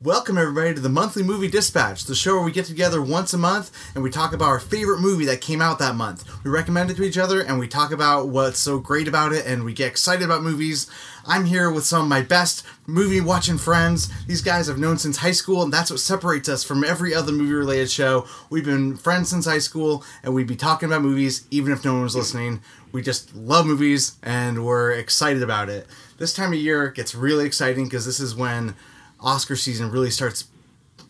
Welcome, 0.00 0.38
everybody, 0.38 0.74
to 0.74 0.80
the 0.80 0.88
Monthly 0.88 1.24
Movie 1.24 1.48
Dispatch, 1.48 2.04
the 2.04 2.14
show 2.14 2.36
where 2.36 2.44
we 2.44 2.52
get 2.52 2.66
together 2.66 3.02
once 3.02 3.34
a 3.34 3.36
month 3.36 3.72
and 3.96 4.04
we 4.04 4.10
talk 4.10 4.32
about 4.32 4.46
our 4.46 4.60
favorite 4.60 5.00
movie 5.00 5.24
that 5.24 5.40
came 5.40 5.60
out 5.60 5.80
that 5.80 5.96
month. 5.96 6.24
We 6.44 6.52
recommend 6.52 6.92
it 6.92 6.96
to 6.98 7.02
each 7.02 7.18
other 7.18 7.40
and 7.40 7.58
we 7.58 7.66
talk 7.66 7.90
about 7.90 8.28
what's 8.28 8.60
so 8.60 8.78
great 8.78 9.08
about 9.08 9.32
it 9.32 9.44
and 9.44 9.64
we 9.64 9.72
get 9.72 9.88
excited 9.88 10.22
about 10.24 10.44
movies. 10.44 10.88
I'm 11.26 11.46
here 11.46 11.68
with 11.68 11.84
some 11.84 12.02
of 12.02 12.08
my 12.08 12.22
best 12.22 12.64
movie 12.86 13.20
watching 13.20 13.58
friends. 13.58 14.08
These 14.26 14.40
guys 14.40 14.70
I've 14.70 14.78
known 14.78 14.98
since 14.98 15.16
high 15.16 15.32
school, 15.32 15.64
and 15.64 15.72
that's 15.72 15.90
what 15.90 15.98
separates 15.98 16.48
us 16.48 16.62
from 16.62 16.84
every 16.84 17.12
other 17.12 17.32
movie 17.32 17.54
related 17.54 17.90
show. 17.90 18.24
We've 18.50 18.64
been 18.64 18.96
friends 18.96 19.30
since 19.30 19.46
high 19.46 19.58
school 19.58 20.04
and 20.22 20.32
we'd 20.32 20.46
be 20.46 20.54
talking 20.54 20.88
about 20.88 21.02
movies 21.02 21.44
even 21.50 21.72
if 21.72 21.84
no 21.84 21.94
one 21.94 22.04
was 22.04 22.14
listening. 22.14 22.60
We 22.92 23.02
just 23.02 23.34
love 23.34 23.66
movies 23.66 24.16
and 24.22 24.64
we're 24.64 24.92
excited 24.92 25.42
about 25.42 25.68
it. 25.68 25.88
This 26.18 26.32
time 26.32 26.52
of 26.52 26.58
year 26.60 26.88
gets 26.88 27.16
really 27.16 27.46
exciting 27.46 27.84
because 27.86 28.06
this 28.06 28.20
is 28.20 28.36
when 28.36 28.76
Oscar 29.20 29.56
season 29.56 29.90
really 29.90 30.10
starts 30.10 30.46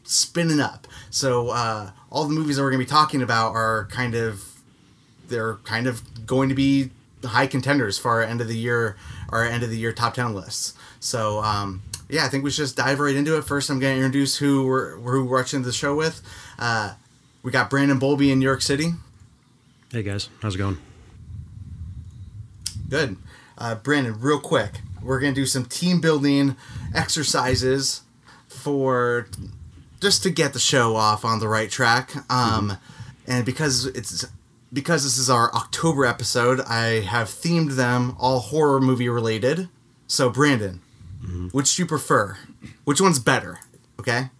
spinning 0.04 0.60
up. 0.60 0.86
So 1.10 1.50
uh, 1.50 1.90
all 2.10 2.24
the 2.24 2.34
movies 2.34 2.56
that 2.56 2.62
we're 2.62 2.70
going 2.70 2.80
to 2.80 2.86
be 2.86 2.90
talking 2.90 3.22
about 3.22 3.52
are 3.52 3.86
kind 3.90 4.14
of 4.14 4.44
they're 5.28 5.54
kind 5.56 5.86
of 5.86 6.26
going 6.26 6.48
to 6.48 6.54
be 6.54 6.90
high 7.24 7.46
contenders 7.46 7.98
for 7.98 8.10
our 8.12 8.22
end 8.22 8.40
of 8.40 8.48
the 8.48 8.56
year 8.56 8.96
our 9.30 9.44
end 9.44 9.62
of 9.62 9.70
the 9.70 9.76
year 9.76 9.92
top 9.92 10.14
10 10.14 10.34
lists. 10.34 10.74
So 11.00 11.40
um, 11.40 11.82
yeah, 12.08 12.24
I 12.24 12.28
think 12.28 12.44
we 12.44 12.50
should 12.50 12.62
just 12.62 12.76
dive 12.76 13.00
right 13.00 13.14
into 13.14 13.36
it. 13.36 13.42
First, 13.42 13.70
I'm 13.70 13.78
going 13.78 13.98
to 13.98 14.04
introduce 14.04 14.36
who 14.36 14.66
we're 14.66 14.96
who 14.96 15.24
we're 15.24 15.38
watching 15.38 15.62
the 15.62 15.72
show 15.72 15.94
with. 15.94 16.22
Uh, 16.58 16.94
we 17.42 17.50
got 17.50 17.70
Brandon 17.70 18.00
Bolby 18.00 18.30
in 18.32 18.38
New 18.38 18.46
York 18.46 18.62
City. 18.62 18.92
Hey 19.92 20.02
guys, 20.02 20.28
how's 20.40 20.54
it 20.54 20.58
going? 20.58 20.78
Good. 22.88 23.16
Uh, 23.56 23.74
Brandon, 23.74 24.18
real 24.18 24.40
quick, 24.40 24.80
we're 25.02 25.20
going 25.20 25.34
to 25.34 25.40
do 25.40 25.46
some 25.46 25.64
team 25.64 26.00
building 26.00 26.56
exercises 26.94 28.02
for 28.48 29.28
just 30.00 30.22
to 30.22 30.30
get 30.30 30.52
the 30.52 30.58
show 30.58 30.96
off 30.96 31.24
on 31.24 31.40
the 31.40 31.48
right 31.48 31.70
track. 31.70 32.12
Um, 32.30 32.78
and 33.26 33.44
because 33.44 33.86
it's 33.86 34.24
because 34.72 35.02
this 35.04 35.18
is 35.18 35.30
our 35.30 35.52
October 35.54 36.04
episode, 36.04 36.60
I 36.60 37.00
have 37.00 37.28
themed 37.28 37.76
them 37.76 38.16
all 38.18 38.40
horror 38.40 38.80
movie 38.80 39.08
related. 39.08 39.68
So, 40.06 40.30
Brandon, 40.30 40.80
which 41.52 41.76
do 41.76 41.82
you 41.82 41.86
prefer? 41.86 42.38
Which 42.84 43.00
one's 43.00 43.18
better? 43.18 43.60
Okay, 44.00 44.30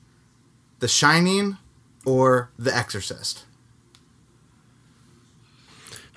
The 0.79 0.89
Shining 0.89 1.59
or 2.05 2.51
The 2.59 2.75
Exorcist? 2.75 3.45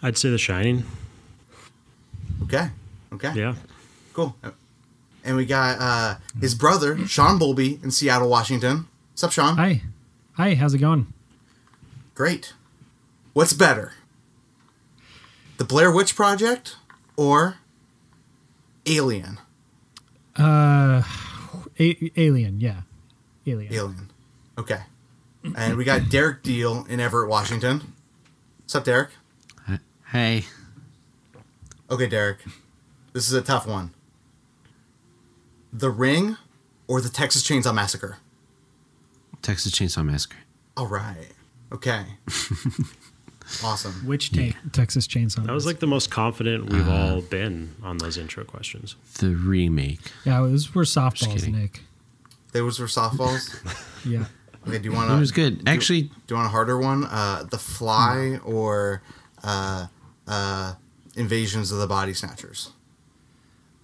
I'd 0.01 0.17
say 0.17 0.29
The 0.29 0.37
Shining. 0.37 0.83
Okay, 2.43 2.69
okay. 3.13 3.33
Yeah. 3.35 3.55
Cool. 4.13 4.35
And 5.23 5.35
we 5.35 5.45
got 5.45 5.77
uh, 5.79 6.15
his 6.39 6.55
brother, 6.55 7.05
Sean 7.07 7.37
Bolby, 7.39 7.83
in 7.83 7.91
Seattle, 7.91 8.29
Washington. 8.29 8.87
What's 9.11 9.23
up, 9.23 9.31
Sean? 9.31 9.55
Hi. 9.57 9.81
Hi, 10.33 10.55
how's 10.55 10.73
it 10.73 10.79
going? 10.79 11.13
Great. 12.15 12.53
What's 13.33 13.53
better? 13.53 13.93
The 15.57 15.63
Blair 15.65 15.91
Witch 15.91 16.15
Project 16.15 16.75
or 17.15 17.57
Alien? 18.87 19.37
Uh 20.35 21.03
a- 21.79 22.11
Alien, 22.17 22.59
yeah. 22.59 22.81
Alien. 23.45 23.73
Alien. 23.73 24.09
Okay. 24.57 24.81
And 25.55 25.75
we 25.77 25.83
got 25.83 26.09
Derek 26.09 26.41
Deal 26.43 26.85
in 26.89 26.99
Everett, 26.99 27.29
Washington. 27.29 27.93
What's 28.61 28.75
up, 28.75 28.85
Derek? 28.85 29.09
Hey, 30.11 30.45
Okay, 31.89 32.07
Derek. 32.07 32.39
This 33.13 33.27
is 33.27 33.33
a 33.33 33.41
tough 33.41 33.65
one. 33.67 33.91
The 35.73 35.89
Ring 35.89 36.37
or 36.87 37.01
the 37.01 37.09
Texas 37.09 37.43
Chainsaw 37.43 37.73
Massacre? 37.73 38.17
Texas 39.41 39.71
Chainsaw 39.71 40.05
Massacre. 40.05 40.37
All 40.77 40.87
right. 40.87 41.27
Okay. 41.71 42.05
awesome. 43.63 43.93
Which 44.05 44.31
te- 44.31 44.55
Texas 44.71 45.07
Chainsaw? 45.07 45.45
That 45.45 45.53
was 45.53 45.65
like 45.65 45.79
the 45.79 45.87
most 45.87 46.11
confident 46.11 46.69
we've 46.69 46.87
all 46.87 47.21
been 47.21 47.75
on 47.83 47.97
those 47.97 48.17
intro 48.17 48.43
questions. 48.43 48.95
The 49.19 49.29
remake. 49.35 49.99
Yeah, 50.25 50.41
those 50.41 50.73
were 50.75 50.83
softballs, 50.83 51.33
kidding. 51.33 51.57
Nick. 51.59 51.81
Those 52.51 52.79
were 52.79 52.87
softballs. 52.87 53.57
Yeah. 54.03 54.25
Okay, 54.67 54.79
do 54.79 54.85
you 54.89 54.95
want 54.95 55.11
to? 55.11 55.15
It 55.15 55.19
was 55.19 55.31
good. 55.31 55.61
Actually, 55.67 56.01
Do 56.01 56.11
you 56.29 56.35
want 56.37 56.47
a 56.47 56.49
harder 56.49 56.75
one? 56.75 57.03
Uh, 57.05 57.43
the 57.49 57.59
Fly 57.59 58.39
or 58.43 59.03
uh, 59.43 59.85
uh, 60.27 60.73
Invasions 61.15 61.71
of 61.71 61.77
the 61.77 61.85
Body 61.85 62.15
Snatchers? 62.15 62.71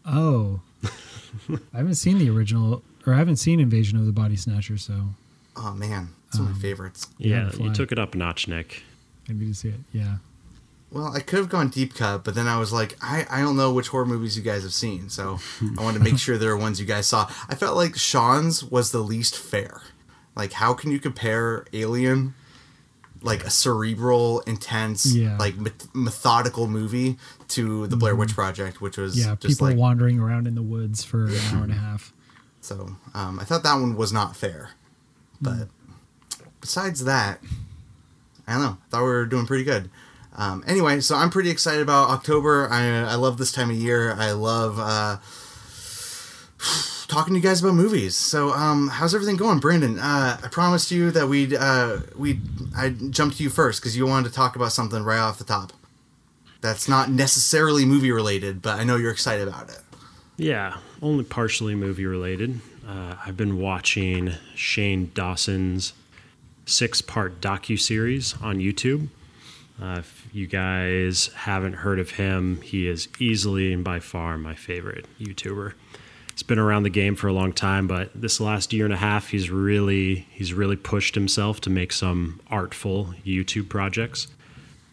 Oh. 0.08 0.62
I 1.74 1.78
haven't 1.78 1.96
seen 1.96 2.18
the 2.18 2.30
original 2.30 2.84
or 3.06 3.14
I 3.14 3.18
haven't 3.18 3.38
seen 3.38 3.60
Invasion 3.60 3.98
of 3.98 4.06
the 4.06 4.12
Body 4.12 4.36
Snatcher, 4.36 4.78
so 4.78 5.10
Oh 5.56 5.74
man, 5.74 6.10
it's 6.28 6.38
one 6.38 6.48
of 6.48 6.54
my 6.54 6.56
um, 6.56 6.62
favorites. 6.62 7.08
Yeah, 7.18 7.50
Yeah, 7.54 7.66
you 7.66 7.74
took 7.74 7.92
it 7.92 8.00
up 8.00 8.14
a 8.14 8.18
notch, 8.18 8.48
Nick. 8.48 8.84
I 9.30 9.34
need 9.34 9.48
to 9.48 9.54
see 9.54 9.70
it. 9.70 9.80
Yeah. 9.92 10.18
Well, 10.92 11.14
I 11.14 11.20
could 11.20 11.40
have 11.40 11.50
gone 11.50 11.70
deep 11.70 11.96
cut, 11.96 12.24
but 12.24 12.34
then 12.34 12.48
I 12.48 12.58
was 12.58 12.72
like, 12.72 12.96
I, 13.02 13.26
I 13.30 13.42
don't 13.42 13.58
know 13.58 13.74
which 13.74 13.90
horror 13.90 14.06
movies 14.06 14.38
you 14.38 14.44
guys 14.44 14.64
have 14.64 14.74
seen, 14.74 15.10
so 15.10 15.40
I 15.78 15.84
wanted 15.84 15.98
to 15.98 16.04
make 16.04 16.18
sure 16.18 16.38
there 16.38 16.52
are 16.52 16.58
ones 16.58 16.80
you 16.80 16.86
guys 16.86 17.08
saw. 17.08 17.30
I 17.50 17.56
felt 17.56 17.76
like 17.76 17.98
Sean's 17.98 18.64
was 18.64 18.92
the 18.92 19.00
least 19.00 19.38
fair. 19.38 19.82
Like, 20.36 20.54
how 20.54 20.74
can 20.74 20.92
you 20.92 21.00
compare 21.00 21.66
Alien, 21.74 22.36
like 23.22 23.44
a 23.44 23.50
cerebral, 23.50 24.42
intense, 24.42 25.06
Yeah. 25.06 25.38
like 25.38 25.58
met- 25.58 25.88
methodical 25.94 26.68
movie, 26.68 27.18
to 27.50 27.88
the 27.88 27.96
Blair 27.96 28.16
Witch 28.16 28.34
Project, 28.34 28.82
which 28.82 28.98
was 28.98 29.18
Yeah, 29.18 29.36
just 29.40 29.56
people 29.56 29.68
like 29.68 29.78
wandering 29.78 30.20
around 30.20 30.48
in 30.48 30.56
the 30.56 30.62
woods 30.62 31.04
for 31.04 31.26
an 31.26 31.40
hour 31.54 31.64
and 31.64 31.72
a 31.72 31.76
half. 31.76 32.12
So 32.62 32.96
um, 33.14 33.40
I 33.40 33.44
thought 33.46 33.64
that 33.64 33.76
one 33.76 33.96
was 33.96 34.12
not 34.12 34.36
fair. 34.36 34.72
But 35.42 35.70
besides 36.62 37.04
that, 37.06 37.40
I 38.48 38.54
don't 38.54 38.62
know. 38.64 38.78
I 38.88 38.90
thought 38.90 39.04
we 39.04 39.08
were 39.10 39.26
doing 39.26 39.46
pretty 39.46 39.64
good. 39.64 39.90
Um, 40.36 40.64
anyway, 40.68 41.00
so 41.00 41.16
I'm 41.16 41.30
pretty 41.30 41.50
excited 41.50 41.82
about 41.82 42.10
October. 42.10 42.68
I, 42.70 42.86
I 43.00 43.16
love 43.16 43.38
this 43.38 43.52
time 43.52 43.70
of 43.70 43.76
year. 43.78 44.14
I 44.14 44.32
love 44.32 44.78
uh, 44.80 45.18
talking 47.08 47.34
to 47.34 47.40
you 47.40 47.44
guys 47.44 47.62
about 47.62 47.76
movies. 47.76 48.16
So 48.16 48.52
um, 48.52 48.88
how's 48.90 49.14
everything 49.14 49.38
going, 49.38 49.60
Brandon? 49.60 50.00
Uh, 50.00 50.40
I 50.44 50.48
promised 50.48 50.92
you 50.92 51.12
that 51.12 51.28
we'd 51.28 51.54
uh, 51.54 52.00
we 52.16 52.40
I 52.76 52.90
jumped 52.90 53.38
to 53.38 53.44
you 53.44 53.50
first 53.50 53.82
because 53.82 53.96
you 53.96 54.06
wanted 54.06 54.30
to 54.30 54.36
talk 54.36 54.56
about 54.56 54.72
something 54.72 55.04
right 55.04 55.20
off 55.20 55.38
the 55.38 55.44
top. 55.44 55.74
That's 56.62 56.88
not 56.90 57.10
necessarily 57.10 57.86
movie 57.86 58.12
related, 58.12 58.62
but 58.62 58.80
I 58.80 58.84
know 58.84 58.96
you're 58.96 59.12
excited 59.12 59.48
about 59.48 59.70
it. 59.70 59.80
Yeah, 60.38 60.78
only 61.02 61.24
partially 61.24 61.76
movie 61.76 62.06
related. 62.06 62.60
Uh, 62.88 63.16
I've 63.26 63.38
been 63.38 63.60
watching 63.60 64.34
Shane 64.56 65.12
Dawson's 65.14 65.94
six 66.66 67.02
part 67.02 67.42
docu 67.42 67.80
series 67.80 68.36
on 68.42 68.58
YouTube. 68.58 69.10
Uh, 69.82 69.98
if 70.00 70.28
you 70.34 70.48
guys 70.48 71.28
haven't 71.36 71.74
heard 71.74 72.00
of 72.00 72.12
him, 72.12 72.62
he 72.62 72.88
is 72.88 73.08
easily 73.20 73.72
and 73.72 73.84
by 73.84 74.00
far 74.00 74.38
my 74.38 74.56
favorite 74.56 75.06
YouTuber. 75.20 75.74
He's 76.38 76.44
been 76.44 76.60
around 76.60 76.84
the 76.84 76.92
game 76.92 77.16
for 77.16 77.26
a 77.26 77.34
long 77.34 77.52
time, 77.52 77.88
but 77.88 78.12
this 78.14 78.40
last 78.40 78.72
year 78.72 78.86
and 78.86 78.94
a 78.94 78.98
half, 78.98 79.30
he's 79.30 79.50
really 79.50 80.28
he's 80.30 80.54
really 80.54 80.76
pushed 80.76 81.16
himself 81.16 81.60
to 81.62 81.72
make 81.72 81.92
some 81.92 82.40
artful 82.52 83.16
YouTube 83.26 83.70
projects. 83.70 84.28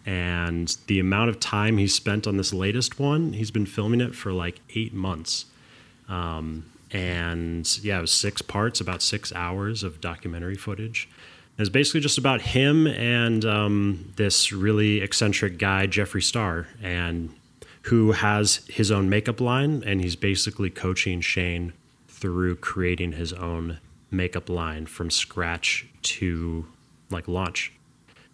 And 0.07 0.75
the 0.87 0.99
amount 1.01 1.29
of 1.29 1.41
time 1.41 1.77
he's 1.77 1.95
spent 1.95 2.27
on 2.27 2.39
this 2.39 2.55
latest 2.55 2.99
one, 2.99 3.35
he's 3.35 3.51
been 3.51 3.67
filming 3.67 4.01
it 4.01 4.15
for 4.15 4.33
like 4.33 4.59
eight 4.75 4.95
months. 4.95 5.45
Um, 6.09 6.65
and 6.91 7.79
yeah, 7.85 7.99
it 7.99 8.01
was 8.01 8.11
six 8.11 8.41
parts, 8.41 8.81
about 8.81 9.03
six 9.03 9.31
hours 9.35 9.83
of 9.83 10.01
documentary 10.01 10.57
footage. 10.57 11.11
It 11.59 11.61
was 11.61 11.69
basically 11.69 12.01
just 12.01 12.17
about 12.17 12.41
him 12.41 12.87
and 12.87 13.45
um, 13.45 14.15
this 14.17 14.51
really 14.51 15.03
eccentric 15.03 15.59
guy, 15.59 15.89
Jeffree 15.89 16.23
Star, 16.23 16.69
and 16.83 17.35
who 17.85 18.13
has 18.13 18.65
his 18.69 18.91
own 18.91 19.11
makeup 19.11 19.41
line, 19.41 19.83
and 19.85 20.01
he's 20.01 20.17
basically 20.17 20.71
coaching 20.71 21.21
Shane 21.21 21.75
through 22.09 22.57
creating 22.57 23.13
his 23.13 23.33
own 23.33 23.79
makeup 24.11 24.49
line 24.49 24.87
from 24.87 25.11
scratch 25.11 25.87
to 26.01 26.67
like 27.11 27.29
launch. 27.29 27.73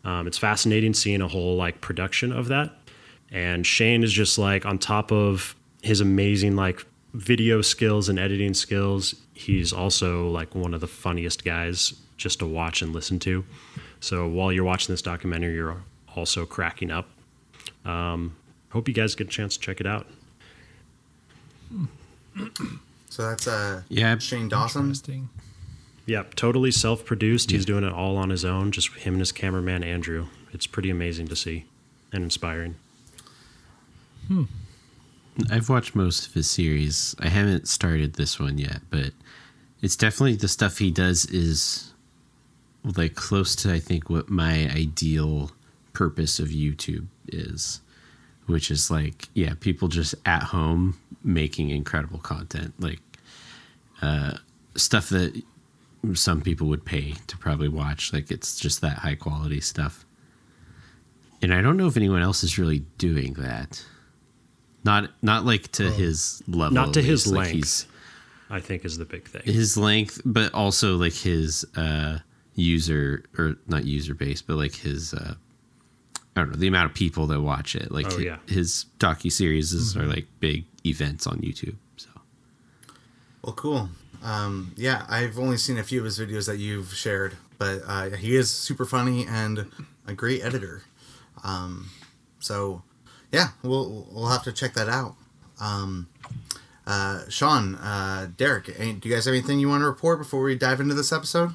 Um, 0.04 0.28
it's 0.28 0.38
fascinating 0.38 0.94
seeing 0.94 1.20
a 1.20 1.26
whole 1.26 1.56
like 1.56 1.80
production 1.80 2.32
of 2.32 2.48
that. 2.48 2.70
And 3.32 3.66
Shane 3.66 4.04
is 4.04 4.12
just 4.12 4.38
like 4.38 4.64
on 4.64 4.78
top 4.78 5.10
of 5.10 5.56
his 5.82 6.00
amazing 6.00 6.54
like 6.54 6.86
video 7.14 7.60
skills 7.60 8.08
and 8.08 8.20
editing 8.20 8.54
skills. 8.54 9.16
He's 9.34 9.72
also 9.72 10.28
like 10.28 10.54
one 10.54 10.74
of 10.74 10.80
the 10.80 10.86
funniest 10.86 11.44
guys 11.44 11.94
just 12.16 12.38
to 12.38 12.46
watch 12.46 12.82
and 12.82 12.92
listen 12.92 13.18
to. 13.20 13.44
So 13.98 14.28
while 14.28 14.52
you're 14.52 14.64
watching 14.64 14.92
this 14.92 15.02
documentary, 15.02 15.54
you're 15.54 15.82
also 16.14 16.46
cracking 16.46 16.92
up. 16.92 17.08
Um, 17.84 18.36
hope 18.70 18.88
you 18.88 18.94
guys 18.94 19.14
get 19.14 19.28
a 19.28 19.30
chance 19.30 19.54
to 19.56 19.60
check 19.60 19.80
it 19.80 19.86
out. 19.86 20.06
So 23.10 23.28
that's 23.28 23.48
uh, 23.48 23.82
Yeah. 23.88 24.16
Shane 24.18 24.48
Dawson. 24.48 24.82
Interesting. 24.82 25.28
Yep, 26.06 26.36
totally 26.36 26.70
self-produced. 26.70 27.50
He's 27.50 27.64
doing 27.64 27.82
it 27.82 27.92
all 27.92 28.16
on 28.16 28.30
his 28.30 28.44
own, 28.44 28.70
just 28.70 28.92
him 28.94 29.14
and 29.14 29.20
his 29.20 29.32
cameraman 29.32 29.82
Andrew. 29.82 30.28
It's 30.52 30.66
pretty 30.66 30.90
amazing 30.90 31.26
to 31.26 31.36
see 31.36 31.64
and 32.12 32.22
inspiring. 32.22 32.76
Hmm. 34.28 34.44
I've 35.50 35.68
watched 35.68 35.94
most 35.96 36.28
of 36.28 36.34
his 36.34 36.48
series. 36.48 37.14
I 37.18 37.28
haven't 37.28 37.66
started 37.68 38.14
this 38.14 38.38
one 38.38 38.58
yet, 38.58 38.80
but 38.90 39.10
it's 39.82 39.96
definitely 39.96 40.36
the 40.36 40.48
stuff 40.48 40.78
he 40.78 40.90
does 40.92 41.26
is 41.26 41.92
like 42.96 43.14
close 43.16 43.54
to 43.56 43.72
I 43.72 43.80
think 43.80 44.08
what 44.08 44.30
my 44.30 44.70
ideal 44.70 45.50
purpose 45.92 46.38
of 46.38 46.48
YouTube 46.48 47.06
is, 47.28 47.80
which 48.50 48.70
is 48.70 48.90
like 48.90 49.28
yeah, 49.34 49.54
people 49.60 49.88
just 49.88 50.14
at 50.26 50.42
home 50.42 50.98
making 51.24 51.70
incredible 51.70 52.18
content, 52.18 52.74
like 52.78 53.00
uh, 54.02 54.34
stuff 54.76 55.08
that 55.10 55.42
some 56.14 56.40
people 56.40 56.66
would 56.68 56.84
pay 56.84 57.14
to 57.26 57.36
probably 57.36 57.68
watch. 57.68 58.12
Like 58.12 58.30
it's 58.30 58.58
just 58.58 58.80
that 58.80 58.98
high 58.98 59.14
quality 59.16 59.60
stuff. 59.60 60.04
And 61.42 61.54
I 61.54 61.62
don't 61.62 61.76
know 61.76 61.86
if 61.86 61.96
anyone 61.96 62.22
else 62.22 62.42
is 62.44 62.58
really 62.58 62.80
doing 62.98 63.34
that. 63.34 63.84
Not 64.84 65.10
not 65.22 65.44
like 65.44 65.70
to 65.72 65.90
his 65.90 66.42
level. 66.46 66.74
Not 66.74 66.94
to 66.94 67.02
his. 67.02 67.26
Like, 67.26 67.36
length. 67.46 67.52
he's- 67.52 67.86
I 68.52 68.58
think 68.58 68.84
is 68.84 68.98
the 68.98 69.04
big 69.04 69.28
thing. 69.28 69.42
his 69.44 69.76
length, 69.76 70.20
but 70.24 70.52
also 70.52 70.96
like 70.96 71.12
his 71.12 71.64
uh, 71.76 72.18
user 72.56 73.24
or 73.38 73.54
not 73.68 73.84
user 73.84 74.12
base, 74.12 74.42
but 74.42 74.56
like 74.56 74.74
his 74.74 75.14
uh, 75.14 75.34
I 76.40 76.44
don't 76.44 76.52
know 76.52 76.58
the 76.58 76.68
amount 76.68 76.90
of 76.90 76.94
people 76.94 77.26
that 77.28 77.40
watch 77.40 77.74
it. 77.76 77.92
Like 77.92 78.06
Oh, 78.06 78.16
hi- 78.16 78.22
yeah. 78.24 78.36
his 78.46 78.86
docu 78.98 79.30
series 79.30 79.96
are 79.96 80.06
like 80.06 80.26
big 80.40 80.64
events 80.86 81.26
on 81.26 81.38
YouTube. 81.38 81.76
So 81.96 82.08
Well, 83.42 83.52
cool. 83.54 83.90
Um, 84.22 84.72
yeah, 84.76 85.04
I've 85.08 85.38
only 85.38 85.56
seen 85.56 85.78
a 85.78 85.82
few 85.82 85.98
of 86.00 86.04
his 86.04 86.18
videos 86.18 86.46
that 86.46 86.58
you've 86.58 86.92
shared, 86.94 87.36
but 87.58 87.80
uh, 87.86 88.10
he 88.10 88.36
is 88.36 88.50
super 88.50 88.84
funny 88.84 89.26
and 89.26 89.66
a 90.06 90.12
great 90.14 90.42
editor. 90.42 90.82
Um, 91.42 91.88
so, 92.38 92.82
yeah, 93.32 93.48
we'll 93.62 94.06
we'll 94.10 94.28
have 94.28 94.42
to 94.44 94.52
check 94.52 94.74
that 94.74 94.88
out. 94.90 95.14
Um, 95.60 96.08
uh, 96.86 97.22
Sean, 97.30 97.76
uh, 97.76 98.28
Derek, 98.36 98.66
do 98.66 99.08
you 99.08 99.14
guys 99.14 99.24
have 99.26 99.32
anything 99.34 99.58
you 99.60 99.68
want 99.68 99.82
to 99.82 99.86
report 99.86 100.18
before 100.18 100.42
we 100.42 100.54
dive 100.54 100.80
into 100.80 100.94
this 100.94 101.12
episode? 101.12 101.54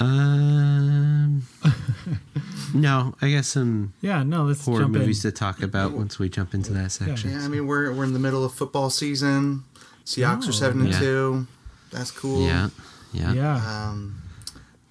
Um, 0.00 1.42
no, 2.74 3.14
I 3.22 3.30
guess 3.30 3.48
some 3.48 3.92
Yeah, 4.00 4.22
no, 4.22 4.44
let's 4.44 4.64
horror 4.64 4.80
jump 4.80 4.94
movies 4.94 5.24
in. 5.24 5.30
to 5.30 5.36
talk 5.36 5.62
about 5.62 5.92
once 5.92 6.18
we 6.18 6.28
jump 6.28 6.54
into 6.54 6.72
that 6.72 6.92
section. 6.92 7.30
Yeah, 7.30 7.44
I 7.44 7.48
mean 7.48 7.66
we're 7.66 7.92
we're 7.92 8.04
in 8.04 8.12
the 8.12 8.18
middle 8.18 8.44
of 8.44 8.52
football 8.54 8.90
season. 8.90 9.64
Seahawks 10.04 10.48
are 10.48 10.52
seven 10.52 10.80
and 10.82 10.90
Yeah. 10.90 10.98
two. 10.98 11.46
That's 11.90 12.10
cool. 12.10 12.46
Yeah, 12.46 12.68
yeah. 13.12 13.32
Yeah, 13.32 13.88
Um, 13.90 14.16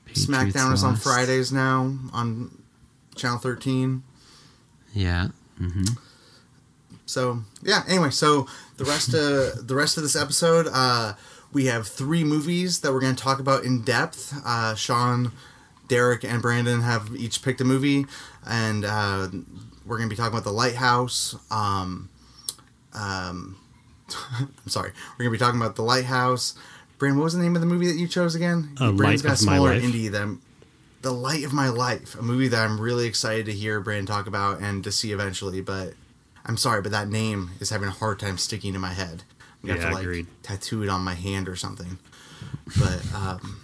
Patriots 0.05 0.27
SmackDown 0.27 0.73
is 0.73 0.83
on. 0.83 0.95
Fridays 0.95 1.51
now 1.51 1.94
on 2.13 2.57
channel 3.15 3.38
thirteen. 3.39 4.03
Yeah. 4.94 5.29
hmm 5.57 5.83
So 7.05 7.44
yeah. 7.61 7.83
Anyway, 7.88 8.09
so 8.11 8.47
the 8.77 8.85
rest 8.85 9.13
of 9.13 9.67
the 9.67 9.75
rest 9.75 9.97
of 9.97 10.03
this 10.03 10.15
episode, 10.15 10.67
uh, 10.71 11.13
we 11.53 11.65
have 11.67 11.88
three 11.88 12.23
movies 12.23 12.79
that 12.79 12.91
we're 12.91 13.00
going 13.00 13.15
to 13.15 13.23
talk 13.23 13.39
about 13.39 13.63
in 13.63 13.83
depth. 13.83 14.33
Uh, 14.45 14.75
Sean, 14.75 15.31
Derek, 15.88 16.23
and 16.23 16.41
Brandon 16.41 16.81
have 16.81 17.15
each 17.15 17.41
picked 17.41 17.61
a 17.61 17.63
movie, 17.63 18.05
and 18.45 18.83
uh, 18.83 19.29
we're 19.85 19.97
going 19.97 20.09
to 20.09 20.13
be 20.13 20.17
talking 20.17 20.33
about 20.33 20.44
The 20.44 20.51
Lighthouse. 20.51 21.35
Um, 21.51 22.09
um, 22.94 23.57
I'm 24.39 24.67
sorry, 24.67 24.91
we're 25.13 25.25
going 25.25 25.31
to 25.31 25.38
be 25.39 25.45
talking 25.45 25.61
about 25.61 25.75
The 25.75 25.83
Lighthouse. 25.83 26.55
Brandon, 26.97 27.19
what 27.19 27.25
was 27.25 27.33
the 27.33 27.41
name 27.41 27.55
of 27.55 27.61
the 27.61 27.67
movie 27.67 27.88
that 27.88 27.97
you 27.97 28.07
chose 28.07 28.35
again? 28.35 28.75
Uh, 28.79 28.91
Brandon's 28.91 29.23
Light 29.23 29.29
got 29.29 29.33
a 29.33 29.38
smaller 29.38 29.79
indie 29.79 30.11
than 30.11 30.41
The 31.01 31.11
Light 31.11 31.44
of 31.44 31.53
My 31.53 31.69
Life, 31.69 32.15
a 32.15 32.21
movie 32.21 32.47
that 32.47 32.63
I'm 32.63 32.79
really 32.79 33.05
excited 33.05 33.45
to 33.45 33.51
hear 33.51 33.79
Brandon 33.79 34.05
talk 34.05 34.25
about 34.25 34.61
and 34.61 34.83
to 34.83 34.91
see 34.91 35.11
eventually. 35.11 35.61
But 35.61 35.94
I'm 36.45 36.57
sorry, 36.57 36.81
but 36.81 36.91
that 36.91 37.09
name 37.09 37.51
is 37.59 37.69
having 37.69 37.89
a 37.89 37.91
hard 37.91 38.19
time 38.19 38.38
sticking 38.38 38.73
in 38.73 38.81
my 38.81 38.94
head. 38.94 39.23
I'm 39.63 39.69
Yeah, 39.69 39.75
have 39.75 39.89
to 39.89 39.94
like 39.95 40.04
agreed. 40.04 40.27
tattoo 40.44 40.83
it 40.83 40.89
on 40.89 41.01
my 41.01 41.13
hand 41.15 41.48
or 41.50 41.56
something. 41.56 41.98
But 42.80 43.01
um, 43.13 43.60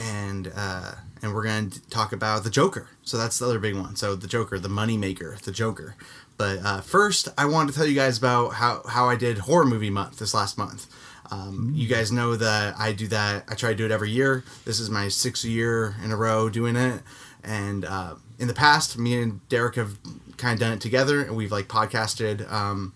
and 0.00 0.52
uh, 0.54 0.92
and 1.22 1.34
we're 1.34 1.44
gonna 1.44 1.70
talk 1.90 2.12
about 2.12 2.44
the 2.44 2.50
Joker. 2.50 2.88
So 3.02 3.16
that's 3.18 3.38
the 3.38 3.46
other 3.46 3.58
big 3.58 3.74
one. 3.76 3.96
So 3.96 4.14
the 4.14 4.26
Joker, 4.28 4.58
the 4.58 4.68
money 4.68 4.96
maker, 4.96 5.36
the 5.42 5.52
Joker. 5.52 5.94
But 6.38 6.58
uh, 6.64 6.80
first, 6.80 7.28
I 7.36 7.44
wanted 7.46 7.72
to 7.72 7.78
tell 7.78 7.86
you 7.86 7.94
guys 7.94 8.18
about 8.18 8.54
how 8.54 8.82
how 8.88 9.08
I 9.08 9.16
did 9.16 9.38
horror 9.38 9.64
movie 9.66 9.90
month 9.90 10.18
this 10.18 10.34
last 10.34 10.56
month. 10.58 10.86
Um, 11.30 11.72
you 11.74 11.88
guys 11.88 12.12
know 12.12 12.36
that 12.36 12.74
I 12.78 12.92
do 12.92 13.08
that. 13.08 13.44
I 13.48 13.54
try 13.54 13.70
to 13.70 13.76
do 13.76 13.84
it 13.86 13.90
every 13.90 14.10
year. 14.10 14.44
This 14.64 14.78
is 14.80 14.90
my 14.90 15.08
sixth 15.08 15.44
year 15.44 15.94
in 16.04 16.10
a 16.10 16.16
row 16.16 16.48
doing 16.50 16.76
it. 16.76 17.00
And 17.42 17.84
uh, 17.84 18.16
in 18.38 18.48
the 18.48 18.54
past, 18.54 18.98
me 18.98 19.20
and 19.20 19.46
Derek 19.48 19.76
have 19.76 19.98
kind 20.36 20.54
of 20.54 20.60
done 20.60 20.72
it 20.74 20.80
together, 20.80 21.22
and 21.22 21.34
we've 21.36 21.50
like 21.52 21.68
podcasted 21.68 22.50
um, 22.52 22.92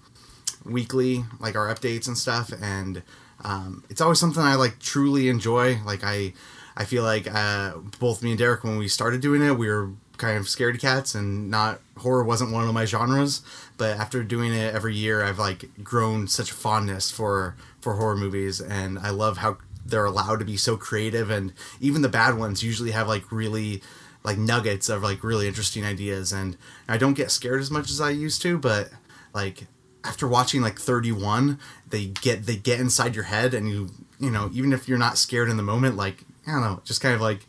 weekly, 0.67 1.25
like 1.41 1.57
our 1.57 1.73
updates 1.73 2.07
and 2.07 2.17
stuff. 2.17 2.53
And 2.61 3.03
um, 3.45 3.85
it's 3.89 4.01
always 4.01 4.19
something 4.19 4.43
I 4.43 4.55
like 4.55 4.79
truly 4.79 5.29
enjoy. 5.29 5.81
Like 5.85 6.01
I, 6.03 6.33
I 6.77 6.85
feel 6.85 7.03
like 7.03 7.33
uh, 7.33 7.75
both 7.99 8.23
me 8.23 8.31
and 8.31 8.39
Derek, 8.39 8.65
when 8.65 8.79
we 8.79 8.89
started 8.89 9.21
doing 9.21 9.43
it, 9.43 9.59
we 9.59 9.69
were 9.69 9.91
kind 10.17 10.39
of 10.39 10.45
scaredy 10.45 10.81
cats, 10.81 11.15
and 11.15 11.51
not 11.51 11.81
horror 11.99 12.25
wasn't 12.25 12.53
one 12.53 12.67
of 12.67 12.75
my 12.75 12.85
genres. 12.85 13.43
But 13.77 13.99
after 13.99 14.23
doing 14.23 14.53
it 14.55 14.75
every 14.75 14.95
year, 14.95 15.23
I've 15.23 15.39
like 15.39 15.83
grown 15.83 16.29
such 16.29 16.53
fondness 16.53 17.11
for 17.11 17.57
for 17.81 17.95
horror 17.95 18.17
movies, 18.17 18.61
and 18.61 18.99
I 18.99 19.11
love 19.11 19.39
how 19.39 19.59
they're 19.85 20.05
allowed 20.05 20.41
to 20.41 20.45
be 20.45 20.57
so 20.57 20.77
creative, 20.77 21.31
and 21.31 21.53
even 21.81 22.03
the 22.03 22.09
bad 22.09 22.37
ones 22.39 22.63
usually 22.63 22.91
have 22.91 23.09
like 23.09 23.31
really 23.31 23.83
like 24.27 24.37
nuggets 24.37 24.89
of 24.89 25.03
like 25.05 25.23
really 25.23 25.47
interesting 25.47 25.85
ideas 25.85 26.33
and 26.33 26.57
I 26.89 26.99
don't 26.99 27.15
get 27.15 27.31
scared 27.31 27.61
as 27.61 27.71
much 27.71 27.91
as 27.91 28.01
I 28.01 28.11
used 28.11 28.43
to 28.43 28.59
but 28.59 28.91
like 29.33 29.69
after 30.07 30.27
watching 30.27 30.61
like 30.61 30.79
31 30.79 31.59
they 31.89 32.07
get 32.07 32.47
they 32.47 32.57
get 32.57 32.81
inside 32.81 33.15
your 33.15 33.25
head 33.25 33.55
and 33.55 33.69
you 33.69 33.91
you 34.19 34.31
know 34.31 34.51
even 34.53 34.73
if 34.73 34.89
you're 34.89 34.99
not 34.99 35.19
scared 35.19 35.49
in 35.49 35.57
the 35.57 35.63
moment 35.63 35.97
like 35.97 36.25
I 36.47 36.53
don't 36.53 36.61
know 36.63 36.81
just 36.85 37.01
kind 37.01 37.15
of 37.15 37.21
like 37.21 37.47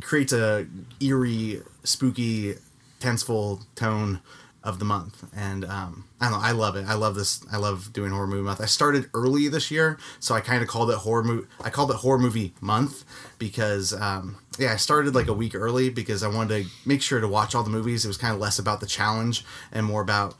creates 0.00 0.32
a 0.32 0.66
eerie 1.00 1.60
spooky 1.84 2.54
tenseful 3.00 3.62
tone 3.74 4.20
of 4.64 4.78
the 4.78 4.84
month. 4.84 5.24
And 5.34 5.64
um, 5.64 6.04
I 6.20 6.28
don't 6.28 6.40
know 6.40 6.46
I 6.46 6.52
love 6.52 6.76
it. 6.76 6.86
I 6.86 6.94
love 6.94 7.14
this 7.14 7.44
I 7.50 7.56
love 7.56 7.92
doing 7.92 8.10
horror 8.10 8.26
movie 8.26 8.42
month. 8.42 8.60
I 8.60 8.66
started 8.66 9.08
early 9.14 9.48
this 9.48 9.70
year 9.70 9.98
so 10.20 10.34
I 10.34 10.40
kind 10.40 10.62
of 10.62 10.68
called 10.68 10.90
it 10.90 10.96
horror 10.96 11.22
movie 11.22 11.46
I 11.60 11.70
called 11.70 11.90
it 11.90 11.96
horror 11.96 12.18
movie 12.18 12.52
month 12.60 13.04
because 13.38 13.92
um, 13.94 14.38
yeah 14.58 14.72
I 14.72 14.76
started 14.76 15.14
like 15.14 15.28
a 15.28 15.32
week 15.32 15.54
early 15.54 15.90
because 15.90 16.22
I 16.22 16.28
wanted 16.28 16.64
to 16.64 16.70
make 16.84 17.02
sure 17.02 17.20
to 17.20 17.28
watch 17.28 17.54
all 17.54 17.62
the 17.62 17.70
movies. 17.70 18.04
It 18.04 18.08
was 18.08 18.18
kind 18.18 18.34
of 18.34 18.40
less 18.40 18.58
about 18.58 18.80
the 18.80 18.86
challenge 18.86 19.44
and 19.72 19.86
more 19.86 20.02
about 20.02 20.34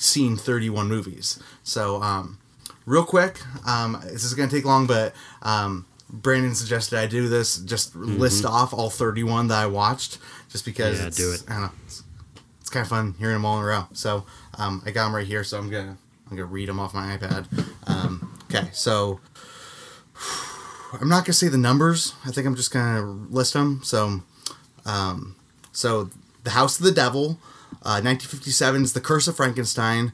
seeing 0.00 0.36
31 0.36 0.88
movies 0.88 1.38
so 1.62 2.02
um, 2.02 2.38
real 2.86 3.04
quick 3.04 3.40
um, 3.66 4.00
this 4.04 4.24
is 4.24 4.34
going 4.34 4.48
to 4.48 4.54
take 4.54 4.64
long 4.64 4.86
but 4.86 5.14
um, 5.42 5.84
Brandon 6.08 6.54
suggested 6.54 6.98
I 6.98 7.06
do 7.06 7.28
this 7.28 7.58
just 7.58 7.94
list 7.94 8.44
off 8.44 8.72
all 8.72 8.90
31 8.90 9.48
that 9.48 9.58
I 9.58 9.66
watched 9.66 10.18
just 10.50 10.64
because 10.64 10.94
Mm-hmm. 10.96 11.02
Yeah, 11.02 11.08
it's, 11.08 11.16
do 11.16 11.32
it. 11.32 11.42
I 11.48 11.52
don't 11.52 11.62
know 11.62 11.70
it's, 11.86 12.02
it's 12.60 12.70
kind 12.70 12.82
of 12.82 12.88
fun 12.88 13.14
hearing 13.18 13.34
them 13.34 13.44
all 13.44 13.58
in 13.58 13.64
a 13.64 13.66
row. 13.66 13.86
So 13.92 14.24
um, 14.58 14.82
I 14.86 14.90
got 14.90 15.04
them 15.04 15.14
right 15.14 15.26
here. 15.26 15.44
So 15.44 15.58
I'm 15.58 15.70
gonna 15.70 15.96
I'm 16.30 16.36
gonna 16.36 16.46
read 16.46 16.68
them 16.68 16.78
off 16.80 16.94
my 16.94 17.16
iPad. 17.16 17.46
Um, 17.86 18.38
okay, 18.44 18.68
so 18.72 19.20
I'm 21.00 21.08
not 21.08 21.24
gonna 21.24 21.34
say 21.34 21.48
the 21.48 21.58
numbers. 21.58 22.14
I 22.24 22.30
think 22.30 22.46
I'm 22.46 22.54
just 22.56 22.72
gonna 22.72 23.02
list 23.02 23.54
them. 23.54 23.80
So, 23.84 24.22
um, 24.84 25.36
so 25.72 26.10
the 26.44 26.50
House 26.50 26.78
of 26.78 26.84
the 26.84 26.92
Devil, 26.92 27.38
uh, 27.82 28.00
1957 28.02 28.84
The 28.92 29.00
Curse 29.00 29.28
of 29.28 29.36
Frankenstein, 29.36 30.12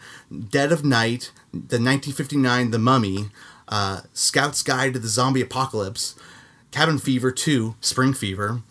Dead 0.50 0.72
of 0.72 0.84
Night, 0.84 1.32
the 1.52 1.80
1959 1.80 2.70
The 2.70 2.78
Mummy, 2.78 3.26
uh, 3.68 4.02
Scout's 4.12 4.62
Guide 4.62 4.94
to 4.94 4.98
the 4.98 5.08
Zombie 5.08 5.40
Apocalypse, 5.40 6.14
Cabin 6.70 6.98
Fever 6.98 7.30
2, 7.32 7.76
Spring 7.80 8.12
Fever, 8.12 8.62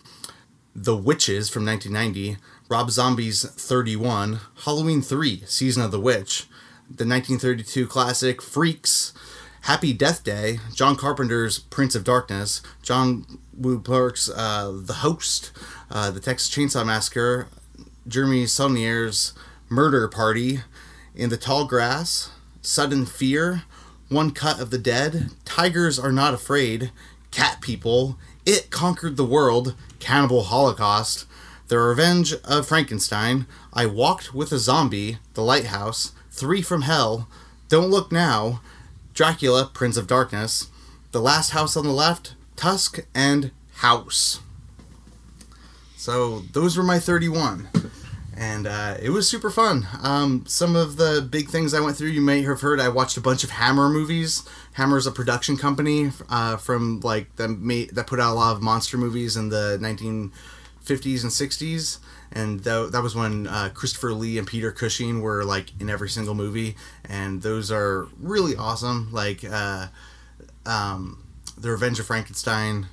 the 0.74 0.96
Witches 0.96 1.48
from 1.48 1.64
1990, 1.64 2.38
Rob 2.68 2.90
Zombie's 2.90 3.44
31, 3.44 4.40
Halloween 4.64 5.02
3, 5.02 5.42
Season 5.46 5.82
of 5.82 5.90
the 5.90 6.00
Witch, 6.00 6.46
the 6.88 7.06
1932 7.06 7.86
classic 7.86 8.40
Freaks, 8.40 9.12
Happy 9.62 9.92
Death 9.92 10.22
Day, 10.22 10.60
John 10.74 10.94
Carpenter's 10.96 11.58
Prince 11.58 11.96
of 11.96 12.04
Darkness, 12.04 12.62
John 12.82 13.40
Woo 13.52 13.80
Park's 13.80 14.30
uh, 14.30 14.72
The 14.80 14.94
Host, 14.94 15.50
uh, 15.90 16.10
The 16.12 16.20
Texas 16.20 16.54
Chainsaw 16.54 16.86
Massacre, 16.86 17.48
Jeremy 18.08 18.46
Saulnier's 18.46 19.32
Murder 19.68 20.06
Party, 20.06 20.60
In 21.14 21.28
the 21.28 21.36
Tall 21.36 21.64
Grass, 21.64 22.30
Sudden 22.62 23.04
Fear, 23.04 23.62
One 24.08 24.30
Cut 24.30 24.60
of 24.60 24.70
the 24.70 24.78
Dead, 24.78 25.30
Tigers 25.44 25.98
Are 25.98 26.12
Not 26.12 26.32
Afraid, 26.32 26.92
Cat 27.32 27.60
People, 27.60 28.16
It 28.44 28.70
Conquered 28.70 29.16
the 29.16 29.24
World, 29.24 29.74
Cannibal 29.98 30.44
Holocaust, 30.44 31.26
The 31.66 31.80
Revenge 31.80 32.32
of 32.44 32.68
Frankenstein, 32.68 33.46
I 33.72 33.86
Walked 33.86 34.32
with 34.32 34.52
a 34.52 34.58
Zombie, 34.58 35.18
The 35.34 35.42
Lighthouse, 35.42 36.12
Three 36.30 36.62
from 36.62 36.82
Hell, 36.82 37.26
Don't 37.68 37.90
Look 37.90 38.12
Now, 38.12 38.60
Dracula, 39.14 39.68
Prince 39.74 39.96
of 39.96 40.06
Darkness, 40.06 40.68
The 41.10 41.20
Last 41.20 41.50
House 41.50 41.76
on 41.76 41.84
the 41.84 41.90
Left, 41.90 42.34
Tusk, 42.54 43.00
and 43.14 43.50
House. 43.76 44.40
So 45.96 46.40
those 46.52 46.76
were 46.76 46.84
my 46.84 47.00
31. 47.00 47.68
And 48.36 48.66
uh, 48.66 48.96
it 49.00 49.10
was 49.10 49.28
super 49.28 49.50
fun. 49.50 49.86
Um, 50.02 50.44
some 50.46 50.76
of 50.76 50.96
the 50.96 51.26
big 51.28 51.48
things 51.48 51.72
I 51.72 51.80
went 51.80 51.96
through, 51.96 52.10
you 52.10 52.20
may 52.20 52.42
have 52.42 52.60
heard. 52.60 52.80
I 52.80 52.88
watched 52.88 53.16
a 53.16 53.20
bunch 53.20 53.42
of 53.44 53.50
Hammer 53.50 53.88
movies. 53.88 54.46
Hammer 54.74 54.98
is 54.98 55.06
a 55.06 55.12
production 55.12 55.56
company 55.56 56.10
uh, 56.28 56.58
from 56.58 57.00
like 57.00 57.38
made 57.38 57.94
that 57.94 58.06
put 58.06 58.20
out 58.20 58.32
a 58.32 58.34
lot 58.34 58.54
of 58.54 58.62
monster 58.62 58.98
movies 58.98 59.36
in 59.36 59.48
the 59.48 59.78
1950s 59.80 61.22
and 61.22 61.32
60s, 61.32 61.98
and 62.30 62.60
that, 62.60 62.92
that 62.92 63.02
was 63.02 63.14
when 63.14 63.46
uh, 63.46 63.70
Christopher 63.72 64.12
Lee 64.12 64.36
and 64.36 64.46
Peter 64.46 64.70
Cushing 64.70 65.22
were 65.22 65.42
like 65.42 65.70
in 65.80 65.88
every 65.88 66.10
single 66.10 66.34
movie, 66.34 66.76
and 67.08 67.40
those 67.40 67.72
are 67.72 68.06
really 68.20 68.54
awesome. 68.54 69.10
Like 69.12 69.44
uh, 69.50 69.86
um, 70.66 71.24
the 71.56 71.70
Revenge 71.70 71.98
of 72.00 72.06
Frankenstein. 72.06 72.88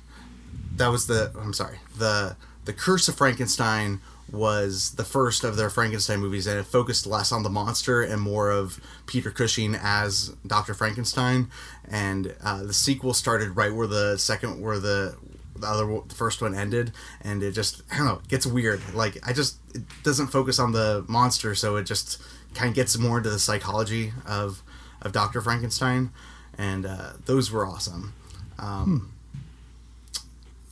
That 0.76 0.88
was 0.88 1.06
the. 1.06 1.32
I'm 1.38 1.52
sorry. 1.52 1.78
The 1.98 2.36
the 2.64 2.72
Curse 2.72 3.08
of 3.08 3.16
Frankenstein 3.16 4.00
was 4.32 4.92
the 4.96 5.04
first 5.04 5.44
of 5.44 5.56
their 5.56 5.70
Frankenstein 5.70 6.20
movies, 6.20 6.46
and 6.46 6.58
it 6.58 6.64
focused 6.66 7.06
less 7.06 7.30
on 7.30 7.42
the 7.42 7.50
monster 7.50 8.02
and 8.02 8.20
more 8.20 8.50
of 8.50 8.80
Peter 9.06 9.30
Cushing 9.30 9.74
as 9.74 10.30
Doctor 10.46 10.74
Frankenstein. 10.74 11.48
And 11.88 12.34
uh, 12.42 12.64
the 12.64 12.72
sequel 12.72 13.14
started 13.14 13.56
right 13.56 13.72
where 13.74 13.86
the 13.86 14.16
second, 14.18 14.60
where 14.60 14.78
the 14.78 15.16
the 15.56 15.68
other, 15.68 16.00
the 16.08 16.14
first 16.14 16.42
one 16.42 16.54
ended, 16.54 16.92
and 17.20 17.42
it 17.42 17.52
just 17.52 17.82
I 17.92 17.98
don't 17.98 18.06
know, 18.06 18.20
gets 18.28 18.46
weird. 18.46 18.80
Like 18.94 19.18
I 19.26 19.32
just 19.32 19.58
it 19.74 19.82
doesn't 20.02 20.28
focus 20.28 20.58
on 20.58 20.72
the 20.72 21.04
monster, 21.08 21.54
so 21.54 21.76
it 21.76 21.84
just 21.84 22.20
kind 22.54 22.68
of 22.68 22.74
gets 22.74 22.98
more 22.98 23.18
into 23.18 23.30
the 23.30 23.38
psychology 23.38 24.12
of 24.26 24.62
of 25.02 25.12
Doctor 25.12 25.40
Frankenstein, 25.40 26.10
and 26.58 26.86
uh, 26.86 27.12
those 27.26 27.50
were 27.52 27.66
awesome. 27.66 28.14
Um, 28.58 29.10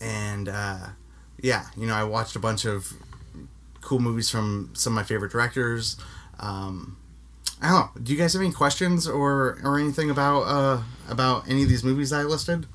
And 0.00 0.48
uh, 0.48 0.86
yeah, 1.40 1.66
you 1.76 1.86
know, 1.86 1.94
I 1.94 2.04
watched 2.04 2.34
a 2.34 2.40
bunch 2.40 2.64
of 2.64 2.92
cool 3.82 3.98
movies 3.98 4.30
from 4.30 4.70
some 4.72 4.94
of 4.94 4.96
my 4.96 5.02
favorite 5.02 5.32
directors. 5.32 5.98
Um, 6.40 6.96
I 7.60 7.68
don't 7.68 7.94
know. 7.94 8.02
Do 8.02 8.12
you 8.12 8.18
guys 8.18 8.32
have 8.32 8.42
any 8.42 8.52
questions 8.52 9.06
or 9.06 9.58
or 9.62 9.78
anything 9.78 10.10
about 10.10 10.42
uh, 10.42 10.82
about 11.08 11.48
any 11.48 11.62
of 11.62 11.68
these 11.68 11.84
movies 11.84 12.12
I 12.12 12.22
listed? 12.22 12.66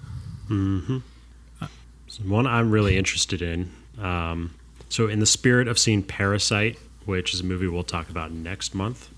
One 2.24 2.48
I'm 2.48 2.72
really 2.72 2.98
interested 2.98 3.42
in. 3.42 3.72
Um, 4.00 4.54
so, 4.90 5.08
in 5.08 5.20
the 5.20 5.26
spirit 5.26 5.68
of 5.68 5.78
seeing 5.78 6.04
Parasite, 6.04 6.78
which 7.06 7.34
is 7.34 7.42
a 7.42 7.44
movie 7.44 7.68
we'll 7.68 7.84
talk 7.84 8.10
about 8.10 8.32
next 8.32 8.74
month, 8.74 9.10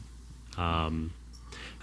um, 0.57 1.11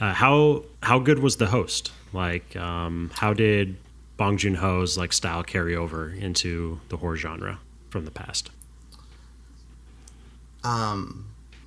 uh, 0.01 0.13
how 0.13 0.65
how 0.83 0.99
good 0.99 1.21
was 1.21 1.37
the 1.37 1.47
host? 1.47 1.93
Like, 2.13 2.57
um, 2.57 3.11
how 3.15 3.33
did 3.33 3.77
Bong 4.17 4.37
Joon 4.37 4.57
Ho's 4.57 4.99
like 4.99 5.13
style 5.13 5.43
carry 5.43 5.77
over 5.77 6.11
into 6.11 6.81
the 6.89 6.97
horror 6.97 7.17
genre 7.17 7.61
from 7.91 8.05
the 8.05 8.11
past? 8.11 8.51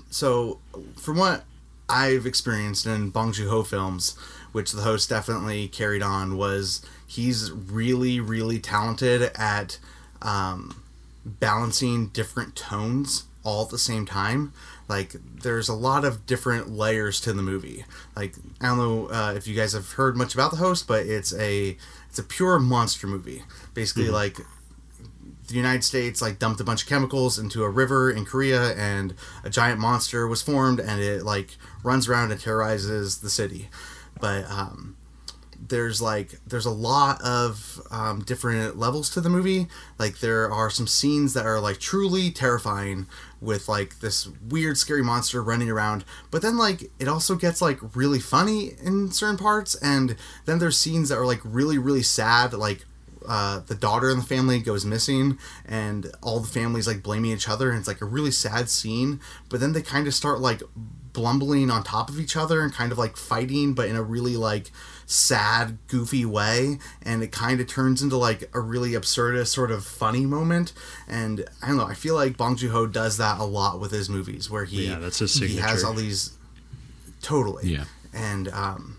So 0.09 0.59
from 0.97 1.17
what 1.17 1.45
I've 1.87 2.25
experienced 2.25 2.85
in 2.85 3.09
Bong 3.09 3.31
Joon-ho 3.31 3.63
films, 3.63 4.17
which 4.51 4.71
the 4.71 4.81
host 4.81 5.09
definitely 5.09 5.67
carried 5.67 6.03
on, 6.03 6.37
was 6.37 6.85
he's 7.07 7.51
really, 7.51 8.19
really 8.19 8.59
talented 8.59 9.31
at 9.35 9.79
um, 10.21 10.83
balancing 11.25 12.07
different 12.07 12.55
tones 12.55 13.23
all 13.43 13.63
at 13.63 13.69
the 13.69 13.77
same 13.77 14.05
time. 14.05 14.53
Like 14.87 15.15
there's 15.41 15.69
a 15.69 15.73
lot 15.73 16.03
of 16.03 16.25
different 16.25 16.69
layers 16.69 17.21
to 17.21 17.33
the 17.33 17.41
movie. 17.41 17.85
Like 18.15 18.35
I 18.59 18.67
don't 18.67 18.77
know 18.77 19.07
uh, 19.07 19.33
if 19.35 19.47
you 19.47 19.55
guys 19.55 19.73
have 19.73 19.93
heard 19.93 20.17
much 20.17 20.33
about 20.33 20.51
the 20.51 20.57
host, 20.57 20.87
but 20.87 21.05
it's 21.05 21.33
a 21.33 21.77
it's 22.09 22.19
a 22.19 22.23
pure 22.23 22.59
monster 22.59 23.07
movie. 23.07 23.43
Basically, 23.73 24.09
like 24.09 24.39
the 25.49 25.55
United 25.55 25.83
States 25.83 26.21
like 26.21 26.39
dumped 26.39 26.61
a 26.61 26.63
bunch 26.63 26.83
of 26.83 26.89
chemicals 26.89 27.37
into 27.37 27.63
a 27.63 27.69
river 27.69 28.09
in 28.09 28.25
Korea 28.25 28.73
and 28.75 29.13
a 29.43 29.49
giant 29.49 29.79
monster 29.79 30.27
was 30.27 30.41
formed 30.41 30.79
and 30.79 31.01
it 31.01 31.23
like 31.23 31.57
runs 31.83 32.07
around 32.07 32.31
and 32.31 32.39
terrorizes 32.39 33.19
the 33.19 33.29
city. 33.29 33.69
But 34.19 34.49
um 34.49 34.95
there's 35.67 36.01
like 36.01 36.39
there's 36.47 36.65
a 36.65 36.71
lot 36.71 37.21
of 37.21 37.81
um, 37.91 38.21
different 38.21 38.77
levels 38.77 39.09
to 39.09 39.21
the 39.21 39.29
movie 39.29 39.67
like 39.97 40.19
there 40.19 40.51
are 40.51 40.69
some 40.69 40.87
scenes 40.87 41.33
that 41.33 41.45
are 41.45 41.59
like 41.59 41.79
truly 41.79 42.31
terrifying 42.31 43.07
with 43.41 43.67
like 43.67 43.99
this 43.99 44.27
weird 44.47 44.77
scary 44.77 45.03
monster 45.03 45.43
running 45.43 45.69
around 45.69 46.05
but 46.31 46.41
then 46.41 46.57
like 46.57 46.83
it 46.97 47.07
also 47.07 47.35
gets 47.35 47.61
like 47.61 47.77
really 47.95 48.19
funny 48.19 48.71
in 48.81 49.11
certain 49.11 49.37
parts 49.37 49.75
and 49.75 50.15
then 50.45 50.59
there's 50.59 50.77
scenes 50.77 51.09
that 51.09 51.17
are 51.17 51.25
like 51.25 51.41
really 51.43 51.77
really 51.77 52.03
sad 52.03 52.53
like 52.53 52.85
uh, 53.27 53.59
the 53.67 53.75
daughter 53.75 54.09
in 54.09 54.17
the 54.17 54.23
family 54.25 54.59
goes 54.59 54.85
missing 54.85 55.37
and 55.65 56.11
all 56.21 56.39
the 56.39 56.47
families 56.47 56.87
like 56.87 57.03
blaming 57.03 57.31
each 57.31 57.49
other 57.49 57.69
and 57.69 57.79
it's 57.79 57.87
like 57.87 58.01
a 58.01 58.05
really 58.05 58.31
sad 58.31 58.69
scene 58.69 59.19
but 59.49 59.59
then 59.59 59.73
they 59.73 59.81
kind 59.81 60.07
of 60.07 60.13
start 60.13 60.39
like 60.39 60.61
blumbling 61.11 61.69
on 61.71 61.83
top 61.83 62.07
of 62.09 62.19
each 62.19 62.37
other 62.37 62.61
and 62.61 62.71
kind 62.73 62.91
of 62.91 62.97
like 62.97 63.17
fighting 63.17 63.73
but 63.73 63.87
in 63.89 63.95
a 63.95 64.01
really 64.03 64.37
like 64.37 64.71
sad 65.05 65.77
goofy 65.87 66.23
way 66.23 66.77
and 67.01 67.23
it 67.23 67.31
kind 67.31 67.59
of 67.59 67.67
turns 67.67 68.01
into 68.03 68.15
like 68.15 68.47
a 68.53 68.59
really 68.59 68.91
absurdist 68.91 69.47
sort 69.47 69.71
of 69.71 69.83
funny 69.83 70.25
moment 70.25 70.71
and 71.07 71.43
i 71.63 71.67
don't 71.67 71.77
know 71.77 71.85
i 71.85 71.95
feel 71.95 72.13
like 72.13 72.37
bong 72.37 72.55
joon-ho 72.55 72.85
does 72.85 73.17
that 73.17 73.39
a 73.39 73.43
lot 73.43 73.79
with 73.79 73.91
his 73.91 74.07
movies 74.07 74.49
where 74.51 74.65
he 74.65 74.87
Yeah, 74.87 74.99
that's 74.99 75.17
his 75.19 75.33
he 75.33 75.57
has 75.57 75.83
all 75.83 75.93
these 75.93 76.37
totally. 77.21 77.67
Yeah. 77.67 77.85
and 78.13 78.47
um 78.49 78.97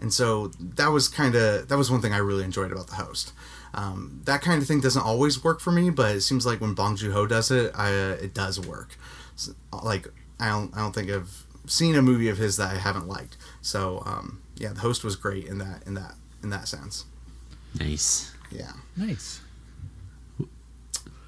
and 0.00 0.12
so 0.12 0.48
that 0.58 0.88
was 0.88 1.08
kind 1.08 1.34
of 1.36 1.68
that 1.68 1.78
was 1.78 1.90
one 1.90 2.00
thing 2.02 2.12
i 2.12 2.18
really 2.18 2.44
enjoyed 2.44 2.72
about 2.72 2.88
the 2.88 2.96
host 2.96 3.32
um, 3.74 4.20
that 4.24 4.42
kind 4.42 4.60
of 4.60 4.68
thing 4.68 4.80
doesn't 4.80 5.02
always 5.02 5.42
work 5.42 5.60
for 5.60 5.72
me 5.72 5.88
but 5.90 6.14
it 6.16 6.20
seems 6.20 6.44
like 6.44 6.60
when 6.60 6.74
bong 6.74 6.96
joon-ho 6.96 7.26
does 7.26 7.50
it 7.50 7.72
I, 7.74 7.88
uh, 7.88 8.16
it 8.20 8.34
does 8.34 8.60
work 8.60 8.96
S 9.34 9.50
like 9.82 10.08
I 10.40 10.48
don't, 10.50 10.74
I 10.76 10.80
don't 10.80 10.94
think 10.94 11.10
i've 11.10 11.46
seen 11.66 11.94
a 11.94 12.02
movie 12.02 12.28
of 12.28 12.36
his 12.38 12.56
that 12.58 12.70
i 12.74 12.78
haven't 12.78 13.08
liked 13.08 13.36
so 13.62 14.02
um, 14.04 14.42
yeah 14.56 14.72
the 14.72 14.80
host 14.80 15.04
was 15.04 15.16
great 15.16 15.46
in 15.46 15.58
that 15.58 15.86
in 15.86 15.94
that 15.94 16.14
in 16.42 16.50
that 16.50 16.68
sense 16.68 17.04
Nice. 17.78 18.32
yeah 18.50 18.72
Nice. 18.96 19.40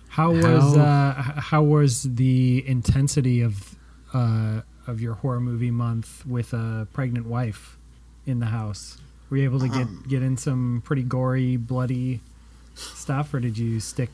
How 0.09 0.31
was 0.33 0.45
How- 0.77 0.81
uh, 0.81 1.23
how 1.41 1.63
was 1.63 2.03
the 2.03 2.63
intensity 2.67 3.41
of 3.41 3.75
uh, 4.13 4.61
of 4.87 5.01
your 5.01 5.15
horror 5.15 5.41
movie 5.41 5.71
month 5.73 6.25
with 6.27 6.53
a 6.53 6.87
pregnant 6.93 7.27
wife 7.27 7.77
in 8.27 8.39
the 8.39 8.47
house? 8.47 8.99
Were 9.31 9.39
you 9.39 9.45
able 9.45 9.59
to 9.61 9.69
get 9.69 9.83
Um, 9.89 10.05
get 10.07 10.23
in 10.23 10.37
some 10.37 10.83
pretty 10.85 11.03
gory, 11.03 11.57
bloody 11.57 12.21
stuff, 12.75 13.33
or 13.35 13.41
did 13.41 13.59
you 13.59 13.81
stick? 13.81 14.11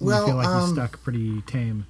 you 0.00 0.06
Well, 0.06 0.26
feel 0.26 0.36
like 0.36 0.46
um, 0.48 0.68
you 0.68 0.74
stuck 0.74 1.02
pretty 1.02 1.40
tame. 1.42 1.86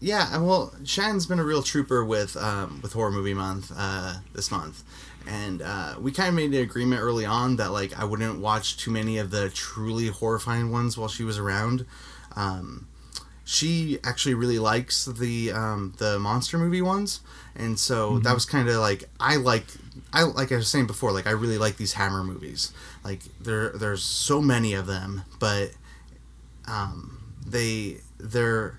Yeah, 0.00 0.34
and 0.34 0.44
well, 0.46 0.74
Shannon's 0.84 1.26
been 1.26 1.38
a 1.38 1.44
real 1.44 1.62
trooper 1.62 2.04
with 2.04 2.36
um, 2.36 2.80
with 2.82 2.92
horror 2.92 3.12
movie 3.12 3.34
month 3.34 3.72
uh, 3.76 4.16
this 4.34 4.50
month, 4.50 4.82
and 5.28 5.62
uh, 5.62 5.94
we 6.00 6.10
kind 6.10 6.28
of 6.28 6.34
made 6.34 6.52
an 6.52 6.60
agreement 6.60 7.00
early 7.00 7.24
on 7.24 7.56
that 7.56 7.70
like 7.70 7.96
I 7.96 8.04
wouldn't 8.04 8.40
watch 8.40 8.76
too 8.76 8.90
many 8.90 9.18
of 9.18 9.30
the 9.30 9.48
truly 9.50 10.08
horrifying 10.08 10.72
ones 10.72 10.98
while 10.98 11.08
she 11.08 11.22
was 11.22 11.38
around. 11.38 11.86
Um, 12.34 12.88
she 13.44 13.98
actually 14.02 14.34
really 14.34 14.58
likes 14.58 15.04
the 15.04 15.52
um, 15.52 15.94
the 15.98 16.18
monster 16.18 16.58
movie 16.58 16.82
ones, 16.82 17.20
and 17.54 17.78
so 17.78 18.18
that 18.20 18.34
was 18.34 18.44
kind 18.44 18.68
of 18.68 18.76
like 18.76 19.04
I 19.20 19.36
like 19.36 19.66
I 20.12 20.22
like 20.22 20.52
I 20.52 20.56
was 20.56 20.68
saying 20.68 20.86
before 20.86 21.12
like 21.12 21.26
I 21.26 21.30
really 21.32 21.58
like 21.58 21.76
these 21.76 21.94
Hammer 21.94 22.22
movies. 22.22 22.72
Like 23.04 23.20
there 23.40 23.70
there's 23.70 24.02
so 24.02 24.40
many 24.40 24.74
of 24.74 24.86
them, 24.86 25.22
but 25.38 25.72
um, 26.66 27.22
they 27.46 27.98
they're 28.18 28.78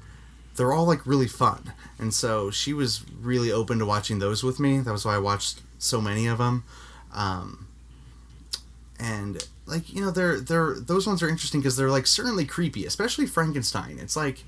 they're 0.55 0.73
all 0.73 0.85
like 0.85 1.05
really 1.05 1.27
fun. 1.27 1.73
And 1.99 2.13
so 2.13 2.51
she 2.51 2.73
was 2.73 3.03
really 3.21 3.51
open 3.51 3.79
to 3.79 3.85
watching 3.85 4.19
those 4.19 4.43
with 4.43 4.59
me. 4.59 4.79
That 4.79 4.91
was 4.91 5.05
why 5.05 5.15
i 5.15 5.19
watched 5.19 5.61
so 5.79 5.99
many 5.99 6.27
of 6.27 6.37
them 6.37 6.63
um, 7.13 7.67
and 8.99 9.47
like 9.65 9.93
you 9.93 10.01
know 10.01 10.11
they're 10.11 10.39
they're 10.39 10.75
those 10.75 11.07
ones 11.07 11.23
are 11.23 11.29
interesting 11.29 11.61
because 11.61 11.77
they're 11.77 11.89
like 11.89 12.07
certainly 12.07 12.45
creepy 12.45 12.85
especially 12.85 13.25
frankenstein. 13.25 13.97
It's 13.99 14.15
like 14.15 14.43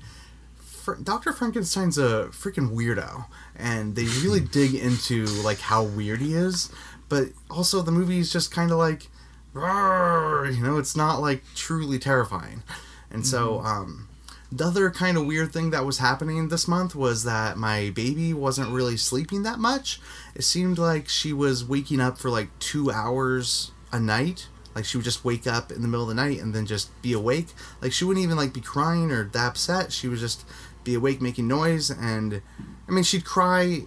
Dr 0.94 1.32
frankenstein's 1.32 1.98
a 1.98 2.28
freaking 2.30 2.74
weirdo 2.74 3.26
and 3.56 3.94
they 3.96 4.04
really 4.22 4.40
dig 4.40 4.74
into 4.74 5.26
like 5.26 5.58
how 5.58 5.82
weird 5.82 6.20
he 6.20 6.34
is 6.34 6.70
but 7.08 7.28
also 7.50 7.82
the 7.82 7.92
movie 7.92 8.18
is 8.18 8.32
just 8.32 8.50
kind 8.50 8.70
of 8.70 8.78
like 8.78 9.08
"Roar," 9.52 10.48
you 10.50 10.62
know 10.62 10.78
it's 10.78 10.96
not 10.96 11.20
like 11.20 11.42
truly 11.54 11.98
terrifying 11.98 12.62
and 13.10 13.26
so 13.26 13.60
um 13.60 14.08
the 14.50 14.64
other 14.64 14.90
kind 14.90 15.16
of 15.16 15.26
weird 15.26 15.52
thing 15.52 15.70
that 15.70 15.84
was 15.84 15.98
happening 15.98 16.48
this 16.48 16.68
month 16.68 16.94
was 16.94 17.24
that 17.24 17.56
my 17.56 17.90
baby 17.90 18.32
wasn't 18.32 18.70
really 18.70 18.96
sleeping 18.96 19.42
that 19.42 19.58
much. 19.58 20.00
It 20.34 20.42
seemed 20.42 20.78
like 20.78 21.08
she 21.08 21.32
was 21.32 21.64
waking 21.64 22.00
up 22.00 22.16
for 22.18 22.30
like 22.30 22.56
two 22.58 22.90
hours 22.90 23.72
a 23.92 23.98
night. 23.98 24.48
Like 24.74 24.84
she 24.84 24.98
would 24.98 25.04
just 25.04 25.24
wake 25.24 25.46
up 25.46 25.72
in 25.72 25.82
the 25.82 25.88
middle 25.88 26.08
of 26.08 26.08
the 26.08 26.22
night 26.22 26.40
and 26.40 26.54
then 26.54 26.66
just 26.66 26.90
be 27.02 27.12
awake. 27.12 27.48
Like 27.82 27.92
she 27.92 28.04
wouldn't 28.04 28.22
even 28.22 28.36
like 28.36 28.52
be 28.52 28.60
crying 28.60 29.10
or 29.10 29.24
that 29.24 29.46
upset. 29.48 29.92
She 29.92 30.06
was 30.06 30.20
just 30.20 30.44
be 30.86 30.94
awake 30.94 31.20
making 31.20 31.46
noise 31.46 31.90
and 31.90 32.40
I 32.88 32.92
mean 32.92 33.04
she'd 33.04 33.24
cry 33.24 33.82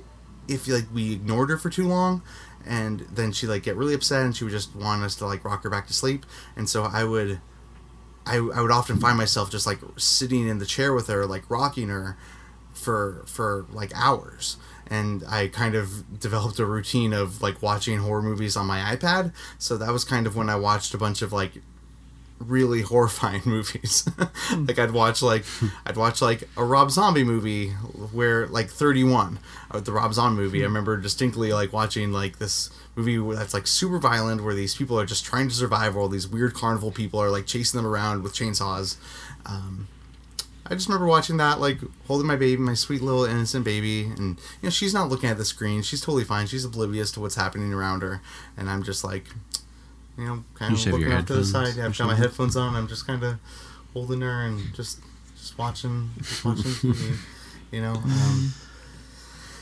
if 0.48 0.68
like 0.68 0.86
we 0.94 1.14
ignored 1.14 1.50
her 1.50 1.58
for 1.58 1.70
too 1.70 1.88
long 1.88 2.22
and 2.66 3.02
then 3.12 3.32
she'd 3.32 3.48
like 3.48 3.64
get 3.64 3.76
really 3.76 3.94
upset 3.94 4.24
and 4.24 4.36
she 4.36 4.44
would 4.44 4.52
just 4.52 4.76
want 4.76 5.04
us 5.04 5.16
to 5.16 5.26
like 5.26 5.44
rock 5.44 5.64
her 5.64 5.70
back 5.70 5.88
to 5.88 5.94
sleep. 5.94 6.26
And 6.56 6.70
so 6.70 6.84
I 6.84 7.04
would 7.04 7.40
I, 8.26 8.36
I 8.36 8.62
would 8.62 8.72
often 8.72 9.00
find 9.00 9.18
myself 9.18 9.50
just 9.50 9.66
like 9.66 9.80
sitting 9.98 10.48
in 10.48 10.60
the 10.60 10.66
chair 10.66 10.94
with 10.94 11.08
her, 11.08 11.26
like 11.26 11.50
rocking 11.50 11.90
her 11.90 12.18
for 12.74 13.24
for 13.26 13.66
for 13.66 13.66
like 13.72 13.92
hours 13.96 14.58
and 14.88 15.24
I 15.28 15.48
kind 15.48 15.76
of 15.76 16.20
developed 16.20 16.60
a 16.60 16.66
routine 16.66 17.14
of 17.14 17.42
like 17.42 17.62
watching 17.62 18.00
horror 18.00 18.22
movies 18.22 18.58
on 18.58 18.66
my 18.66 18.96
iPad. 18.96 19.34
So 19.60 19.78
that 19.78 19.92
was 19.92 20.04
kind 20.04 20.26
of 20.26 20.36
when 20.36 20.50
I 20.50 20.56
watched 20.56 20.94
a 20.94 20.98
bunch 20.98 21.22
of 21.22 21.32
like 21.32 21.62
really 22.40 22.82
horrifying 22.94 23.42
movies. 23.46 24.08
like 24.52 24.80
I'd 24.80 24.92
watch 24.92 25.22
like 25.22 25.46
I'd 25.86 25.98
watch 25.98 26.22
like 26.22 26.48
a 26.58 26.64
Rob 26.64 26.92
Zombie 26.92 27.24
movie 27.24 27.70
where 27.70 28.48
like 28.48 28.70
31, 28.70 29.40
uh, 29.72 29.80
the 29.80 29.92
Rob 29.92 30.14
Zombie 30.14 30.42
movie. 30.42 30.62
I 30.62 30.66
remember 30.66 30.98
distinctly 30.98 31.54
like 31.54 31.74
watching 31.74 32.12
like 32.12 32.40
this 32.40 32.70
movie 32.96 33.36
that's 33.36 33.54
like 33.54 33.68
super 33.68 34.00
violent 34.00 34.44
where 34.44 34.54
these 34.54 34.76
people 34.76 35.00
are 35.00 35.06
just 35.06 35.26
trying 35.26 35.48
to 35.48 35.56
survive 35.56 35.96
while 35.96 36.10
these 36.10 36.28
weird 36.28 36.54
carnival 36.54 36.92
people 36.92 37.20
are 37.20 37.30
like 37.30 37.46
chasing 37.46 37.78
them 37.78 37.90
around 37.90 38.24
with 38.24 38.34
chainsaws. 38.34 38.98
Um, 39.46 39.88
I 40.70 40.76
just 40.76 40.88
remember 40.88 41.08
watching 41.08 41.38
that, 41.38 41.60
like 41.60 41.80
holding 42.06 42.28
my 42.28 42.36
baby, 42.36 42.62
my 42.62 42.76
sweet 42.76 43.02
little 43.02 43.26
innocent 43.26 43.66
baby, 43.66 44.04
and 44.04 44.38
you 44.38 44.64
know 44.64 44.70
she's 44.70 44.94
not 44.94 45.10
looking 45.10 45.30
at 45.30 45.38
the 45.38 45.46
screen. 45.46 45.82
She's 45.82 46.02
totally 46.02 46.24
fine. 46.24 46.46
She's 46.46 46.64
oblivious 46.64 47.12
to 47.14 47.20
what's 47.20 47.36
happening 47.36 47.74
around 47.74 48.04
her, 48.04 48.22
and 48.56 48.70
I'm 48.70 48.84
just 48.84 49.04
like, 49.04 49.26
you 50.20 50.28
know, 50.28 50.44
kind 50.56 50.78
You 50.78 50.94
of 50.94 51.00
looking 51.00 51.14
off 51.14 51.26
to 51.28 51.34
the 51.36 51.46
side. 51.46 51.76
Yeah, 51.76 51.86
I've 51.86 51.98
got 51.98 52.08
my 52.08 52.16
headphones 52.16 52.56
on. 52.58 52.76
I'm 52.76 52.88
just 52.88 53.08
kind 53.08 53.24
of 53.24 53.40
holding 53.94 54.22
her 54.22 54.42
and 54.44 54.74
just 54.76 55.00
just 55.38 55.58
watching, 55.58 56.10
just 56.18 56.44
watching 56.44 56.64
TV. 56.72 57.18
You 57.72 57.82
know. 57.82 57.94
Um, 57.94 58.54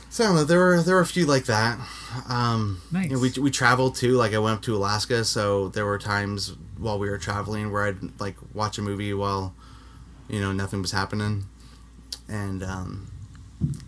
so 0.09 0.23
I 0.23 0.27
don't 0.27 0.35
know. 0.37 0.43
There 0.45 0.59
were 0.59 0.81
there 0.81 0.95
were 0.95 1.01
a 1.01 1.05
few 1.05 1.25
like 1.25 1.45
that. 1.45 1.77
Um, 2.27 2.81
Nice. 2.91 3.05
you 3.09 3.15
know, 3.15 3.19
we 3.19 3.31
we 3.39 3.51
traveled 3.51 3.95
too. 3.95 4.13
Like 4.13 4.33
I 4.33 4.39
went 4.39 4.55
up 4.57 4.61
to 4.63 4.75
Alaska, 4.75 5.23
so 5.25 5.67
there 5.69 5.85
were 5.85 5.99
times 5.99 6.55
while 6.77 6.97
we 6.97 7.09
were 7.09 7.17
traveling 7.17 7.71
where 7.71 7.83
I'd 7.85 8.19
like 8.19 8.35
watch 8.53 8.77
a 8.77 8.81
movie 8.81 9.13
while, 9.13 9.53
you 10.29 10.39
know, 10.39 10.51
nothing 10.51 10.81
was 10.81 10.91
happening, 10.91 11.45
and 12.29 12.63
um, 12.63 13.11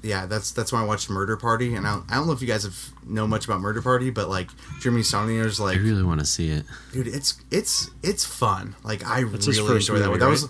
yeah, 0.02 0.26
that's 0.26 0.52
that's 0.52 0.72
when 0.72 0.82
I 0.82 0.86
watched 0.86 1.10
Murder 1.10 1.38
Party. 1.38 1.76
And 1.76 1.86
I 1.88 1.96
don't, 1.96 2.12
I 2.12 2.16
don't 2.16 2.28
know 2.28 2.34
if 2.34 2.42
you 2.42 2.48
guys 2.48 2.64
have 2.64 2.78
know 3.06 3.28
much 3.28 3.46
about 3.46 3.62
Murder 3.62 3.82
Party, 3.82 4.10
but 4.10 4.30
like 4.30 4.50
Jeremy 4.82 5.02
Saulnier's 5.02 5.60
like 5.60 5.78
I 5.78 5.82
really 5.82 6.04
want 6.04 6.20
to 6.20 6.26
see 6.26 6.50
it. 6.50 6.66
dude, 6.92 7.08
it's 7.08 7.42
it's 7.52 7.90
it's 8.04 8.26
fun. 8.26 8.76
Like 8.84 9.06
I 9.06 9.24
That's 9.24 9.46
his 9.46 9.60
really 9.60 9.76
first 9.76 9.90
enjoyed 9.90 10.04
that 10.04 10.10
one. 10.10 10.20
That 10.20 10.26
right? 10.26 10.32
was 10.32 10.50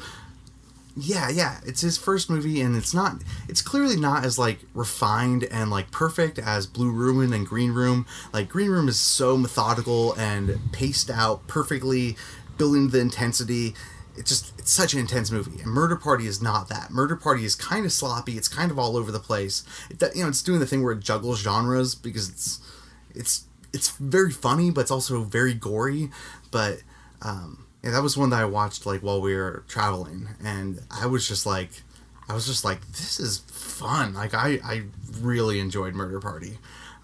yeah, 1.01 1.29
yeah. 1.29 1.59
It's 1.65 1.81
his 1.81 1.97
first 1.97 2.29
movie, 2.29 2.61
and 2.61 2.75
it's 2.75 2.93
not. 2.93 3.21
It's 3.47 3.61
clearly 3.61 3.95
not 3.95 4.25
as 4.25 4.37
like 4.37 4.59
refined 4.73 5.45
and 5.45 5.69
like 5.69 5.91
perfect 5.91 6.39
as 6.39 6.67
Blue 6.67 6.91
Ruin 6.91 7.31
and 7.31 7.47
Green 7.47 7.71
Room. 7.71 8.05
Like 8.33 8.49
Green 8.49 8.69
Room 8.69 8.89
is 8.89 8.99
so 8.99 9.37
methodical 9.37 10.13
and 10.15 10.59
paced 10.71 11.09
out 11.09 11.47
perfectly, 11.47 12.17
building 12.57 12.89
the 12.89 12.99
intensity. 12.99 13.75
It's 14.19 14.29
just 14.29 14.53
it's 14.59 14.71
such 14.71 14.93
an 14.93 14.99
intense 14.99 15.31
movie, 15.31 15.61
and 15.61 15.71
Murder 15.71 15.95
Party 15.95 16.27
is 16.27 16.41
not 16.41 16.67
that. 16.67 16.91
Murder 16.91 17.15
Party 17.15 17.45
is 17.45 17.55
kind 17.55 17.85
of 17.85 17.93
sloppy. 17.93 18.37
It's 18.37 18.49
kind 18.49 18.69
of 18.69 18.77
all 18.77 18.97
over 18.97 19.11
the 19.11 19.19
place. 19.19 19.63
You 19.89 20.23
know, 20.23 20.27
it's 20.27 20.43
doing 20.43 20.59
the 20.59 20.65
thing 20.67 20.83
where 20.83 20.91
it 20.91 20.99
juggles 20.99 21.39
genres 21.39 21.95
because 21.95 22.29
it's 22.29 22.59
it's 23.15 23.45
it's 23.73 23.91
very 23.91 24.31
funny, 24.31 24.71
but 24.71 24.81
it's 24.81 24.91
also 24.91 25.23
very 25.23 25.53
gory. 25.53 26.09
But 26.51 26.83
um, 27.21 27.65
yeah, 27.83 27.91
that 27.91 28.03
was 28.03 28.17
one 28.17 28.29
that 28.31 28.41
I 28.41 28.45
watched 28.45 28.85
like 28.85 29.01
while 29.01 29.21
we 29.21 29.35
were 29.35 29.63
traveling, 29.67 30.27
and 30.43 30.81
I 30.91 31.05
was 31.05 31.27
just 31.27 31.45
like, 31.45 31.69
I 32.27 32.33
was 32.33 32.45
just 32.45 32.65
like, 32.65 32.85
this 32.91 33.19
is 33.19 33.39
fun. 33.47 34.13
Like 34.13 34.33
I 34.33 34.59
I 34.63 34.83
really 35.21 35.59
enjoyed 35.59 35.93
Murder 35.95 36.19
Party. 36.19 36.57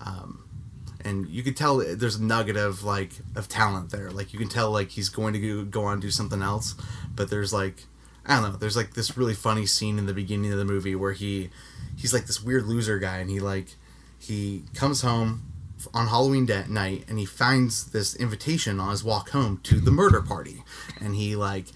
Um, 0.05 0.44
and 1.05 1.29
you 1.29 1.43
could 1.43 1.55
tell 1.55 1.77
there's 1.77 2.15
a 2.15 2.23
nugget 2.23 2.57
of 2.57 2.83
like 2.83 3.11
of 3.35 3.47
talent 3.47 3.91
there. 3.91 4.11
Like 4.11 4.33
you 4.33 4.39
can 4.39 4.49
tell 4.49 4.71
like 4.71 4.89
he's 4.89 5.07
going 5.07 5.33
to 5.33 5.65
go, 5.65 5.85
on 5.85 5.93
and 5.93 6.01
do 6.01 6.11
something 6.11 6.41
else, 6.41 6.75
but 7.15 7.29
there's 7.29 7.53
like 7.53 7.85
I 8.25 8.35
don't 8.35 8.51
know. 8.51 8.57
There's 8.57 8.75
like 8.75 8.95
this 8.95 9.15
really 9.15 9.35
funny 9.35 9.67
scene 9.67 9.99
in 9.99 10.07
the 10.07 10.13
beginning 10.13 10.51
of 10.51 10.57
the 10.57 10.65
movie 10.65 10.95
where 10.95 11.13
he 11.13 11.51
he's 11.95 12.13
like 12.13 12.25
this 12.25 12.41
weird 12.41 12.65
loser 12.65 12.97
guy, 12.97 13.19
and 13.19 13.29
he 13.29 13.39
like 13.39 13.75
he 14.17 14.63
comes 14.73 15.01
home 15.01 15.51
on 15.93 16.07
Halloween 16.07 16.47
de- 16.47 16.67
night 16.67 17.05
and 17.07 17.19
he 17.19 17.25
finds 17.25 17.91
this 17.91 18.15
invitation 18.15 18.79
on 18.79 18.89
his 18.89 19.03
walk 19.03 19.29
home 19.29 19.59
to 19.63 19.79
the 19.79 19.91
murder 19.91 20.21
party, 20.21 20.63
and 20.99 21.15
he 21.15 21.35
like 21.35 21.67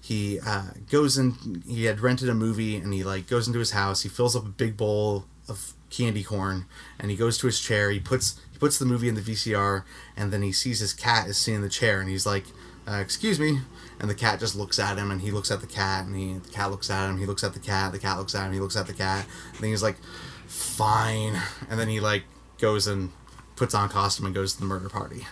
he 0.00 0.40
uh, 0.40 0.70
goes 0.90 1.18
in. 1.18 1.62
He 1.68 1.84
had 1.84 2.00
rented 2.00 2.30
a 2.30 2.34
movie, 2.34 2.76
and 2.76 2.94
he 2.94 3.04
like 3.04 3.26
goes 3.26 3.46
into 3.46 3.58
his 3.58 3.72
house. 3.72 4.02
He 4.02 4.08
fills 4.08 4.34
up 4.34 4.46
a 4.46 4.48
big 4.48 4.78
bowl 4.78 5.26
of 5.48 5.74
candy 5.90 6.22
corn, 6.22 6.64
and 6.98 7.10
he 7.10 7.16
goes 7.16 7.36
to 7.38 7.46
his 7.46 7.60
chair. 7.60 7.90
He 7.90 8.00
puts 8.00 8.40
puts 8.60 8.78
the 8.78 8.84
movie 8.84 9.08
in 9.08 9.14
the 9.14 9.20
VCR, 9.20 9.82
and 10.16 10.32
then 10.32 10.42
he 10.42 10.52
sees 10.52 10.78
his 10.78 10.92
cat 10.92 11.26
is 11.26 11.36
sitting 11.38 11.56
in 11.56 11.62
the 11.62 11.68
chair, 11.68 12.00
and 12.00 12.08
he's 12.08 12.26
like, 12.26 12.44
uh, 12.86 12.96
"Excuse 12.96 13.40
me." 13.40 13.60
And 13.98 14.08
the 14.08 14.14
cat 14.14 14.38
just 14.38 14.54
looks 14.54 14.78
at 14.78 14.98
him, 14.98 15.10
and 15.10 15.20
he 15.22 15.30
looks 15.30 15.50
at 15.50 15.60
the 15.60 15.66
cat, 15.66 16.06
and 16.06 16.14
he 16.14 16.34
the 16.34 16.50
cat 16.50 16.70
looks 16.70 16.90
at 16.90 17.08
him. 17.08 17.18
He 17.18 17.26
looks 17.26 17.42
at 17.42 17.54
the 17.54 17.60
cat. 17.60 17.92
The 17.92 17.98
cat 17.98 18.18
looks 18.18 18.34
at 18.34 18.46
him. 18.46 18.52
He 18.52 18.60
looks 18.60 18.76
at 18.76 18.86
the 18.86 18.92
cat. 18.92 19.26
And 19.52 19.60
then 19.60 19.70
he's 19.70 19.82
like, 19.82 19.96
"Fine." 20.46 21.40
And 21.68 21.80
then 21.80 21.88
he 21.88 21.98
like 21.98 22.24
goes 22.58 22.86
and 22.86 23.10
puts 23.56 23.74
on 23.74 23.86
a 23.86 23.92
costume 23.92 24.26
and 24.26 24.34
goes 24.34 24.54
to 24.54 24.60
the 24.60 24.66
murder 24.66 24.88
party. 24.88 25.26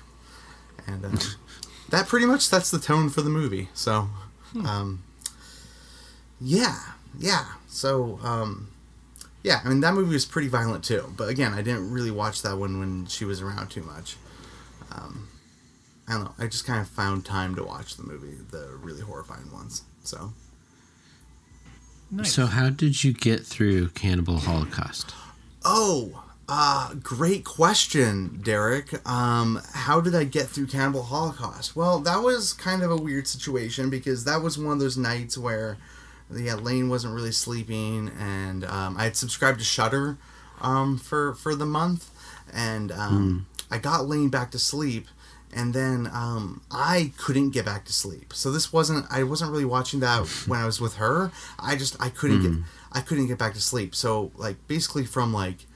And 0.87 1.05
um, 1.05 1.19
that 1.91 2.09
pretty 2.09 2.27
much 2.27 2.43
sets 2.43 2.71
the 2.71 2.79
tone 2.79 3.09
for 3.09 3.23
the 3.23 3.31
movie. 3.31 3.69
So, 3.75 4.09
um, 4.65 5.03
yeah, 6.41 6.79
yeah. 7.19 7.45
So, 7.69 8.19
um, 8.23 8.69
yeah, 9.43 9.61
I 9.65 9.69
mean 9.69 9.81
that 9.81 9.95
movie 9.95 10.13
was 10.13 10.25
pretty 10.27 10.49
violent 10.49 10.85
too. 10.85 11.13
But 11.17 11.29
again, 11.29 11.55
I 11.55 11.63
didn't 11.63 11.91
really 11.91 12.11
watch 12.11 12.43
that 12.43 12.57
one 12.59 12.79
when 12.79 13.07
she 13.07 13.25
was 13.25 13.41
around 13.41 13.69
too 13.69 13.83
much. 13.83 14.17
Um, 14.93 15.29
I 16.09 16.13
don't 16.15 16.25
know. 16.25 16.35
I 16.39 16.47
just 16.47 16.67
kind 16.67 16.81
of 16.81 16.89
found 16.89 17.25
time 17.25 17.55
to 17.57 17.63
watch 17.65 17.97
the 17.97 18.03
movie, 18.03 18.39
the 18.51 18.69
really 18.83 19.03
horrifying 19.03 19.53
ones. 19.53 19.83
So, 20.03 20.33
Nice. 22.11 22.33
So, 22.33 22.47
how 22.47 22.71
did 22.71 23.05
you 23.05 23.13
get 23.13 23.45
through 23.45 23.89
Cannibal 23.91 24.39
Holocaust? 24.39 25.15
oh, 25.65 26.25
uh, 26.49 26.95
great 27.03 27.45
question, 27.45 28.41
Derek. 28.43 29.07
Um, 29.07 29.61
how 29.75 30.01
did 30.01 30.15
I 30.15 30.25
get 30.25 30.47
through 30.47 30.69
Cannibal 30.69 31.03
Holocaust? 31.03 31.77
Well, 31.77 31.99
that 32.01 32.23
was 32.23 32.55
kind 32.55 32.83
of 32.83 32.91
a 32.91 32.97
weird 32.97 33.27
situation 33.29 33.91
because 33.91 34.25
that 34.25 34.41
was 34.41 34.57
one 34.57 34.73
of 34.73 34.79
those 34.79 34.97
nights 34.97 35.37
where, 35.37 35.77
yeah, 36.35 36.55
Lane 36.55 36.89
wasn't 36.89 37.15
really 37.15 37.33
sleeping, 37.33 38.11
and 38.19 38.65
um, 38.65 38.97
I 38.97 39.05
had 39.05 39.17
subscribed 39.17 39.59
to 39.59 39.65
Shudder 39.65 40.19
um, 40.61 40.99
for 40.99 41.35
for 41.35 41.55
the 41.55 41.67
month, 41.67 42.11
and 42.53 42.93
um, 42.93 43.47
I 43.71 43.79
got 43.79 44.07
Lane 44.07 44.29
back 44.29 44.51
to 44.53 44.59
sleep, 44.59 45.07
and 45.55 45.73
then 45.75 46.09
um, 46.13 46.63
I 46.71 47.13
couldn't 47.17 47.51
get 47.51 47.65
back 47.65 47.85
to 47.87 47.93
sleep. 47.93 48.33
So 48.33 48.51
this 48.51 48.73
wasn't 48.73 49.07
I 49.11 49.23
wasn't 49.23 49.53
really 49.53 49.65
watching 49.65 50.01
that 50.01 50.27
when 50.47 50.61
I 50.61 50.67
was 50.67 50.81
with 50.81 50.97
her. 50.97 51.31
I 51.59 51.77
just 51.77 52.01
I 52.01 52.11
couldn't 52.11 52.43
get 52.43 52.53
I 52.93 53.01
couldn't 53.01 53.27
get 53.27 53.39
back 53.39 53.55
to 53.55 53.61
sleep. 53.61 53.95
So 53.95 54.33
like 54.37 54.57
basically 54.67 55.05
from 55.05 55.33
like 55.33 55.67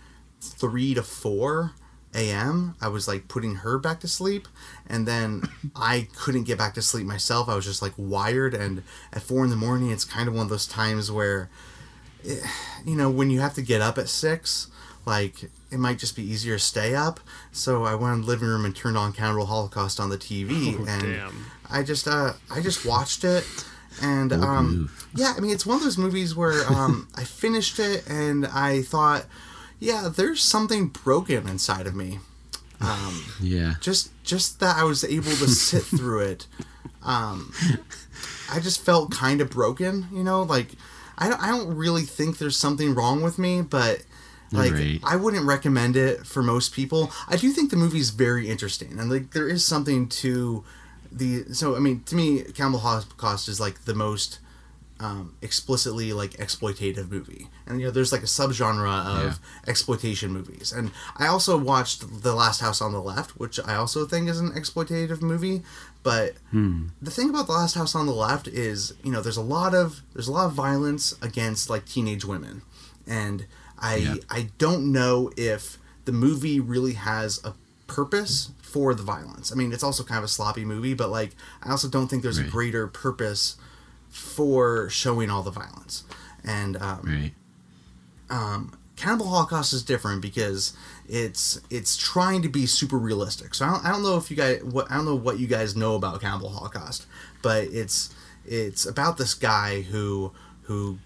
three 0.41 0.95
to 0.95 1.03
four 1.03 1.73
a.m. 2.14 2.75
I 2.81 2.88
was 2.88 3.09
like 3.09 3.29
putting 3.29 3.57
her 3.57 3.79
back 3.79 4.01
to 4.01 4.09
sleep, 4.09 4.48
and 4.87 5.07
then 5.09 5.42
I 5.77 6.09
couldn't 6.16 6.44
get 6.44 6.59
back 6.59 6.75
to 6.75 6.83
sleep 6.83 7.07
myself. 7.07 7.48
I 7.48 7.55
was 7.55 7.64
just 7.64 7.83
like 7.83 7.92
wired, 7.96 8.55
and 8.55 8.83
at 9.12 9.22
four 9.22 9.44
in 9.44 9.51
the 9.51 9.57
morning, 9.57 9.90
it's 9.90 10.05
kind 10.05 10.29
of 10.29 10.35
one 10.35 10.44
of 10.44 10.51
those 10.51 10.66
times 10.66 11.11
where, 11.11 11.48
eh, 12.29 12.37
you 12.85 12.96
know, 12.96 13.11
when 13.11 13.31
you 13.31 13.40
have 13.40 13.55
to 13.55 13.62
get 13.62 13.81
up 13.81 13.98
at 13.98 14.09
six, 14.09 14.68
like 15.07 15.44
it 15.70 15.79
might 15.79 15.98
just 15.98 16.14
be 16.14 16.22
easier 16.22 16.57
to 16.57 16.62
stay 16.62 16.94
up. 16.94 17.18
So 17.51 17.85
I 17.85 17.94
went 17.94 18.14
in 18.14 18.20
the 18.20 18.27
living 18.27 18.46
room 18.48 18.64
and 18.64 18.77
turned 18.77 18.96
on 18.96 19.12
Cannibal 19.12 19.46
Holocaust 19.46 19.98
on 19.98 20.11
the 20.11 20.18
TV, 20.18 20.77
Oh, 20.79 20.85
and 20.87 21.03
damn. 21.03 21.46
I 21.70 21.83
just 21.83 22.07
uh 22.07 22.35
I 22.51 22.61
just 22.61 22.85
watched 22.85 23.25
it 23.25 23.44
and 24.03 24.33
um 24.33 24.90
yeah, 25.14 25.33
I 25.37 25.40
mean 25.40 25.51
it's 25.51 25.64
one 25.66 25.79
of 25.79 25.83
those 25.83 25.96
movies 25.98 26.37
where 26.37 26.66
um 26.70 27.09
I 27.14 27.25
finished 27.25 27.79
it 27.79 28.05
and 28.09 28.46
I 28.46 28.83
thought 28.83 29.25
yeah, 29.83 30.09
there's 30.14 30.42
something 30.42 30.88
broken 30.88 31.49
inside 31.49 31.87
of 31.87 31.95
me. 31.95 32.21
Um 32.81 33.14
Yeah. 33.40 33.75
just 33.81 34.11
just 34.25 34.61
that 34.61 34.77
I 34.77 34.85
was 34.85 35.05
able 35.05 35.33
to 35.42 35.49
sit 35.49 35.83
through 35.99 36.21
it. 36.33 36.47
Um 37.03 37.53
I 38.51 38.61
just 38.61 38.85
felt 38.85 39.11
kind 39.11 39.40
of 39.40 39.51
broken, 39.51 40.07
you 40.12 40.23
know, 40.23 40.42
like 40.42 40.71
I 41.18 41.29
don't, 41.29 41.42
I 41.42 41.49
don't 41.49 41.77
really 41.77 42.03
think 42.03 42.38
there's 42.38 42.57
something 42.57 42.95
wrong 42.95 43.23
with 43.23 43.38
me, 43.38 43.62
but 43.62 44.03
like 44.53 44.73
Right. 44.73 45.01
I 45.03 45.16
wouldn't 45.16 45.47
recommend 45.47 45.97
it 45.97 46.27
for 46.27 46.42
most 46.42 46.75
people. 46.75 47.11
I 47.29 47.37
do 47.37 47.51
think 47.53 47.71
the 47.71 47.77
movie's 47.77 48.11
very 48.11 48.49
interesting, 48.51 48.99
and 48.99 49.11
like 49.11 49.31
there 49.33 49.49
is 49.49 49.64
something 49.64 50.09
to 50.23 50.62
the. 51.11 51.45
So 51.55 51.75
I 51.77 51.79
mean, 51.79 52.03
to 52.05 52.14
me, 52.14 52.42
Cannibal 52.55 52.81
Holocaust 52.81 53.49
is 53.49 53.59
like 53.61 53.85
the 53.85 53.95
most 53.95 54.38
um, 55.03 55.35
explicitly 55.43 56.12
like 56.12 56.33
exploitative 56.38 57.11
movie, 57.11 57.49
and 57.67 57.81
you 57.81 57.87
know, 57.87 57.91
there's 57.91 58.12
like 58.12 58.23
a 58.23 58.27
subgenre 58.27 58.87
of 59.27 59.41
exploitation 59.67 60.33
movies. 60.33 60.73
And 60.73 60.91
I 61.17 61.27
also 61.27 61.59
watched 61.59 62.23
The 62.23 62.35
Last 62.35 62.61
House 62.61 62.81
on 62.81 62.93
the 62.93 63.01
Left, 63.03 63.31
which 63.38 63.59
I 63.67 63.75
also 63.75 64.07
think 64.07 64.29
is 64.29 64.38
an 64.41 64.51
exploitative 64.53 65.21
movie, 65.23 65.62
but 66.03 66.35
the 67.03 67.11
thing 67.11 67.31
about 67.31 67.47
the 67.47 67.53
last 67.53 67.75
house 67.75 67.95
on 67.95 68.07
the 68.07 68.12
left 68.15 68.47
is 68.49 68.95
you 69.05 69.11
know 69.12 69.21
there's 69.23 69.37
a 69.37 69.43
lot 69.57 69.75
of 69.75 70.01
there's 70.12 70.29
a 70.29 70.33
lot 70.33 70.47
of 70.47 70.53
violence 70.53 71.15
against 71.23 71.69
like 71.71 71.85
teenage 71.87 72.25
women. 72.25 72.62
And 73.07 73.47
i 73.79 73.97
Yeah. 73.97 74.15
i 74.31 74.51
don't 74.59 74.93
know 74.93 75.31
if 75.37 75.79
the 76.05 76.12
movie 76.12 76.61
really 76.61 76.93
has 76.95 77.41
a 77.45 77.55
purpose 77.88 78.51
for 78.62 78.95
the 78.95 79.03
violence. 79.03 79.53
I 79.53 79.55
mean 79.57 79.73
it's 79.73 79.83
also 79.83 80.03
kind 80.05 80.19
of 80.19 80.25
a 80.25 80.29
sloppy 80.29 80.65
movie 80.65 80.95
but 80.95 81.11
like 81.11 81.33
i 81.62 81.71
also 81.71 81.88
don't 81.88 82.09
think 82.09 82.23
there's 82.23 82.38
a 82.38 82.45
greater 82.45 82.87
purpose 82.87 83.57
for 84.12 84.88
showing 84.90 85.29
all 85.31 85.42
the 85.42 85.51
violence 85.51 86.05
and 86.44 86.77
um, 86.77 87.01
Right. 87.03 87.33
um, 88.31 88.79
Cannibal 88.96 89.27
Holocaust 89.29 89.72
is 89.72 89.83
different 89.83 90.20
because 90.22 90.75
it's 91.09 91.61
it's 91.70 91.96
trying 91.96 92.42
to 92.42 92.48
be 92.48 92.66
super 92.66 92.98
realistic. 92.98 93.55
So 93.55 93.64
I 93.64 93.70
don't, 93.72 93.85
I 93.87 93.90
don't 93.90 94.03
know 94.03 94.16
if 94.16 94.31
you 94.31 94.37
guys 94.37 94.62
what 94.62 94.88
I 94.90 94.96
don't 94.96 95.07
know 95.07 95.14
what 95.16 95.38
you 95.40 95.46
guys 95.46 95.75
know 95.75 95.94
about 95.96 96.20
Cannibal 96.20 96.51
Holocaust, 96.51 97.07
but 97.42 97.64
it's 97.64 98.14
it's 98.46 98.87
about 98.87 99.16
this 99.18 99.35
guy 99.35 99.81
who 99.81 100.33
who 100.64 100.98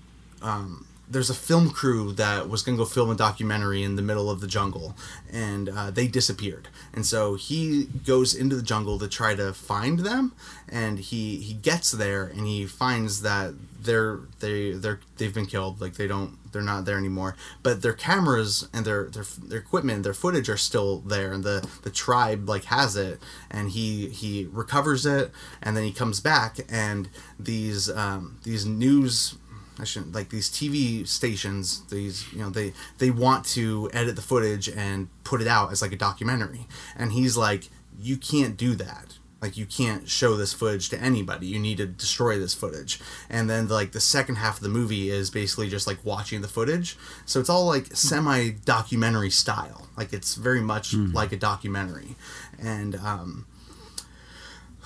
um, 0.43 0.87
there's 1.09 1.31
a 1.31 1.35
film 1.35 1.71
crew 1.71 2.13
that 2.13 2.49
was 2.49 2.63
going 2.63 2.77
to 2.77 2.83
go 2.83 2.89
film 2.89 3.11
a 3.11 3.15
documentary 3.15 3.83
in 3.83 3.97
the 3.97 4.03
middle 4.03 4.31
of 4.31 4.41
the 4.41 4.47
jungle 4.47 4.97
and 5.33 5.69
uh, 5.69 5.91
they 5.91 6.07
disappeared. 6.07 6.69
And 6.93 7.07
so 7.07 7.35
he 7.35 7.85
goes 7.85 8.35
into 8.35 8.57
the 8.57 8.63
jungle 8.63 8.99
to 8.99 9.09
try 9.09 9.35
to 9.35 9.53
find 9.53 10.01
them 10.01 10.33
and 10.69 10.99
he 10.99 11.37
he 11.37 11.55
gets 11.55 11.93
there 11.93 12.25
and 12.25 12.47
he 12.47 12.67
finds 12.67 13.23
that 13.23 13.55
they're 13.81 14.19
they 14.41 14.73
they're 14.73 15.01
they've 15.17 15.35
been 15.35 15.47
killed. 15.47 15.81
Like 15.81 15.95
they 15.95 16.09
don't 16.09 16.39
they're 16.53 16.63
not 16.63 16.87
there 16.87 16.99
anymore. 16.99 17.37
But 17.63 17.83
their 17.83 17.93
cameras 17.93 18.69
and 18.73 18.85
their 18.85 19.05
their, 19.05 19.25
their 19.41 19.59
equipment 19.59 20.03
their 20.03 20.15
footage 20.15 20.49
are 20.49 20.57
still 20.57 21.01
there 21.01 21.33
and 21.33 21.45
the 21.45 21.67
the 21.83 21.91
tribe 21.91 22.49
like 22.49 22.65
has 22.65 22.97
it. 22.97 23.21
And 23.49 23.71
he 23.71 24.09
he 24.09 24.49
recovers 24.51 25.07
it 25.07 25.31
and 25.63 25.77
then 25.77 25.85
he 25.85 25.93
comes 25.93 26.19
back 26.19 26.59
and 26.69 27.09
these 27.39 27.89
um, 27.89 28.39
these 28.43 28.67
news 28.67 29.37
I 29.79 29.85
shouldn't 29.85 30.15
like 30.15 30.31
these 30.31 30.49
TV 30.49 31.07
stations. 31.07 31.83
These 31.91 32.33
you 32.33 32.41
know 32.41 32.51
they 32.51 32.73
they 32.99 33.11
want 33.11 33.45
to 33.47 33.91
edit 33.93 34.17
the 34.17 34.23
footage 34.23 34.69
and 34.69 35.09
put 35.25 35.41
it 35.41 35.49
out 35.49 35.73
as 35.73 35.83
like 35.83 35.93
a 35.93 35.97
documentary, 35.97 36.67
and 36.97 37.13
he's 37.13 37.37
like, 37.37 37.69
you 37.99 38.17
can't 38.17 38.57
do 38.57 38.75
that. 38.77 39.19
Like 39.43 39.57
you 39.57 39.67
can't 39.67 40.09
show 40.09 40.35
this 40.37 40.55
footage 40.55 40.89
to 40.89 41.01
anybody. 41.01 41.47
You 41.47 41.59
need 41.59 41.77
to 41.77 41.87
destroy 41.87 42.39
this 42.39 42.55
footage. 42.55 42.99
And 43.29 43.51
then 43.51 43.69
like 43.69 43.93
the 43.93 44.01
second 44.01 44.37
half 44.37 44.57
of 44.57 44.63
the 44.63 44.71
movie 44.71 45.11
is 45.11 45.31
basically 45.31 45.69
just 45.69 45.87
like 45.87 45.99
watching 46.05 46.41
the 46.41 46.49
footage. 46.49 46.97
So 47.27 47.39
it's 47.39 47.51
all 47.51 47.67
like 47.67 47.95
semi 47.95 48.51
documentary 48.65 49.31
style. 49.31 49.89
Like 49.97 50.13
it's 50.13 50.35
very 50.37 50.63
much 50.63 50.95
like 50.95 51.33
a 51.33 51.37
documentary, 51.37 52.17
and 52.59 52.97
um, 52.97 53.47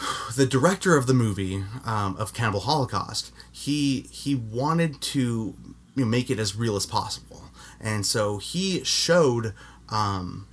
the 0.37 0.47
director 0.47 0.97
of 0.97 1.07
the 1.07 1.15
movie 1.15 1.65
um, 1.85 2.17
of 2.17 2.33
Cannibal 2.33 2.61
Holocaust, 2.61 3.33
he 3.51 4.03
he 4.11 4.35
wanted 4.35 5.01
to 5.01 5.55
you 5.95 6.05
know, 6.05 6.07
make 6.07 6.31
it 6.31 6.39
as 6.39 6.57
real 6.57 6.77
as 6.77 6.87
possible, 6.87 7.45
and 7.81 8.07
so 8.07 8.39
he 8.39 8.83
showed 8.85 9.55
um, 9.89 10.47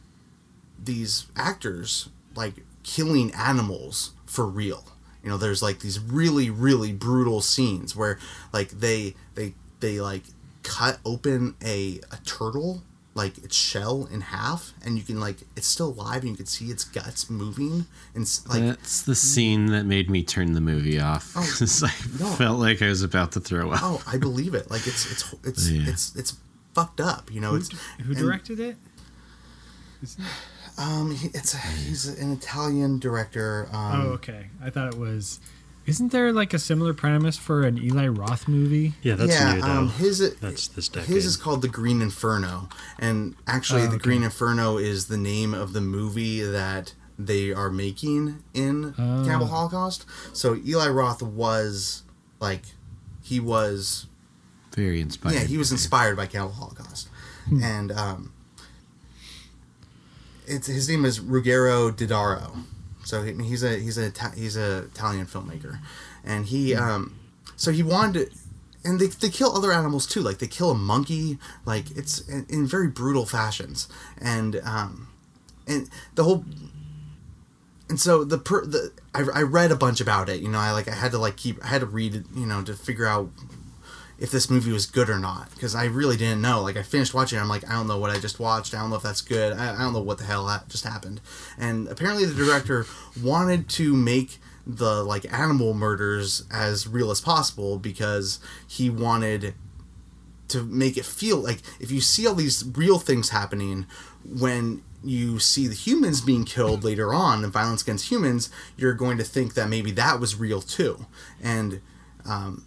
these 0.81 1.27
actors 1.35 2.09
like 2.35 2.65
killing 2.83 3.33
animals 3.33 4.11
for 4.25 4.45
real. 4.45 4.85
You 5.23 5.29
know, 5.29 5.37
there's 5.37 5.61
like 5.61 5.79
these 5.79 5.99
really 5.99 6.49
really 6.49 6.93
brutal 6.93 7.41
scenes 7.41 7.95
where 7.95 8.19
like 8.53 8.69
they 8.69 9.15
they 9.35 9.53
they 9.79 9.99
like 9.99 10.23
cut 10.63 10.99
open 11.05 11.55
a 11.63 11.99
a 12.11 12.17
turtle 12.25 12.83
like 13.17 13.37
its 13.39 13.55
shell 13.55 14.07
in 14.13 14.21
half 14.21 14.73
and 14.85 14.97
you 14.97 15.03
can 15.03 15.19
like 15.19 15.37
it's 15.57 15.67
still 15.67 15.89
alive 15.89 16.21
and 16.21 16.29
you 16.31 16.37
can 16.37 16.45
see 16.45 16.65
its 16.67 16.83
guts 16.85 17.29
moving 17.29 17.85
and 18.15 18.23
s- 18.23 18.45
like 18.47 18.61
That's 18.63 19.01
the 19.01 19.15
scene 19.15 19.65
that 19.67 19.85
made 19.85 20.09
me 20.09 20.23
turn 20.23 20.53
the 20.53 20.61
movie 20.61 20.99
off. 20.99 21.33
Oh, 21.35 21.41
'cause 21.59 21.83
I 21.83 21.91
no. 22.23 22.29
felt 22.35 22.59
like 22.59 22.81
I 22.81 22.87
was 22.87 23.01
about 23.03 23.33
to 23.33 23.39
throw 23.41 23.71
up. 23.71 23.79
oh 23.83 24.01
i 24.07 24.17
believe 24.17 24.53
it 24.55 24.69
like 24.71 24.85
it's 24.87 25.11
it's 25.11 25.35
it's 25.43 25.69
Yeah. 25.69 25.89
it's 25.91 26.15
it's 26.15 26.37
fucked 26.73 27.01
up 27.01 27.29
you 27.33 27.41
know 27.41 27.51
Who, 27.51 27.57
it's 27.57 27.69
who 28.01 28.11
and, 28.13 28.17
directed 28.17 28.59
it? 28.59 28.77
um 30.77 31.11
he, 31.15 31.27
it's 31.33 31.53
a, 31.53 31.57
he's 31.57 32.05
an 32.19 32.31
italian 32.31 32.99
director 32.99 33.67
um 33.73 34.01
oh, 34.01 34.09
okay. 34.13 34.47
I 34.63 34.69
thought 34.69 34.93
it 34.93 34.99
was. 34.99 35.39
Isn't 35.87 36.11
there 36.11 36.33
like 36.33 36.53
a 36.53 36.59
similar 36.59 36.93
premise 36.93 37.37
for 37.37 37.63
an 37.63 37.77
Eli 37.81 38.07
Roth 38.07 38.47
movie? 38.47 38.93
Yeah, 39.01 39.15
that's 39.15 39.31
yeah 39.31 39.53
new 39.55 39.61
though. 39.61 39.67
um 39.67 39.89
his 39.91 40.35
that's 40.39 40.67
this 40.67 40.89
decade. 40.89 41.07
his 41.09 41.25
is 41.25 41.37
called 41.37 41.61
the 41.61 41.67
green 41.69 42.01
inferno 42.01 42.67
and 42.99 43.35
actually 43.47 43.83
Oh, 43.83 43.87
the 43.87 43.95
okay. 43.95 44.03
green 44.03 44.23
inferno 44.23 44.77
is 44.77 45.07
the 45.07 45.17
name 45.17 45.53
of 45.53 45.71
the 45.73 45.81
movie 45.81 46.41
that 46.41 46.93
they 47.17 47.51
are 47.53 47.69
making 47.71 48.43
in 48.53 48.93
Oh. 48.97 49.23
cannibal 49.25 49.47
holocaust 49.47 50.05
so 50.33 50.55
eli 50.57 50.87
roth 50.89 51.23
was 51.23 52.03
like 52.39 52.63
he 53.23 53.39
was 53.39 54.05
Very 54.75 54.99
inspired. 55.01 55.33
Yeah, 55.35 55.39
he 55.45 55.57
was 55.57 55.71
inspired 55.71 56.15
by 56.17 56.27
Cannibal 56.27 56.53
Holocaust, 56.53 57.09
and 57.61 57.91
um, 57.91 58.31
it's 60.45 60.67
his 60.67 60.87
name 60.87 61.03
is 61.03 61.19
Ruggero 61.19 61.91
Deodato. 61.91 62.63
So 63.07 63.23
he, 63.23 63.31
he's 63.41 63.63
a 63.63 63.77
he's 63.77 63.97
a 63.97 64.11
he's 64.35 64.57
a 64.57 64.79
Italian 64.79 65.27
filmmaker, 65.27 65.79
and 66.25 66.45
he 66.45 66.75
um, 66.75 67.17
so 67.55 67.71
he 67.71 67.81
wanted 67.81 68.31
to, 68.31 68.37
and 68.83 68.99
they, 68.99 69.07
they 69.07 69.29
kill 69.29 69.55
other 69.55 69.71
animals 69.71 70.05
too. 70.05 70.19
Like 70.19 70.39
they 70.39 70.47
kill 70.47 70.71
a 70.71 70.75
monkey, 70.75 71.37
like 71.65 71.89
it's 71.91 72.19
in, 72.27 72.45
in 72.49 72.67
very 72.67 72.89
brutal 72.89 73.25
fashions, 73.25 73.87
and 74.21 74.57
um, 74.57 75.07
and 75.65 75.89
the 76.15 76.25
whole 76.25 76.43
and 77.87 77.97
so 77.97 78.25
the 78.25 78.37
per 78.37 78.65
the 78.65 78.91
I, 79.15 79.23
I 79.33 79.41
read 79.43 79.71
a 79.71 79.77
bunch 79.77 80.01
about 80.01 80.27
it 80.27 80.41
you 80.41 80.49
know 80.49 80.59
i 80.59 80.71
like 80.71 80.89
i 80.89 80.93
had 80.93 81.11
to 81.11 81.17
like 81.17 81.37
keep 81.37 81.63
i 81.63 81.67
had 81.67 81.79
to 81.79 81.87
read 81.87 82.13
it 82.13 82.25
you 82.35 82.45
know 82.45 82.61
to 82.63 82.73
figure 82.73 83.05
out 83.05 83.29
if 84.19 84.31
this 84.31 84.49
movie 84.49 84.71
was 84.71 84.85
good 84.85 85.09
or 85.09 85.19
not 85.19 85.49
because 85.51 85.75
i 85.75 85.85
really 85.85 86.17
didn't 86.17 86.41
know. 86.41 86.61
Like 86.61 86.77
i 86.77 86.83
finished 86.83 87.13
watching 87.13 87.37
it 87.37 87.41
i'm 87.41 87.49
like 87.49 87.67
i 87.69 87.73
don't 87.73 87.87
know 87.87 87.97
what 87.97 88.09
i 88.09 88.19
just 88.19 88.39
watched 88.39 88.73
i 88.73 88.79
don't 88.79 88.89
know 88.89 88.95
if 88.95 89.03
that's 89.03 89.21
good 89.21 89.53
i, 89.53 89.75
I 89.75 89.79
don't 89.79 89.93
know 89.93 90.01
what 90.01 90.17
the 90.17 90.25
hell 90.25 90.63
just 90.67 90.83
happened. 90.83 91.21
And 91.57 91.87
apparently 91.87 92.25
the 92.25 92.33
director 92.33 92.85
wanted 93.21 93.69
to 93.69 93.95
make 93.95 94.39
the 94.65 95.03
like 95.03 95.31
animal 95.31 95.73
murders 95.73 96.43
as 96.51 96.87
real 96.87 97.09
as 97.09 97.21
possible 97.21 97.79
because 97.79 98.39
he 98.67 98.89
wanted 98.89 99.53
to 100.49 100.63
make 100.63 100.97
it 100.97 101.05
feel 101.05 101.37
like 101.37 101.59
if 101.79 101.91
you 101.91 102.01
see 102.01 102.27
all 102.27 102.35
these 102.35 102.65
real 102.75 102.99
things 102.99 103.29
happening 103.29 103.85
when 104.25 104.81
you 105.03 105.39
see 105.39 105.67
the 105.67 105.75
humans 105.75 106.19
being 106.21 106.43
killed 106.43 106.83
later 106.83 107.13
on 107.13 107.43
and 107.43 107.53
violence 107.53 107.81
against 107.81 108.11
humans 108.11 108.49
you're 108.75 108.93
going 108.93 109.17
to 109.17 109.23
think 109.23 109.53
that 109.53 109.69
maybe 109.69 109.91
that 109.91 110.19
was 110.19 110.35
real 110.35 110.61
too. 110.61 111.05
And 111.41 111.81
um, 112.27 112.65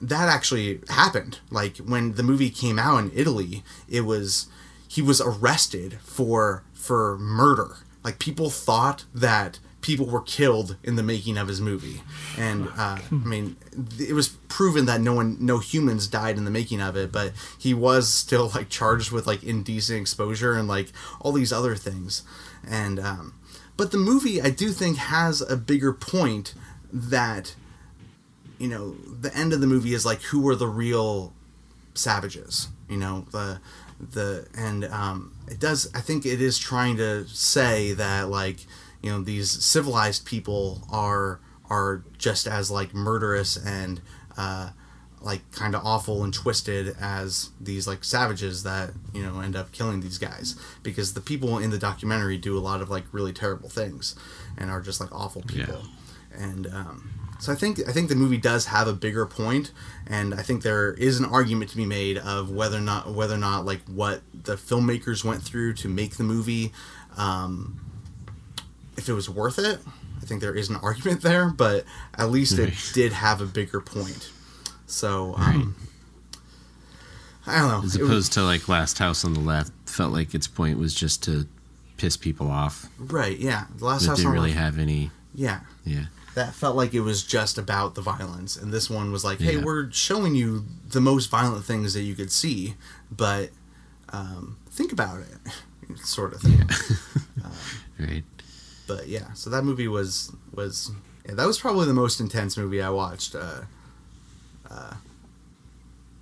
that 0.00 0.28
actually 0.28 0.80
happened. 0.88 1.40
Like 1.50 1.78
when 1.78 2.14
the 2.14 2.22
movie 2.22 2.50
came 2.50 2.78
out 2.78 2.98
in 2.98 3.12
italy 3.14 3.62
it 3.88 4.02
was 4.02 4.46
he 4.86 5.02
was 5.02 5.20
arrested 5.20 5.98
for 6.02 6.64
for 6.72 7.18
murder. 7.18 7.76
Like 8.04 8.18
people 8.18 8.50
thought 8.50 9.04
that 9.14 9.58
people 9.80 10.06
were 10.06 10.22
killed 10.22 10.76
in 10.82 10.96
the 10.96 11.02
making 11.02 11.38
of 11.38 11.48
his 11.48 11.60
movie. 11.60 12.02
And 12.36 12.68
uh, 12.76 12.98
i 13.10 13.14
mean 13.14 13.56
it 13.98 14.12
was 14.14 14.28
proven 14.48 14.86
that 14.86 15.00
no 15.00 15.12
one 15.12 15.36
no 15.40 15.58
humans 15.58 16.06
died 16.06 16.36
in 16.36 16.44
the 16.44 16.50
making 16.50 16.80
of 16.80 16.96
it 16.96 17.12
but 17.12 17.32
he 17.58 17.74
was 17.74 18.12
still 18.12 18.50
like 18.54 18.68
charged 18.68 19.12
with 19.12 19.26
like 19.26 19.42
indecent 19.42 20.00
exposure 20.00 20.54
and 20.54 20.68
like 20.68 20.92
all 21.20 21.32
these 21.32 21.52
other 21.52 21.74
things. 21.76 22.22
And 22.66 22.98
um, 22.98 23.34
but 23.76 23.92
the 23.92 23.98
movie 23.98 24.42
i 24.42 24.50
do 24.50 24.70
think 24.70 24.96
has 24.96 25.40
a 25.40 25.56
bigger 25.56 25.92
point 25.92 26.54
that 26.92 27.54
you 28.58 28.68
know 28.68 28.90
the 28.92 29.34
end 29.36 29.52
of 29.52 29.60
the 29.60 29.66
movie 29.66 29.94
is 29.94 30.04
like 30.04 30.20
who 30.22 30.40
were 30.40 30.56
the 30.56 30.66
real 30.66 31.32
savages 31.94 32.68
you 32.88 32.96
know? 32.96 33.26
The 33.30 33.60
the 34.00 34.46
and 34.56 34.84
um 34.84 35.34
it 35.48 35.58
does 35.58 35.90
i 35.92 36.00
think 36.00 36.24
it 36.24 36.40
is 36.40 36.56
trying 36.56 36.96
to 36.96 37.26
say 37.26 37.92
that 37.94 38.28
like 38.28 38.64
you 39.02 39.10
know 39.10 39.20
these 39.20 39.50
civilized 39.50 40.24
people 40.24 40.86
are 40.88 41.40
are 41.68 42.04
just 42.16 42.46
as 42.46 42.70
like 42.70 42.94
murderous 42.94 43.56
and 43.56 44.00
uh 44.36 44.70
like 45.20 45.50
kind 45.50 45.74
of 45.74 45.84
awful 45.84 46.22
and 46.22 46.32
twisted 46.32 46.96
as 47.00 47.50
these 47.60 47.86
like 47.86 48.04
savages 48.04 48.62
that 48.62 48.90
you 49.12 49.22
know 49.22 49.40
end 49.40 49.56
up 49.56 49.72
killing 49.72 50.00
these 50.00 50.18
guys. 50.18 50.54
Because 50.82 51.14
the 51.14 51.20
people 51.20 51.58
in 51.58 51.70
the 51.70 51.78
documentary 51.78 52.38
do 52.38 52.56
a 52.56 52.60
lot 52.60 52.80
of 52.80 52.90
like 52.90 53.04
really 53.12 53.32
terrible 53.32 53.68
things 53.68 54.14
and 54.56 54.70
are 54.70 54.80
just 54.80 55.00
like 55.00 55.12
awful 55.12 55.42
people. 55.42 55.82
And 56.32 56.66
um, 56.68 57.10
so 57.38 57.52
I 57.52 57.54
think 57.54 57.80
I 57.88 57.92
think 57.92 58.08
the 58.08 58.14
movie 58.16 58.36
does 58.36 58.66
have 58.66 58.88
a 58.88 58.92
bigger 58.92 59.24
point, 59.26 59.72
and 60.06 60.34
I 60.34 60.42
think 60.42 60.62
there 60.62 60.92
is 60.94 61.18
an 61.18 61.24
argument 61.24 61.70
to 61.70 61.76
be 61.76 61.86
made 61.86 62.18
of 62.18 62.50
whether 62.50 62.78
or 62.78 62.80
not 62.80 63.12
whether 63.12 63.34
or 63.34 63.38
not 63.38 63.64
like 63.64 63.80
what 63.86 64.22
the 64.34 64.56
filmmakers 64.56 65.24
went 65.24 65.42
through 65.42 65.74
to 65.74 65.88
make 65.88 66.16
the 66.16 66.24
movie, 66.24 66.72
um, 67.16 67.80
if 68.96 69.08
it 69.08 69.12
was 69.12 69.28
worth 69.30 69.58
it. 69.58 69.80
I 70.20 70.24
think 70.26 70.40
there 70.40 70.54
is 70.54 70.68
an 70.68 70.76
argument 70.82 71.22
there, 71.22 71.48
but 71.50 71.84
at 72.16 72.30
least 72.30 72.58
it 72.58 72.74
did 72.92 73.12
have 73.12 73.40
a 73.40 73.46
bigger 73.46 73.80
point. 73.80 74.30
So 74.86 75.34
um, 75.36 75.76
I 77.46 77.58
don't 77.58 77.68
know. 77.68 77.82
As 77.84 77.94
It 77.94 78.02
was- 78.02 78.10
opposed 78.10 78.32
to 78.34 78.42
like 78.42 78.68
Last 78.68 78.98
House 78.98 79.24
on 79.24 79.32
the 79.34 79.40
Left, 79.40 79.70
felt 79.86 80.12
like 80.12 80.34
its 80.34 80.46
point 80.46 80.78
was 80.78 80.94
just 80.94 81.22
to 81.24 81.46
piss 81.96 82.16
people 82.16 82.50
off. 82.50 82.86
right? 82.98 83.38
Yeah, 83.38 83.64
the 83.76 83.84
last 83.84 84.04
It 84.04 84.08
house 84.08 84.16
didn't 84.18 84.28
on 84.30 84.34
the 84.34 84.40
really 84.40 84.54
Left- 84.54 84.60
have 84.64 84.78
any. 84.78 85.10
Yeah, 85.34 85.60
Yeah. 85.84 86.06
That 86.38 86.54
felt 86.54 86.76
like 86.76 86.94
it 86.94 87.00
was 87.00 87.22
just 87.22 87.58
about 87.58 87.94
the 87.94 88.00
violence 88.00 88.56
and 88.56 88.72
this 88.72 88.88
one 88.88 89.10
was 89.12 89.24
like 89.24 89.38
hey 89.40 89.56
Yeah. 89.56 89.64
we're 89.64 89.90
showing 89.92 90.34
you 90.34 90.64
the 90.88 91.00
most 91.00 91.30
violent 91.30 91.64
things 91.64 91.94
that 91.94 92.02
you 92.02 92.14
could 92.14 92.30
see 92.32 92.74
but 93.10 93.50
um, 94.10 94.56
think 94.70 94.92
about 94.92 95.20
it 95.20 95.98
sort 95.98 96.32
of 96.34 96.40
thing 96.40 96.68
Right. 97.98 98.24
but 98.86 99.08
yeah 99.08 99.32
so 99.34 99.50
that 99.50 99.62
movie 99.64 99.88
was 99.88 100.32
was 100.54 100.90
yeah, 101.26 101.34
that 101.34 101.46
was 101.46 101.58
probably 101.58 101.86
the 101.86 101.94
most 102.04 102.20
intense 102.20 102.56
movie 102.56 102.80
i 102.80 102.90
watched 102.90 103.34
uh, 103.34 103.62
uh, 104.70 104.94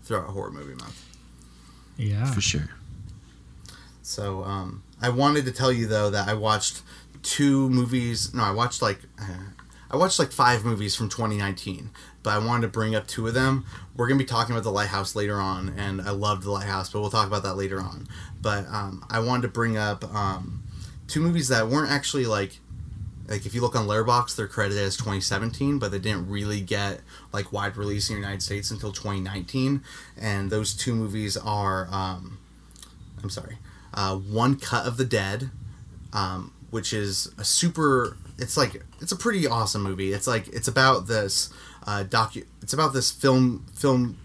throughout 0.05 0.29
horror 0.29 0.51
movie 0.51 0.75
month 0.75 1.05
Yeah. 1.99 2.25
for 2.33 2.41
sure. 2.41 2.71
So 4.03 4.45
um, 4.45 4.83
I 5.03 5.09
wanted 5.09 5.45
to 5.47 5.53
tell 5.53 5.73
you 5.73 5.87
though 5.89 6.11
that 6.11 6.29
I 6.29 6.35
watched 6.35 6.83
two 7.23 7.69
movies. 7.71 8.33
No, 8.33 8.45
I 8.45 8.53
watched 8.53 8.81
like 8.81 9.01
uh, 9.21 9.25
I 9.97 9.99
watched 9.99 10.19
like 10.19 10.31
five 10.31 10.63
movies 10.63 10.95
from 10.95 11.09
2019, 11.09 11.89
but 12.23 12.35
I 12.35 12.39
wanted 12.39 12.67
to 12.67 12.69
bring 12.69 12.95
up 12.95 13.07
two 13.07 13.27
of 13.27 13.33
them. 13.33 13.65
We're 13.97 14.07
gonna 14.07 14.19
be 14.19 14.27
talking 14.27 14.55
about 14.55 14.63
the 14.63 14.71
Lighthouse 14.71 15.17
later 15.17 15.41
on, 15.41 15.71
and 15.71 16.03
I 16.03 16.11
loved 16.11 16.43
the 16.43 16.51
Lighthouse, 16.51 16.91
but 16.91 17.01
we'll 17.01 17.09
talk 17.09 17.27
about 17.27 17.45
that 17.45 17.55
later 17.55 17.81
on. 17.81 18.07
But 18.43 18.67
um, 18.67 19.07
I 19.09 19.21
wanted 19.21 19.43
to 19.43 19.49
bring 19.49 19.79
up 19.79 20.05
um, 20.15 20.63
two 21.09 21.23
movies 21.23 21.49
that 21.49 21.69
weren't 21.69 21.91
actually 21.91 22.27
like 22.27 22.59
like 23.27 23.47
if 23.47 23.55
you 23.55 23.63
look 23.63 23.75
on 23.75 23.87
Letterboxd, 23.87 24.37
they're 24.37 24.47
credited 24.47 24.83
as 24.83 24.99
2017, 24.99 25.79
but 25.79 25.91
they 25.93 25.99
didn't 25.99 26.29
really 26.29 26.61
get 26.61 27.01
like 27.33 27.51
wide 27.51 27.79
release 27.79 28.11
in 28.11 28.17
the 28.17 28.21
United 28.21 28.43
States 28.43 28.71
until 28.71 28.93
2019. 28.93 29.83
And 30.21 30.51
those 30.51 30.75
two 30.75 30.95
movies 30.95 31.39
are, 31.39 31.89
um, 31.91 32.37
I'm 33.23 33.31
sorry, 33.31 33.57
uh, 33.95 34.17
One 34.17 34.57
Cut 34.57 34.87
of 34.87 34.99
the 34.99 35.07
Dead, 35.07 35.49
um, 36.13 36.53
which 36.71 36.93
is 36.93 37.33
a 37.39 37.45
super. 37.45 38.19
It's 38.39 38.57
like 38.57 38.83
it's 39.01 39.13
a 39.13 39.17
pretty 39.17 39.47
awesome 39.47 39.83
movie. 39.83 40.13
It's 40.13 40.27
like 40.27 40.49
it's 40.49 40.69
about 40.69 41.07
this 41.07 41.51
uh, 41.87 42.05
docu. 42.09 42.45
It's 42.63 42.73
about 42.73 42.93
this 42.93 43.11
film 43.11 43.67
film 43.75 44.19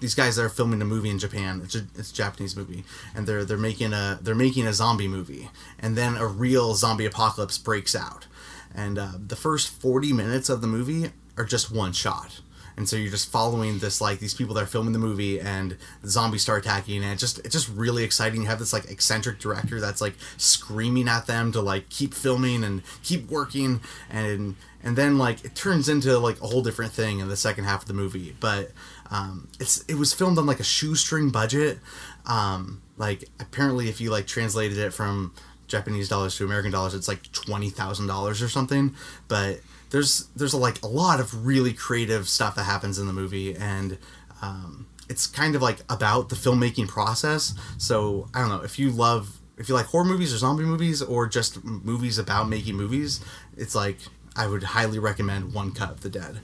these 0.00 0.14
guys 0.14 0.36
that 0.36 0.44
are 0.44 0.48
filming 0.48 0.80
a 0.80 0.84
movie 0.84 1.10
in 1.10 1.18
Japan. 1.18 1.60
It's 1.64 1.74
a, 1.74 1.86
it's 1.96 2.12
a 2.12 2.14
Japanese 2.14 2.56
movie, 2.56 2.84
and 3.14 3.26
they're 3.26 3.44
they're 3.44 3.56
making 3.56 3.92
a 3.92 4.18
they're 4.22 4.34
making 4.34 4.66
a 4.66 4.72
zombie 4.72 5.08
movie, 5.08 5.50
and 5.78 5.96
then 5.96 6.16
a 6.16 6.26
real 6.26 6.74
zombie 6.74 7.06
apocalypse 7.06 7.58
breaks 7.58 7.94
out, 7.94 8.26
and 8.74 8.98
uh, 8.98 9.12
the 9.26 9.36
first 9.36 9.68
forty 9.68 10.12
minutes 10.12 10.48
of 10.48 10.60
the 10.60 10.66
movie 10.66 11.10
are 11.36 11.44
just 11.44 11.70
one 11.70 11.92
shot. 11.92 12.40
And 12.78 12.88
so 12.88 12.94
you're 12.94 13.10
just 13.10 13.32
following 13.32 13.80
this 13.80 14.00
like 14.00 14.20
these 14.20 14.34
people 14.34 14.54
that 14.54 14.62
are 14.62 14.68
filming 14.68 14.92
the 14.92 15.00
movie 15.00 15.40
and 15.40 15.76
the 16.00 16.08
zombies 16.08 16.42
start 16.42 16.64
attacking 16.64 17.02
and 17.02 17.12
it's 17.12 17.20
just 17.20 17.40
it's 17.40 17.52
just 17.52 17.68
really 17.70 18.04
exciting. 18.04 18.42
You 18.42 18.46
have 18.46 18.60
this 18.60 18.72
like 18.72 18.88
eccentric 18.88 19.40
director 19.40 19.80
that's 19.80 20.00
like 20.00 20.14
screaming 20.36 21.08
at 21.08 21.26
them 21.26 21.50
to 21.52 21.60
like 21.60 21.88
keep 21.88 22.14
filming 22.14 22.62
and 22.62 22.82
keep 23.02 23.28
working 23.28 23.80
and 24.08 24.54
and 24.84 24.96
then 24.96 25.18
like 25.18 25.44
it 25.44 25.56
turns 25.56 25.88
into 25.88 26.16
like 26.20 26.40
a 26.40 26.46
whole 26.46 26.62
different 26.62 26.92
thing 26.92 27.18
in 27.18 27.26
the 27.26 27.36
second 27.36 27.64
half 27.64 27.82
of 27.82 27.88
the 27.88 27.94
movie. 27.94 28.36
But 28.38 28.70
um, 29.10 29.48
it's 29.58 29.82
it 29.86 29.94
was 29.94 30.14
filmed 30.14 30.38
on 30.38 30.46
like 30.46 30.60
a 30.60 30.64
shoestring 30.64 31.30
budget. 31.30 31.80
Um, 32.26 32.80
like 32.96 33.28
apparently, 33.40 33.88
if 33.88 34.00
you 34.00 34.12
like 34.12 34.28
translated 34.28 34.78
it 34.78 34.94
from 34.94 35.34
Japanese 35.66 36.08
dollars 36.08 36.36
to 36.36 36.44
American 36.44 36.70
dollars, 36.70 36.94
it's 36.94 37.08
like 37.08 37.32
twenty 37.32 37.70
thousand 37.70 38.06
dollars 38.06 38.40
or 38.40 38.48
something. 38.48 38.94
But 39.26 39.62
there's 39.90 40.26
there's 40.36 40.54
like 40.54 40.82
a 40.82 40.86
lot 40.86 41.20
of 41.20 41.46
really 41.46 41.72
creative 41.72 42.28
stuff 42.28 42.54
that 42.56 42.64
happens 42.64 42.98
in 42.98 43.06
the 43.06 43.12
movie, 43.12 43.54
and 43.56 43.98
um, 44.42 44.86
it's 45.08 45.26
kind 45.26 45.54
of 45.54 45.62
like 45.62 45.80
about 45.88 46.28
the 46.28 46.36
filmmaking 46.36 46.88
process. 46.88 47.54
So 47.78 48.28
I 48.34 48.40
don't 48.40 48.48
know 48.48 48.62
if 48.62 48.78
you 48.78 48.90
love 48.90 49.38
if 49.56 49.68
you 49.68 49.74
like 49.74 49.86
horror 49.86 50.04
movies 50.04 50.32
or 50.32 50.38
zombie 50.38 50.64
movies 50.64 51.02
or 51.02 51.26
just 51.26 51.64
movies 51.64 52.18
about 52.18 52.48
making 52.48 52.76
movies, 52.76 53.20
it's 53.56 53.74
like 53.74 53.98
I 54.36 54.46
would 54.46 54.62
highly 54.62 54.98
recommend 54.98 55.52
One 55.52 55.72
Cut 55.72 55.90
of 55.90 56.00
the 56.00 56.08
Dead. 56.08 56.40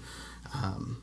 Um, 0.52 1.00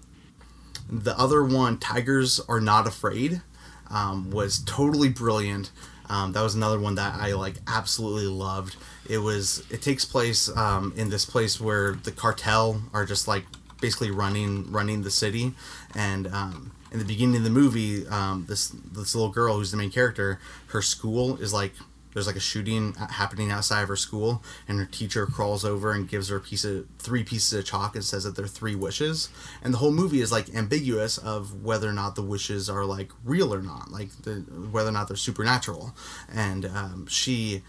the 0.90 1.18
other 1.18 1.44
one, 1.44 1.78
Tigers 1.78 2.40
Are 2.50 2.60
Not 2.60 2.86
Afraid, 2.86 3.42
um, 3.90 4.30
was 4.30 4.60
totally 4.60 5.08
brilliant. 5.08 5.72
Um, 6.10 6.34
that 6.34 6.42
was 6.42 6.56
another 6.56 6.80
one 6.80 6.96
that 6.96 7.16
I 7.16 7.34
like 7.34 7.56
absolutely 7.66 8.28
loved. 8.28 8.76
It 9.12 9.19
was 9.19 9.63
it 9.69 9.82
takes 9.82 10.06
place 10.06 10.50
um, 10.56 10.93
in 10.95 11.10
this 11.10 11.26
place 11.26 11.60
where 11.60 11.93
the 11.93 12.12
cartel 12.12 12.82
are 12.93 13.06
just 13.06 13.28
like 13.28 13.45
basically 13.82 14.12
running 14.12 14.71
running 14.71 15.02
the 15.02 15.12
city, 15.12 15.54
and 15.93 16.28
um, 16.28 16.71
in 16.91 17.00
the 17.00 17.06
beginning 17.06 17.38
of 17.38 17.43
the 17.43 17.50
movie, 17.50 18.08
um, 18.08 18.45
this 18.47 18.69
this 18.69 19.13
little 19.13 19.32
girl 19.32 19.58
who's 19.58 19.71
the 19.71 19.78
main 19.78 19.91
character, 19.91 20.39
her 20.67 20.82
school 20.82 21.36
is 21.38 21.54
like 21.54 21.74
there's 22.13 22.28
like 22.28 22.36
a 22.36 22.41
shooting 22.41 22.93
happening 22.93 23.52
outside 23.52 23.84
of 23.84 23.89
her 23.89 23.95
school. 23.95 24.43
And 24.67 24.80
her 24.80 24.86
teacher 24.86 25.26
crawls 25.26 25.63
over 25.63 25.91
and 25.91 26.08
gives 26.08 26.30
her 26.30 26.38
a 26.38 26.41
piece 26.41 26.65
of 26.65 26.86
three 27.00 27.24
pieces 27.24 27.58
of 27.58 27.65
chalk 27.65 27.95
and 27.95 28.04
says 28.04 28.24
that 28.24 28.36
they're 28.36 28.47
three 28.47 28.76
wishes. 28.76 29.30
And 29.63 29.74
the 29.74 29.78
whole 29.78 29.91
movie 29.91 30.21
is 30.21 30.32
like 30.32 30.54
ambiguous 30.54 31.17
of 31.17 31.63
whether 31.63 31.88
or 31.88 31.93
not 31.93 32.15
the 32.15 32.21
wishes 32.21 32.69
are 32.69 32.86
like 32.86 33.12
real 33.24 33.54
or 33.54 33.62
not 33.62 33.91
like 33.91 34.10
the, 34.24 34.36
whether 34.71 34.89
or 34.89 34.93
not 34.93 35.08
they're 35.08 35.17
supernatural. 35.17 35.93
And 36.34 36.65
um, 36.65 37.08
she 37.08 37.63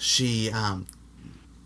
she 0.00 0.50
um, 0.50 0.86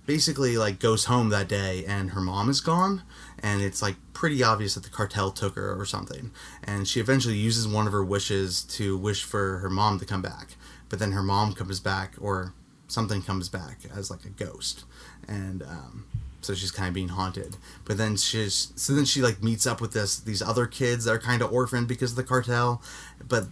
basically 0.05 0.57
like 0.59 0.79
goes 0.79 1.07
home 1.07 1.31
that 1.31 1.49
day 1.49 1.85
and 1.87 2.11
her 2.11 2.21
mom 2.21 2.51
is 2.51 2.61
gone 2.61 3.03
and 3.43 3.63
it's 3.63 3.81
like 3.81 3.97
pretty 4.13 4.43
obvious 4.43 4.75
that 4.75 4.83
the 4.83 4.91
cartel 4.91 5.31
took 5.31 5.55
her 5.55 5.75
or 5.79 5.87
something. 5.87 6.31
And 6.63 6.87
she 6.87 7.01
eventually 7.01 7.37
uses 7.37 7.67
one 7.67 7.87
of 7.87 7.93
her 7.93 8.05
wishes 8.05 8.63
to 8.65 8.97
wish 8.99 9.25
for 9.25 9.59
her 9.59 9.71
mom 9.71 9.99
to 10.01 10.05
come 10.05 10.23
back 10.23 10.57
but 10.95 11.01
then 11.01 11.11
her 11.11 11.25
mom 11.25 11.53
comes 11.55 11.81
back 11.81 12.15
or 12.21 12.53
something 12.87 13.21
comes 13.21 13.49
back 13.49 13.81
as 13.93 14.13
like 14.13 14.25
a 14.25 14.29
ghost. 14.29 14.85
And 15.27 15.61
um, 15.65 16.07
so 16.41 16.55
she's 16.55 16.71
kind 16.71 16.87
of 16.87 16.95
being 16.95 17.09
haunted. 17.09 17.57
But 17.85 17.99
then 17.99 18.17
she's 18.17 18.73
so 18.77 18.95
then 18.95 19.05
she 19.05 19.21
like 19.21 19.43
meets 19.43 19.67
up 19.67 19.81
with 19.81 19.93
this 19.93 20.19
these 20.21 20.41
other 20.41 20.67
kids 20.67 21.05
that 21.05 21.11
are 21.13 21.19
kind 21.19 21.43
of 21.43 21.53
orphaned 21.53 21.89
because 21.89 22.13
of 22.13 22.17
the 22.17 22.23
cartel. 22.23 22.81
But 23.27 23.47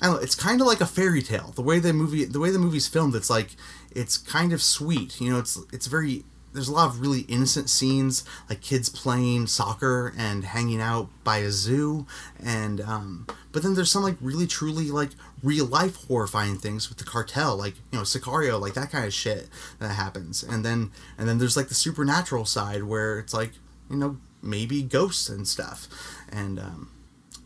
I 0.00 0.06
don't 0.06 0.16
know, 0.16 0.22
it's 0.22 0.34
kind 0.34 0.60
of 0.60 0.66
like 0.66 0.80
a 0.80 0.86
fairy 0.86 1.22
tale. 1.22 1.52
The 1.54 1.62
way 1.62 1.78
the 1.78 1.92
movie, 1.92 2.24
the 2.24 2.40
way 2.40 2.50
the 2.50 2.58
movie's 2.58 2.88
filmed, 2.88 3.14
it's 3.14 3.30
like 3.30 3.54
it's 3.94 4.16
kind 4.16 4.52
of 4.52 4.62
sweet. 4.62 5.20
You 5.20 5.32
know, 5.32 5.38
it's 5.38 5.58
it's 5.72 5.86
very. 5.86 6.24
There's 6.54 6.68
a 6.68 6.72
lot 6.72 6.88
of 6.90 7.00
really 7.00 7.20
innocent 7.20 7.70
scenes, 7.70 8.24
like 8.50 8.60
kids 8.60 8.90
playing 8.90 9.46
soccer 9.46 10.12
and 10.18 10.44
hanging 10.44 10.82
out 10.82 11.08
by 11.24 11.38
a 11.38 11.50
zoo, 11.50 12.06
and 12.38 12.78
um, 12.82 13.26
but 13.52 13.62
then 13.62 13.74
there's 13.74 13.90
some 13.90 14.02
like 14.02 14.16
really 14.20 14.46
truly 14.46 14.90
like 14.90 15.10
real 15.42 15.64
life 15.64 15.96
horrifying 16.08 16.56
things 16.58 16.90
with 16.90 16.98
the 16.98 17.04
cartel, 17.04 17.56
like 17.56 17.76
you 17.90 17.98
know 17.98 18.04
Sicario, 18.04 18.60
like 18.60 18.74
that 18.74 18.90
kind 18.90 19.06
of 19.06 19.14
shit 19.14 19.48
that 19.78 19.94
happens, 19.94 20.42
and 20.42 20.62
then 20.62 20.90
and 21.16 21.26
then 21.26 21.38
there's 21.38 21.56
like 21.56 21.68
the 21.68 21.74
supernatural 21.74 22.44
side 22.44 22.82
where 22.82 23.18
it's 23.18 23.32
like 23.32 23.52
you 23.88 23.96
know 23.96 24.18
maybe 24.42 24.82
ghosts 24.82 25.30
and 25.30 25.48
stuff, 25.48 25.88
and 26.30 26.58
um, 26.58 26.90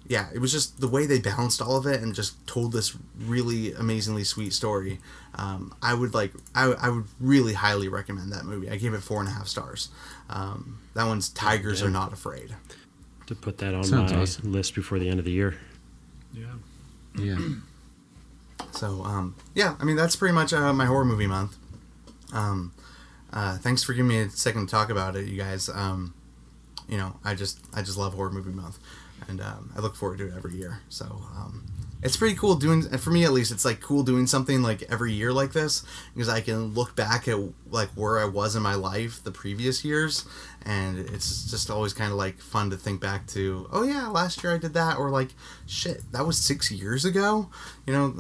yeah, 0.09 0.29
it 0.35 0.39
was 0.39 0.53
just 0.53 0.81
the 0.81 0.89
way 0.89 1.07
they 1.07 1.19
balanced 1.19 1.61
all 1.61 1.77
of 1.77 1.87
it 1.87 2.03
and 2.03 2.15
just 2.15 2.47
told 2.47 2.73
this 2.73 2.97
really 3.21 3.73
amazingly 3.73 4.25
sweet 4.25 4.53
story. 4.53 4.99
Um, 5.35 5.75
I 5.83 5.95
would 5.95 6.15
like, 6.15 6.33
I, 6.55 6.73
I 6.73 6.89
would 6.89 7.05
really 7.21 7.53
highly 7.55 7.89
recommend 7.89 8.33
that 8.33 8.45
movie. 8.45 8.71
I 8.71 8.77
gave 8.77 8.95
it 8.95 9.01
four 9.03 9.21
and 9.21 9.29
a 9.29 9.33
half 9.33 9.49
stars. 9.49 9.89
Um, 10.31 10.79
that 10.95 11.05
one's 11.07 11.29
Tigers 11.29 11.83
Are 11.83 11.91
Not 11.91 12.13
Afraid. 12.13 12.55
To 13.27 13.35
put 13.35 13.59
that 13.59 13.75
on 13.75 13.85
Sounds 13.85 14.13
my 14.13 14.21
awesome. 14.21 14.53
list 14.53 14.75
before 14.75 14.99
the 14.99 15.09
end 15.09 15.19
of 15.19 15.25
the 15.25 15.33
year. 15.33 15.57
Yeah. 16.33 16.55
Yeah. 17.19 17.39
So 18.73 19.05
um, 19.05 19.35
yeah, 19.55 19.75
I 19.81 19.85
mean 19.85 19.97
that's 19.97 20.17
pretty 20.17 20.35
much 20.35 20.53
uh, 20.53 20.73
my 20.73 20.85
horror 20.85 21.05
movie 21.05 21.27
month. 21.27 21.57
Um, 22.33 22.73
uh, 23.33 23.57
thanks 23.59 23.83
for 23.83 23.95
giving 23.95 24.09
me 24.09 24.19
a 24.21 24.31
second 24.31 24.67
to 24.67 24.71
talk 24.71 24.91
about 24.91 25.17
it, 25.17 25.27
you 25.27 25.37
guys. 25.39 25.69
Um, 25.71 26.13
you 26.89 26.99
know, 26.99 27.17
I 27.25 27.35
just 27.35 27.59
I 27.75 27.81
just 27.83 27.97
love 27.97 28.15
horror 28.15 28.31
movie 28.31 28.51
month, 28.51 28.79
and 29.29 29.41
um, 29.41 29.73
I 29.77 29.81
look 29.81 29.97
forward 29.97 30.19
to 30.19 30.29
it 30.29 30.35
every 30.37 30.55
year. 30.55 30.81
So 30.89 31.05
um, 31.05 31.65
it's 32.03 32.17
pretty 32.17 32.37
cool 32.37 32.55
doing. 32.57 32.85
And 32.91 33.01
for 33.01 33.11
me 33.11 33.25
at 33.25 33.33
least, 33.33 33.51
it's 33.51 33.65
like 33.65 33.81
cool 33.81 34.03
doing 34.03 34.27
something 34.27 34.63
like 34.63 34.83
every 34.91 35.13
year 35.13 35.33
like 35.33 35.53
this 35.53 35.83
because 36.15 36.29
I 36.29 36.41
can 36.41 36.75
look 36.75 36.95
back 36.95 37.27
at 37.29 37.39
like 37.71 37.89
where 37.91 38.19
I 38.19 38.25
was 38.27 38.55
in 38.57 38.63
my 38.63 38.75
life 38.75 39.23
the 39.25 39.33
previous 39.33 39.85
years, 39.85 40.25
and 40.65 40.99
it's 40.99 41.51
just 41.51 41.71
always 41.71 41.93
kind 41.93 42.13
of 42.13 42.19
like 42.19 42.39
fun 42.41 42.71
to 42.71 42.77
think 42.77 43.01
back 43.01 43.27
to. 43.29 43.69
Oh 43.73 43.83
yeah, 43.83 44.09
last 44.09 44.43
year 44.43 44.55
I 44.55 44.59
did 44.59 44.75
that, 44.75 44.99
or 44.99 45.11
like 45.11 45.31
shit, 45.67 46.11
that 46.13 46.27
was 46.27 46.39
six 46.39 46.71
years 46.71 47.05
ago. 47.05 47.51
You 47.87 47.93
know, 47.93 48.15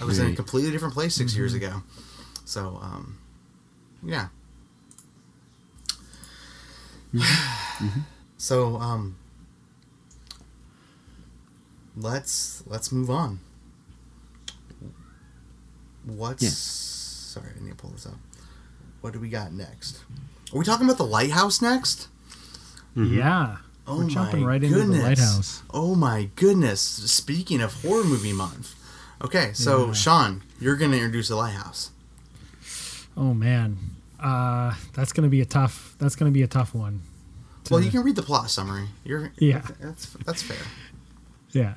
I 0.00 0.04
was 0.04 0.18
in 0.18 0.32
a 0.32 0.36
completely 0.36 0.70
different 0.70 0.94
place 0.94 1.14
6 1.16 1.36
years 1.36 1.54
ago. 1.54 1.82
So 2.44 2.78
um, 2.82 3.18
yeah. 4.02 4.28
So 8.40 8.76
um, 8.76 9.16
let's 11.96 12.62
let's 12.66 12.90
move 12.92 13.10
on. 13.10 13.40
What's 16.04 16.42
Yeah. 16.42 16.50
sorry? 16.52 17.52
I 17.58 17.62
need 17.62 17.70
to 17.70 17.76
pull 17.76 17.90
this 17.90 18.06
up. 18.06 18.14
What 19.00 19.12
do 19.12 19.20
we 19.20 19.28
got 19.28 19.52
next? 19.52 20.00
Are 20.52 20.58
we 20.58 20.64
talking 20.64 20.86
about 20.86 20.98
the 20.98 21.06
lighthouse 21.06 21.62
next? 21.62 22.08
Yeah. 22.96 23.58
Oh 23.86 23.98
We're 23.98 24.08
jumping 24.08 24.40
my 24.42 24.46
right 24.46 24.62
into 24.62 24.76
the 24.78 24.82
goodness. 24.84 25.02
lighthouse. 25.02 25.62
Oh 25.70 25.94
my 25.94 26.28
goodness! 26.36 26.80
Speaking 26.80 27.60
of 27.60 27.72
horror 27.82 28.04
movie 28.04 28.32
month, 28.32 28.74
okay, 29.22 29.52
so 29.54 29.86
Yeah. 29.88 29.92
Sean, 29.92 30.42
you're 30.60 30.76
gonna 30.76 30.96
introduce 30.96 31.28
the 31.28 31.36
lighthouse. 31.36 31.90
Oh 33.16 33.34
man. 33.34 33.78
Uh, 34.18 34.74
that's 34.92 35.12
gonna 35.12 35.28
be 35.28 35.40
a 35.40 35.46
tough. 35.46 35.94
That's 35.98 36.14
gonna 36.14 36.30
be 36.30 36.42
a 36.42 36.46
tough 36.46 36.74
one. 36.74 37.02
to- 37.64 37.74
Well, 37.74 37.82
you 37.82 37.90
can 37.90 38.02
read 38.02 38.16
the 38.16 38.22
plot 38.22 38.50
summary. 38.50 38.88
You're 39.04 39.32
Yeah. 39.38 39.62
That's 39.80 40.06
that's 40.24 40.42
fair. 40.42 40.56
Yeah. 41.52 41.74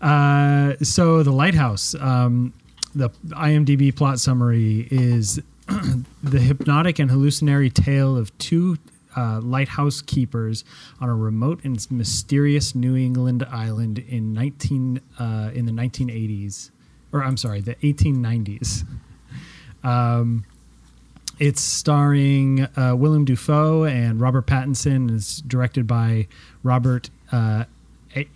Uh, 0.00 0.76
so 0.82 1.22
the 1.22 1.32
lighthouse. 1.32 1.94
Um, 1.94 2.52
the 2.94 3.10
IMDb 3.28 3.94
plot 3.94 4.18
summary 4.18 4.88
is 4.90 5.40
the 6.22 6.38
hypnotic 6.38 6.98
and 6.98 7.10
hallucinatory 7.10 7.70
tale 7.70 8.16
of 8.16 8.36
two 8.38 8.78
uh, 9.16 9.40
lighthouse 9.40 10.02
keepers 10.02 10.64
on 11.00 11.08
a 11.08 11.14
remote 11.14 11.60
and 11.64 11.86
mysterious 11.90 12.74
New 12.74 12.96
England 12.96 13.44
island 13.50 13.98
in 13.98 14.32
19 14.32 15.00
uh, 15.18 15.50
in 15.54 15.66
the 15.66 15.72
1980s, 15.72 16.70
or 17.12 17.22
I'm 17.22 17.36
sorry, 17.36 17.60
the 17.60 17.74
1890s. 17.76 18.84
Um, 19.82 20.44
it's 21.38 21.60
starring 21.60 22.66
uh, 22.76 22.94
Willem 22.96 23.24
Dafoe 23.24 23.84
and 23.84 24.20
Robert 24.20 24.46
Pattinson. 24.46 25.14
It's 25.14 25.42
directed 25.42 25.86
by 25.86 26.28
Robert 26.62 27.10
uh, 27.30 27.64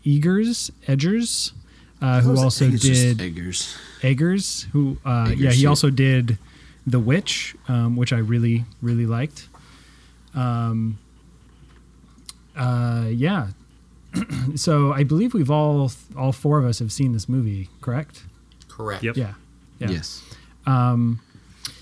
Eggers, 0.04 0.70
Edgers, 0.86 1.52
uh, 2.00 2.20
who 2.20 2.38
also 2.38 2.66
Eggers. 2.66 2.82
did 2.82 3.20
Eggers. 3.20 3.76
Eggers, 4.02 4.66
who 4.72 4.98
uh, 5.04 5.26
Eggers, 5.28 5.40
yeah, 5.40 5.50
he 5.50 5.62
yeah. 5.62 5.68
also 5.68 5.90
did 5.90 6.38
The 6.86 7.00
Witch, 7.00 7.54
um, 7.68 7.96
which 7.96 8.12
I 8.12 8.18
really 8.18 8.64
really 8.82 9.06
liked. 9.06 9.48
Um, 10.34 10.98
uh, 12.56 13.06
yeah, 13.10 13.48
so 14.54 14.92
I 14.92 15.04
believe 15.04 15.34
we've 15.34 15.50
all 15.50 15.90
all 16.16 16.32
four 16.32 16.58
of 16.58 16.64
us 16.64 16.78
have 16.78 16.92
seen 16.92 17.12
this 17.12 17.28
movie, 17.28 17.68
correct? 17.80 18.24
Correct. 18.68 19.02
Yep. 19.02 19.16
Yeah, 19.16 19.34
yeah. 19.78 19.90
Yes. 19.90 20.22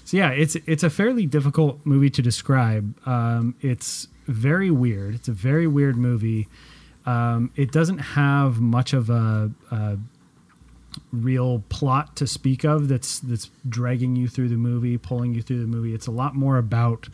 So 0.08 0.16
yeah, 0.16 0.30
it's 0.30 0.56
it's 0.64 0.82
a 0.82 0.88
fairly 0.88 1.26
difficult 1.26 1.80
movie 1.84 2.08
to 2.08 2.22
describe. 2.22 2.96
Um, 3.06 3.54
it's 3.60 4.08
very 4.26 4.70
weird. 4.70 5.14
It's 5.14 5.28
a 5.28 5.32
very 5.32 5.66
weird 5.66 5.98
movie. 5.98 6.48
Um, 7.08 7.50
it 7.56 7.72
doesn't 7.72 7.98
have 7.98 8.60
much 8.60 8.92
of 8.92 9.08
a, 9.08 9.50
a 9.70 9.96
real 11.10 11.64
plot 11.70 12.16
to 12.16 12.26
speak 12.26 12.64
of. 12.64 12.88
That's 12.88 13.18
that's 13.20 13.50
dragging 13.66 14.14
you 14.14 14.28
through 14.28 14.50
the 14.50 14.56
movie, 14.56 14.98
pulling 14.98 15.32
you 15.32 15.40
through 15.40 15.60
the 15.60 15.66
movie. 15.66 15.94
It's 15.94 16.06
a 16.06 16.10
lot 16.10 16.34
more 16.34 16.58
about 16.58 17.08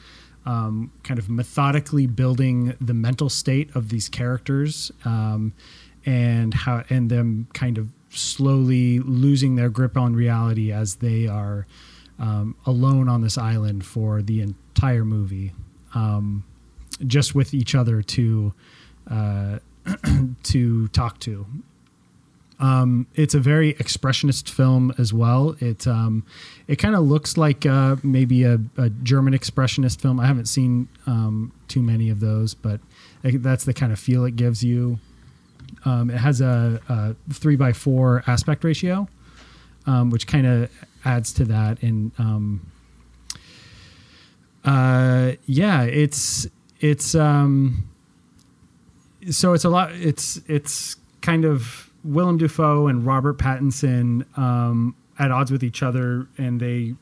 um, 0.47 0.91
kind 1.05 1.21
of 1.21 1.31
methodically 1.31 2.09
building 2.09 2.75
the 2.81 2.93
mental 2.93 3.29
state 3.29 3.71
of 3.77 3.89
these 3.89 4.09
characters 4.09 4.91
um, 5.05 5.53
and 6.05 6.53
how 6.55 6.83
and 6.91 7.09
them 7.09 7.47
kind 7.55 7.79
of 7.79 7.89
slowly 8.11 8.99
losing 8.99 9.55
their 9.55 9.69
grip 9.69 9.97
on 9.97 10.17
reality 10.17 10.73
as 10.73 10.97
they 10.97 11.29
are 11.29 11.69
um, 12.19 12.57
alone 12.67 13.09
on 13.09 13.21
this 13.21 13.39
island 13.39 13.87
for 13.87 14.23
the 14.23 14.41
entire 14.41 15.05
movie, 15.05 15.53
um, 15.95 16.43
just 17.07 17.33
with 17.37 17.55
each 17.55 17.77
other 17.77 18.03
to 18.03 18.53
uh, 19.09 19.59
to 20.45 20.89
talk 20.89 21.19
to. 21.21 21.47
Um, 22.61 23.07
it's 23.15 23.35
a 23.35 23.41
very 23.41 23.75
expressionist 23.75 24.49
film 24.49 24.95
as 24.97 25.13
well. 25.13 25.57
It 25.61 25.87
um, 25.87 26.25
it 26.69 26.77
kind 26.77 26.95
of 26.95 27.03
looks 27.03 27.37
like 27.37 27.67
uh, 27.67 27.97
maybe 28.03 28.45
a, 28.45 28.61
a 28.77 28.91
German 28.91 29.35
expressionist 29.35 30.01
film. 30.01 30.21
I 30.21 30.27
haven't 30.27 30.47
seen 30.47 30.89
um, 31.07 31.53
too 31.69 31.83
many 31.83 32.11
of 32.11 32.21
those, 32.21 32.55
but 32.55 32.81
that's 33.23 33.65
the 33.65 33.75
kind 33.75 33.93
of 33.93 33.99
feel 33.99 34.25
it 34.25 34.37
gives 34.37 34.63
you. 34.63 34.99
Um, 35.85 36.11
it 36.11 36.17
has 36.17 36.41
a, 36.41 36.81
a 36.89 37.17
three 37.33 37.57
by 37.57 37.73
four 37.73 38.23
aspect 38.27 38.65
ratio, 38.65 39.09
um, 39.87 40.11
which 40.11 40.27
kind 40.27 40.47
of 40.47 40.71
adds 41.05 41.33
to 41.35 41.45
that. 41.47 41.83
And 41.83 42.13
um, 42.19 42.71
uh, 44.65 45.33
yeah, 45.47 45.83
it's 45.83 46.47
it's 46.81 47.15
um, 47.15 47.89
so 49.31 49.53
it's 49.53 49.65
a 49.65 49.71
lot. 49.71 49.93
It's 49.93 50.41
it's 50.49 50.97
kind 51.21 51.45
of 51.45 51.91
Willem 52.05 52.39
Dafoe 52.39 52.87
and 52.87 53.05
Robert 53.07 53.39
Pattinson 53.39 54.27
um, 54.39 54.95
at 55.19 55.31
odds 55.31 55.51
with 55.51 55.63
each 55.63 55.83
other, 55.83 56.29
and 56.39 56.61
they 56.61 56.95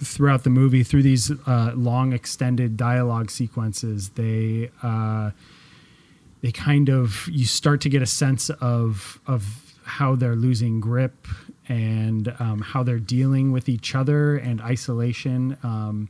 throughout 0.00 0.44
the 0.44 0.50
movie 0.50 0.82
through 0.82 1.02
these 1.02 1.30
uh, 1.46 1.72
long 1.74 2.12
extended 2.12 2.76
dialogue 2.76 3.30
sequences 3.30 4.10
they 4.10 4.70
uh, 4.82 5.30
they 6.42 6.50
kind 6.52 6.88
of 6.88 7.28
you 7.30 7.44
start 7.44 7.80
to 7.80 7.88
get 7.88 8.02
a 8.02 8.06
sense 8.06 8.50
of 8.60 9.20
of 9.26 9.74
how 9.84 10.14
they're 10.14 10.36
losing 10.36 10.80
grip 10.80 11.26
and 11.68 12.34
um, 12.38 12.60
how 12.60 12.82
they're 12.82 12.98
dealing 12.98 13.52
with 13.52 13.68
each 13.68 13.94
other 13.94 14.36
and 14.36 14.60
isolation 14.60 15.56
um, 15.62 16.08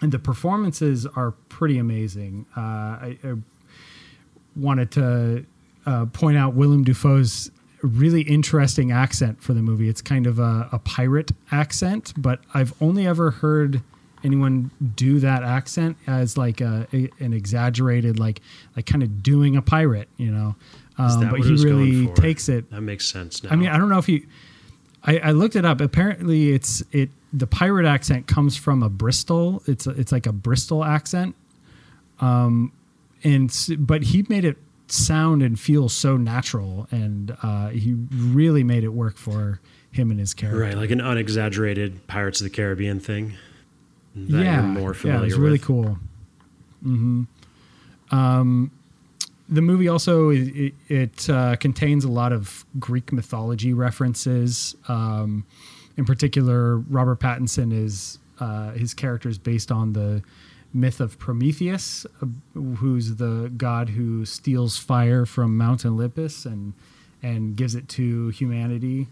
and 0.00 0.12
the 0.12 0.18
performances 0.18 1.06
are 1.06 1.32
pretty 1.48 1.78
amazing 1.78 2.46
uh, 2.56 2.60
I, 2.60 3.18
I 3.24 3.34
wanted 4.56 4.90
to 4.92 5.44
uh, 5.86 6.06
point 6.06 6.36
out 6.36 6.54
Willem 6.54 6.84
Dafoe's 6.84 7.50
really 7.82 8.22
interesting 8.22 8.92
accent 8.92 9.42
for 9.42 9.52
the 9.52 9.60
movie. 9.62 9.88
It's 9.88 10.00
kind 10.00 10.26
of 10.26 10.38
a, 10.38 10.68
a 10.72 10.78
pirate 10.78 11.32
accent, 11.52 12.12
but 12.16 12.40
I've 12.54 12.72
only 12.80 13.06
ever 13.06 13.30
heard 13.30 13.82
anyone 14.22 14.70
do 14.96 15.20
that 15.20 15.42
accent 15.42 15.98
as 16.06 16.38
like 16.38 16.62
a, 16.62 16.86
a- 16.94 17.10
an 17.20 17.34
exaggerated, 17.34 18.18
like 18.18 18.40
like 18.76 18.86
kind 18.86 19.02
of 19.02 19.22
doing 19.22 19.56
a 19.56 19.62
pirate, 19.62 20.08
you 20.16 20.30
know. 20.30 20.56
Um, 20.96 21.20
but 21.30 21.40
he 21.40 21.50
really 21.66 22.06
takes 22.14 22.48
it. 22.48 22.70
That 22.70 22.80
makes 22.80 23.04
sense 23.06 23.42
now. 23.42 23.50
I 23.50 23.56
mean, 23.56 23.68
I 23.68 23.76
don't 23.76 23.88
know 23.90 23.98
if 23.98 24.06
he. 24.06 24.24
I, 25.06 25.18
I 25.18 25.30
looked 25.32 25.56
it 25.56 25.66
up. 25.66 25.80
Apparently, 25.82 26.52
it's 26.52 26.82
it. 26.92 27.10
The 27.34 27.46
pirate 27.48 27.84
accent 27.84 28.26
comes 28.28 28.56
from 28.56 28.82
a 28.82 28.88
Bristol. 28.88 29.62
It's 29.66 29.86
a, 29.86 29.90
it's 29.90 30.12
like 30.12 30.24
a 30.26 30.32
Bristol 30.32 30.84
accent. 30.84 31.34
Um, 32.20 32.72
and 33.24 33.50
but 33.78 34.02
he 34.02 34.24
made 34.28 34.44
it 34.44 34.58
sound 34.88 35.42
and 35.42 35.58
feel 35.58 35.88
so 35.88 36.16
natural, 36.16 36.86
and 36.90 37.36
uh, 37.42 37.68
he 37.70 37.94
really 38.12 38.62
made 38.62 38.84
it 38.84 38.92
work 38.92 39.16
for 39.16 39.60
him 39.90 40.10
and 40.10 40.20
his 40.20 40.34
character. 40.34 40.60
right, 40.60 40.76
like 40.76 40.90
an 40.90 41.00
unexaggerated 41.00 42.06
Pirates 42.06 42.40
of 42.40 42.44
the 42.44 42.50
Caribbean 42.50 43.00
thing. 43.00 43.34
That 44.14 44.44
yeah, 44.44 44.54
you're 44.56 44.62
more 44.62 44.92
yeah, 44.94 45.00
familiar 45.00 45.22
it 45.22 45.24
was 45.26 45.38
really 45.38 45.52
with. 45.52 45.62
cool. 45.62 45.98
hmm 46.82 47.22
Um, 48.10 48.70
the 49.48 49.60
movie 49.62 49.88
also 49.88 50.30
it, 50.30 50.74
it 50.88 51.28
uh, 51.30 51.56
contains 51.56 52.04
a 52.04 52.08
lot 52.10 52.32
of 52.32 52.64
Greek 52.78 53.12
mythology 53.12 53.72
references. 53.74 54.74
Um, 54.88 55.44
in 55.96 56.04
particular, 56.04 56.78
Robert 56.78 57.20
Pattinson 57.20 57.72
is 57.72 58.18
uh, 58.40 58.72
his 58.72 58.94
character 58.94 59.28
is 59.28 59.38
based 59.38 59.70
on 59.70 59.92
the 59.92 60.22
myth 60.74 61.00
of 61.00 61.18
Prometheus, 61.18 62.04
uh, 62.20 62.26
who's 62.76 63.16
the 63.16 63.50
god 63.56 63.90
who 63.90 64.24
steals 64.24 64.76
fire 64.76 65.24
from 65.24 65.56
Mount 65.56 65.86
Olympus 65.86 66.44
and 66.44 66.74
and 67.22 67.56
gives 67.56 67.74
it 67.74 67.88
to 67.88 68.28
humanity. 68.30 69.08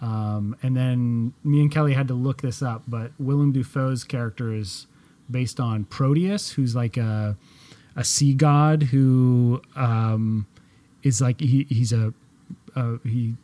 Um, 0.00 0.56
and 0.62 0.76
then 0.76 1.32
me 1.42 1.62
and 1.62 1.72
Kelly 1.72 1.94
had 1.94 2.06
to 2.08 2.14
look 2.14 2.42
this 2.42 2.62
up, 2.62 2.82
but 2.86 3.12
Willem 3.18 3.52
Dafoe's 3.52 4.04
character 4.04 4.52
is 4.52 4.86
based 5.30 5.58
on 5.58 5.84
Proteus, 5.84 6.52
who's 6.52 6.76
like 6.76 6.96
a 6.96 7.36
a 7.96 8.04
sea 8.04 8.34
god 8.34 8.84
who 8.84 9.62
um, 9.74 10.46
is 11.02 11.20
like 11.20 11.40
he, 11.40 11.66
he's 11.70 11.92
a 11.92 12.12
uh, 12.76 12.98
he 13.04 13.34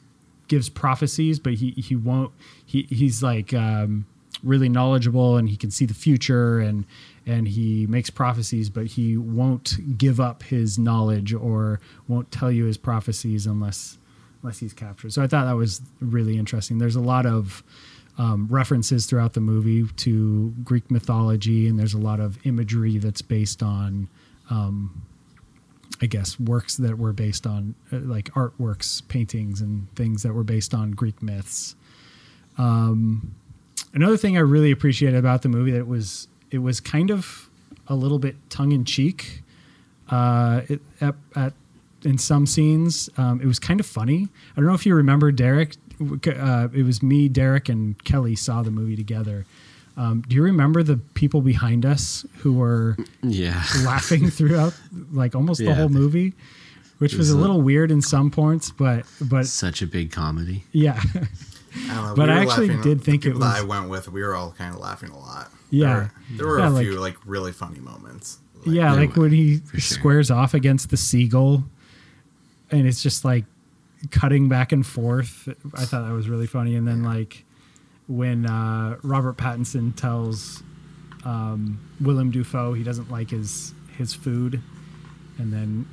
gives 0.46 0.68
prophecies, 0.68 1.38
but 1.38 1.54
he 1.54 1.70
he 1.70 1.96
won't 1.96 2.32
he 2.64 2.82
he's 2.90 3.22
like 3.22 3.54
um, 3.54 4.04
really 4.42 4.68
knowledgeable 4.68 5.36
and 5.36 5.48
he 5.48 5.56
can 5.56 5.70
see 5.70 5.86
the 5.86 5.94
future 5.94 6.58
and 6.58 6.84
and 7.26 7.46
he 7.46 7.86
makes 7.86 8.10
prophecies, 8.10 8.68
but 8.68 8.86
he 8.86 9.16
won't 9.16 9.98
give 9.98 10.20
up 10.20 10.42
his 10.42 10.78
knowledge 10.78 11.32
or 11.32 11.80
won't 12.08 12.30
tell 12.32 12.50
you 12.50 12.64
his 12.64 12.76
prophecies 12.76 13.46
unless 13.46 13.98
unless 14.42 14.58
he's 14.58 14.72
captured. 14.72 15.12
So 15.12 15.22
I 15.22 15.28
thought 15.28 15.44
that 15.44 15.56
was 15.56 15.82
really 16.00 16.36
interesting. 16.36 16.78
There's 16.78 16.96
a 16.96 17.00
lot 17.00 17.26
of 17.26 17.62
um, 18.18 18.48
references 18.50 19.06
throughout 19.06 19.34
the 19.34 19.40
movie 19.40 19.86
to 19.98 20.52
Greek 20.64 20.90
mythology, 20.90 21.68
and 21.68 21.78
there's 21.78 21.94
a 21.94 21.98
lot 21.98 22.20
of 22.20 22.44
imagery 22.44 22.98
that's 22.98 23.22
based 23.22 23.62
on, 23.62 24.08
um, 24.50 25.06
I 26.00 26.06
guess, 26.06 26.40
works 26.40 26.76
that 26.78 26.98
were 26.98 27.12
based 27.12 27.46
on 27.46 27.74
uh, 27.92 27.98
like 28.00 28.30
artworks, 28.30 29.06
paintings, 29.08 29.60
and 29.60 29.86
things 29.94 30.24
that 30.24 30.32
were 30.32 30.44
based 30.44 30.74
on 30.74 30.90
Greek 30.90 31.22
myths. 31.22 31.76
Um, 32.58 33.34
another 33.94 34.16
thing 34.16 34.36
I 34.36 34.40
really 34.40 34.72
appreciated 34.72 35.18
about 35.18 35.42
the 35.42 35.48
movie 35.48 35.70
that 35.70 35.78
it 35.78 35.86
was 35.86 36.28
it 36.52 36.58
was 36.58 36.78
kind 36.80 37.10
of 37.10 37.48
a 37.88 37.96
little 37.96 38.18
bit 38.20 38.36
tongue 38.50 38.70
in 38.72 38.84
cheek. 38.84 39.42
Uh, 40.08 40.60
it, 40.68 40.80
at, 41.00 41.14
at 41.34 41.52
in 42.04 42.18
some 42.18 42.46
scenes, 42.46 43.08
um, 43.16 43.40
it 43.40 43.46
was 43.46 43.58
kind 43.58 43.80
of 43.80 43.86
funny. 43.86 44.28
I 44.52 44.60
don't 44.60 44.66
know 44.66 44.74
if 44.74 44.84
you 44.86 44.94
remember 44.94 45.32
Derek. 45.32 45.74
Uh, 46.26 46.68
it 46.74 46.82
was 46.84 47.02
me, 47.02 47.28
Derek, 47.28 47.68
and 47.68 48.02
Kelly 48.04 48.34
saw 48.36 48.62
the 48.62 48.70
movie 48.70 48.96
together. 48.96 49.46
Um, 49.96 50.22
do 50.26 50.34
you 50.34 50.42
remember 50.42 50.82
the 50.82 50.96
people 51.14 51.42
behind 51.42 51.84
us 51.86 52.24
who 52.38 52.54
were 52.54 52.96
Yeah. 53.22 53.62
laughing 53.84 54.30
throughout, 54.30 54.74
like 55.12 55.34
almost 55.34 55.60
the 55.60 55.74
whole 55.74 55.90
movie, 55.90 56.32
which 56.98 57.14
was 57.14 57.30
a- 57.30 57.36
little 57.36 57.60
weird 57.62 57.90
in 57.90 58.00
some 58.02 58.30
points, 58.30 58.70
but 58.70 59.04
but 59.20 59.46
Such 59.46 59.80
a 59.82 59.86
big 59.86 60.10
comedy. 60.10 60.64
yeah, 60.72 61.00
I 61.74 61.94
don't 61.94 62.04
know. 62.08 62.14
But 62.14 62.28
we 62.28 62.34
I 62.34 62.38
actually 62.42 62.68
laughing- 62.68 62.82
did 62.82 63.00
the 63.00 63.04
think 63.04 63.24
it 63.24 63.28
people 63.28 63.40
that 63.40 63.56
I 63.56 63.62
went 63.62 63.88
with. 63.88 64.08
We 64.08 64.22
were 64.22 64.34
all 64.34 64.52
kind 64.52 64.74
of 64.74 64.80
laughing 64.80 65.10
a 65.10 65.18
lot. 65.18 65.50
Yeah. 65.70 66.08
there 66.36 66.46
were, 66.46 66.58
there 66.58 66.70
were 66.70 66.76
Yeah, 66.76 66.80
a 66.80 66.82
few 66.92 67.00
like 67.00 67.16
really 67.24 67.52
funny 67.52 67.80
moments. 67.80 68.38
Like, 68.64 68.74
yeah, 68.76 68.92
like 68.92 69.16
when 69.16 69.32
he 69.32 69.60
sure. 69.70 69.80
squares 69.80 70.30
off 70.30 70.54
against 70.54 70.90
the 70.90 70.96
seagull, 70.96 71.64
and 72.70 72.86
it's 72.86 73.02
just 73.02 73.24
like 73.24 73.44
cutting 74.10 74.48
back 74.48 74.72
and 74.72 74.86
forth. 74.86 75.48
I 75.74 75.84
thought 75.84 76.06
that 76.06 76.12
was 76.12 76.28
really 76.28 76.46
funny. 76.46 76.74
And 76.76 76.86
then 76.86 77.02
like 77.02 77.44
when 78.08 78.46
uh, 78.46 78.98
Robert 79.02 79.36
Pattinson 79.36 79.94
tells 79.96 80.62
um, 81.24 81.80
Willem 82.00 82.30
Dafoe 82.30 82.74
he 82.74 82.82
doesn't 82.84 83.10
like 83.10 83.30
his 83.30 83.74
his 83.96 84.12
food, 84.14 84.60
and 85.38 85.52
then 85.52 85.86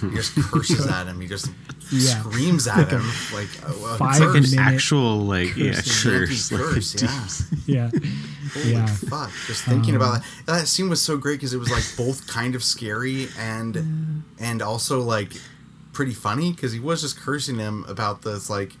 He 0.00 0.16
just 0.16 0.34
curses 0.36 0.86
at 0.86 1.06
him. 1.06 1.20
He 1.20 1.26
just 1.28 1.50
Yeah. 1.92 2.20
screams 2.20 2.66
at 2.66 2.88
him 2.88 3.02
like 3.34 3.48
a, 3.62 3.66
a 3.66 3.96
Five 3.98 4.18
curse. 4.20 4.52
minute- 4.52 4.58
Actual 4.74 5.18
like 5.18 5.54
yeah, 5.56 5.72
Curse. 5.74 6.48
curse. 6.48 6.94
Like, 6.94 7.02
yeah. 7.66 7.90
yeah, 7.92 8.00
Holy 8.54 8.72
yeah, 8.72 8.86
fuck! 8.86 9.30
Just 9.46 9.64
thinking 9.64 9.94
about 9.96 10.16
um, 10.16 10.22
that. 10.46 10.60
That 10.60 10.66
scene 10.68 10.88
was 10.88 11.02
so 11.02 11.16
great 11.18 11.34
because 11.34 11.52
it 11.52 11.58
was 11.58 11.70
like 11.70 11.84
both 11.96 12.26
kind 12.26 12.54
of 12.54 12.62
scary 12.64 13.28
and 13.38 14.24
and 14.40 14.62
also 14.62 15.00
like 15.00 15.32
pretty 15.92 16.14
funny 16.14 16.52
because 16.52 16.72
he 16.72 16.80
was 16.80 17.02
just 17.02 17.18
cursing 17.20 17.58
him 17.58 17.84
about 17.88 18.22
this 18.22 18.48
like 18.48 18.72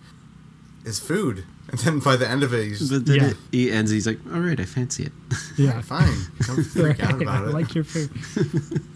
his 0.84 0.98
food, 0.98 1.44
and 1.68 1.78
then 1.80 1.98
by 1.98 2.16
the 2.16 2.28
end 2.28 2.42
of 2.42 2.52
it, 2.54 2.64
he's 2.64 2.78
just 2.78 2.90
But 2.92 3.06
then 3.06 3.16
Yeah. 3.16 3.28
it, 3.30 3.36
he 3.52 3.70
ends. 3.70 3.90
He's 3.90 4.06
like, 4.06 4.18
"All 4.32 4.40
right, 4.40 4.58
I 4.58 4.64
fancy 4.64 5.04
it." 5.04 5.12
yeah. 5.58 5.80
fine. 5.82 6.16
Don't 6.46 6.64
freak 6.64 7.02
out 7.02 7.12
Right, 7.14 7.22
about 7.22 7.44
I 7.44 7.48
it. 7.48 7.52
like 7.54 7.74
your 7.74 7.84
food. 7.84 8.10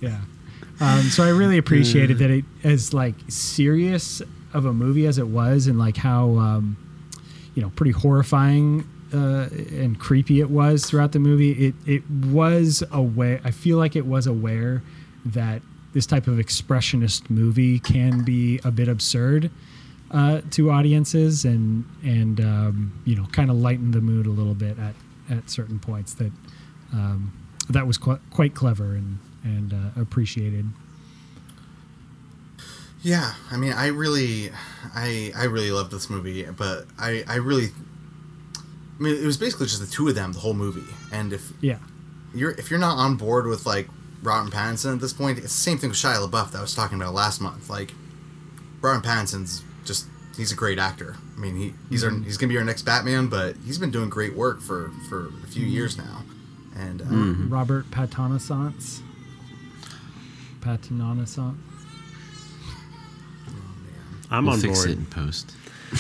yeah. 0.01 0.19
Um, 0.81 1.03
so 1.03 1.25
I 1.25 1.31
really 1.31 1.59
appreciated 1.59 2.19
that 2.19 2.31
it 2.31 2.45
as 2.63 2.95
like 2.95 3.15
serious 3.29 4.23
of 4.55 4.65
a 4.65 4.73
movie 4.73 5.07
as 5.07 5.19
it 5.19 5.27
was, 5.29 5.67
and 5.67 5.79
like 5.79 5.97
how 5.97 6.37
um, 6.37 6.77
you 7.55 7.63
know 7.63 7.71
pretty 7.71 7.93
horrifying 7.93 8.89
uh, 9.13 9.49
and 9.51 9.99
creepy 9.99 10.41
it 10.41 10.51
was 10.51 10.87
throughout 10.87 11.13
the 11.13 11.19
movie. 11.19 11.53
It 11.69 11.75
it 11.87 12.09
was 12.11 12.83
aware. 12.93 13.41
I 13.45 13.51
feel 13.51 13.77
like 13.77 13.97
it 13.97 14.07
was 14.07 14.27
aware 14.27 14.83
that 15.25 15.63
this 15.95 16.07
type 16.07 16.27
of 16.27 16.37
expressionist 16.37 17.29
movie 17.29 17.79
can 17.79 18.23
be 18.23 18.61
a 18.65 18.71
bit 18.71 18.89
absurd 18.89 19.51
uh, 20.11 20.43
to 20.53 20.71
audiences, 20.71 21.45
and 21.45 21.85
and 22.05 22.41
um, 22.41 23.03
you 23.05 23.17
know 23.17 23.27
kind 23.33 23.51
of 23.51 23.57
lighten 23.57 23.91
the 23.91 24.01
mood 24.01 24.27
a 24.27 24.31
little 24.31 24.55
bit 24.55 24.79
at 24.79 24.95
at 25.29 25.51
certain 25.51 25.79
points. 25.79 26.15
That 26.15 26.33
um, 26.93 27.33
that 27.69 27.87
was 27.87 27.99
qu- 27.99 28.21
quite 28.31 28.55
clever 28.55 28.95
and 28.95 29.19
and 29.45 29.73
uh, 29.73 30.01
appreciated. 30.01 30.67
Yeah, 33.03 33.35
I 33.51 33.57
mean, 33.57 33.73
I 33.73 33.89
really, 33.89 34.51
I 34.95 35.33
I 35.37 35.45
really 35.45 35.71
love 35.71 35.91
this 35.91 36.11
movie, 36.11 36.45
but 36.45 36.87
I 36.99 37.23
I 37.29 37.37
really, 37.37 37.67
I 38.99 39.03
mean, 39.03 39.15
it 39.17 39.25
was 39.25 39.37
basically 39.37 39.67
just 39.67 39.81
the 39.81 39.87
two 39.87 40.09
of 40.09 40.15
them 40.17 40.33
the 40.33 40.41
whole 40.41 40.55
movie, 40.55 40.93
and 41.13 41.33
if 41.33 41.53
Yeah, 41.61 41.79
you're 42.35 42.51
if 42.53 42.71
you're 42.71 42.81
not 42.81 42.97
on 42.99 43.17
board 43.17 43.47
with 43.47 43.67
like 43.67 43.89
Robert 44.23 44.53
Pattinson 44.53 44.95
at 44.95 45.01
this 45.01 45.13
point, 45.13 45.39
it's 45.39 45.47
the 45.55 45.61
same 45.61 45.79
thing 45.79 45.91
with 45.91 45.99
Shia 45.99 46.17
LaBeouf 46.29 46.51
that 46.51 46.59
I 46.59 46.61
was 46.61 46.75
talking 46.75 47.01
about 47.01 47.15
last 47.15 47.41
month. 47.41 47.71
Like, 47.71 47.93
Robert 48.81 49.07
Pattinson's 49.07 49.63
just 49.85 50.07
he's 50.37 50.51
a 50.51 50.57
great 50.57 50.81
actor. 50.81 51.15
I 51.37 51.41
mean, 51.41 51.55
he 51.55 51.75
he's 51.89 52.03
our, 52.03 52.11
he's 52.11 52.37
gonna 52.37 52.53
be 52.53 52.59
our 52.59 52.65
next 52.65 52.83
Batman, 52.83 53.29
but 53.29 53.55
he's 53.65 53.79
been 53.79 53.93
doing 53.93 54.09
great 54.11 54.35
work 54.35 54.61
for 54.61 54.91
for 55.09 55.29
a 55.45 55.47
few 55.47 55.65
years 55.65 55.97
now, 55.97 56.25
and 56.77 57.01
uh, 57.01 57.05
Robert 57.55 57.89
Patanassance. 60.77 61.29
Patanassance. 61.29 61.55
I'm 64.31 64.45
we'll 64.45 64.55
on 64.55 64.61
fix 64.61 64.79
board. 64.79 64.91
it 64.91 64.99
in 64.99 65.07
post. 65.07 65.53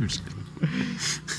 I'm 0.00 0.08
just 0.08 0.24
kidding. 0.24 0.36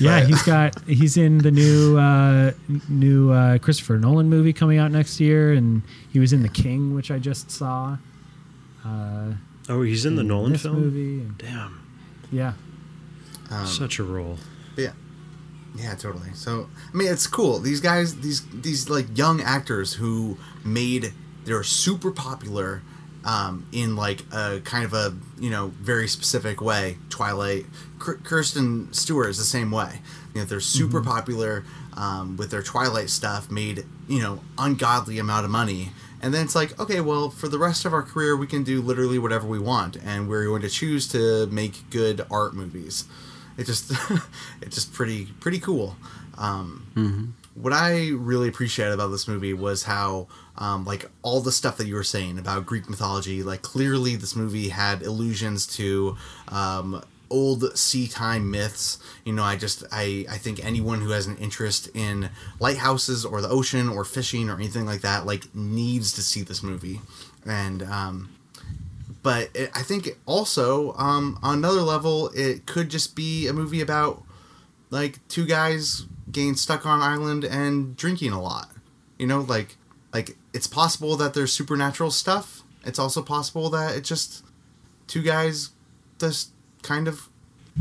Yeah, 0.00 0.24
he's 0.24 0.42
got 0.42 0.80
he's 0.88 1.16
in 1.16 1.38
the 1.38 1.50
new 1.50 1.96
uh, 1.98 2.52
new 2.88 3.30
uh, 3.30 3.58
Christopher 3.58 3.98
Nolan 3.98 4.28
movie 4.28 4.52
coming 4.52 4.78
out 4.78 4.90
next 4.90 5.20
year, 5.20 5.52
and 5.52 5.82
he 6.12 6.18
was 6.18 6.32
in 6.32 6.42
The 6.42 6.48
King, 6.48 6.94
which 6.94 7.10
I 7.10 7.18
just 7.18 7.50
saw. 7.50 7.98
Uh, 8.84 9.32
Oh, 9.68 9.82
he's 9.82 10.04
in 10.04 10.16
the 10.16 10.24
Nolan 10.24 10.56
film. 10.58 10.80
movie. 10.80 11.20
and- 11.20 11.38
Damn, 11.38 11.80
yeah, 12.32 12.54
um, 13.48 13.64
such 13.64 14.00
a 14.00 14.02
role. 14.02 14.38
Yeah, 14.76 14.90
yeah, 15.76 15.94
totally. 15.94 16.32
So 16.34 16.68
I 16.92 16.96
mean, 16.96 17.06
it's 17.06 17.28
cool. 17.28 17.60
These 17.60 17.78
guys, 17.80 18.16
these 18.22 18.44
these 18.52 18.88
like 18.90 19.16
young 19.16 19.40
actors 19.40 19.92
who 19.94 20.36
made 20.64 21.12
they're 21.44 21.62
super 21.62 22.10
popular 22.10 22.82
um, 23.24 23.66
in 23.72 23.94
like 23.94 24.24
a 24.32 24.60
kind 24.64 24.84
of 24.84 24.94
a 24.94 25.14
you 25.38 25.50
know 25.50 25.68
very 25.80 26.08
specific 26.08 26.60
way. 26.60 26.98
Twilight, 27.08 27.66
Kirsten 27.98 28.92
Stewart 28.92 29.30
is 29.30 29.38
the 29.38 29.44
same 29.44 29.70
way. 29.70 30.00
You 30.34 30.40
know, 30.40 30.46
they're 30.46 30.60
super 30.60 31.00
popular 31.02 31.64
um, 31.96 32.36
with 32.36 32.50
their 32.50 32.62
Twilight 32.62 33.10
stuff. 33.10 33.50
Made 33.50 33.84
you 34.08 34.20
know 34.20 34.40
ungodly 34.58 35.18
amount 35.18 35.44
of 35.44 35.50
money. 35.50 35.90
And 36.24 36.32
then 36.32 36.44
it's 36.44 36.54
like, 36.54 36.78
okay, 36.78 37.00
well, 37.00 37.30
for 37.30 37.48
the 37.48 37.58
rest 37.58 37.84
of 37.84 37.92
our 37.92 38.02
career, 38.04 38.36
we 38.36 38.46
can 38.46 38.62
do 38.62 38.80
literally 38.80 39.18
whatever 39.18 39.44
we 39.44 39.58
want, 39.58 39.96
and 39.96 40.28
we're 40.28 40.44
going 40.44 40.62
to 40.62 40.68
choose 40.68 41.08
to 41.08 41.46
make 41.46 41.90
good 41.90 42.24
art 42.30 42.54
movies 42.54 43.06
it 43.56 43.64
just 43.66 43.92
it's 44.62 44.74
just 44.74 44.92
pretty 44.92 45.26
pretty 45.40 45.58
cool 45.58 45.96
um, 46.38 46.86
what 47.54 47.72
i 47.72 48.10
really 48.10 48.48
appreciated 48.48 48.92
about 48.92 49.08
this 49.08 49.28
movie 49.28 49.54
was 49.54 49.84
how 49.84 50.26
um, 50.58 50.84
like 50.84 51.06
all 51.22 51.40
the 51.40 51.52
stuff 51.52 51.78
that 51.78 51.86
you 51.86 51.94
were 51.94 52.04
saying 52.04 52.38
about 52.38 52.66
greek 52.66 52.88
mythology 52.88 53.42
like 53.42 53.62
clearly 53.62 54.16
this 54.16 54.36
movie 54.36 54.68
had 54.68 55.02
allusions 55.02 55.66
to 55.66 56.16
um, 56.48 57.02
old 57.32 57.76
sea 57.76 58.06
time 58.06 58.50
myths. 58.50 58.98
You 59.24 59.32
know 59.32 59.42
i 59.42 59.56
just 59.56 59.82
i 59.90 60.26
i 60.30 60.36
think 60.36 60.64
anyone 60.64 61.00
who 61.00 61.10
has 61.10 61.26
an 61.26 61.38
interest 61.38 61.88
in 61.94 62.28
lighthouses 62.60 63.24
or 63.24 63.40
the 63.40 63.48
ocean 63.48 63.88
or 63.88 64.04
fishing 64.04 64.50
or 64.50 64.54
anything 64.54 64.84
like 64.84 65.00
that 65.00 65.26
like 65.26 65.52
needs 65.54 66.12
to 66.12 66.22
see 66.22 66.42
this 66.42 66.62
movie. 66.62 67.00
And 67.46 67.82
um, 67.82 68.28
but 69.22 69.50
it, 69.54 69.70
I 69.74 69.82
think 69.82 70.10
also 70.26 70.92
um, 70.94 71.38
on 71.42 71.58
another 71.58 71.80
level, 71.80 72.30
it 72.34 72.66
could 72.66 72.88
just 72.88 73.16
be 73.16 73.48
a 73.48 73.52
movie 73.52 73.80
about 73.80 74.22
like 74.90 75.26
two 75.28 75.46
guys 75.46 76.04
getting 76.32 76.56
stuck 76.56 76.84
on 76.86 76.98
an 76.98 77.02
island 77.04 77.44
and 77.44 77.96
drinking 77.96 78.32
a 78.32 78.40
lot. 78.42 78.70
You 79.18 79.26
know, 79.26 79.40
like 79.40 79.76
like 80.12 80.36
it's 80.52 80.66
possible 80.66 81.16
that 81.16 81.34
there's 81.34 81.52
supernatural 81.52 82.10
stuff. 82.10 82.62
It's 82.84 82.98
also 82.98 83.22
possible 83.22 83.70
that 83.70 83.96
it's 83.96 84.08
just 84.08 84.44
two 85.06 85.22
guys 85.22 85.70
just 86.18 86.50
kind 86.82 87.06
of 87.06 87.28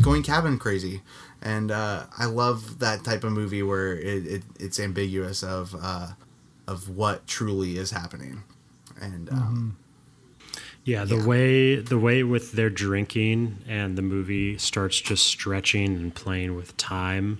going 0.01 0.21
cabin 0.23 0.57
crazy. 0.59 1.01
And 1.41 1.71
uh, 1.71 2.03
I 2.17 2.25
love 2.25 2.79
that 2.79 3.03
type 3.03 3.23
of 3.23 3.31
movie 3.31 3.63
where 3.63 3.93
it, 3.97 4.27
it 4.27 4.43
it's 4.59 4.79
ambiguous 4.79 5.41
of 5.43 5.75
uh, 5.81 6.09
of 6.67 6.89
what 6.89 7.25
truly 7.27 7.77
is 7.77 7.91
happening. 7.91 8.43
And 9.01 9.29
um, 9.29 9.77
Yeah, 10.83 11.03
the 11.05 11.15
Yeah. 11.15 11.25
way 11.25 11.75
the 11.77 11.97
way 11.97 12.23
with 12.23 12.51
their 12.51 12.69
drinking 12.69 13.57
and 13.67 13.97
the 13.97 14.01
movie 14.03 14.57
starts 14.59 15.01
just 15.01 15.25
stretching 15.25 15.95
and 15.95 16.13
playing 16.13 16.55
with 16.55 16.77
time 16.77 17.39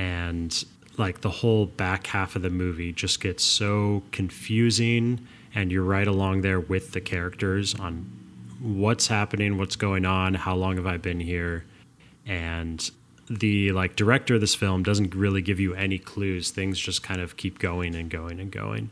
and 0.00 0.64
like 0.96 1.20
the 1.20 1.30
whole 1.30 1.66
back 1.66 2.06
half 2.06 2.34
of 2.34 2.40
the 2.40 2.48
movie 2.48 2.90
just 2.90 3.20
gets 3.20 3.44
so 3.44 4.02
confusing 4.12 5.26
and 5.54 5.70
you're 5.70 5.84
right 5.84 6.08
along 6.08 6.40
there 6.40 6.58
with 6.58 6.92
the 6.92 7.02
characters 7.02 7.74
on 7.74 8.10
what's 8.60 9.08
happening, 9.08 9.58
what's 9.58 9.76
going 9.76 10.06
on, 10.06 10.32
how 10.32 10.54
long 10.54 10.76
have 10.76 10.86
I 10.86 10.96
been 10.96 11.20
here? 11.20 11.66
And 12.26 12.90
the 13.28 13.72
like 13.72 13.94
director 13.94 14.36
of 14.36 14.40
this 14.40 14.54
film 14.54 14.82
doesn't 14.82 15.14
really 15.14 15.42
give 15.42 15.60
you 15.60 15.74
any 15.74 15.98
clues. 15.98 16.50
Things 16.50 16.78
just 16.78 17.02
kind 17.02 17.20
of 17.20 17.36
keep 17.36 17.58
going 17.58 17.94
and 17.94 18.08
going 18.08 18.40
and 18.40 18.50
going. 18.50 18.88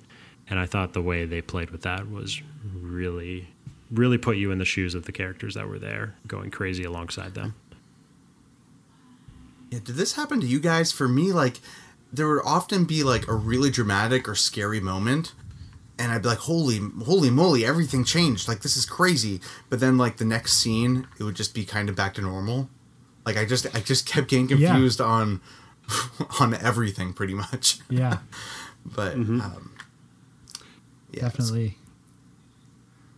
And 0.51 0.59
I 0.59 0.67
thought 0.67 0.93
the 0.93 1.01
way 1.01 1.25
they 1.25 1.41
played 1.41 1.71
with 1.71 1.83
that 1.83 2.11
was 2.11 2.43
really 2.71 3.49
really 3.91 4.19
put 4.19 4.37
you 4.37 4.51
in 4.51 4.59
the 4.59 4.67
shoes 4.67 4.95
of 4.95 5.07
the 5.07 5.13
characters 5.13 5.55
that 5.55 5.67
were 5.67 5.79
there 5.79 6.15
going 6.27 6.51
crazy 6.51 6.85
alongside 6.85 7.33
them. 7.33 7.55
Yeah, 9.71 9.81
did 9.85 9.97
this 9.97 10.15
happen 10.15 10.41
to 10.41 10.47
you 10.47 10.61
guys? 10.61 10.93
For 10.93 11.09
me, 11.09 11.33
like, 11.33 11.61
there 12.13 12.27
would 12.29 12.43
often 12.45 12.85
be 12.85 13.03
like 13.03 13.29
a 13.29 13.35
really 13.35 13.71
dramatic 13.71 14.29
or 14.29 14.35
scary 14.35 14.81
moment, 14.81 15.35
and 15.99 16.11
I'd 16.11 16.23
be 16.23 16.29
like, 16.29 16.39
"Holy, 16.39 16.79
holy 17.05 17.31
moly! 17.31 17.65
Everything 17.67 18.03
changed! 18.05 18.49
Like, 18.49 18.61
this 18.63 18.77
is 18.77 18.87
crazy!" 18.87 19.41
But 19.69 19.81
then, 19.81 19.99
like, 19.99 20.17
the 20.17 20.25
next 20.25 20.55
scene, 20.55 21.07
it 21.19 21.25
would 21.25 21.35
just 21.37 21.55
be 21.55 21.65
kind 21.67 21.89
of 21.91 21.97
back 21.97 22.15
to 22.15 22.23
normal. 22.23 22.71
Like, 23.27 23.37
I 23.37 23.45
just, 23.45 23.67
I 23.77 23.81
just 23.81 24.07
kept 24.07 24.29
getting 24.29 24.49
Yeah. 24.49 24.69
confused 24.73 25.01
on, 25.03 25.43
on 26.41 26.55
everything, 26.55 27.13
pretty 27.13 27.35
much. 27.35 27.81
yeah, 27.91 28.19
But, 28.87 29.15
um, 29.17 29.73
yeah, 31.13 31.23
definitely. 31.23 31.77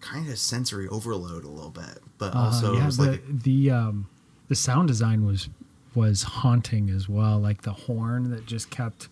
kind 0.01 0.29
of 0.29 0.37
sensory 0.39 0.89
overload 0.89 1.45
a 1.45 1.49
little 1.49 1.71
bit, 1.71 2.01
but 2.19 2.35
Uh, 2.35 2.39
also 2.39 2.75
it 2.75 2.79
yeah, 2.79 2.87
was 2.87 2.97
the 2.97 3.05
like, 3.07 3.43
the 3.43 3.71
um, 3.71 4.09
the 4.49 4.57
sound 4.57 4.89
design 4.89 5.25
was 5.25 5.49
was 5.95 6.23
haunting 6.23 6.91
as 6.91 7.09
well. 7.09 7.39
Like 7.39 7.63
the 7.63 7.73
horn 7.73 8.31
that 8.31 8.47
just 8.47 8.71
kept 8.71 9.09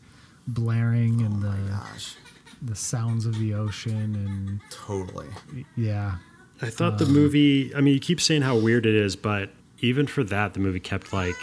blaring 0.47 1.23
oh 1.23 1.27
and 1.27 1.45
oh 1.45 1.49
my 1.49 1.57
the 1.57 1.71
gosh, 1.71 2.15
the 2.63 2.77
sounds 2.77 3.27
of 3.27 3.39
the 3.39 3.55
ocean 3.55 4.15
and 4.15 4.61
totally. 4.71 5.29
yeah, 5.77 6.17
I 6.61 6.71
thought 6.71 6.99
the 6.99 7.07
um, 7.07 7.13
movie, 7.13 7.75
I 7.75 7.81
mean, 7.81 7.95
you 7.95 8.01
keep 8.01 8.21
saying 8.21 8.43
how 8.43 8.57
weird 8.57 8.87
it 8.87 8.95
is, 8.95 9.17
but 9.17 9.51
even 9.81 10.07
for 10.07 10.25
that, 10.25 10.55
the 10.55 10.61
movie 10.61 10.81
kept 10.81 11.13
like 11.13 11.37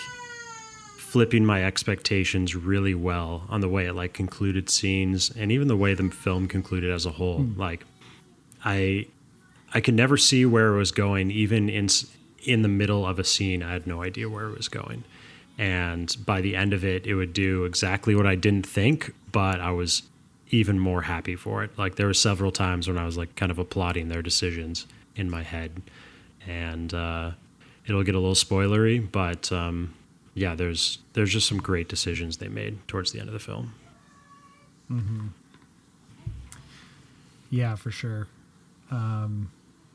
flipping 0.98 1.46
my 1.46 1.64
expectations 1.64 2.56
really 2.56 2.94
well 2.94 3.46
on 3.48 3.62
the 3.62 3.70
way 3.70 3.86
it 3.86 3.94
like 3.94 4.14
concluded 4.14 4.70
scenes 4.70 5.32
and 5.32 5.52
even 5.52 5.70
the 5.70 5.78
way 5.78 5.94
the 5.94 6.10
film 6.10 6.48
concluded 6.48 6.92
as 6.92 7.06
a 7.06 7.12
whole. 7.12 7.40
Hmm. 7.40 7.60
Like, 7.60 7.86
I, 8.64 9.08
I 9.74 9.80
could 9.80 9.94
never 9.94 10.18
see 10.18 10.46
where 10.46 10.74
it 10.74 10.78
was 10.78 10.92
going, 10.92 11.32
even 11.32 11.70
in 11.70 11.88
in 12.44 12.62
the 12.62 12.68
middle 12.68 13.06
of 13.06 13.18
a 13.18 13.24
scene. 13.24 13.64
I 13.64 13.74
had 13.74 13.88
no 13.88 14.04
idea 14.04 14.30
where 14.30 14.48
it 14.48 14.58
was 14.58 14.68
going, 14.68 15.04
and 15.58 16.16
by 16.26 16.42
the 16.42 16.56
end 16.56 16.74
of 16.74 16.84
it, 16.84 17.06
it 17.06 17.16
would 17.16 17.34
do 17.34 17.66
exactly 17.66 18.16
what 18.16 18.26
I 18.26 18.36
didn't 18.36 18.66
think, 18.68 19.14
but 19.32 19.60
I 19.62 19.72
was 19.72 20.04
even 20.50 20.80
more 20.80 21.04
happy 21.04 21.36
for 21.36 21.64
it. 21.64 21.78
Like 21.78 21.96
there 21.96 22.08
were 22.08 22.14
several 22.14 22.52
times 22.52 22.88
when 22.88 22.98
I 22.98 23.06
was 23.06 23.18
like 23.18 23.36
kind 23.36 23.52
of 23.52 23.60
applauding 23.60 24.10
their 24.10 24.22
decisions 24.22 24.86
in 25.16 25.30
my 25.30 25.44
head, 25.44 25.82
and 26.46 26.94
uh, 26.94 27.32
it'll 27.88 28.04
get 28.04 28.16
a 28.16 28.20
little 28.20 28.36
spoilery, 28.36 29.06
but 29.12 29.52
um, 29.52 29.94
yeah, 30.34 30.56
there's 30.56 31.00
there's 31.14 31.32
just 31.32 31.48
some 31.48 31.58
great 31.58 31.88
decisions 31.88 32.38
they 32.38 32.50
made 32.50 32.86
towards 32.88 33.12
the 33.12 33.20
end 33.20 33.30
of 33.30 33.34
the 33.34 33.40
film. 33.40 33.74
Yeah, 37.50 37.76
for 37.76 37.92
sure. 37.92 38.28
Um, 38.92 39.50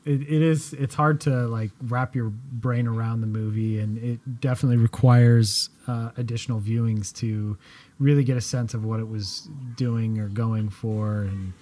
it, 0.05 0.21
it 0.21 0.41
is. 0.41 0.73
It's 0.73 0.95
hard 0.95 1.21
to 1.21 1.47
like 1.47 1.71
wrap 1.83 2.15
your 2.15 2.29
brain 2.29 2.87
around 2.87 3.21
the 3.21 3.27
movie, 3.27 3.79
and 3.79 3.97
it 3.97 4.41
definitely 4.41 4.77
requires 4.77 5.69
uh, 5.87 6.11
additional 6.17 6.59
viewings 6.59 7.13
to 7.17 7.57
really 7.99 8.23
get 8.23 8.37
a 8.37 8.41
sense 8.41 8.73
of 8.73 8.83
what 8.83 8.99
it 8.99 9.07
was 9.07 9.47
doing 9.75 10.19
or 10.19 10.27
going 10.27 10.69
for, 10.69 11.21
and 11.21 11.53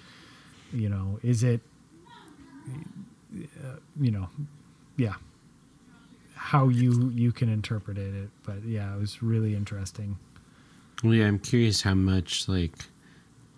you 0.72 0.88
know, 0.88 1.18
is 1.22 1.42
it, 1.42 1.60
uh, 3.64 3.76
you 4.00 4.10
know, 4.10 4.28
yeah, 4.96 5.14
how 6.34 6.68
you 6.68 7.10
you 7.14 7.32
can 7.32 7.48
interpret 7.48 7.98
it. 7.98 8.30
But 8.44 8.64
yeah, 8.64 8.94
it 8.94 8.98
was 8.98 9.22
really 9.22 9.54
interesting. 9.54 10.16
Well, 11.02 11.14
yeah, 11.14 11.26
I'm 11.26 11.38
curious 11.38 11.80
how 11.80 11.94
much, 11.94 12.46
like, 12.46 12.76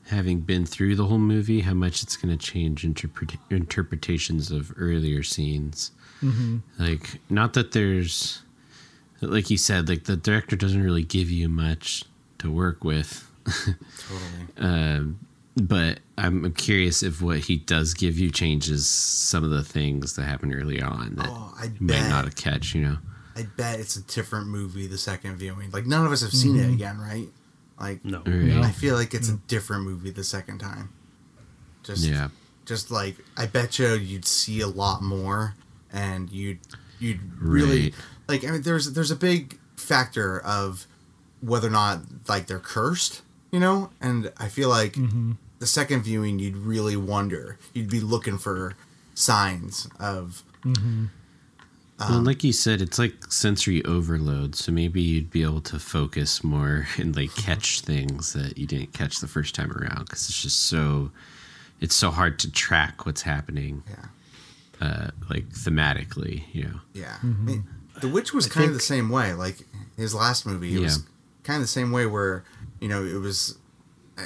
having 0.08 0.40
been 0.40 0.66
through 0.66 0.96
the 0.96 1.06
whole 1.06 1.18
movie, 1.18 1.60
how 1.60 1.74
much 1.74 2.02
it's 2.02 2.16
going 2.16 2.36
to 2.36 2.44
change 2.44 2.84
interpret- 2.84 3.38
interpretations 3.50 4.50
of 4.50 4.72
earlier 4.76 5.22
scenes. 5.22 5.92
Mm-hmm. 6.22 6.58
Like, 6.78 7.20
not 7.30 7.54
that 7.54 7.72
there's, 7.72 8.42
like 9.20 9.50
you 9.50 9.56
said, 9.56 9.88
like 9.88 10.04
the 10.04 10.16
director 10.16 10.56
doesn't 10.56 10.82
really 10.82 11.02
give 11.02 11.30
you 11.30 11.48
much 11.48 12.04
to 12.38 12.50
work 12.50 12.84
with. 12.84 13.28
Totally. 13.46 13.78
Um, 14.58 15.18
but 15.56 16.00
I'm, 16.16 16.44
I'm 16.44 16.52
curious 16.52 17.02
if 17.02 17.20
what 17.20 17.38
he 17.38 17.56
does 17.56 17.94
give 17.94 18.18
you 18.18 18.30
changes 18.30 18.86
some 18.88 19.44
of 19.44 19.50
the 19.50 19.62
things 19.62 20.16
that 20.16 20.22
happened 20.22 20.54
early 20.54 20.80
on 20.80 21.16
that 21.16 21.28
Oh, 21.28 21.54
I 21.58 21.64
you 21.64 21.72
might 21.80 22.08
not 22.08 22.34
catch, 22.36 22.74
you 22.74 22.82
know? 22.82 22.98
I 23.36 23.46
bet 23.56 23.80
it's 23.80 23.96
a 23.96 24.02
different 24.02 24.48
movie 24.48 24.86
the 24.86 24.98
second 24.98 25.36
viewing. 25.36 25.70
Like 25.70 25.86
none 25.86 26.06
of 26.06 26.12
us 26.12 26.20
have 26.22 26.32
seen 26.32 26.56
it 26.56 26.62
mm-hmm. 26.62 26.74
again, 26.74 26.98
right? 26.98 27.28
Like 27.82 28.04
No, 28.04 28.22
Right. 28.24 28.64
I 28.64 28.70
feel 28.70 28.94
like 28.94 29.12
it's 29.12 29.28
a 29.28 29.36
different 29.48 29.84
movie 29.84 30.10
the 30.10 30.24
second 30.24 30.58
time. 30.60 30.90
Just 31.82 32.04
Yeah. 32.04 32.28
just 32.64 32.90
like 32.90 33.16
I 33.36 33.46
bet 33.46 33.78
you 33.78 33.94
you'd 33.94 34.24
see 34.24 34.60
a 34.60 34.68
lot 34.68 35.02
more 35.02 35.54
and 35.92 36.30
you'd 36.30 36.60
you'd 37.00 37.20
really 37.40 37.82
Right. 37.82 37.94
like 38.28 38.44
I 38.44 38.52
mean 38.52 38.62
there's 38.62 38.92
there's 38.92 39.10
a 39.10 39.16
big 39.16 39.58
factor 39.76 40.38
of 40.40 40.86
whether 41.40 41.66
or 41.66 41.72
not 41.72 42.02
like 42.28 42.46
they're 42.46 42.60
cursed, 42.60 43.22
you 43.50 43.58
know? 43.58 43.90
And 44.00 44.32
I 44.38 44.48
feel 44.48 44.68
like 44.68 44.92
mm-hmm. 44.92 45.32
the 45.58 45.66
second 45.66 46.02
viewing 46.04 46.38
you'd 46.38 46.56
really 46.56 46.96
wonder. 46.96 47.58
You'd 47.74 47.90
be 47.90 48.00
looking 48.00 48.38
for 48.38 48.74
signs 49.14 49.88
of 49.98 50.44
mm-hmm. 50.64 51.06
Well, 52.10 52.22
like 52.22 52.44
you 52.44 52.52
said, 52.52 52.80
it's 52.80 52.98
like 52.98 53.30
sensory 53.30 53.84
overload. 53.84 54.54
So 54.54 54.72
maybe 54.72 55.00
you'd 55.00 55.30
be 55.30 55.42
able 55.42 55.60
to 55.62 55.78
focus 55.78 56.42
more 56.42 56.86
and 56.96 57.14
like 57.14 57.34
catch 57.34 57.80
things 57.80 58.32
that 58.32 58.58
you 58.58 58.66
didn't 58.66 58.92
catch 58.92 59.18
the 59.18 59.28
first 59.28 59.54
time 59.54 59.72
around 59.72 60.06
because 60.06 60.28
it's 60.28 60.42
just 60.42 60.62
so 60.62 61.10
it's 61.80 61.94
so 61.94 62.10
hard 62.10 62.38
to 62.40 62.50
track 62.50 63.06
what's 63.06 63.22
happening, 63.22 63.82
yeah. 63.90 64.86
uh, 64.86 65.10
like 65.28 65.48
thematically. 65.48 66.44
You 66.52 66.64
know, 66.64 66.80
Yeah. 66.92 67.16
I 67.22 67.26
mean, 67.26 67.64
the 68.00 68.08
Witch 68.08 68.32
was 68.32 68.46
kind 68.46 68.68
of 68.68 68.74
the 68.74 68.80
same 68.80 69.08
way. 69.08 69.34
Like 69.34 69.58
his 69.96 70.14
last 70.14 70.46
movie, 70.46 70.76
it 70.76 70.80
was 70.80 71.04
kind 71.42 71.56
of 71.56 71.62
the 71.62 71.68
same 71.68 71.92
way 71.92 72.06
where, 72.06 72.44
you 72.80 72.88
know, 72.88 73.04
it 73.04 73.18
was. 73.18 73.58
Uh, 74.18 74.22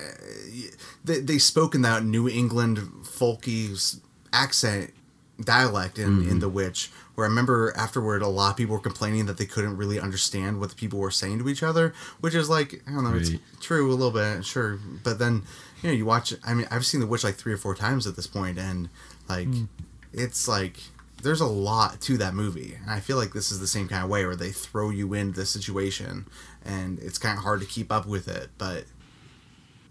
they, 1.04 1.20
they 1.20 1.38
spoke 1.38 1.76
in 1.76 1.82
that 1.82 2.04
New 2.04 2.28
England 2.28 2.78
folky 3.04 4.00
accent 4.32 4.92
dialect 5.40 5.98
in, 5.98 6.28
in 6.28 6.40
The 6.40 6.48
Witch, 6.48 6.90
where 7.16 7.26
I 7.26 7.28
remember 7.28 7.72
afterward 7.76 8.22
a 8.22 8.28
lot 8.28 8.50
of 8.52 8.56
people 8.56 8.76
were 8.76 8.80
complaining 8.80 9.26
that 9.26 9.38
they 9.38 9.46
couldn't 9.46 9.76
really 9.76 9.98
understand 9.98 10.60
what 10.60 10.70
the 10.70 10.76
people 10.76 11.00
were 11.00 11.10
saying 11.10 11.40
to 11.40 11.48
each 11.48 11.62
other, 11.62 11.92
which 12.20 12.34
is 12.34 12.48
like, 12.48 12.82
I 12.86 12.92
don't 12.92 13.04
know, 13.04 13.16
it's 13.16 13.32
true 13.60 13.90
a 13.90 13.94
little 13.94 14.12
bit, 14.12 14.44
sure. 14.44 14.78
But 15.02 15.18
then, 15.18 15.42
you 15.82 15.90
know, 15.90 15.96
you 15.96 16.06
watch, 16.06 16.32
I 16.44 16.54
mean, 16.54 16.68
I've 16.70 16.86
seen 16.86 17.00
The 17.00 17.06
Witch 17.06 17.24
like 17.24 17.34
three 17.34 17.52
or 17.52 17.58
four 17.58 17.74
times 17.74 18.06
at 18.06 18.14
this 18.14 18.26
point, 18.26 18.58
and 18.58 18.88
like, 19.28 19.48
hmm. 19.48 19.64
it's 20.12 20.46
like, 20.46 20.76
there's 21.22 21.40
a 21.40 21.46
lot 21.46 22.00
to 22.02 22.18
that 22.18 22.34
movie. 22.34 22.76
And 22.80 22.90
I 22.90 23.00
feel 23.00 23.16
like 23.16 23.32
this 23.32 23.50
is 23.50 23.58
the 23.58 23.66
same 23.66 23.88
kind 23.88 24.04
of 24.04 24.10
way 24.10 24.24
where 24.24 24.36
they 24.36 24.50
throw 24.50 24.90
you 24.90 25.14
into 25.14 25.40
the 25.40 25.46
situation 25.46 26.26
and 26.64 26.98
it's 26.98 27.18
kind 27.18 27.38
of 27.38 27.44
hard 27.44 27.60
to 27.60 27.66
keep 27.66 27.90
up 27.90 28.06
with 28.06 28.28
it, 28.28 28.50
but 28.58 28.84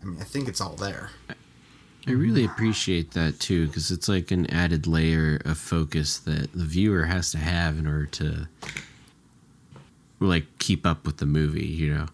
I 0.01 0.05
mean, 0.05 0.17
I 0.21 0.23
think 0.23 0.47
it's 0.47 0.61
all 0.61 0.75
there. 0.75 1.09
I 2.07 2.11
really 2.11 2.45
appreciate 2.45 3.11
that 3.11 3.39
too 3.39 3.67
because 3.67 3.89
it's 3.89 4.07
like 4.07 4.29
an 4.29 4.49
added 4.51 4.85
layer 4.85 5.41
of 5.43 5.57
focus 5.57 6.19
that 6.19 6.51
the 6.53 6.63
viewer 6.63 7.05
has 7.05 7.31
to 7.31 7.39
have 7.39 7.79
in 7.79 7.87
order 7.87 8.05
to 8.05 8.47
like 10.19 10.45
keep 10.59 10.85
up 10.85 11.05
with 11.05 11.17
the 11.17 11.25
movie. 11.25 11.65
You 11.65 11.93
know, 11.95 12.05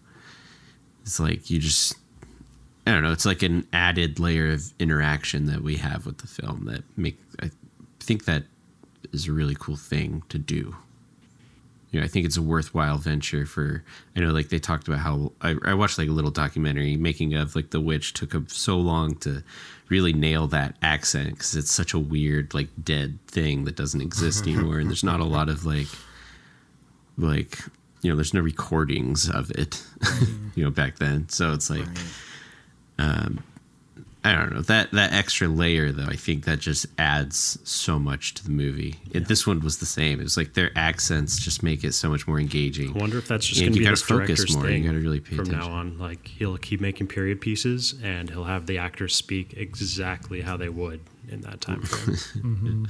it's 1.02 1.20
like 1.20 1.50
you 1.50 1.58
just 1.58 1.94
I 2.86 2.92
don't 2.92 3.02
know. 3.02 3.12
It's 3.12 3.26
like 3.26 3.42
an 3.42 3.66
added 3.72 4.18
layer 4.18 4.50
of 4.52 4.72
interaction 4.78 5.46
that 5.46 5.62
we 5.62 5.76
have 5.76 6.06
with 6.06 6.18
the 6.18 6.26
film 6.26 6.64
that 6.66 6.84
make 6.96 7.18
I 7.42 7.50
think 8.00 8.24
that 8.24 8.44
is 9.12 9.28
a 9.28 9.32
really 9.32 9.56
cool 9.58 9.76
thing 9.76 10.22
to 10.30 10.38
do. 10.38 10.74
You 11.90 12.00
know, 12.00 12.06
I 12.06 12.08
think 12.08 12.24
it's 12.24 12.38
a 12.38 12.42
worthwhile 12.42 12.96
venture 12.96 13.44
for. 13.44 13.84
I 14.16 14.20
know, 14.20 14.30
like 14.30 14.48
they 14.48 14.58
talked 14.58 14.88
about 14.88 15.00
how 15.00 15.32
I, 15.42 15.56
I 15.66 15.74
watched 15.74 15.98
like 15.98 16.08
a 16.08 16.12
little 16.12 16.30
documentary 16.30 16.96
making 16.96 17.34
of 17.34 17.54
like 17.54 17.70
the 17.70 17.80
witch 17.80 18.14
took 18.14 18.32
so 18.48 18.78
long 18.78 19.16
to 19.16 19.44
really 19.88 20.12
nail 20.12 20.46
that 20.48 20.76
accent 20.82 21.30
because 21.30 21.54
it's 21.54 21.72
such 21.72 21.92
a 21.92 21.98
weird 21.98 22.54
like 22.54 22.68
dead 22.82 23.18
thing 23.26 23.64
that 23.64 23.76
doesn't 23.76 24.00
exist 24.00 24.46
anymore, 24.46 24.78
and 24.78 24.88
there's 24.88 25.04
not 25.04 25.20
a 25.20 25.24
lot 25.24 25.48
of 25.48 25.64
like 25.64 25.88
like 27.18 27.58
you 28.02 28.10
know, 28.10 28.16
there's 28.16 28.34
no 28.34 28.40
recordings 28.40 29.30
of 29.30 29.50
it, 29.52 29.82
you 30.56 30.64
know, 30.64 30.70
back 30.70 30.98
then. 30.98 31.28
So 31.28 31.52
it's 31.52 31.70
like 31.70 31.86
um, 32.98 33.42
I 34.24 34.34
don't 34.36 34.52
know 34.52 34.60
that 34.62 34.92
that 34.92 35.12
extra 35.12 35.48
layer 35.48 35.90
though. 35.90 36.06
I 36.06 36.14
think 36.14 36.44
that 36.44 36.60
just 36.60 36.86
adds 36.96 37.58
so 37.64 37.98
much 37.98 38.34
to 38.34 38.44
the 38.44 38.50
movie. 38.50 39.00
It, 39.10 39.26
this 39.26 39.46
one 39.48 39.58
was 39.60 39.78
the 39.78 39.86
same. 39.86 40.20
It 40.20 40.22
was 40.22 40.36
like 40.36 40.54
their 40.54 40.70
accents 40.76 41.40
just 41.40 41.64
make 41.64 41.82
it 41.82 41.92
so 41.92 42.08
much 42.08 42.28
more 42.28 42.38
engaging. 42.38 42.94
I 42.94 42.98
wonder 43.00 43.18
if 43.18 43.26
that's 43.26 43.44
just 43.44 43.60
And 43.60 43.70
going 43.70 43.72
to 43.72 43.78
you 43.78 43.80
be 43.80 43.84
gotta 43.86 43.92
this 43.94 44.02
focus 44.02 44.38
director's 44.44 44.56
more. 44.56 44.70
You 44.70 44.84
gotta 44.84 44.98
really 45.00 45.18
pay 45.20 45.34
from 45.36 45.46
attention. 45.46 45.68
now 45.70 45.74
on. 45.76 45.98
Like 45.98 46.28
he'll 46.28 46.56
keep 46.56 46.80
making 46.80 47.08
period 47.08 47.40
pieces, 47.40 47.96
and 48.00 48.30
he'll 48.30 48.44
have 48.44 48.66
the 48.66 48.78
actors 48.78 49.16
speak 49.16 49.54
exactly 49.56 50.40
how 50.40 50.56
they 50.56 50.68
would 50.68 51.00
in 51.28 51.40
that 51.40 51.60
time 51.60 51.82
frame. 51.82 52.86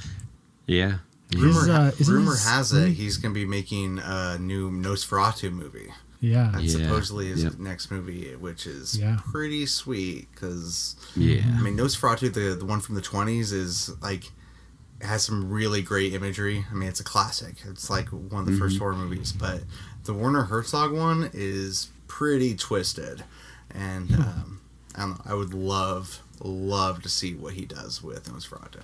Yeah. 0.67 0.97
Rumor, 1.35 1.71
uh, 1.71 1.91
rumor 2.07 2.35
has 2.35 2.73
it 2.73 2.89
he's 2.89 3.17
going 3.17 3.33
to 3.33 3.39
be 3.39 3.45
making 3.47 3.97
a 4.03 4.37
new 4.37 4.69
Nosferatu 4.69 5.51
movie. 5.51 5.91
Yeah. 6.23 6.51
That's 6.53 6.73
Yeah. 6.73 6.85
supposedly 6.85 7.27
his 7.27 7.43
Yep. 7.43 7.59
next 7.59 7.91
movie, 7.91 8.33
which 8.35 8.65
is 8.65 8.97
Yeah. 8.97 9.19
pretty 9.29 9.65
sweet 9.65 10.29
because 10.33 10.95
Yeah. 11.17 11.43
I 11.57 11.61
mean 11.61 11.75
Nosferatu, 11.75 12.33
the 12.33 12.55
the 12.55 12.65
one 12.65 12.79
from 12.79 12.95
the 12.95 13.01
twenties, 13.01 13.51
is 13.51 13.91
like 14.01 14.31
has 15.01 15.23
some 15.23 15.49
really 15.49 15.81
great 15.81 16.13
imagery. 16.13 16.65
I 16.71 16.73
mean, 16.75 16.87
it's 16.87 17.01
a 17.01 17.03
classic. 17.03 17.57
It's 17.67 17.89
like 17.89 18.07
one 18.07 18.41
of 18.41 18.45
the 18.45 18.57
first 18.57 18.75
mm-hmm. 18.75 18.83
horror 18.83 18.95
movies, 18.95 19.33
but 19.33 19.63
the 20.05 20.13
Werner 20.13 20.43
Herzog 20.43 20.93
one 20.93 21.29
is 21.33 21.89
pretty 22.07 22.55
twisted, 22.55 23.25
and 23.69 24.09
hmm. 24.09 24.21
um, 24.21 24.61
I 24.95 24.99
don't 25.01 25.09
know. 25.09 25.21
I 25.25 25.33
would 25.33 25.53
love 25.53 26.21
love 26.41 27.01
to 27.03 27.09
see 27.09 27.35
what 27.35 27.53
he 27.55 27.65
does 27.65 28.01
with 28.01 28.31
Nosferatu. 28.31 28.83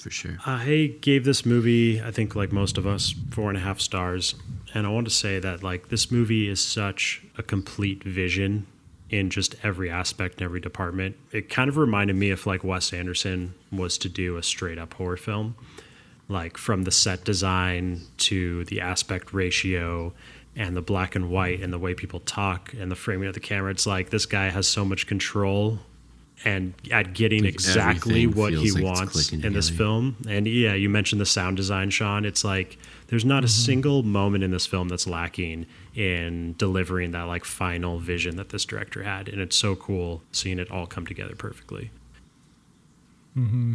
For 0.00 0.10
sure. 0.10 0.38
Uh, 0.46 0.58
I 0.62 0.94
gave 1.00 1.24
this 1.24 1.44
movie, 1.46 2.00
I 2.00 2.10
think, 2.10 2.34
like 2.34 2.52
most 2.52 2.78
of 2.78 2.86
us, 2.86 3.14
four 3.30 3.48
and 3.48 3.56
a 3.56 3.60
half 3.60 3.80
stars. 3.80 4.34
And 4.78 4.86
I 4.86 4.90
want 4.90 5.08
to 5.08 5.12
say 5.12 5.40
that, 5.40 5.62
like, 5.62 5.88
this 5.88 6.10
movie 6.10 6.48
is 6.48 6.60
such 6.60 7.22
a 7.36 7.42
complete 7.42 8.04
vision 8.04 8.66
in 9.10 9.28
just 9.28 9.56
every 9.64 9.90
aspect 9.90 10.34
and 10.34 10.42
every 10.42 10.60
department. 10.60 11.16
It 11.32 11.50
kind 11.50 11.68
of 11.68 11.76
reminded 11.76 12.14
me 12.14 12.30
if, 12.30 12.46
like, 12.46 12.62
Wes 12.62 12.92
Anderson 12.92 13.54
was 13.72 13.98
to 13.98 14.08
do 14.08 14.36
a 14.36 14.42
straight 14.42 14.78
up 14.78 14.94
horror 14.94 15.16
film, 15.16 15.56
like, 16.28 16.56
from 16.56 16.84
the 16.84 16.92
set 16.92 17.24
design 17.24 18.02
to 18.18 18.64
the 18.66 18.80
aspect 18.80 19.32
ratio 19.32 20.12
and 20.54 20.76
the 20.76 20.82
black 20.82 21.16
and 21.16 21.28
white 21.28 21.60
and 21.60 21.72
the 21.72 21.78
way 21.78 21.94
people 21.94 22.20
talk 22.20 22.72
and 22.74 22.90
the 22.90 22.96
framing 22.96 23.28
of 23.28 23.34
the 23.34 23.40
camera. 23.40 23.70
It's 23.70 23.86
like 23.86 24.10
this 24.10 24.26
guy 24.26 24.50
has 24.50 24.68
so 24.68 24.84
much 24.84 25.06
control 25.06 25.78
and 26.44 26.74
at 26.92 27.14
getting 27.14 27.44
Like 27.44 27.54
exactly 27.54 28.26
what 28.26 28.52
he 28.52 28.70
like 28.70 28.84
wants 28.84 29.32
in 29.32 29.52
this 29.52 29.70
film. 29.70 30.16
And 30.28 30.46
yeah, 30.46 30.74
you 30.74 30.88
mentioned 30.88 31.20
the 31.20 31.26
sound 31.26 31.56
design, 31.56 31.90
Sean. 31.90 32.24
It's 32.24 32.44
like 32.44 32.78
there's 33.08 33.24
not 33.24 33.42
a 33.44 33.48
single 33.48 34.02
moment 34.02 34.44
in 34.44 34.50
this 34.50 34.66
film 34.66 34.88
that's 34.88 35.06
lacking 35.06 35.66
in 35.94 36.54
delivering 36.58 37.10
that 37.12 37.22
like 37.22 37.44
final 37.44 37.98
vision 37.98 38.36
that 38.36 38.50
this 38.50 38.64
director 38.64 39.02
had. 39.02 39.28
And 39.28 39.40
it's 39.40 39.56
so 39.56 39.74
cool 39.76 40.22
seeing 40.32 40.58
it 40.58 40.70
all 40.70 40.86
come 40.86 41.06
together 41.06 41.34
perfectly. 41.34 41.90
Mm-hmm. 43.36 43.74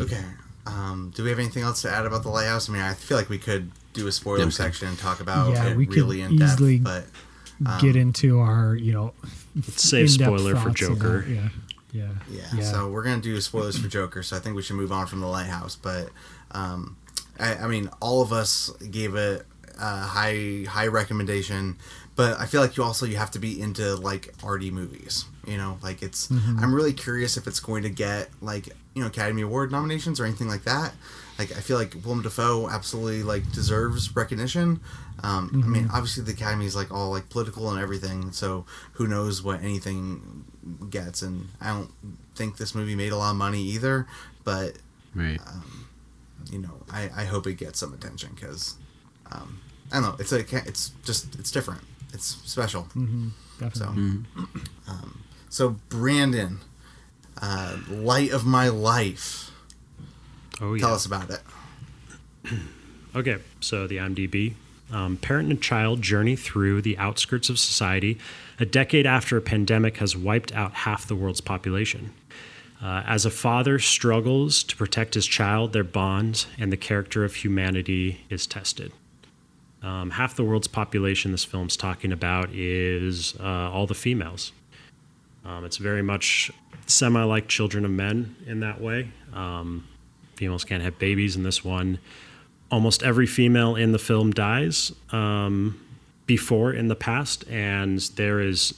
Okay. 0.00 0.24
Um, 0.66 1.12
do 1.14 1.22
we 1.22 1.30
have 1.30 1.38
anything 1.38 1.62
else 1.62 1.82
to 1.82 1.90
add 1.90 2.06
about 2.06 2.22
the 2.22 2.28
lighthouse? 2.28 2.68
I 2.68 2.72
mean, 2.72 2.82
I 2.82 2.94
feel 2.94 3.16
like 3.16 3.28
we 3.28 3.38
could 3.38 3.70
do 3.92 4.06
a 4.06 4.12
spoiler 4.12 4.42
Okay. 4.42 4.50
section 4.50 4.88
and 4.88 4.98
talk 4.98 5.20
about 5.20 5.52
Yeah, 5.52 5.68
it 5.68 5.76
we 5.76 5.86
could 5.86 5.96
really 5.96 6.22
in 6.22 6.36
depth, 6.36 6.52
easily- 6.54 6.78
but 6.78 7.06
get 7.80 7.96
into 7.96 8.38
our 8.40 8.74
you 8.74 8.92
know 8.92 9.14
Let's 9.54 9.82
save 9.88 10.10
spoiler 10.10 10.56
for 10.56 10.70
Joker. 10.70 11.18
about- 11.20 11.28
yeah, 11.30 11.48
yeah, 11.92 12.08
Yeah, 12.54 12.62
so 12.62 12.90
we're 12.90 13.02
gonna 13.04 13.22
do 13.22 13.40
spoilers 13.40 13.78
for 13.78 13.88
Joker, 13.88 14.22
so 14.22 14.36
I 14.36 14.40
think 14.40 14.56
we 14.56 14.62
should 14.62 14.76
move 14.76 14.92
on 14.92 15.06
from 15.06 15.20
the 15.20 15.26
Lighthouse. 15.26 15.76
But 15.76 16.10
um, 16.50 16.96
I, 17.38 17.54
I 17.56 17.66
mean, 17.66 17.90
all 18.00 18.22
of 18.22 18.32
us 18.32 18.70
gave 18.90 19.14
it 19.14 19.46
a 19.78 20.00
high 20.00 20.64
high 20.68 20.86
recommendation, 20.86 21.76
but 22.14 22.40
I 22.40 22.46
feel 22.46 22.60
like 22.60 22.76
you 22.76 22.82
also 22.82 23.06
you 23.06 23.16
have 23.16 23.30
to 23.32 23.38
be 23.38 23.60
into 23.60 23.94
like 23.96 24.34
arty 24.42 24.70
movies. 24.70 25.24
You 25.46 25.56
know, 25.56 25.78
like 25.82 26.02
it's. 26.02 26.28
Mm-hmm. 26.28 26.58
I'm 26.58 26.74
really 26.74 26.92
curious 26.92 27.36
if 27.36 27.46
it's 27.46 27.60
going 27.60 27.82
to 27.84 27.90
get 27.90 28.28
like 28.40 28.68
you 28.94 29.02
know 29.02 29.06
Academy 29.06 29.42
Award 29.42 29.70
nominations 29.70 30.18
or 30.18 30.24
anything 30.24 30.48
like 30.48 30.64
that. 30.64 30.92
Like 31.38 31.52
I 31.52 31.60
feel 31.60 31.78
like 31.78 31.94
Willem 32.04 32.22
Dafoe 32.22 32.68
absolutely 32.68 33.22
like 33.22 33.50
deserves 33.52 34.14
recognition. 34.16 34.80
Um, 35.22 35.50
I 35.52 35.66
mean, 35.66 35.84
mm-hmm. 35.84 35.94
obviously 35.94 36.24
the 36.24 36.32
Academy 36.32 36.66
is 36.66 36.76
like 36.76 36.90
all 36.92 37.10
like 37.10 37.28
political 37.28 37.70
and 37.70 37.80
everything, 37.80 38.32
so 38.32 38.64
who 38.92 39.06
knows 39.06 39.42
what 39.42 39.62
anything 39.62 40.44
gets. 40.90 41.22
And 41.22 41.48
I 41.60 41.68
don't 41.68 41.90
think 42.34 42.56
this 42.56 42.74
movie 42.74 42.94
made 42.94 43.12
a 43.12 43.16
lot 43.16 43.30
of 43.30 43.36
money 43.36 43.62
either, 43.62 44.06
but 44.44 44.76
Right. 45.16 45.40
Um, 45.46 45.85
you 46.50 46.58
know, 46.58 46.82
I, 46.90 47.10
I 47.16 47.24
hope 47.24 47.46
it 47.46 47.54
gets 47.54 47.78
some 47.78 47.92
attention 47.92 48.30
because 48.34 48.76
um, 49.32 49.60
I 49.92 50.00
don't 50.00 50.02
know. 50.02 50.16
It's 50.18 50.32
a 50.32 50.40
it's 50.66 50.90
just 51.04 51.34
it's 51.38 51.50
different. 51.50 51.80
It's 52.12 52.26
special. 52.44 52.88
definitely. 53.58 54.24
So 55.48 55.76
Brandon, 55.88 56.58
uh, 57.40 57.78
light 57.88 58.30
of 58.30 58.44
my 58.44 58.68
life. 58.68 59.50
Oh 60.60 60.74
yeah. 60.74 60.80
Tell 60.80 60.94
us 60.94 61.06
about 61.06 61.30
it. 61.30 61.40
Okay, 63.14 63.38
so 63.60 63.86
the 63.86 63.96
IMDb. 63.96 64.56
Um, 64.92 65.16
parent 65.16 65.48
and 65.48 65.62
child 65.62 66.02
journey 66.02 66.36
through 66.36 66.82
the 66.82 66.98
outskirts 66.98 67.48
of 67.48 67.58
society 67.58 68.18
a 68.60 68.66
decade 68.66 69.06
after 69.06 69.38
a 69.38 69.40
pandemic 69.40 69.96
has 69.96 70.14
wiped 70.14 70.54
out 70.54 70.74
half 70.74 71.06
the 71.06 71.16
world's 71.16 71.40
population. 71.40 72.12
Uh, 72.82 73.02
as 73.06 73.24
a 73.24 73.30
father 73.30 73.78
struggles 73.78 74.62
to 74.62 74.76
protect 74.76 75.14
his 75.14 75.26
child, 75.26 75.72
their 75.72 75.84
bond 75.84 76.46
and 76.58 76.70
the 76.70 76.76
character 76.76 77.24
of 77.24 77.36
humanity 77.36 78.24
is 78.28 78.46
tested. 78.46 78.92
Um, 79.82 80.10
half 80.10 80.34
the 80.34 80.44
world's 80.44 80.68
population 80.68 81.32
this 81.32 81.44
film's 81.44 81.76
talking 81.76 82.12
about 82.12 82.50
is 82.52 83.34
uh, 83.40 83.70
all 83.70 83.86
the 83.86 83.94
females. 83.94 84.52
Um, 85.44 85.64
it's 85.64 85.76
very 85.76 86.02
much 86.02 86.50
semi 86.86 87.22
like 87.22 87.48
Children 87.48 87.84
of 87.84 87.90
Men 87.90 88.36
in 88.46 88.60
that 88.60 88.80
way. 88.80 89.10
Um, 89.32 89.86
females 90.34 90.64
can't 90.64 90.82
have 90.82 90.98
babies 90.98 91.36
in 91.36 91.44
this 91.44 91.64
one 91.64 91.98
almost 92.70 93.02
every 93.02 93.26
female 93.26 93.76
in 93.76 93.92
the 93.92 93.98
film 93.98 94.32
dies 94.32 94.92
um, 95.10 95.80
before 96.26 96.72
in 96.72 96.88
the 96.88 96.96
past, 96.96 97.44
and 97.48 98.00
there 98.16 98.40
is 98.40 98.74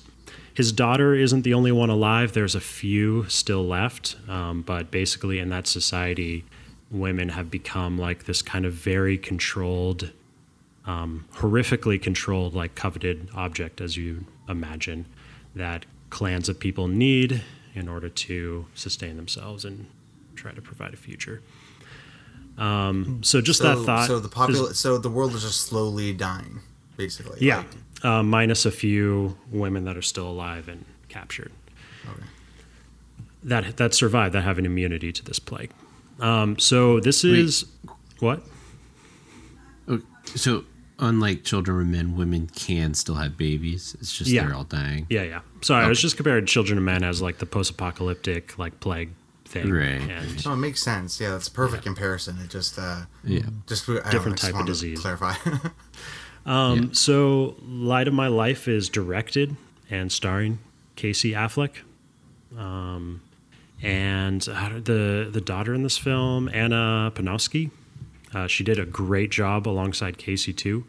his 0.59 0.72
daughter 0.72 1.14
isn't 1.14 1.42
the 1.42 1.54
only 1.54 1.70
one 1.70 1.88
alive. 1.88 2.32
There's 2.32 2.56
a 2.56 2.61
few 2.61 3.24
still 3.28 3.64
left, 3.64 4.16
um, 4.28 4.62
but 4.62 4.90
basically 4.90 5.38
in 5.38 5.50
that 5.50 5.68
society, 5.68 6.44
women 6.90 7.28
have 7.28 7.48
become 7.48 7.96
like 7.96 8.24
this 8.24 8.42
kind 8.42 8.66
of 8.66 8.72
very 8.72 9.16
controlled, 9.16 10.11
um, 10.84 11.24
horrifically 11.36 12.02
controlled, 12.02 12.54
like 12.54 12.74
coveted 12.74 13.28
object, 13.34 13.80
as 13.80 13.96
you 13.96 14.24
imagine, 14.48 15.06
that 15.54 15.86
clans 16.11 16.48
of 16.48 16.59
people 16.59 16.88
need 16.88 17.44
in 17.74 17.88
order 17.88 18.09
to 18.09 18.66
sustain 18.74 19.16
themselves 19.16 19.64
and 19.64 19.86
try 20.34 20.50
to 20.50 20.61
provide 20.61 20.92
a 20.92 20.96
future. 20.96 21.40
Um, 22.56 23.20
so 23.22 23.40
just 23.40 23.61
So, 23.61 23.76
that 23.76 23.84
thought. 23.86 24.09
so 24.09 24.18
the 24.18 24.52
is- 24.70 24.78
so 24.78 24.98
the 24.98 25.09
world 25.11 25.34
is 25.36 25.42
just 25.42 25.61
slowly 25.61 26.12
dying, 26.12 26.62
basically. 26.96 27.38
yeah, 27.40 27.59
Like, 27.59 27.66
uh, 28.03 28.22
minus 28.22 28.64
a 28.66 28.70
few 28.70 29.36
women 29.51 29.84
that 29.84 29.96
are 29.96 30.03
still 30.03 30.28
alive 30.28 30.68
and 30.68 30.84
captured. 31.09 31.53
Okay. 32.09 32.22
That 33.44 33.76
that 33.76 33.94
survived, 33.94 34.34
that 34.34 34.42
have 34.42 34.59
an 34.59 34.66
immunity 34.66 35.12
to 35.12 35.24
this 35.24 35.38
plague. 35.38 35.70
Um, 36.20 36.59
so 36.59 36.99
this 37.01 37.24
is 37.24 37.64
what? 38.18 38.42
Oh, 39.88 40.01
so 40.24 40.64
unlike 40.99 41.44
children 41.44 41.80
of 41.80 41.86
men, 41.86 42.16
women 42.16 42.49
can 42.49 42.94
still 42.94 43.14
have 43.14 43.36
babies. 43.36 43.96
It's 44.01 44.16
just 44.16 44.30
Yeah. 44.30 44.44
they're 44.46 44.55
all 44.57 44.64
dying. 44.64 45.07
Yeah, 45.09 45.22
yeah. 45.22 45.40
Sorry, 45.62 45.84
I 45.84 45.88
was 45.88 46.01
just 46.03 46.16
comparing 46.16 46.46
Children 46.46 46.78
of 46.78 46.84
Men 46.84 47.05
as 47.05 47.22
like 47.22 47.38
the 47.38 47.46
post-apocalyptic 47.46 48.59
like 48.59 48.80
plague 48.80 49.11
thing, 49.44 49.70
Right. 49.70 50.01
And 50.01 50.44
No, 50.44 50.53
it 50.55 50.57
makes 50.57 50.82
sense. 50.82 51.20
Yeah, 51.20 51.30
that's 51.30 51.46
a 51.49 51.53
perfect 51.53 51.84
comparison. 51.84 52.36
It 52.42 52.51
just 52.51 52.78
uh, 52.78 53.03
Yeah. 53.24 53.42
just 53.68 53.88
I 53.88 54.11
Different 54.11 54.16
I 54.16 54.30
just 54.30 54.42
type 54.42 54.49
of 54.51 54.55
wanted 54.57 54.66
to 54.66 54.72
disease. 54.72 55.01
Clarify. 55.01 55.34
Um, 56.47 56.78
Yeah. 56.78 56.89
So, 56.93 57.57
Light 57.62 58.09
of 58.09 58.14
My 58.14 58.28
Life 58.28 58.68
is 58.68 58.89
directed 58.89 59.57
and 59.91 60.11
starring 60.11 60.59
Casey 60.97 61.32
Affleck. 61.32 61.76
Um, 62.57 63.20
and 63.82 64.47
uh, 64.49 64.80
the 64.82 65.28
the 65.30 65.41
daughter 65.41 65.74
in 65.74 65.82
this 65.82 65.97
film, 65.99 66.49
Anna 66.53 67.12
Pniowsky, 67.14 67.70
uh, 68.34 68.47
she 68.47 68.64
did 68.64 68.78
a 68.78 68.84
great 68.86 69.30
job 69.30 69.68
alongside 69.68 70.18
Casey 70.18 70.53
too. 70.53 70.84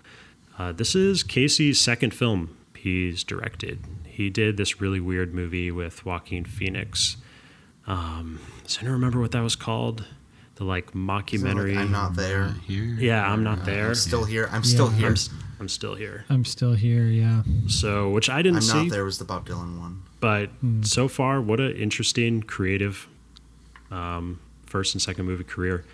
Uh, 0.58 0.72
this 0.72 0.96
is 0.96 1.24
Casey's 1.24 1.80
second 1.80 2.14
film 2.14 2.56
he's 2.76 3.24
directed. 3.24 3.80
He 4.06 4.30
did 4.30 4.58
this 4.58 4.82
really 4.82 5.00
weird 5.00 5.34
movie 5.34 5.72
with 5.72 6.06
Joaquin 6.06 6.46
Phoenix. 6.46 7.18
Um, 7.88 8.40
does 8.64 8.78
anyone 8.80 8.94
remember 8.94 9.20
what 9.20 9.32
that 9.32 9.42
was 9.42 9.56
called? 9.56 10.06
The 10.60 10.66
like 10.66 10.90
So, 10.92 10.94
like, 10.96 11.26
mockumentary. 11.26 11.78
I'm 11.78 11.90
not 11.92 12.16
there. 12.16 12.50
Here. 12.68 12.84
yeah, 13.00 13.26
I'm 13.32 13.44
not 13.44 13.64
there. 13.66 13.88
I'm 13.88 13.96
still 13.96 14.26
here. 14.26 14.50
I'm 14.52 14.64
still 14.66 14.90
Yeah. 14.92 14.98
here. 14.98 15.08
I'm, 15.08 15.14
s- 15.14 15.30
I'm 15.60 15.70
still 15.70 15.96
here. 15.96 16.26
I'm 16.30 16.44
still 16.46 16.74
here. 16.74 17.06
Yeah. 17.06 17.44
So, 17.68 18.10
which 18.10 18.30
I 18.30 18.42
didn't 18.42 18.62
see 18.62 18.72
I'm 18.72 18.78
see. 18.84 18.88
not 18.90 18.92
there. 18.94 19.06
Was 19.06 19.18
the 19.20 19.26
Bob 19.26 19.48
Dylan 19.48 19.80
one? 19.80 20.04
but 20.22 20.50
so 20.82 21.08
far 21.08 21.40
what 21.42 21.62
an 21.62 21.72
interesting 21.78 22.44
creative 22.44 23.08
um, 23.90 24.38
first 24.66 24.94
and 24.94 25.02
second 25.02 25.26
movie 25.26 25.46
career 25.46 25.86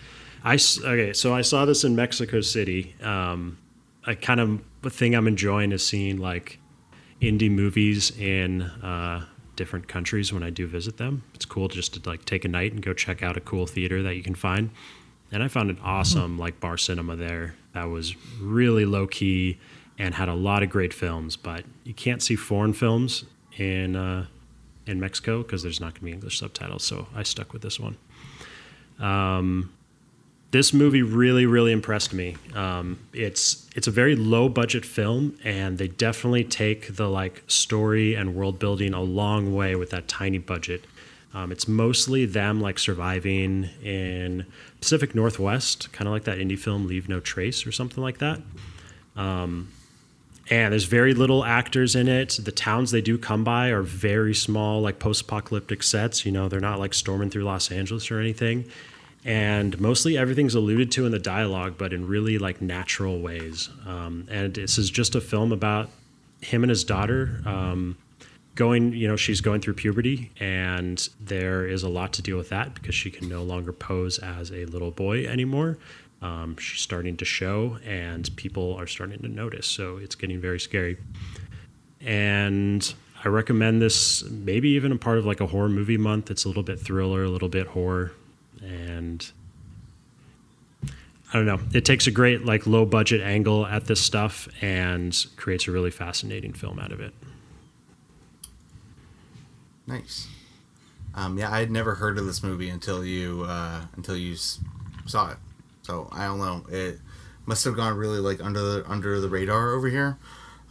I 0.43 0.55
okay 0.83 1.13
so 1.13 1.31
i 1.35 1.41
saw 1.41 1.65
this 1.65 1.83
in 1.83 1.95
mexico 1.95 2.41
city 2.41 2.95
um, 3.03 3.59
i 4.03 4.15
kind 4.15 4.39
of 4.39 4.61
the 4.81 4.89
thing 4.89 5.13
i'm 5.15 5.27
enjoying 5.27 5.71
is 5.71 5.85
seeing 5.85 6.17
like 6.17 6.57
indie 7.21 7.51
movies 7.51 8.17
in 8.17 8.63
uh, 8.63 9.25
different 9.55 9.87
countries 9.87 10.31
when 10.31 10.43
i 10.43 10.49
do 10.49 10.67
visit 10.67 10.97
them 10.97 11.23
it's 11.33 11.45
cool 11.45 11.67
just 11.67 11.93
to 11.93 12.09
like 12.09 12.25
take 12.25 12.45
a 12.45 12.47
night 12.47 12.71
and 12.71 12.81
go 12.81 12.93
check 12.93 13.23
out 13.23 13.37
a 13.37 13.41
cool 13.41 13.65
theater 13.65 14.01
that 14.03 14.15
you 14.15 14.23
can 14.23 14.35
find 14.35 14.69
and 15.31 15.43
i 15.43 15.47
found 15.47 15.69
an 15.69 15.79
awesome 15.83 16.37
like 16.37 16.59
bar 16.59 16.77
cinema 16.77 17.15
there 17.15 17.55
that 17.73 17.85
was 17.85 18.15
really 18.39 18.85
low 18.85 19.07
key 19.07 19.57
and 19.97 20.15
had 20.15 20.27
a 20.27 20.33
lot 20.33 20.63
of 20.63 20.69
great 20.69 20.93
films 20.93 21.35
but 21.35 21.63
you 21.83 21.93
can't 21.93 22.21
see 22.21 22.35
foreign 22.35 22.73
films 22.73 23.25
in 23.57 23.95
uh, 23.95 24.25
in 24.85 24.99
Mexico 24.99 25.41
because 25.41 25.63
there's 25.63 25.79
not 25.79 25.93
going 25.93 25.99
to 25.99 26.05
be 26.05 26.11
English 26.11 26.39
subtitles. 26.39 26.83
So 26.83 27.07
I 27.15 27.23
stuck 27.23 27.53
with 27.53 27.61
this 27.61 27.79
one. 27.79 27.97
Um, 28.99 29.73
this 30.55 30.73
movie 30.73 31.01
really, 31.01 31.45
really 31.45 31.73
impressed 31.73 32.13
me. 32.13 32.37
Um, 32.53 32.97
it's 33.11 33.69
it's 33.75 33.87
a 33.87 33.91
very 33.91 34.15
low 34.15 34.47
budget 34.47 34.85
film, 34.85 35.37
and 35.43 35.77
they 35.77 35.89
definitely 35.89 36.45
take 36.45 36.95
the 36.95 37.09
like 37.09 37.43
story 37.47 38.15
and 38.15 38.33
world 38.33 38.57
building 38.57 38.93
a 38.93 39.01
long 39.01 39.53
way 39.53 39.75
with 39.75 39.89
that 39.89 40.07
tiny 40.07 40.37
budget. 40.37 40.85
Um, 41.33 41.51
it's 41.51 41.67
mostly 41.67 42.25
them 42.25 42.61
like 42.61 42.79
surviving 42.79 43.69
in 43.83 44.45
Pacific 44.79 45.13
Northwest, 45.13 45.91
kind 45.91 46.07
of 46.07 46.13
like 46.13 46.23
that 46.23 46.37
indie 46.37 46.57
film 46.57 46.87
Leave 46.87 47.09
No 47.09 47.19
Trace 47.19 47.67
or 47.67 47.73
something 47.73 48.01
like 48.01 48.19
that 48.19 48.39
and 50.49 50.71
there's 50.71 50.85
very 50.85 51.13
little 51.13 51.43
actors 51.43 51.95
in 51.95 52.07
it. 52.07 52.39
The 52.41 52.51
towns 52.51 52.91
they 52.91 53.01
do 53.01 53.17
come 53.17 53.43
by 53.43 53.69
are 53.69 53.81
very 53.81 54.35
small, 54.35 54.81
like 54.81 54.99
post-apocalyptic 54.99 55.81
sets. 55.81 56.25
You 56.25 56.31
know, 56.31 56.47
they're 56.47 56.59
not 56.59 56.79
like 56.79 56.93
storming 56.93 57.31
through 57.31 57.45
Los 57.45 57.71
Angeles 57.71 58.11
or 58.11 58.19
anything. 58.19 58.65
And 59.25 59.79
mostly 59.81 60.17
everything's 60.17 60.53
alluded 60.53 60.91
to 60.91 61.07
in 61.07 61.11
the 61.11 61.19
dialogue, 61.19 61.75
but 61.79 61.91
in 61.91 62.07
really 62.07 62.37
like 62.37 62.61
natural 62.61 63.19
ways. 63.19 63.69
Um, 63.87 64.27
and 64.29 64.53
this 64.53 64.77
is 64.77 64.91
just 64.91 65.15
a 65.15 65.21
film 65.21 65.51
about 65.51 65.89
him 66.41 66.63
and 66.63 66.69
his 66.69 66.83
daughter 66.83 67.41
um, 67.43 67.97
going. 68.53 68.93
You 68.93 69.07
know, 69.07 69.15
she's 69.15 69.41
going 69.41 69.61
through 69.61 69.73
puberty, 69.73 70.31
and 70.39 71.09
there 71.19 71.65
is 71.65 71.81
a 71.81 71.89
lot 71.89 72.13
to 72.13 72.21
deal 72.21 72.37
with 72.37 72.49
that 72.49 72.75
because 72.75 72.93
she 72.93 73.09
can 73.09 73.27
no 73.27 73.41
longer 73.41 73.73
pose 73.73 74.19
as 74.19 74.51
a 74.51 74.65
little 74.65 74.91
boy 74.91 75.25
anymore. 75.25 75.79
Um, 76.21 76.55
she's 76.57 76.81
starting 76.81 77.17
to 77.17 77.25
show, 77.25 77.79
and 77.83 78.33
people 78.35 78.75
are 78.75 78.87
starting 78.87 79.19
to 79.19 79.27
notice. 79.27 79.65
So 79.65 79.97
it's 79.97 80.13
getting 80.13 80.39
very 80.39 80.59
scary. 80.59 80.97
And 81.99 82.93
I 83.23 83.29
recommend 83.29 83.81
this, 83.81 84.23
maybe 84.29 84.69
even 84.69 84.91
a 84.91 84.97
part 84.97 85.17
of 85.17 85.25
like 85.25 85.41
a 85.41 85.47
horror 85.47 85.69
movie 85.69 85.97
month. 85.97 86.29
It's 86.29 86.45
a 86.45 86.47
little 86.47 86.63
bit 86.63 86.79
thriller, 86.79 87.23
a 87.23 87.29
little 87.29 87.49
bit 87.49 87.65
horror, 87.67 88.11
and 88.63 89.31
I 91.33 91.33
don't 91.33 91.45
know. 91.45 91.59
It 91.73 91.85
takes 91.85 92.07
a 92.07 92.11
great 92.11 92.45
like 92.45 92.65
low 92.67 92.85
budget 92.85 93.21
angle 93.21 93.65
at 93.65 93.85
this 93.85 94.01
stuff 94.01 94.47
and 94.61 95.15
creates 95.35 95.67
a 95.67 95.71
really 95.71 95.91
fascinating 95.91 96.53
film 96.53 96.79
out 96.79 96.91
of 96.91 96.99
it. 96.99 97.13
Nice. 99.87 100.27
Um, 101.13 101.37
yeah, 101.37 101.51
I 101.51 101.59
had 101.59 101.71
never 101.71 101.95
heard 101.95 102.17
of 102.17 102.25
this 102.25 102.43
movie 102.43 102.69
until 102.69 103.05
you 103.05 103.45
uh, 103.47 103.81
until 103.95 104.17
you 104.17 104.35
saw 105.05 105.31
it. 105.31 105.37
So 105.83 106.09
I 106.11 106.25
don't 106.25 106.39
know. 106.39 106.65
It 106.69 106.99
must 107.45 107.63
have 107.65 107.75
gone 107.75 107.95
really 107.95 108.19
like 108.19 108.41
under 108.43 108.59
the 108.59 108.83
under 108.89 109.19
the 109.21 109.29
radar 109.29 109.73
over 109.73 109.87
here. 109.87 110.17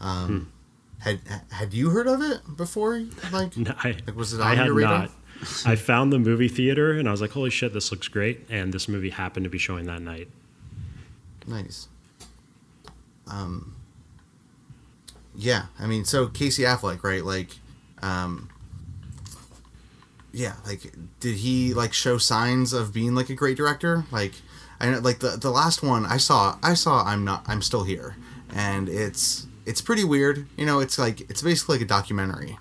Um, 0.00 0.52
had 0.98 1.20
had 1.50 1.72
you 1.72 1.90
heard 1.90 2.06
of 2.06 2.20
it 2.20 2.56
before? 2.56 3.02
Like, 3.32 3.56
No, 3.56 3.74
I, 3.78 3.96
like 4.06 4.16
was 4.16 4.32
it 4.34 4.40
I 4.40 4.50
on 4.52 4.56
had 4.56 4.66
your 4.66 4.74
radar? 4.74 4.98
not. 5.00 5.10
I 5.66 5.76
found 5.76 6.12
the 6.12 6.18
movie 6.18 6.48
theater 6.48 6.92
and 6.92 7.08
I 7.08 7.10
was 7.10 7.20
like, 7.20 7.30
"Holy 7.32 7.50
shit, 7.50 7.72
this 7.72 7.90
looks 7.90 8.08
great!" 8.08 8.46
And 8.50 8.72
this 8.72 8.88
movie 8.88 9.10
happened 9.10 9.44
to 9.44 9.50
be 9.50 9.58
showing 9.58 9.86
that 9.86 10.02
night. 10.02 10.28
Nice. 11.46 11.88
Um. 13.26 13.76
Yeah, 15.36 15.66
I 15.78 15.86
mean, 15.86 16.04
so 16.04 16.28
Casey 16.28 16.62
Affleck, 16.62 17.02
right? 17.02 17.24
Like, 17.24 17.50
um. 18.02 18.48
Yeah, 20.32 20.54
like, 20.66 20.92
did 21.20 21.36
he 21.36 21.74
like 21.74 21.92
show 21.92 22.18
signs 22.18 22.72
of 22.72 22.92
being 22.92 23.14
like 23.14 23.30
a 23.30 23.34
great 23.34 23.56
director? 23.56 24.04
Like, 24.10 24.32
I 24.80 24.90
know, 24.90 24.98
like 24.98 25.20
the 25.20 25.30
the 25.30 25.50
last 25.50 25.82
one 25.82 26.04
I 26.06 26.16
saw, 26.16 26.58
I 26.62 26.74
saw 26.74 27.04
I'm 27.04 27.24
not, 27.24 27.44
I'm 27.46 27.62
still 27.62 27.84
here, 27.84 28.16
and 28.52 28.88
it's 28.88 29.46
it's 29.64 29.80
pretty 29.80 30.04
weird. 30.04 30.46
You 30.56 30.66
know, 30.66 30.80
it's 30.80 30.98
like 30.98 31.20
it's 31.30 31.42
basically 31.42 31.76
like 31.76 31.84
a 31.84 31.88
documentary. 31.88 32.58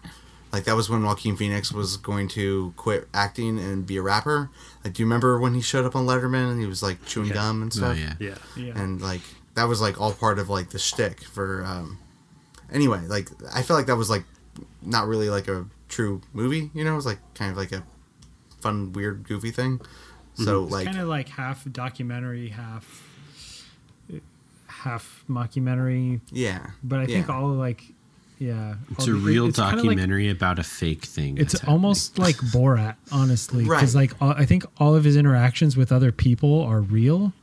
Like 0.53 0.65
that 0.65 0.75
was 0.75 0.87
when 0.89 1.01
Joaquin 1.03 1.35
Phoenix 1.35 1.71
was 1.73 1.97
going 1.97 2.27
to 2.29 2.73
quit 2.77 3.07
acting 3.13 3.57
and 3.59 3.85
be 3.87 3.97
a 3.97 4.01
rapper. 4.03 4.51
Like, 4.83 4.93
do 4.93 5.01
you 5.01 5.07
remember 5.07 5.39
when 5.39 5.55
he 5.55 5.61
showed 5.61 5.83
up 5.83 5.95
on 5.95 6.05
Letterman 6.05 6.51
and 6.51 6.61
he 6.61 6.67
was 6.67 6.83
like 6.83 7.03
chewing 7.05 7.29
Yeah. 7.29 7.33
gum 7.33 7.63
and 7.63 7.71
Oh 7.73 7.75
stuff? 7.75 7.97
yeah. 7.97 8.13
Yeah, 8.19 8.35
Yeah. 8.55 8.79
and 8.79 9.01
like 9.01 9.21
that 9.55 9.63
was 9.63 9.81
like 9.81 9.99
all 9.99 10.13
part 10.13 10.37
of 10.39 10.49
like 10.49 10.69
the 10.69 10.77
shtick 10.79 11.23
for 11.23 11.63
um 11.65 11.97
anyway 12.71 12.99
like 13.07 13.29
i 13.53 13.61
feel 13.61 13.75
like 13.77 13.85
that 13.85 13.95
was 13.97 14.09
like 14.09 14.23
not 14.81 15.07
really 15.07 15.29
like 15.29 15.47
a 15.47 15.63
true 15.89 16.21
movie 16.33 16.71
you 16.73 16.83
know 16.83 16.93
it 16.93 16.95
was 16.95 17.05
like 17.05 17.19
kind 17.35 17.51
of 17.51 17.57
like 17.57 17.71
a 17.71 17.83
fun 18.61 18.91
weird 18.93 19.23
goofy 19.27 19.51
thing 19.51 19.79
so 20.33 20.63
like 20.63 20.85
kind 20.85 20.99
of 20.99 21.07
like 21.07 21.29
half 21.29 21.63
documentary, 21.71 22.49
half 22.49 23.03
half 24.67 25.23
mockumentary. 25.29 26.21
yeah 26.31 26.71
But 26.83 26.99
I 26.99 27.05
think 27.05 27.27
yeah. 27.27 27.35
all 27.35 27.49
like, 27.49 27.83
yeah, 28.39 28.75
It's 28.91 29.07
all 29.07 29.13
a 29.13 29.17
real 29.17 29.47
it's 29.47 29.57
kinda 29.57 29.75
like- 29.75 29.83
documentary 29.83 30.29
about 30.29 30.59
a 30.59 30.63
fake 30.63 31.05
thing. 31.05 31.37
it's 31.37 31.63
almost 31.65 32.17
like 32.19 32.35
Borat, 32.53 32.95
honestly, 33.11 33.63
because 33.63 33.95
Right. 33.95 34.09
like 34.11 34.21
all, 34.21 34.31
I 34.31 34.45
think 34.45 34.65
all 34.77 34.95
of 34.95 35.03
his 35.03 35.15
interactions 35.15 35.77
with 35.77 35.91
other 35.91 36.11
people 36.11 36.61
are 36.61 36.81
real, 36.81 37.33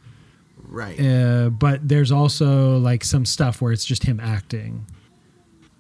right 0.69 1.01
uh, 1.01 1.49
but 1.51 1.89
there's 1.89 2.13
also 2.13 2.79
like 2.79 3.03
some 3.05 3.25
stuff 3.25 3.61
where 3.63 3.73
it's 3.73 3.85
just 3.85 4.05
him 4.05 4.21
acting, 4.21 4.85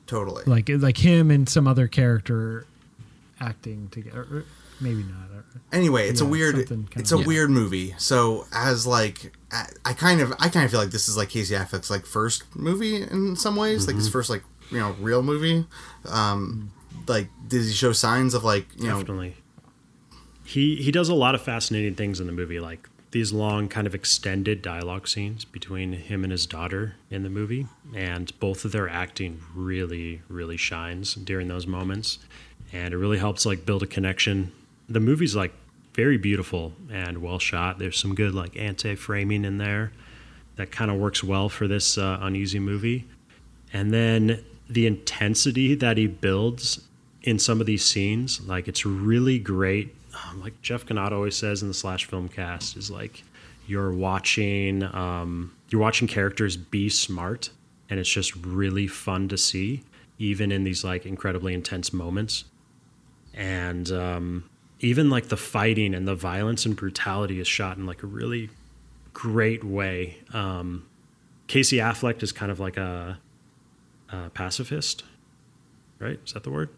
totally 0.06 0.42
like 0.46 0.68
like 0.68 0.96
him 0.98 1.30
and 1.30 1.48
some 1.48 1.66
other 1.68 1.86
character 1.86 2.66
acting 3.40 3.88
together. 3.90 4.20
Or 4.30 4.44
Maybe 4.82 5.02
not. 5.02 5.28
anyway 5.72 6.08
it's 6.08 6.22
a 6.22 6.24
weird 6.24 6.56
it's 6.96 7.12
a 7.12 7.18
Yeah. 7.18 7.24
weird 7.26 7.50
movie 7.50 7.94
so 7.98 8.46
as 8.52 8.86
like 8.86 9.36
I, 9.52 9.66
I 9.84 9.92
kind 9.92 10.20
of 10.22 10.32
i 10.40 10.48
kind 10.48 10.64
of 10.64 10.70
feel 10.70 10.80
like 10.80 10.90
this 10.90 11.06
is 11.06 11.18
like 11.18 11.28
casey 11.28 11.54
affleck's 11.54 11.90
like 11.90 12.06
first 12.06 12.44
movie 12.56 13.02
in 13.02 13.36
some 13.36 13.56
ways 13.56 13.86
like 13.86 13.96
his 13.96 14.06
Mm-hmm. 14.06 14.12
first 14.12 14.30
like 14.30 14.42
you 14.70 14.78
know 14.78 14.94
real 15.00 15.22
movie 15.22 15.66
um 16.08 16.70
like 17.06 17.28
did 17.48 17.62
he 17.62 17.72
show 17.72 17.92
signs 17.92 18.34
of 18.34 18.44
like 18.44 18.66
you 18.76 18.88
know 18.88 18.98
definitely. 18.98 19.36
He 20.44 20.76
he 20.76 20.90
does 20.90 21.08
a 21.08 21.14
lot 21.14 21.34
of 21.34 21.42
fascinating 21.42 21.94
things 21.94 22.18
in 22.18 22.26
the 22.26 22.32
movie, 22.32 22.58
like 22.58 22.88
these 23.12 23.32
long, 23.32 23.68
kind 23.68 23.86
of 23.86 23.94
extended 23.94 24.62
dialogue 24.62 25.08
scenes 25.08 25.44
between 25.44 25.92
him 25.92 26.24
and 26.24 26.30
his 26.32 26.46
daughter 26.46 26.94
in 27.08 27.22
the 27.22 27.30
movie, 27.30 27.66
and 27.94 28.36
both 28.40 28.64
of 28.64 28.72
their 28.72 28.88
acting 28.88 29.40
really, 29.54 30.22
really 30.28 30.56
shines 30.56 31.14
during 31.14 31.48
those 31.48 31.66
moments, 31.66 32.18
and 32.72 32.92
it 32.92 32.96
really 32.96 33.18
helps 33.18 33.46
like 33.46 33.64
build 33.64 33.82
a 33.82 33.86
connection. 33.86 34.52
The 34.88 35.00
movie's 35.00 35.36
like 35.36 35.52
very 35.94 36.16
beautiful 36.16 36.72
and 36.90 37.18
well 37.18 37.38
shot. 37.38 37.78
There's 37.78 37.98
some 37.98 38.14
good 38.14 38.34
like 38.34 38.56
anti-framing 38.56 39.44
in 39.44 39.58
there 39.58 39.92
that 40.56 40.70
kind 40.72 40.90
of 40.90 40.96
works 40.96 41.22
well 41.22 41.48
for 41.48 41.68
this 41.68 41.96
uh, 41.96 42.18
uneasy 42.20 42.58
movie. 42.58 43.06
And 43.72 43.92
then 43.92 44.44
the 44.70 44.86
intensity 44.86 45.74
that 45.74 45.96
he 45.96 46.06
builds 46.06 46.80
in 47.22 47.38
some 47.38 47.60
of 47.60 47.66
these 47.66 47.84
scenes, 47.84 48.40
like 48.46 48.68
it's 48.68 48.86
really 48.86 49.38
great. 49.38 49.94
Um, 50.14 50.40
like 50.40 50.60
Jeff 50.62 50.86
Cannata 50.86 51.12
always 51.12 51.36
says 51.36 51.62
in 51.62 51.68
the 51.68 51.74
slash 51.74 52.06
film 52.06 52.28
cast, 52.28 52.76
is 52.76 52.90
like 52.90 53.22
you're 53.66 53.92
watching 53.92 54.82
um, 54.82 55.54
you're 55.68 55.80
watching 55.80 56.08
characters 56.08 56.56
be 56.56 56.88
smart, 56.88 57.50
and 57.88 58.00
it's 58.00 58.10
just 58.10 58.34
really 58.36 58.86
fun 58.86 59.28
to 59.28 59.36
see, 59.36 59.82
even 60.18 60.50
in 60.50 60.64
these 60.64 60.84
like 60.84 61.06
incredibly 61.06 61.54
intense 61.54 61.92
moments. 61.92 62.44
And 63.34 63.90
um, 63.92 64.50
even 64.80 65.10
like 65.10 65.28
the 65.28 65.36
fighting 65.36 65.94
and 65.94 66.08
the 66.08 66.14
violence 66.14 66.66
and 66.66 66.74
brutality 66.74 67.38
is 67.38 67.46
shot 67.46 67.76
in 67.76 67.86
like 67.86 68.02
a 68.02 68.06
really 68.06 68.50
great 69.12 69.62
way. 69.62 70.18
Um, 70.32 70.86
Casey 71.46 71.76
Affleck 71.76 72.22
is 72.22 72.32
kind 72.32 72.50
of 72.50 72.60
like 72.60 72.76
a, 72.76 73.18
a 74.12 74.30
pacifist, 74.30 75.04
right? 75.98 76.18
Is 76.24 76.32
that 76.32 76.44
the 76.44 76.50
word? 76.50 76.70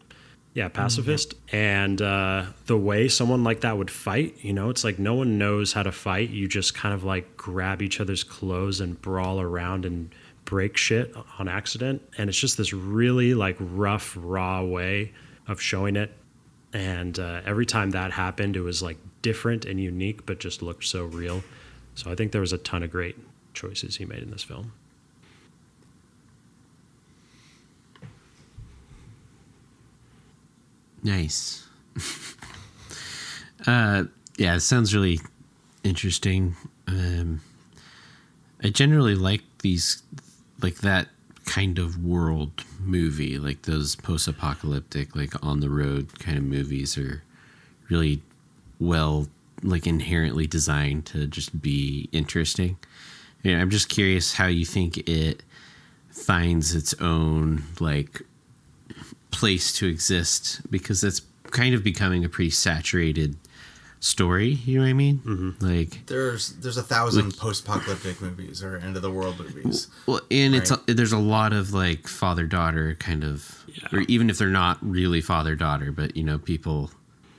Yeah, 0.54 0.68
pacifist. 0.68 1.34
And 1.50 2.02
uh, 2.02 2.46
the 2.66 2.76
way 2.76 3.08
someone 3.08 3.42
like 3.42 3.62
that 3.62 3.78
would 3.78 3.90
fight, 3.90 4.36
you 4.42 4.52
know, 4.52 4.68
it's 4.68 4.84
like 4.84 4.98
no 4.98 5.14
one 5.14 5.38
knows 5.38 5.72
how 5.72 5.82
to 5.82 5.92
fight. 5.92 6.28
You 6.28 6.46
just 6.46 6.74
kind 6.74 6.94
of 6.94 7.04
like 7.04 7.36
grab 7.38 7.80
each 7.80 8.00
other's 8.00 8.22
clothes 8.22 8.80
and 8.80 9.00
brawl 9.00 9.40
around 9.40 9.86
and 9.86 10.14
break 10.44 10.76
shit 10.76 11.14
on 11.38 11.48
accident. 11.48 12.02
And 12.18 12.28
it's 12.28 12.38
just 12.38 12.58
this 12.58 12.74
really 12.74 13.32
like 13.32 13.56
rough, 13.58 14.14
raw 14.20 14.62
way 14.62 15.12
of 15.48 15.60
showing 15.60 15.96
it. 15.96 16.12
And 16.74 17.18
uh, 17.18 17.40
every 17.46 17.66
time 17.66 17.90
that 17.90 18.12
happened, 18.12 18.56
it 18.56 18.62
was 18.62 18.82
like 18.82 18.98
different 19.22 19.64
and 19.64 19.80
unique, 19.80 20.26
but 20.26 20.38
just 20.38 20.60
looked 20.60 20.84
so 20.84 21.04
real. 21.04 21.42
So 21.94 22.10
I 22.10 22.14
think 22.14 22.32
there 22.32 22.40
was 22.42 22.52
a 22.52 22.58
ton 22.58 22.82
of 22.82 22.90
great 22.90 23.16
choices 23.54 23.96
he 23.96 24.04
made 24.04 24.22
in 24.22 24.30
this 24.30 24.42
film. 24.42 24.72
Nice. 31.02 31.66
uh, 33.66 34.04
yeah, 34.36 34.56
it 34.56 34.60
sounds 34.60 34.94
really 34.94 35.20
interesting. 35.82 36.56
Um, 36.86 37.40
I 38.62 38.68
generally 38.68 39.14
like 39.14 39.42
these, 39.62 40.02
like 40.60 40.76
that 40.76 41.08
kind 41.44 41.78
of 41.78 42.04
world 42.04 42.64
movie, 42.80 43.38
like 43.38 43.62
those 43.62 43.96
post-apocalyptic, 43.96 45.16
like 45.16 45.34
on 45.44 45.60
the 45.60 45.70
road 45.70 46.18
kind 46.20 46.38
of 46.38 46.44
movies, 46.44 46.96
are 46.96 47.22
really 47.88 48.22
well, 48.78 49.26
like 49.62 49.86
inherently 49.86 50.46
designed 50.46 51.06
to 51.06 51.26
just 51.26 51.60
be 51.60 52.08
interesting. 52.12 52.76
Yeah, 53.42 53.60
I'm 53.60 53.70
just 53.70 53.88
curious 53.88 54.34
how 54.34 54.46
you 54.46 54.64
think 54.64 54.98
it 55.08 55.42
finds 56.10 56.74
its 56.74 56.94
own 57.00 57.64
like 57.80 58.22
place 59.32 59.72
to 59.74 59.86
exist 59.86 60.60
because 60.70 61.02
it's 61.02 61.22
kind 61.50 61.74
of 61.74 61.82
becoming 61.82 62.24
a 62.24 62.28
pretty 62.28 62.50
saturated 62.50 63.36
story. 64.00 64.48
You 64.48 64.78
know 64.78 64.84
what 64.84 64.90
I 64.90 64.92
mean? 64.92 65.18
Mm-hmm. 65.24 65.66
Like, 65.66 66.06
There's 66.06 66.50
there's 66.54 66.76
a 66.76 66.82
thousand 66.82 67.36
post-apocalyptic 67.36 68.20
movies 68.20 68.62
or 68.62 68.76
end 68.76 68.96
of 68.96 69.02
the 69.02 69.10
world 69.10 69.38
movies. 69.38 69.88
well, 70.06 70.20
and 70.30 70.54
it's 70.54 70.70
a, 70.70 70.76
there's 70.86 71.12
a 71.12 71.18
lot 71.18 71.52
of 71.52 71.72
like 71.72 72.06
father 72.08 72.46
daughter 72.46 72.94
kind 72.96 73.24
of, 73.24 73.64
or 73.92 74.00
even 74.02 74.28
if 74.28 74.38
they're 74.38 74.48
not 74.48 74.78
really 74.82 75.20
father 75.20 75.54
daughter, 75.54 75.92
but 75.92 76.16
you 76.16 76.24
know, 76.24 76.38
people, 76.38 76.90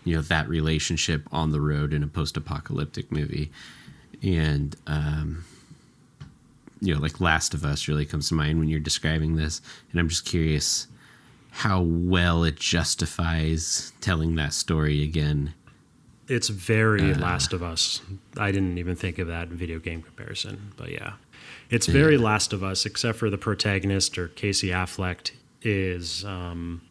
you 0.04 0.16
know, 0.16 0.22
that 0.22 0.48
relationship 0.48 1.28
on 1.32 1.52
the 1.52 1.62
road 1.62 1.94
in 1.94 2.04
a 2.04 2.08
post 2.08 2.38
apocalyptic 2.38 3.12
movie, 3.12 3.52
and 4.22 4.76
um, 4.88 5.44
you 6.80 6.94
know, 6.94 7.00
like 7.00 7.20
Last 7.20 7.54
of 7.54 7.64
Us 7.66 7.88
really 7.88 8.06
comes 8.06 8.30
to 8.30 8.36
mind 8.36 8.60
when 8.60 8.70
you're 8.70 8.80
describing 8.80 9.36
this, 9.36 9.62
and 9.92 10.00
I'm 10.00 10.10
just 10.10 10.26
curious 10.26 10.88
how 11.54 11.80
well 11.82 12.44
it 12.44 12.56
justifies 12.56 13.94
telling 14.02 14.34
that 14.36 14.52
story 14.54 15.04
again. 15.04 15.54
It's 16.28 16.50
very 16.50 17.14
Last 17.14 17.54
of 17.54 17.62
Us. 17.62 18.02
I 18.38 18.52
didn't 18.52 18.80
even 18.80 18.96
think 18.96 19.20
of 19.20 19.28
that 19.28 19.50
video 19.50 19.78
game 19.78 20.02
comparison, 20.02 20.74
but 20.78 20.90
yeah. 20.90 21.14
It's 21.70 21.86
very 21.86 22.18
Last 22.18 22.54
of 22.54 22.64
Us, 22.64 22.88
except 22.88 23.20
for 23.20 23.30
the 23.30 23.38
protagonist 23.38 24.18
or 24.18 24.30
Casey 24.30 24.70
Affleck 24.70 25.30
is 25.62 26.26
um, 26.26 26.82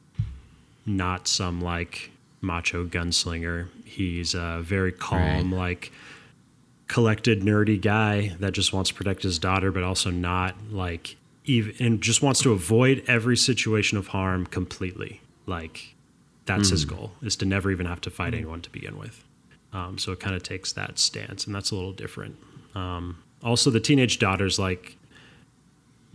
not 0.86 1.26
some 1.26 1.60
like 1.60 2.12
macho 2.40 2.86
gunslinger. 2.86 3.66
He's 3.84 4.32
a 4.34 4.60
very 4.62 4.92
calm, 4.92 5.50
like 5.50 5.90
collected, 6.86 7.40
nerdy 7.40 7.80
guy 7.80 8.36
that 8.38 8.52
just 8.52 8.72
wants 8.72 8.90
to 8.90 8.94
protect 8.94 9.24
his 9.24 9.40
daughter, 9.40 9.72
but 9.72 9.82
also 9.82 10.10
not 10.10 10.54
like 10.70 11.16
and 11.46 12.00
just 12.00 12.22
wants 12.22 12.40
to 12.42 12.52
avoid 12.52 13.02
every 13.06 13.36
situation 13.36 13.98
of 13.98 14.08
harm 14.08 14.46
completely. 14.46 15.20
Like 15.46 15.94
that's 16.46 16.68
his 16.70 16.84
goal 16.84 17.12
is 17.22 17.36
to 17.36 17.44
never 17.44 17.70
even 17.70 17.86
have 17.86 18.00
to 18.02 18.10
fight 18.10 18.34
anyone 18.34 18.60
to 18.62 18.70
begin 18.70 18.98
with. 18.98 19.24
Um, 19.72 19.98
so 19.98 20.12
it 20.12 20.20
kind 20.20 20.36
of 20.36 20.42
takes 20.42 20.72
that 20.74 20.98
stance, 20.98 21.46
and 21.46 21.54
that's 21.54 21.70
a 21.70 21.74
little 21.74 21.92
different. 21.92 22.36
Um, 22.74 23.22
also, 23.42 23.70
the 23.70 23.80
teenage 23.80 24.18
daughter's 24.18 24.58
like 24.58 24.96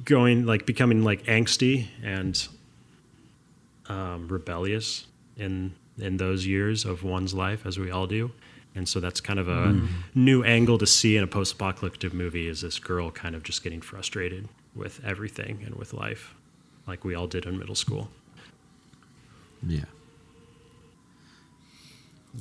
going, 0.04 0.46
like 0.46 0.66
becoming 0.66 1.04
like 1.04 1.24
angsty 1.24 1.88
and 2.04 2.48
um, 3.88 4.28
rebellious 4.28 5.08
in 5.36 5.74
in 5.98 6.18
those 6.18 6.46
years 6.46 6.86
of 6.86 7.04
one's 7.04 7.34
life, 7.34 7.66
as 7.66 7.80
we 7.80 7.90
all 7.90 8.06
do. 8.06 8.32
And 8.76 8.88
so 8.88 9.00
that's 9.00 9.20
kind 9.20 9.40
of 9.40 9.50
a 9.50 9.82
new 10.14 10.44
angle 10.44 10.78
to 10.78 10.86
see 10.86 11.18
in 11.18 11.24
a 11.24 11.28
post-apocalyptic 11.28 12.14
movie. 12.14 12.48
Is 12.48 12.62
this 12.62 12.78
girl 12.78 13.10
kind 13.10 13.34
of 13.36 13.42
just 13.42 13.64
getting 13.64 13.82
frustrated 13.82 14.48
with 14.78 15.02
everything 15.04 15.62
and 15.66 15.76
with 15.76 15.94
life? 15.94 16.34
like 16.88 17.04
we 17.04 17.14
all 17.14 17.28
did 17.28 17.46
in 17.46 17.60
middle 17.60 17.76
school. 17.76 18.10
Yeah. 19.68 19.82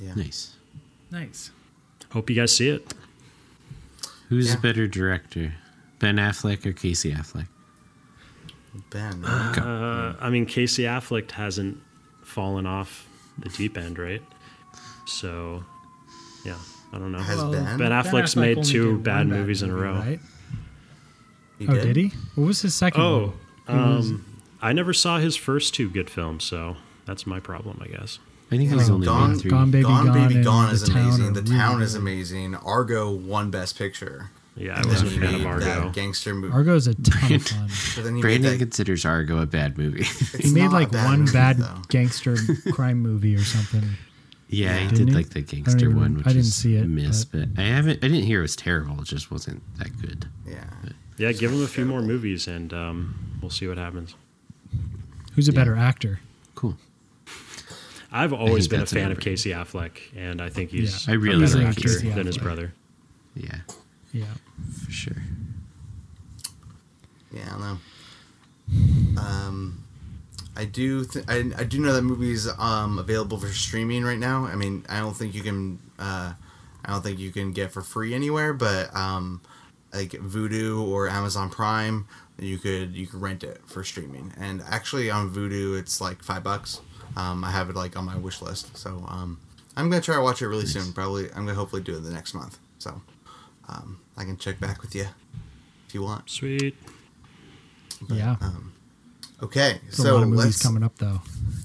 Yeah. 0.01 0.15
Nice. 0.15 0.55
Nice. 1.11 1.51
Hope 2.13 2.31
you 2.31 2.37
guys 2.37 2.55
see 2.55 2.69
it. 2.69 2.95
Who's 4.29 4.49
Yeah. 4.51 4.55
a 4.55 4.61
better 4.61 4.87
director, 4.87 5.55
Ben 5.99 6.17
Affleck 6.17 6.65
or 6.65 6.73
Casey 6.73 7.13
Affleck? 7.13 7.49
Ben. 8.91 9.25
Uh, 9.25 10.17
I 10.21 10.31
mean, 10.31 10.47
Casey 10.47 10.83
Affleck 10.85 11.31
hasn't 11.33 11.81
fallen 12.23 12.67
off 12.67 13.09
the 13.39 13.49
deep 13.49 13.77
end, 13.77 13.99
right? 13.99 14.23
So, 15.07 15.65
yeah, 16.45 16.57
I 16.93 16.99
don't 16.99 17.11
know. 17.13 17.19
Has 17.19 17.43
Ben? 17.43 17.79
Ben 17.79 17.91
Affleck's 17.91 18.37
made 18.37 18.63
two 18.63 18.95
did 18.97 19.03
bad 19.03 19.29
one 19.29 19.31
movies 19.41 19.63
in 19.63 19.71
a 19.71 19.75
row. 19.75 19.95
Right? 19.95 20.21
He 21.59 21.67
Oh, 21.69 21.75
did 21.75 21.97
he? 21.97 22.13
What 22.35 22.47
was 22.47 22.63
his 22.63 22.75
second 22.75 23.01
Oh, 23.03 23.33
one? 23.67 23.79
um, 23.79 24.25
I 24.63 24.73
never 24.73 24.93
saw 24.93 25.19
his 25.19 25.37
first 25.37 25.75
two 25.75 25.89
good 25.89 26.11
films, 26.11 26.45
so 26.45 26.77
that's 27.07 27.27
my 27.27 27.41
problem, 27.41 27.81
I 27.83 27.89
guess. 27.89 28.19
I 28.53 28.57
think 28.57 28.71
he's 28.71 28.89
Oh, 28.91 28.95
only 28.95 29.07
Gone, 29.07 29.33
made 29.33 29.41
three. 29.41 29.51
Gone 29.51 29.71
Baby 29.71 29.83
Gone, 29.85 30.13
Baby 30.13 30.35
Gone 30.35 30.43
Gone 30.67 30.75
is 30.75 30.83
The 30.83 30.93
amazing. 30.93 31.33
The 31.33 31.43
really 31.43 31.57
Town 31.57 31.83
is 31.83 31.95
amazing. 31.95 32.55
Argo 32.57 33.11
won 33.11 33.51
Best 33.51 33.77
Picture. 33.77 34.31
Yeah, 34.59 34.81
I 34.83 34.87
wasn't 34.87 35.11
then 35.11 35.23
a 35.23 35.27
fan 35.33 35.41
of 35.41 35.47
Argo. 35.47 35.65
that 35.67 35.93
gangster 35.93 36.33
movie. 36.35 36.53
Argo's 36.53 36.87
a 36.87 36.95
ton 36.95 37.33
of 37.35 37.43
fun. 37.47 37.69
But 37.97 38.05
then 38.05 38.17
he 38.17 38.23
Brandon 38.23 38.53
that, 38.53 38.59
considers 38.59 39.05
Argo 39.05 39.39
a 39.43 39.47
bad 39.47 39.77
movie. 39.77 40.01
it's 40.01 40.37
He 40.39 40.53
made 40.53 40.63
not 40.63 40.71
a 40.71 40.75
like 40.75 40.93
one 40.93 41.21
movie, 41.21 41.33
bad 41.33 41.59
though. 41.59 41.83
gangster 41.89 42.37
crime 42.73 43.01
movie 43.01 43.35
or 43.35 43.43
something. 43.45 43.83
yeah, 44.49 44.79
he 44.79 44.89
Didn't 44.89 45.09
he? 45.09 45.15
like 45.15 45.29
the 45.31 45.41
I 45.41 45.43
gangster 45.43 45.87
even- 45.91 45.97
one, 46.01 46.15
which 46.17 46.27
I 46.27 46.31
didn't 46.31 46.41
is 46.47 46.55
see 46.55 46.77
it, 46.77 46.87
miss, 46.89 47.25
but, 47.27 47.49
I 47.59 47.63
haven't. 47.63 48.03
I 48.03 48.09
didn't 48.09 48.25
hear 48.25 48.39
it 48.39 48.43
was 48.43 48.57
terrible. 48.57 48.99
It 49.03 49.07
just 49.09 49.31
wasn't 49.31 49.63
that 49.79 49.91
good. 50.01 50.27
Yeah. 50.47 50.65
Yeah, 51.19 51.33
give 51.33 51.51
him 51.53 51.63
a 51.63 51.67
few 51.67 51.85
more 51.87 52.03
movies, 52.03 52.47
and 52.47 52.73
um, 52.73 53.39
we'll 53.41 53.51
see 53.51 53.67
what 53.67 53.79
happens. 53.79 54.15
Who's 55.35 55.49
a 55.49 55.53
better 55.53 55.77
actor? 55.77 56.21
Cool. 56.55 56.77
I've 58.13 58.33
always 58.33 58.69
been 58.69 58.81
a 58.83 58.87
fan 58.87 59.07
of 59.11 59.19
overrated. 59.19 59.25
Casey 59.25 59.51
Affleck, 59.51 59.99
and 60.17 60.41
I 60.41 60.49
think 60.49 60.71
he's 60.71 61.07
Yeah, 61.07 61.13
I 61.13 61.17
really 61.17 61.45
a 61.45 61.47
better 61.47 61.59
like 61.59 61.67
actor 61.69 61.81
Casey 61.83 62.11
than 62.11 62.27
his 62.27 62.39
brother. 62.39 62.73
Yeah, 63.35 63.57
Yeah. 64.13 64.25
for 64.85 64.91
sure. 64.91 65.17
Yeah, 67.33 67.43
I 67.47 67.51
don't 67.51 67.61
know. 67.61 69.21
Um, 69.21 69.85
I 70.57 70.65
do. 70.65 71.05
Th- 71.05 71.25
I, 71.29 71.51
I 71.59 71.65
do 71.65 71.81
know 71.81 71.93
that 71.93 72.03
movie's 72.03 72.49
um 72.59 72.99
available 72.99 73.39
for 73.39 73.49
streaming 73.49 74.05
right 74.05 74.19
now. 74.19 74.47
I 74.47 74.55
mean, 74.55 74.85
I 74.89 75.01
don't 75.01 75.15
think 75.15 75.35
you 75.35 75.43
can. 75.43 75.79
Uh, 75.99 76.33
I 76.85 76.91
don't 76.93 77.03
think 77.03 77.19
you 77.19 77.31
can 77.33 77.53
get 77.53 77.73
for 77.73 77.83
free 77.83 78.15
anywhere, 78.15 78.53
but 78.55 78.95
um, 78.97 79.41
like 79.97 80.11
Vudu 80.13 80.87
or 80.87 81.09
Amazon 81.09 81.49
Prime, 81.51 82.07
you 82.39 82.59
could 82.59 82.95
you 82.95 83.07
could 83.07 83.21
rent 83.21 83.43
it 83.43 83.61
for 83.67 83.83
streaming. 83.83 84.33
And 84.39 84.63
actually, 84.69 85.11
on 85.11 85.31
Vudu, 85.31 85.79
it's 85.79 86.01
like 86.01 86.23
five 86.23 86.43
bucks. 86.45 86.81
Um, 87.17 87.45
I 87.45 87.51
have 87.51 87.71
it 87.71 87.77
like 87.77 87.97
on 87.97 88.05
my 88.05 88.17
wish 88.17 88.43
list, 88.43 88.77
so 88.77 89.05
um, 89.09 89.39
I'm 89.77 89.89
gonna 89.89 90.03
try 90.03 90.17
to 90.17 90.23
watch 90.23 90.43
it 90.43 90.49
really 90.49 90.67
soon. 90.67 90.93
Probably, 90.93 91.27
I'm 91.31 91.47
gonna 91.47 91.55
hopefully 91.55 91.83
do 91.83 91.97
it 91.97 92.01
the 92.01 92.11
next 92.11 92.35
month. 92.35 92.59
So, 92.79 93.01
um, 93.69 94.01
I 94.17 94.25
can 94.25 94.37
check 94.37 94.61
back 94.61 94.83
with 94.83 94.95
you 94.95 95.07
if 95.89 95.95
you 95.95 96.03
want. 96.03 96.29
Sweet. 96.29 96.77
yeah. 98.11 98.37
Um, 98.43 98.73
okay, 99.43 99.81
There's 99.85 99.99
a 99.99 100.03
so 100.03 100.15
lot 100.15 100.23
of 100.25 100.29
movies 100.29 100.45
let's 100.45 100.63
coming 100.63 100.83
up 100.83 100.97
though. 100.99 101.21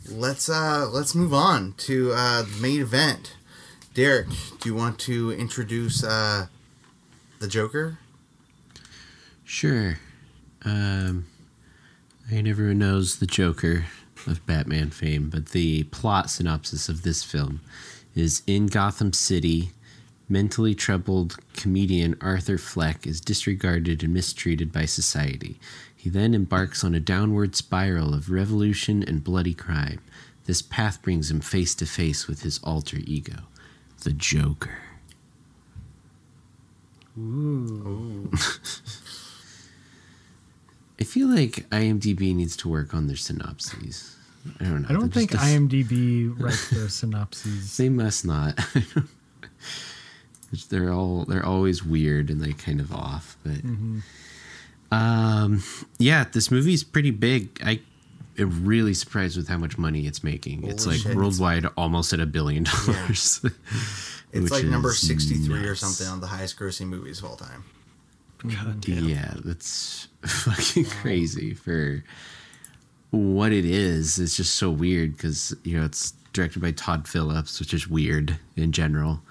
let's 0.09 0.47
uh 0.49 0.87
let's 0.89 1.13
move 1.15 1.33
on 1.33 1.73
to 1.79 2.13
uh 2.15 2.43
the 2.43 2.57
main 2.61 2.79
event. 2.81 3.35
Derek, 3.93 4.29
do 4.61 4.69
you 4.69 4.75
want 4.75 4.99
to 4.99 5.31
introduce 5.33 6.01
uh 6.01 6.47
the 7.39 7.47
Joker? 7.49 7.97
Sure. 9.51 9.99
Um, 10.63 11.25
I 12.31 12.39
knows 12.39 13.17
the 13.17 13.27
Joker 13.27 13.83
of 14.25 14.45
Batman 14.45 14.91
fame, 14.91 15.29
but 15.29 15.47
the 15.47 15.83
plot 15.83 16.29
synopsis 16.29 16.87
of 16.87 17.03
this 17.03 17.25
film 17.25 17.59
is 18.15 18.43
in 18.47 18.67
Gotham 18.67 19.11
City, 19.11 19.71
mentally 20.29 20.73
troubled 20.73 21.37
comedian 21.53 22.15
Arthur 22.21 22.57
Fleck 22.57 23.05
is 23.05 23.19
disregarded 23.19 24.03
and 24.03 24.13
mistreated 24.13 24.71
by 24.71 24.85
society. 24.85 25.59
He 25.93 26.09
then 26.09 26.33
embarks 26.33 26.81
on 26.85 26.95
a 26.95 27.01
downward 27.01 27.53
spiral 27.57 28.13
of 28.13 28.31
revolution 28.31 29.03
and 29.03 29.21
bloody 29.21 29.53
crime. 29.53 29.99
This 30.45 30.61
path 30.61 31.01
brings 31.01 31.29
him 31.29 31.41
face 31.41 31.75
to 31.75 31.85
face 31.85 32.25
with 32.25 32.43
his 32.43 32.61
alter 32.63 32.99
ego, 33.03 33.39
the 34.05 34.13
Joker. 34.13 34.77
I 41.01 41.03
feel 41.03 41.27
like 41.27 41.67
IMDb 41.71 42.35
needs 42.35 42.55
to 42.57 42.69
work 42.69 42.93
on 42.93 43.07
their 43.07 43.15
synopses. 43.15 44.15
I 44.59 44.65
don't 44.65 44.83
know. 44.83 44.87
I 44.89 44.93
don't 44.93 45.01
They're 45.11 45.21
think 45.25 45.31
just- 45.31 45.43
IMDb 45.43 46.39
writes 46.39 46.69
their 46.69 46.89
synopses. 46.89 47.75
They 47.77 47.89
must 47.89 48.23
not. 48.23 48.59
they're 50.69 50.91
all 50.93 51.25
they're 51.25 51.45
always 51.45 51.83
weird 51.83 52.29
and 52.29 52.39
they 52.41 52.53
kind 52.53 52.79
of 52.79 52.93
off. 52.93 53.35
But 53.43 53.61
um, 54.95 55.63
yeah, 55.97 56.25
this 56.31 56.51
movie's 56.51 56.83
pretty 56.83 57.11
big. 57.11 57.59
I 57.65 57.79
am 58.37 58.63
really 58.65 58.93
surprised 58.93 59.37
with 59.37 59.47
how 59.47 59.57
much 59.57 59.79
money 59.79 60.05
it's 60.05 60.23
making. 60.23 60.67
it's 60.67 60.85
like 60.85 60.99
shit. 60.99 61.15
worldwide 61.15 61.65
almost 61.77 62.13
at 62.13 62.19
a 62.19 62.25
billion 62.27 62.63
dollars. 62.65 63.43
It's 64.33 64.43
which 64.43 64.51
like 64.51 64.63
number 64.63 64.93
63 64.93 65.65
or 65.67 65.75
something 65.75 66.07
on 66.07 66.21
the 66.21 66.27
highest 66.27 66.57
grossing 66.57 66.87
movies 66.87 67.19
of 67.19 67.25
all 67.25 67.35
time. 67.35 67.65
God 68.43 68.81
damn. 68.81 69.07
Yeah, 69.07 69.33
that's 69.43 70.07
fucking 70.25 70.85
crazy 70.85 71.53
for 71.53 72.03
what 73.11 73.51
it 73.51 73.65
is. 73.65 74.19
It's 74.19 74.37
just 74.37 74.55
so 74.55 74.69
weird 74.71 75.15
because 75.15 75.55
you 75.63 75.77
know 75.77 75.85
it's 75.85 76.13
directed 76.33 76.61
by 76.61 76.71
Todd 76.71 77.07
Phillips, 77.07 77.59
which 77.59 77.73
is 77.73 77.87
weird 77.87 78.37
in 78.55 78.71
general. 78.71 79.21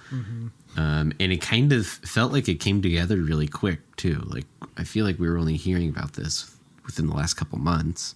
Um, 0.76 1.12
and 1.18 1.32
it 1.32 1.40
kind 1.40 1.72
of 1.72 1.86
felt 1.86 2.32
like 2.32 2.48
it 2.48 2.60
came 2.60 2.82
together 2.82 3.16
really 3.16 3.48
quick 3.48 3.80
too. 3.96 4.22
Like 4.26 4.44
I 4.76 4.84
feel 4.84 5.04
like 5.04 5.18
we 5.18 5.28
were 5.28 5.38
only 5.38 5.56
hearing 5.56 5.88
about 5.88 6.12
this 6.14 6.54
within 6.86 7.06
the 7.06 7.14
last 7.14 7.34
couple 7.34 7.58
months, 7.58 8.14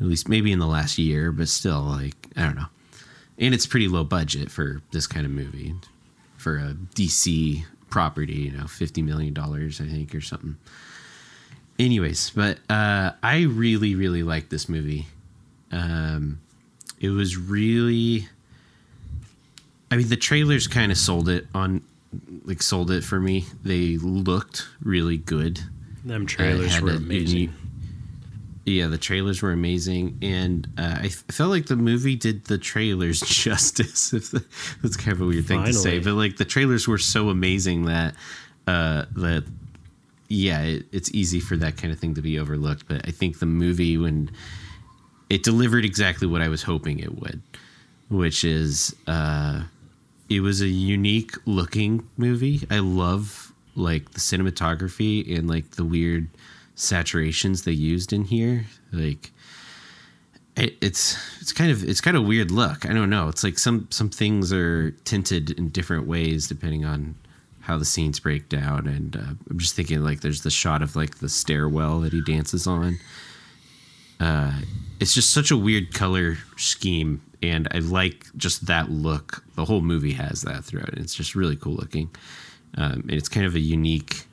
at 0.00 0.06
least 0.06 0.28
maybe 0.28 0.52
in 0.52 0.58
the 0.58 0.66
last 0.66 0.98
year, 0.98 1.32
but 1.32 1.48
still, 1.48 1.80
like 1.80 2.28
I 2.36 2.42
don't 2.42 2.56
know. 2.56 2.66
And 3.38 3.54
it's 3.54 3.66
pretty 3.66 3.88
low 3.88 4.04
budget 4.04 4.50
for 4.50 4.82
this 4.92 5.06
kind 5.06 5.26
of 5.26 5.32
movie, 5.32 5.74
for 6.36 6.56
a 6.56 6.74
DC 6.94 7.64
property. 7.94 8.34
You 8.34 8.50
know, 8.50 8.66
fifty 8.66 9.02
million 9.02 9.32
dollars, 9.32 9.80
I 9.80 9.86
think, 9.86 10.14
or 10.14 10.20
something. 10.20 10.56
Anyways, 11.78 12.30
but 12.30 12.58
uh, 12.68 13.12
I 13.22 13.42
really, 13.42 13.94
really 13.94 14.24
liked 14.24 14.50
this 14.50 14.68
movie. 14.68 15.06
Um, 15.70 16.40
it 16.98 17.10
was 17.10 17.36
really. 17.36 18.28
I 19.90 19.96
mean, 19.96 20.08
the 20.08 20.16
trailers 20.16 20.66
kind 20.66 20.90
of 20.90 20.98
sold 20.98 21.28
it 21.28 21.46
on, 21.54 21.82
like, 22.44 22.62
sold 22.62 22.90
it 22.90 23.04
for 23.04 23.20
me. 23.20 23.44
They 23.62 23.96
looked 23.96 24.66
really 24.82 25.18
good. 25.18 25.60
Them 26.04 26.26
trailers 26.26 26.80
were 26.80 26.90
amazing. 26.90 27.52
Yeah, 28.66 28.86
the 28.86 28.98
trailers 28.98 29.42
were 29.42 29.52
amazing, 29.52 30.18
and 30.22 30.66
uh, 30.78 30.98
I 31.02 31.06
f- 31.06 31.24
felt 31.28 31.50
like 31.50 31.66
the 31.66 31.76
movie 31.76 32.16
did 32.16 32.46
the 32.46 32.56
trailers 32.56 33.20
justice. 33.26 34.12
If 34.12 34.30
the, 34.30 34.44
that's 34.82 34.96
kind 34.96 35.12
of 35.12 35.20
a 35.20 35.26
weird 35.26 35.46
thing 35.46 35.64
to 35.64 35.72
say, 35.72 35.98
but 35.98 36.14
like 36.14 36.38
the 36.38 36.44
trailers 36.44 36.88
were 36.88 36.98
so 36.98 37.28
amazing 37.28 37.84
that 37.84 38.14
uh, 38.66 39.04
that 39.16 39.44
yeah, 40.28 40.62
it, 40.62 40.86
it's 40.92 41.12
easy 41.12 41.40
for 41.40 41.56
that 41.56 41.76
kind 41.76 41.92
of 41.92 41.98
thing 41.98 42.14
to 42.14 42.22
be 42.22 42.38
overlooked. 42.38 42.88
But 42.88 43.06
I 43.06 43.10
think 43.10 43.38
the 43.38 43.46
movie 43.46 43.98
when 43.98 44.30
it 45.28 45.42
delivered 45.42 45.84
exactly 45.84 46.26
what 46.26 46.40
I 46.40 46.48
was 46.48 46.62
hoping 46.62 47.00
it 47.00 47.20
would, 47.20 47.42
which 48.08 48.44
is 48.44 48.96
uh, 49.06 49.64
it 50.30 50.40
was 50.40 50.62
a 50.62 50.68
unique 50.68 51.34
looking 51.44 52.08
movie. 52.16 52.62
I 52.70 52.78
love 52.78 53.52
like 53.76 54.12
the 54.12 54.20
cinematography 54.20 55.36
and 55.36 55.48
like 55.48 55.72
the 55.72 55.84
weird 55.84 56.28
saturations 56.76 57.64
they 57.64 57.72
used 57.72 58.12
in 58.12 58.24
here. 58.24 58.64
Like 58.92 59.32
it, 60.56 60.76
it's 60.80 61.18
it's 61.40 61.52
kind 61.52 61.70
of 61.70 61.82
it's 61.84 62.00
kind 62.00 62.16
of 62.16 62.24
weird 62.24 62.50
look. 62.50 62.86
I 62.86 62.92
don't 62.92 63.10
know. 63.10 63.28
It's 63.28 63.44
like 63.44 63.58
some 63.58 63.88
some 63.90 64.10
things 64.10 64.52
are 64.52 64.90
tinted 65.04 65.50
in 65.50 65.70
different 65.70 66.06
ways 66.06 66.48
depending 66.48 66.84
on 66.84 67.14
how 67.60 67.78
the 67.78 67.84
scenes 67.84 68.20
break 68.20 68.48
down. 68.48 68.86
And 68.86 69.16
uh, 69.16 69.34
I'm 69.50 69.58
just 69.58 69.74
thinking 69.74 70.02
like 70.04 70.20
there's 70.20 70.42
the 70.42 70.50
shot 70.50 70.82
of 70.82 70.96
like 70.96 71.18
the 71.18 71.28
stairwell 71.28 72.00
that 72.00 72.12
he 72.12 72.20
dances 72.20 72.66
on. 72.66 72.98
Uh, 74.20 74.52
it's 75.00 75.14
just 75.14 75.32
such 75.32 75.50
a 75.50 75.56
weird 75.56 75.92
color 75.92 76.38
scheme, 76.56 77.20
and 77.42 77.66
I 77.72 77.78
like 77.78 78.26
just 78.36 78.66
that 78.66 78.90
look. 78.90 79.44
The 79.56 79.64
whole 79.64 79.80
movie 79.80 80.12
has 80.12 80.42
that 80.42 80.64
throughout. 80.64 80.94
It's 80.94 81.14
just 81.14 81.34
really 81.34 81.56
cool 81.56 81.74
looking, 81.74 82.10
um, 82.76 83.00
and 83.02 83.12
it's 83.12 83.28
kind 83.28 83.44
of 83.44 83.54
a 83.54 83.60
unique, 83.60 84.26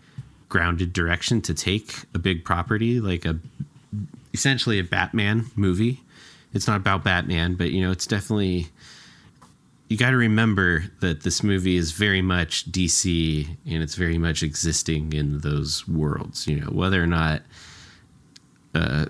grounded 0.51 0.91
direction 0.93 1.41
to 1.41 1.53
take 1.53 1.95
a 2.13 2.19
big 2.19 2.43
property 2.43 2.99
like 2.99 3.23
a 3.25 3.39
essentially 4.33 4.77
a 4.79 4.83
Batman 4.83 5.45
movie. 5.55 6.01
It's 6.53 6.67
not 6.67 6.77
about 6.77 7.03
Batman, 7.03 7.55
but 7.55 7.71
you 7.71 7.81
know, 7.81 7.89
it's 7.91 8.05
definitely 8.05 8.67
you 9.87 9.97
got 9.97 10.11
to 10.11 10.17
remember 10.17 10.83
that 10.99 11.23
this 11.23 11.41
movie 11.41 11.75
is 11.77 11.91
very 11.93 12.21
much 12.21 12.69
DC 12.71 13.47
and 13.65 13.81
it's 13.81 13.95
very 13.95 14.17
much 14.17 14.43
existing 14.43 15.13
in 15.13 15.39
those 15.39 15.87
worlds, 15.87 16.47
you 16.47 16.57
know, 16.59 16.67
whether 16.67 17.01
or 17.01 17.07
not 17.07 17.41
uh, 18.75 19.05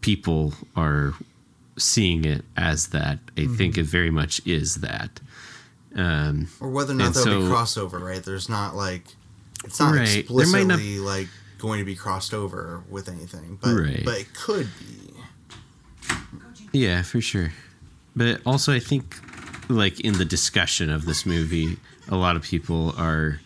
people 0.00 0.54
are 0.76 1.14
seeing 1.78 2.24
it 2.24 2.44
as 2.56 2.88
that. 2.88 3.18
I 3.36 3.40
Mm-hmm. 3.42 3.56
think 3.56 3.78
it 3.78 3.84
very 3.84 4.10
much 4.10 4.40
is 4.46 4.76
that. 4.76 5.20
Um, 5.96 6.48
or 6.60 6.68
whether 6.70 6.92
or 6.92 6.96
not 6.96 7.14
there'll 7.14 7.42
be 7.42 7.46
crossover, 7.48 8.00
right? 8.00 8.22
There's 8.22 8.48
not 8.48 8.74
like 8.74 9.04
it's 9.64 9.80
not 9.80 9.94
Right. 9.94 10.28
Might 10.30 10.66
not- 10.66 10.78
explicitly 10.78 10.98
like 10.98 11.28
going 11.58 11.78
to 11.78 11.84
be 11.84 11.94
crossed 11.96 12.34
over 12.34 12.82
with 12.90 13.08
anything, 13.08 13.58
but 13.60 13.74
Right. 13.74 14.02
but 14.04 14.18
it 14.18 14.34
could 14.34 14.68
be. 14.78 15.14
Yeah, 16.72 17.02
for 17.02 17.20
sure. 17.20 17.52
But 18.16 18.40
also, 18.44 18.72
I 18.72 18.80
think, 18.80 19.16
like 19.68 20.00
in 20.00 20.14
the 20.18 20.24
discussion 20.24 20.90
of 20.90 21.04
this 21.06 21.24
movie, 21.24 21.78
a 22.08 22.16
lot 22.16 22.36
of 22.36 22.42
people 22.42 22.94
are 22.98 23.40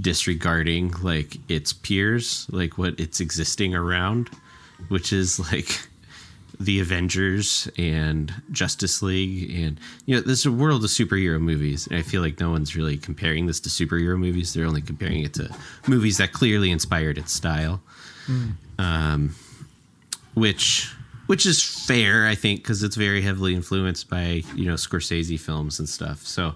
disregarding 0.00 0.92
like 1.02 1.36
its 1.48 1.72
peers, 1.72 2.46
like 2.50 2.76
what 2.78 2.98
it's 3.00 3.20
existing 3.20 3.74
around, 3.74 4.28
which 4.88 5.12
is 5.12 5.38
like 5.52 5.88
the 6.64 6.80
Avengers 6.80 7.68
and 7.78 8.32
Justice 8.50 9.02
League, 9.02 9.50
and 9.58 9.78
you 10.06 10.14
know, 10.14 10.20
this 10.20 10.40
is 10.40 10.46
a 10.46 10.52
world 10.52 10.84
of 10.84 10.90
superhero 10.90 11.40
movies. 11.40 11.86
And 11.86 11.98
I 11.98 12.02
feel 12.02 12.22
like 12.22 12.40
no 12.40 12.50
one's 12.50 12.74
really 12.76 12.96
comparing 12.96 13.46
this 13.46 13.60
to 13.60 13.68
superhero 13.68 14.18
movies. 14.18 14.52
They're 14.52 14.66
only 14.66 14.82
comparing 14.82 15.22
it 15.22 15.34
to 15.34 15.54
movies 15.86 16.18
that 16.18 16.32
clearly 16.32 16.70
inspired 16.70 17.18
its 17.18 17.32
style 17.32 17.80
which 20.34 20.92
which 21.26 21.46
is 21.46 21.62
fair, 21.62 22.26
I 22.26 22.34
think, 22.34 22.60
because 22.60 22.82
it's 22.82 22.96
very 22.96 23.22
heavily 23.22 23.54
influenced 23.54 24.10
by 24.10 24.42
you 24.54 24.66
know 24.66 24.74
Scorsese 24.74 25.40
films 25.40 25.78
and 25.78 25.88
stuff. 25.88 26.26
So, 26.26 26.54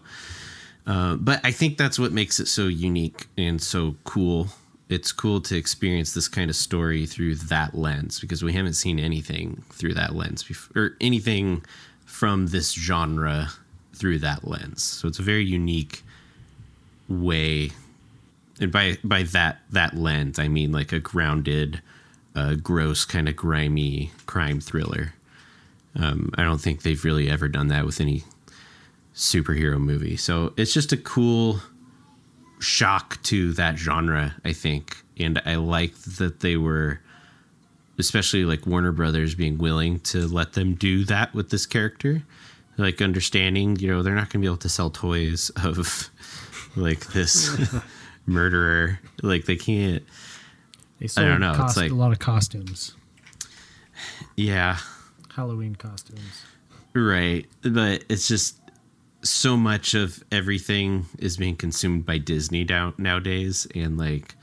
uh, 0.86 1.16
but 1.16 1.40
I 1.44 1.52
think 1.52 1.78
that's 1.78 1.98
what 1.98 2.12
makes 2.12 2.38
it 2.38 2.48
so 2.48 2.66
unique 2.66 3.26
and 3.36 3.60
so 3.62 3.96
cool. 4.04 4.48
It's 4.88 5.12
cool 5.12 5.40
to 5.42 5.56
experience 5.56 6.14
this 6.14 6.28
kind 6.28 6.48
of 6.48 6.56
story 6.56 7.04
through 7.04 7.34
that 7.36 7.74
lens 7.74 8.20
because 8.20 8.42
we 8.42 8.54
haven't 8.54 8.74
seen 8.74 8.98
anything 8.98 9.62
through 9.70 9.94
that 9.94 10.14
lens 10.14 10.42
before, 10.42 10.82
or 10.82 10.96
anything 11.00 11.64
from 12.06 12.46
this 12.46 12.72
genre 12.72 13.50
through 13.94 14.18
that 14.20 14.48
lens. 14.48 14.82
So 14.82 15.08
it's 15.08 15.18
a 15.18 15.22
very 15.22 15.44
unique 15.44 16.02
way 17.08 17.70
and 18.60 18.72
by 18.72 18.98
by 19.02 19.22
that 19.22 19.60
that 19.70 19.96
lens 19.96 20.38
i 20.38 20.48
mean 20.48 20.72
like 20.72 20.92
a 20.92 20.98
grounded 20.98 21.80
uh, 22.36 22.54
gross 22.54 23.04
kind 23.04 23.28
of 23.28 23.34
grimy 23.34 24.12
crime 24.26 24.60
thriller 24.60 25.14
um, 25.96 26.30
i 26.36 26.42
don't 26.42 26.60
think 26.60 26.82
they've 26.82 27.04
really 27.04 27.30
ever 27.30 27.48
done 27.48 27.68
that 27.68 27.86
with 27.86 28.00
any 28.00 28.24
superhero 29.14 29.78
movie 29.78 30.16
so 30.16 30.52
it's 30.56 30.72
just 30.72 30.92
a 30.92 30.96
cool 30.96 31.60
shock 32.60 33.22
to 33.24 33.52
that 33.54 33.76
genre 33.78 34.34
i 34.44 34.52
think. 34.52 34.96
And 35.18 35.40
i 35.44 35.56
like 35.56 35.94
that 36.18 36.40
they 36.40 36.56
were 36.56 37.00
especially 37.98 38.44
like 38.44 38.64
warner 38.66 38.92
brothers 38.92 39.34
being 39.34 39.58
willing 39.58 39.98
to 40.00 40.26
let 40.28 40.52
them 40.52 40.74
do 40.74 41.04
that 41.04 41.34
with 41.34 41.50
this 41.50 41.66
character. 41.66 42.22
Like 42.76 43.02
understanding 43.02 43.76
you 43.76 43.88
know 43.88 44.02
they're 44.04 44.14
not 44.14 44.30
going 44.30 44.34
to 44.34 44.38
be 44.38 44.46
able 44.46 44.56
to 44.58 44.68
sell 44.68 44.88
toys 44.90 45.50
of 45.64 46.08
like 46.76 47.06
this 47.08 47.50
murderer. 48.26 49.00
Like 49.22 49.46
they 49.46 49.56
can't. 49.56 50.04
They 51.00 51.08
sold 51.08 51.26
don't 51.26 51.40
know, 51.40 51.50
it's 51.50 51.58
cost- 51.58 51.76
like- 51.76 51.90
a 51.90 51.94
lot 51.94 52.12
of 52.12 52.18
costumes, 52.20 52.94
yeah. 54.36 54.78
Halloween 55.34 55.74
costumes. 55.76 56.42
right. 56.94 57.46
But 57.62 58.04
it's 58.08 58.26
just 58.28 58.57
so 59.28 59.56
much 59.56 59.94
of 59.94 60.22
everything 60.32 61.06
is 61.18 61.36
being 61.36 61.56
consumed 61.56 62.04
by 62.06 62.18
disney 62.18 62.64
now, 62.64 62.94
nowadays 62.98 63.66
and 63.74 63.98
like 63.98 64.34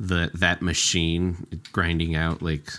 the 0.00 0.30
that 0.34 0.60
machine 0.60 1.46
grinding 1.72 2.14
out 2.14 2.42
like 2.42 2.70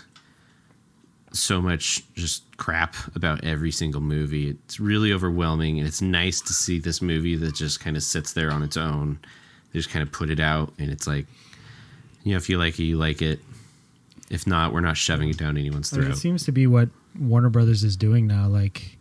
so 1.32 1.60
much 1.60 2.02
just 2.14 2.44
crap 2.56 2.94
about 3.14 3.44
every 3.44 3.70
single 3.70 4.00
movie. 4.00 4.48
It's 4.48 4.80
really 4.80 5.12
overwhelming 5.12 5.78
and 5.78 5.86
it's 5.86 6.00
nice 6.00 6.40
to 6.42 6.52
see 6.52 6.78
this 6.78 7.02
movie 7.02 7.36
that 7.36 7.54
just 7.54 7.80
kind 7.80 7.96
of 7.96 8.02
sits 8.02 8.32
there 8.32 8.50
on 8.50 8.62
its 8.62 8.76
own. 8.76 9.18
They 9.72 9.78
just 9.78 9.90
kind 9.90 10.02
of 10.02 10.10
put 10.12 10.30
it 10.30 10.40
out 10.40 10.72
and 10.78 10.90
it's 10.90 11.06
like 11.06 11.26
you 12.24 12.32
know 12.32 12.38
if 12.38 12.48
you 12.48 12.58
like 12.58 12.78
it 12.78 12.84
you 12.84 12.96
like 12.96 13.22
it. 13.22 13.40
If 14.30 14.46
not 14.46 14.72
we're 14.72 14.80
not 14.80 14.96
shoving 14.96 15.28
it 15.28 15.38
down 15.38 15.56
anyone's 15.56 15.92
I 15.92 15.96
mean, 15.96 16.06
throat. 16.06 16.16
it 16.16 16.20
seems 16.20 16.44
to 16.44 16.52
be 16.52 16.66
what 16.66 16.88
Warner 17.18 17.48
Brothers 17.48 17.84
is 17.84 17.96
doing 17.96 18.26
now. 18.26 18.48
Like, 18.48 18.95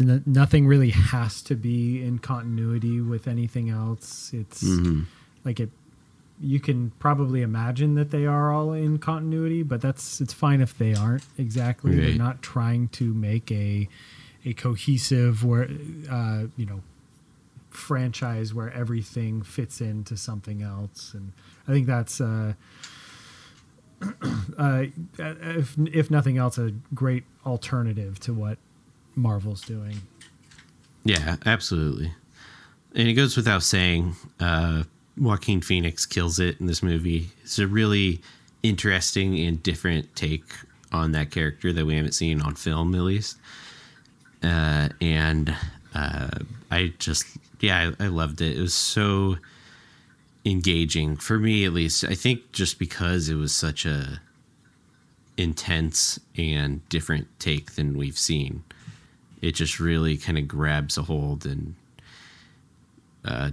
nothing 0.00 0.66
really 0.66 0.90
has 0.90 1.42
to 1.42 1.54
be 1.54 2.02
in 2.04 2.18
continuity 2.18 3.00
with 3.00 3.26
anything 3.28 3.70
else. 3.70 4.30
It's 4.32 4.62
Mm-hmm. 4.62 5.02
like 5.44 5.60
it. 5.60 5.70
You 6.40 6.60
can 6.60 6.92
probably 7.00 7.42
imagine 7.42 7.94
that 7.96 8.10
they 8.12 8.24
are 8.24 8.52
all 8.52 8.72
in 8.72 8.98
continuity, 8.98 9.64
but 9.64 9.80
that's 9.80 10.20
it's 10.20 10.32
fine 10.32 10.60
if 10.60 10.78
they 10.78 10.94
aren't 10.94 11.24
exactly. 11.36 11.98
They're 11.98 12.14
not 12.14 12.42
trying 12.42 12.88
to 12.90 13.12
make 13.12 13.50
a 13.50 13.88
a 14.44 14.52
cohesive 14.54 15.44
where 15.44 15.68
uh, 16.08 16.44
you 16.56 16.64
know 16.66 16.80
franchise 17.70 18.54
where 18.54 18.70
everything 18.72 19.42
fits 19.42 19.80
into 19.80 20.16
something 20.16 20.62
else, 20.62 21.12
and 21.12 21.32
I 21.66 21.72
think 21.72 21.86
that's. 21.88 22.20
Uh, 22.20 22.52
uh, 24.58 24.84
if 25.18 25.74
if 25.92 26.08
nothing 26.10 26.38
else, 26.38 26.56
a 26.56 26.70
great 26.94 27.24
alternative 27.44 28.20
to 28.20 28.32
what 28.32 28.58
Marvel's 29.18 29.62
doing. 29.62 30.00
Yeah, 31.04 31.36
absolutely. 31.44 32.12
And 32.94 33.08
it 33.08 33.14
goes 33.14 33.36
without 33.36 33.62
saying, 33.62 34.14
uh, 34.40 34.84
Joaquin 35.16 35.60
Phoenix 35.60 36.06
kills 36.06 36.38
it 36.38 36.60
in 36.60 36.66
this 36.66 36.82
movie. 36.82 37.28
It's 37.42 37.58
a 37.58 37.66
really 37.66 38.20
interesting 38.62 39.38
and 39.40 39.62
different 39.62 40.14
take 40.16 40.44
on 40.92 41.12
that 41.12 41.30
character 41.30 41.72
that 41.72 41.84
we 41.84 41.96
haven't 41.96 42.12
seen 42.12 42.40
on 42.40 42.54
film, 42.54 42.94
at 42.94 43.02
least. 43.02 43.36
Uh, 44.42 44.88
and 45.00 45.54
uh, 45.94 46.30
I 46.70 46.92
just, 46.98 47.26
yeah, 47.60 47.90
I, 47.98 48.04
I 48.04 48.08
loved 48.08 48.40
it. 48.40 48.56
It 48.56 48.60
was 48.60 48.74
so 48.74 49.36
engaging 50.44 51.16
for 51.16 51.38
me, 51.38 51.64
at 51.64 51.72
least. 51.72 52.04
I 52.04 52.14
think 52.14 52.52
just 52.52 52.78
because 52.78 53.28
it 53.28 53.34
was 53.34 53.54
such 53.54 53.84
a 53.84 54.20
intense 55.36 56.18
and 56.36 56.86
different 56.88 57.28
take 57.38 57.72
than 57.72 57.96
we've 57.96 58.18
seen 58.18 58.64
it 59.42 59.52
just 59.52 59.78
really 59.80 60.16
kind 60.16 60.38
of 60.38 60.48
grabs 60.48 60.98
a 60.98 61.02
hold 61.02 61.46
and 61.46 61.74
uh, 63.24 63.50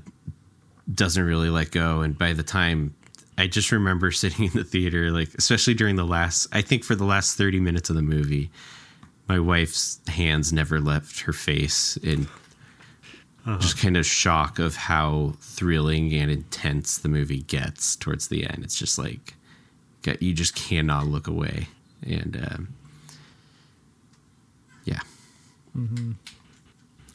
doesn't 0.93 1.23
really 1.23 1.49
let 1.49 1.71
go. 1.71 2.01
And 2.01 2.17
by 2.17 2.33
the 2.33 2.43
time 2.43 2.95
I 3.37 3.47
just 3.47 3.71
remember 3.71 4.11
sitting 4.11 4.45
in 4.45 4.51
the 4.51 4.63
theater, 4.63 5.11
like 5.11 5.33
especially 5.35 5.73
during 5.73 5.95
the 5.95 6.05
last, 6.05 6.47
I 6.51 6.61
think 6.61 6.83
for 6.83 6.95
the 6.95 7.05
last 7.05 7.37
thirty 7.37 7.59
minutes 7.59 7.89
of 7.89 7.95
the 7.95 8.01
movie, 8.01 8.49
my 9.27 9.39
wife's 9.39 9.99
hands 10.07 10.53
never 10.53 10.79
left 10.79 11.21
her 11.21 11.33
face 11.33 11.97
in 11.97 12.27
just 13.59 13.77
kind 13.77 13.95
of 13.95 14.05
shock 14.05 14.57
of 14.57 14.75
how 14.75 15.33
thrilling 15.39 16.13
and 16.13 16.31
intense 16.31 16.97
the 16.97 17.09
movie 17.09 17.43
gets 17.43 17.95
towards 17.95 18.27
the 18.27 18.43
end. 18.43 18.63
It's 18.63 18.77
just 18.77 18.97
like 18.97 19.35
you 20.19 20.33
just 20.33 20.55
cannot 20.55 21.07
look 21.07 21.27
away, 21.27 21.67
and 22.03 22.35
um, 22.51 22.67
yeah. 24.83 24.99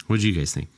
What 0.07 0.17
did 0.17 0.25
you 0.25 0.33
guys 0.35 0.53
think? 0.53 0.69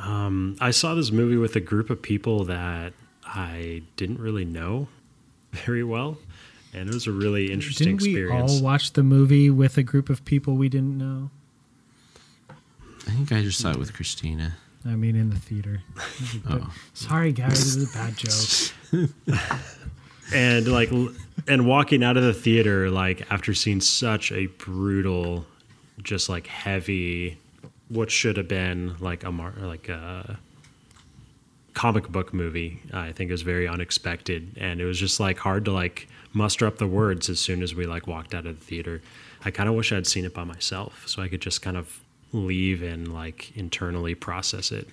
Um, 0.00 0.56
I 0.60 0.70
saw 0.70 0.94
this 0.94 1.10
movie 1.10 1.36
with 1.36 1.54
a 1.56 1.60
group 1.60 1.90
of 1.90 2.00
people 2.00 2.44
that 2.44 2.92
I 3.24 3.82
didn't 3.96 4.20
really 4.20 4.44
know 4.44 4.88
very 5.52 5.84
well, 5.84 6.18
and 6.72 6.88
it 6.88 6.94
was 6.94 7.06
a 7.06 7.12
really 7.12 7.52
interesting 7.52 7.88
Didn't 7.88 8.02
we 8.02 8.10
experience. 8.10 8.52
all 8.52 8.62
watch 8.62 8.92
the 8.92 9.02
movie 9.02 9.50
with 9.50 9.76
a 9.76 9.82
group 9.82 10.08
of 10.08 10.24
people 10.24 10.54
we 10.54 10.68
didn't 10.68 10.96
know? 10.96 11.30
I 13.06 13.10
think 13.10 13.32
I 13.32 13.42
just 13.42 13.58
saw 13.58 13.70
it 13.70 13.76
with 13.78 13.92
Christina. 13.94 14.56
I 14.84 14.94
mean, 14.96 15.16
in 15.16 15.30
the 15.30 15.36
theater. 15.38 15.82
Oh. 16.48 16.72
Sorry, 16.94 17.32
guys, 17.32 17.50
this 17.50 17.76
is 17.76 17.94
a 17.94 17.96
bad 17.96 18.16
joke. 18.16 19.50
and 20.34 20.66
like 20.66 20.90
and 21.46 21.66
walking 21.66 22.02
out 22.02 22.16
of 22.16 22.22
the 22.24 22.32
theater 22.34 22.90
like 22.90 23.30
after 23.30 23.54
seeing 23.54 23.80
such 23.80 24.32
a 24.32 24.46
brutal 24.46 25.44
just 26.02 26.28
like 26.28 26.46
heavy 26.46 27.38
what 27.88 28.10
should 28.10 28.36
have 28.36 28.48
been 28.48 28.96
like 29.00 29.24
a 29.24 29.32
mar- 29.32 29.54
like 29.60 29.88
a 29.88 30.38
comic 31.74 32.08
book 32.08 32.32
movie 32.32 32.80
i 32.92 33.12
think 33.12 33.30
it 33.30 33.32
was 33.32 33.42
very 33.42 33.66
unexpected 33.66 34.56
and 34.56 34.80
it 34.80 34.84
was 34.84 34.98
just 34.98 35.20
like 35.20 35.38
hard 35.38 35.64
to 35.64 35.72
like 35.72 36.08
muster 36.32 36.66
up 36.66 36.78
the 36.78 36.86
words 36.86 37.28
as 37.28 37.38
soon 37.38 37.62
as 37.62 37.74
we 37.74 37.86
like 37.86 38.06
walked 38.06 38.34
out 38.34 38.46
of 38.46 38.58
the 38.58 38.64
theater 38.64 39.02
i 39.44 39.50
kind 39.50 39.68
of 39.68 39.74
wish 39.74 39.92
i'd 39.92 40.06
seen 40.06 40.24
it 40.24 40.34
by 40.34 40.44
myself 40.44 41.04
so 41.06 41.22
i 41.22 41.28
could 41.28 41.40
just 41.40 41.62
kind 41.62 41.76
of 41.76 42.00
leave 42.32 42.82
and 42.82 43.12
like 43.12 43.54
internally 43.56 44.14
process 44.14 44.72
it 44.72 44.88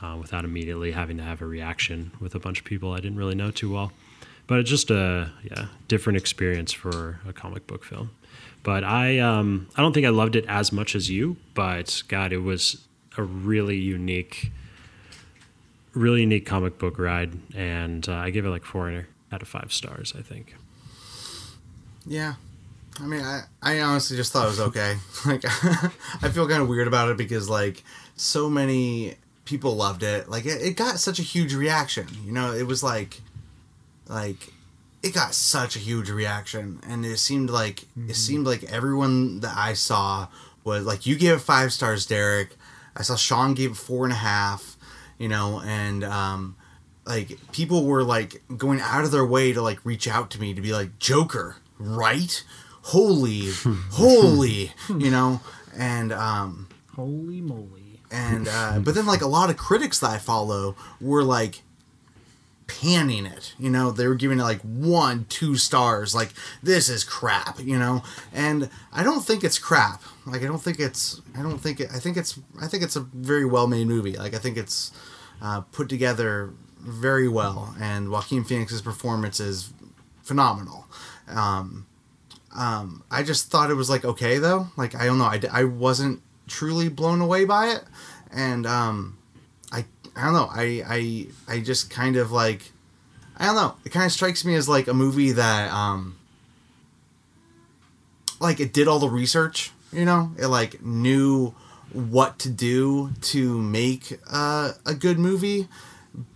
uh, 0.00 0.16
without 0.20 0.44
immediately 0.44 0.92
having 0.92 1.16
to 1.16 1.22
have 1.22 1.42
a 1.42 1.46
reaction 1.46 2.12
with 2.20 2.34
a 2.34 2.38
bunch 2.38 2.60
of 2.60 2.64
people 2.64 2.92
I 2.92 3.00
didn't 3.00 3.18
really 3.18 3.34
know 3.34 3.50
too 3.50 3.72
well. 3.72 3.92
But 4.46 4.60
it's 4.60 4.70
just 4.70 4.90
a 4.90 5.30
yeah 5.42 5.66
different 5.88 6.16
experience 6.16 6.72
for 6.72 7.20
a 7.26 7.32
comic 7.32 7.66
book 7.66 7.84
film. 7.84 8.10
But 8.62 8.84
I 8.84 9.18
um, 9.18 9.68
I 9.76 9.82
don't 9.82 9.92
think 9.92 10.06
I 10.06 10.10
loved 10.10 10.36
it 10.36 10.44
as 10.48 10.72
much 10.72 10.94
as 10.94 11.10
you. 11.10 11.36
But 11.54 12.02
God, 12.08 12.32
it 12.32 12.38
was 12.38 12.84
a 13.16 13.22
really 13.22 13.76
unique, 13.76 14.50
really 15.94 16.20
unique 16.20 16.46
comic 16.46 16.78
book 16.78 16.98
ride, 16.98 17.38
and 17.54 18.08
uh, 18.08 18.14
I 18.14 18.30
give 18.30 18.44
it 18.44 18.50
like 18.50 18.64
four 18.64 19.06
out 19.32 19.42
of 19.42 19.48
five 19.48 19.72
stars. 19.72 20.12
I 20.16 20.22
think. 20.22 20.54
Yeah, 22.06 22.34
I 23.00 23.06
mean, 23.06 23.20
I, 23.20 23.42
I 23.62 23.80
honestly 23.80 24.16
just 24.16 24.32
thought 24.32 24.46
it 24.46 24.50
was 24.50 24.60
okay. 24.60 24.96
Like, 25.26 25.44
I 26.22 26.30
feel 26.30 26.48
kind 26.48 26.62
of 26.62 26.68
weird 26.68 26.88
about 26.88 27.10
it 27.10 27.16
because 27.16 27.48
like 27.48 27.82
so 28.16 28.48
many 28.48 29.16
people 29.44 29.76
loved 29.76 30.02
it. 30.02 30.28
Like, 30.28 30.46
it, 30.46 30.62
it 30.62 30.76
got 30.76 30.98
such 30.98 31.18
a 31.18 31.22
huge 31.22 31.54
reaction. 31.54 32.06
You 32.24 32.32
know, 32.32 32.52
it 32.52 32.66
was 32.66 32.82
like, 32.82 33.20
like, 34.06 34.52
it 35.02 35.14
got 35.14 35.34
such 35.34 35.76
a 35.76 35.78
huge 35.78 36.10
reaction, 36.10 36.80
and 36.86 37.04
it 37.04 37.18
seemed 37.18 37.50
like 37.50 37.84
it 38.08 38.14
seemed 38.14 38.46
like 38.46 38.64
everyone 38.64 39.40
that 39.40 39.56
I 39.56 39.74
saw 39.74 40.28
was 40.64 40.84
like, 40.84 41.06
you 41.06 41.16
gave 41.16 41.36
it 41.36 41.40
five 41.40 41.72
stars, 41.72 42.06
Derek. 42.06 42.56
I 42.96 43.02
saw 43.02 43.14
Sean 43.16 43.54
gave 43.54 43.72
it 43.72 43.76
four 43.76 44.04
and 44.04 44.12
a 44.12 44.16
half. 44.16 44.76
You 45.18 45.28
know, 45.28 45.60
and 45.64 46.04
um, 46.04 46.56
like 47.04 47.38
people 47.50 47.84
were 47.84 48.04
like 48.04 48.42
going 48.56 48.80
out 48.80 49.04
of 49.04 49.10
their 49.10 49.26
way 49.26 49.52
to 49.52 49.60
like 49.62 49.84
reach 49.84 50.06
out 50.06 50.30
to 50.30 50.40
me 50.40 50.54
to 50.54 50.60
be 50.60 50.72
like 50.72 50.98
Joker, 50.98 51.56
right? 51.78 52.44
Holy, 52.82 53.48
holy, 53.90 54.72
you 54.88 55.10
know, 55.10 55.40
and 55.76 56.12
um, 56.12 56.68
Holy 56.94 57.40
moly! 57.40 58.00
and 58.10 58.48
uh, 58.48 58.78
but 58.84 58.94
then 58.94 59.06
like 59.06 59.22
a 59.22 59.26
lot 59.26 59.50
of 59.50 59.56
critics 59.56 59.98
that 60.00 60.10
I 60.10 60.18
follow 60.18 60.76
were 61.00 61.22
like 61.22 61.62
panning 62.68 63.26
it 63.26 63.54
you 63.58 63.68
know? 63.70 63.90
They 63.90 64.06
were 64.06 64.14
giving 64.14 64.38
it 64.38 64.42
like 64.42 64.60
one 64.62 65.26
two 65.28 65.56
stars 65.56 66.14
like 66.14 66.32
this 66.62 66.88
is 66.88 67.02
crap 67.02 67.58
you 67.60 67.78
know? 67.78 68.02
And 68.32 68.70
i 68.92 69.02
don't 69.02 69.24
think 69.24 69.42
it's 69.42 69.58
crap. 69.58 70.02
Like 70.26 70.42
i 70.42 70.46
don't 70.46 70.62
think 70.62 70.78
it's 70.78 71.20
i 71.36 71.42
don't 71.42 71.58
think 71.58 71.80
it 71.80 71.88
i 71.92 71.98
think 71.98 72.16
it's 72.16 72.38
i 72.60 72.66
think 72.68 72.82
it's 72.82 72.94
a 72.94 73.00
very 73.00 73.44
well 73.44 73.66
made 73.66 73.86
movie. 73.86 74.16
Like 74.16 74.34
i 74.34 74.38
think 74.38 74.56
it's 74.56 74.92
uh, 75.42 75.62
put 75.72 75.88
together 75.88 76.52
very 76.80 77.28
well 77.28 77.74
and 77.80 78.10
joaquin 78.10 78.44
phoenix's 78.44 78.82
performance 78.82 79.40
is 79.40 79.72
phenomenal. 80.22 80.86
Um, 81.26 81.86
um, 82.56 83.02
i 83.10 83.22
just 83.22 83.50
thought 83.50 83.70
it 83.70 83.74
was 83.74 83.90
like 83.90 84.04
okay 84.04 84.38
though. 84.38 84.68
Like 84.76 84.94
i 84.94 85.06
don't 85.06 85.18
know. 85.18 85.24
I, 85.24 85.40
I 85.50 85.64
wasn't 85.64 86.22
truly 86.48 86.88
blown 86.88 87.20
away 87.20 87.44
by 87.44 87.68
it. 87.68 87.84
And 88.32 88.66
um, 88.66 89.17
I 90.18 90.24
don't 90.24 90.32
know. 90.32 90.50
I 90.52 90.82
I 90.86 91.26
I 91.56 91.60
just 91.60 91.90
kind 91.90 92.16
of 92.16 92.32
like 92.32 92.72
I 93.36 93.46
don't 93.46 93.54
know. 93.54 93.74
It 93.84 93.92
kind 93.92 94.04
of 94.04 94.12
strikes 94.12 94.44
me 94.44 94.54
as 94.56 94.68
like 94.68 94.88
a 94.88 94.94
movie 94.94 95.32
that 95.32 95.72
um 95.72 96.16
like 98.40 98.60
it 98.60 98.72
did 98.72 98.88
all 98.88 98.98
the 98.98 99.08
research, 99.08 99.70
you 99.92 100.04
know? 100.04 100.32
It 100.38 100.48
like 100.48 100.82
knew 100.82 101.54
what 101.92 102.38
to 102.40 102.50
do 102.50 103.10
to 103.20 103.58
make 103.58 104.18
uh, 104.30 104.72
a 104.84 104.94
good 104.94 105.18
movie, 105.18 105.68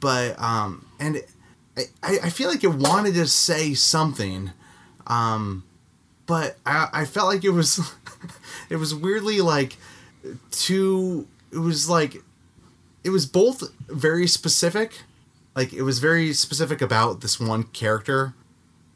but 0.00 0.40
um 0.40 0.86
and 1.00 1.22
I 1.76 2.18
I 2.24 2.30
feel 2.30 2.48
like 2.48 2.62
it 2.62 2.74
wanted 2.74 3.14
to 3.14 3.26
say 3.26 3.74
something 3.74 4.52
um 5.06 5.64
but 6.26 6.56
I 6.64 6.88
I 6.92 7.04
felt 7.04 7.26
like 7.26 7.44
it 7.44 7.50
was 7.50 7.80
it 8.70 8.76
was 8.76 8.94
weirdly 8.94 9.40
like 9.40 9.76
too 10.52 11.26
it 11.52 11.58
was 11.58 11.88
like 11.88 12.22
it 13.04 13.10
was 13.10 13.26
both 13.26 13.70
very 13.88 14.26
specific 14.26 15.02
like 15.54 15.72
it 15.72 15.82
was 15.82 15.98
very 15.98 16.32
specific 16.32 16.80
about 16.80 17.20
this 17.20 17.38
one 17.40 17.64
character 17.64 18.34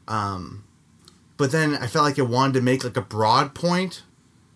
um 0.07 0.63
but 1.37 1.51
then 1.51 1.75
i 1.75 1.87
felt 1.87 2.05
like 2.05 2.17
it 2.17 2.27
wanted 2.27 2.53
to 2.53 2.61
make 2.61 2.83
like 2.83 2.97
a 2.97 3.01
broad 3.01 3.53
point 3.53 4.03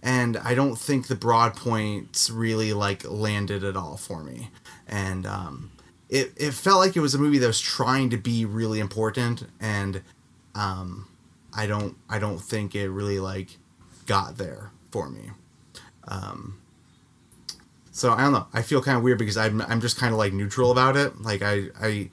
and 0.02 0.38
i 0.38 0.54
don't 0.54 0.78
think 0.78 1.08
the 1.08 1.16
broad 1.16 1.56
points 1.56 2.30
really 2.30 2.74
like 2.74 3.04
landed 3.10 3.64
at 3.64 3.76
all 3.76 3.98
for 3.98 4.24
me. 4.24 4.50
And 4.88 5.26
um 5.26 5.72
it, 6.10 6.34
it 6.36 6.54
felt 6.54 6.80
like 6.80 6.98
it 6.98 7.00
was 7.00 7.16
a 7.16 7.18
movie 7.18 7.38
that 7.38 7.48
was 7.48 7.60
trying 7.62 8.10
to 8.10 8.18
be 8.18 8.44
really 8.44 8.80
important 8.80 9.48
and 9.60 10.02
um 10.56 11.08
i 11.54 11.66
don't 11.66 11.96
i 12.10 12.20
don't 12.20 12.40
think 12.40 12.76
it 12.76 12.90
really 12.90 13.20
like 13.20 13.58
got 14.06 14.38
there 14.38 14.72
for 14.92 15.10
me. 15.10 15.32
Um 16.08 16.61
so 18.02 18.14
I 18.14 18.24
don't 18.24 18.34
know. 18.34 18.48
I 18.52 18.64
feel 18.64 18.82
kind 18.82 18.98
of 18.98 19.04
weird 19.04 19.20
because 19.20 19.38
I'm 19.38 19.62
I'm 19.62 19.80
just 19.80 19.96
kind 19.96 20.12
of 20.12 20.18
like 20.18 20.34
neutral 20.34 20.72
about 20.72 20.98
it. 20.98 21.22
Like 21.22 21.44
I 21.44 21.66
I 21.80 22.10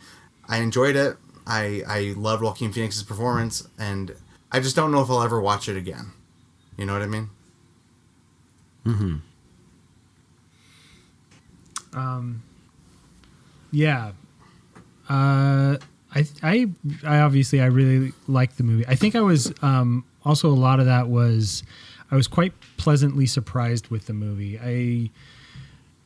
I 0.46 0.58
enjoyed 0.58 0.96
it. 0.96 1.16
I 1.46 1.82
I 1.88 2.14
loved 2.14 2.42
Joaquin 2.42 2.74
Phoenix's 2.74 3.02
performance, 3.02 3.66
and 3.78 4.14
I 4.52 4.60
just 4.60 4.76
don't 4.76 4.92
know 4.92 5.00
if 5.00 5.08
I'll 5.08 5.22
ever 5.22 5.40
watch 5.40 5.66
it 5.66 5.78
again. 5.78 6.12
You 6.76 6.84
know 6.84 6.92
what 6.92 7.00
I 7.00 7.06
mean? 7.06 7.30
Hmm. 8.84 9.16
Um. 11.94 12.42
Yeah. 13.70 14.12
Uh, 15.08 15.78
I, 16.14 16.26
I, 16.42 16.68
I 17.02 17.20
obviously 17.20 17.62
I 17.62 17.66
really 17.66 18.12
liked 18.26 18.58
the 18.58 18.62
movie. 18.62 18.86
I 18.86 18.94
think 18.94 19.16
I 19.16 19.22
was 19.22 19.54
um, 19.62 20.04
also 20.22 20.48
a 20.48 20.52
lot 20.52 20.80
of 20.80 20.86
that 20.86 21.08
was 21.08 21.62
I 22.10 22.14
was 22.14 22.26
quite 22.26 22.52
pleasantly 22.76 23.24
surprised 23.24 23.88
with 23.88 24.06
the 24.06 24.12
movie. 24.12 24.58
I 24.58 25.10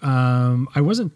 um, 0.03 0.69
I 0.75 0.81
wasn't 0.81 1.13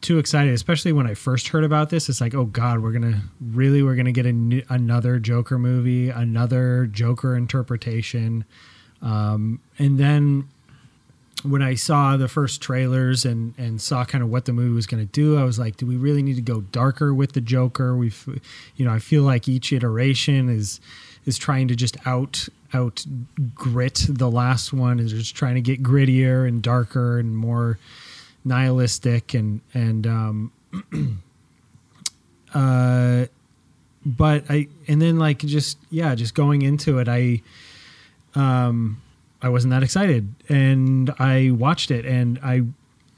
too 0.00 0.18
excited, 0.18 0.54
especially 0.54 0.92
when 0.92 1.06
I 1.06 1.14
first 1.14 1.48
heard 1.48 1.64
about 1.64 1.90
this. 1.90 2.08
It's 2.08 2.20
like, 2.20 2.34
oh 2.34 2.46
God, 2.46 2.80
we're 2.80 2.92
gonna 2.92 3.22
really 3.40 3.82
we're 3.82 3.96
gonna 3.96 4.12
get 4.12 4.26
new, 4.32 4.62
another 4.68 5.18
Joker 5.18 5.58
movie, 5.58 6.08
another 6.08 6.86
Joker 6.86 7.36
interpretation, 7.36 8.44
um, 9.02 9.60
and 9.78 9.98
then 9.98 10.48
when 11.42 11.62
I 11.62 11.74
saw 11.74 12.16
the 12.16 12.28
first 12.28 12.60
trailers 12.60 13.24
and 13.24 13.54
and 13.58 13.80
saw 13.80 14.04
kind 14.04 14.22
of 14.22 14.30
what 14.30 14.44
the 14.44 14.52
movie 14.52 14.74
was 14.74 14.86
to 15.06 15.12
do, 15.12 15.38
I 15.38 15.44
was 15.44 15.58
like, 15.58 15.76
do 15.76 15.86
we 15.86 15.96
really 15.96 16.22
need 16.22 16.36
to 16.36 16.42
go 16.42 16.60
darker 16.60 17.14
with 17.14 17.32
the 17.32 17.40
Joker? 17.40 17.96
We've, 17.96 18.40
you 18.76 18.84
know, 18.84 18.92
I 18.92 18.98
feel 18.98 19.22
like 19.22 19.48
each 19.48 19.72
iteration 19.72 20.48
is 20.48 20.80
is 21.26 21.38
trying 21.38 21.68
to 21.68 21.76
just 21.76 21.96
out 22.06 22.48
out 22.72 23.04
grit 23.54 24.06
the 24.08 24.30
last 24.30 24.72
one 24.72 25.00
is 25.00 25.12
just 25.12 25.34
trying 25.34 25.56
to 25.56 25.60
get 25.60 25.82
grittier 25.82 26.46
and 26.46 26.62
darker 26.62 27.18
and 27.18 27.36
more 27.36 27.78
nihilistic 28.44 29.34
and 29.34 29.60
and 29.74 30.06
um 30.06 30.52
uh 32.54 33.26
but 34.04 34.44
I 34.48 34.68
and 34.88 35.00
then 35.00 35.18
like 35.18 35.38
just 35.38 35.78
yeah 35.90 36.14
just 36.14 36.34
going 36.34 36.62
into 36.62 36.98
it 36.98 37.08
I 37.08 37.42
um 38.34 39.02
I 39.42 39.48
wasn't 39.48 39.72
that 39.72 39.82
excited 39.82 40.34
and 40.48 41.10
I 41.18 41.50
watched 41.50 41.90
it 41.90 42.04
and 42.06 42.38
I 42.42 42.62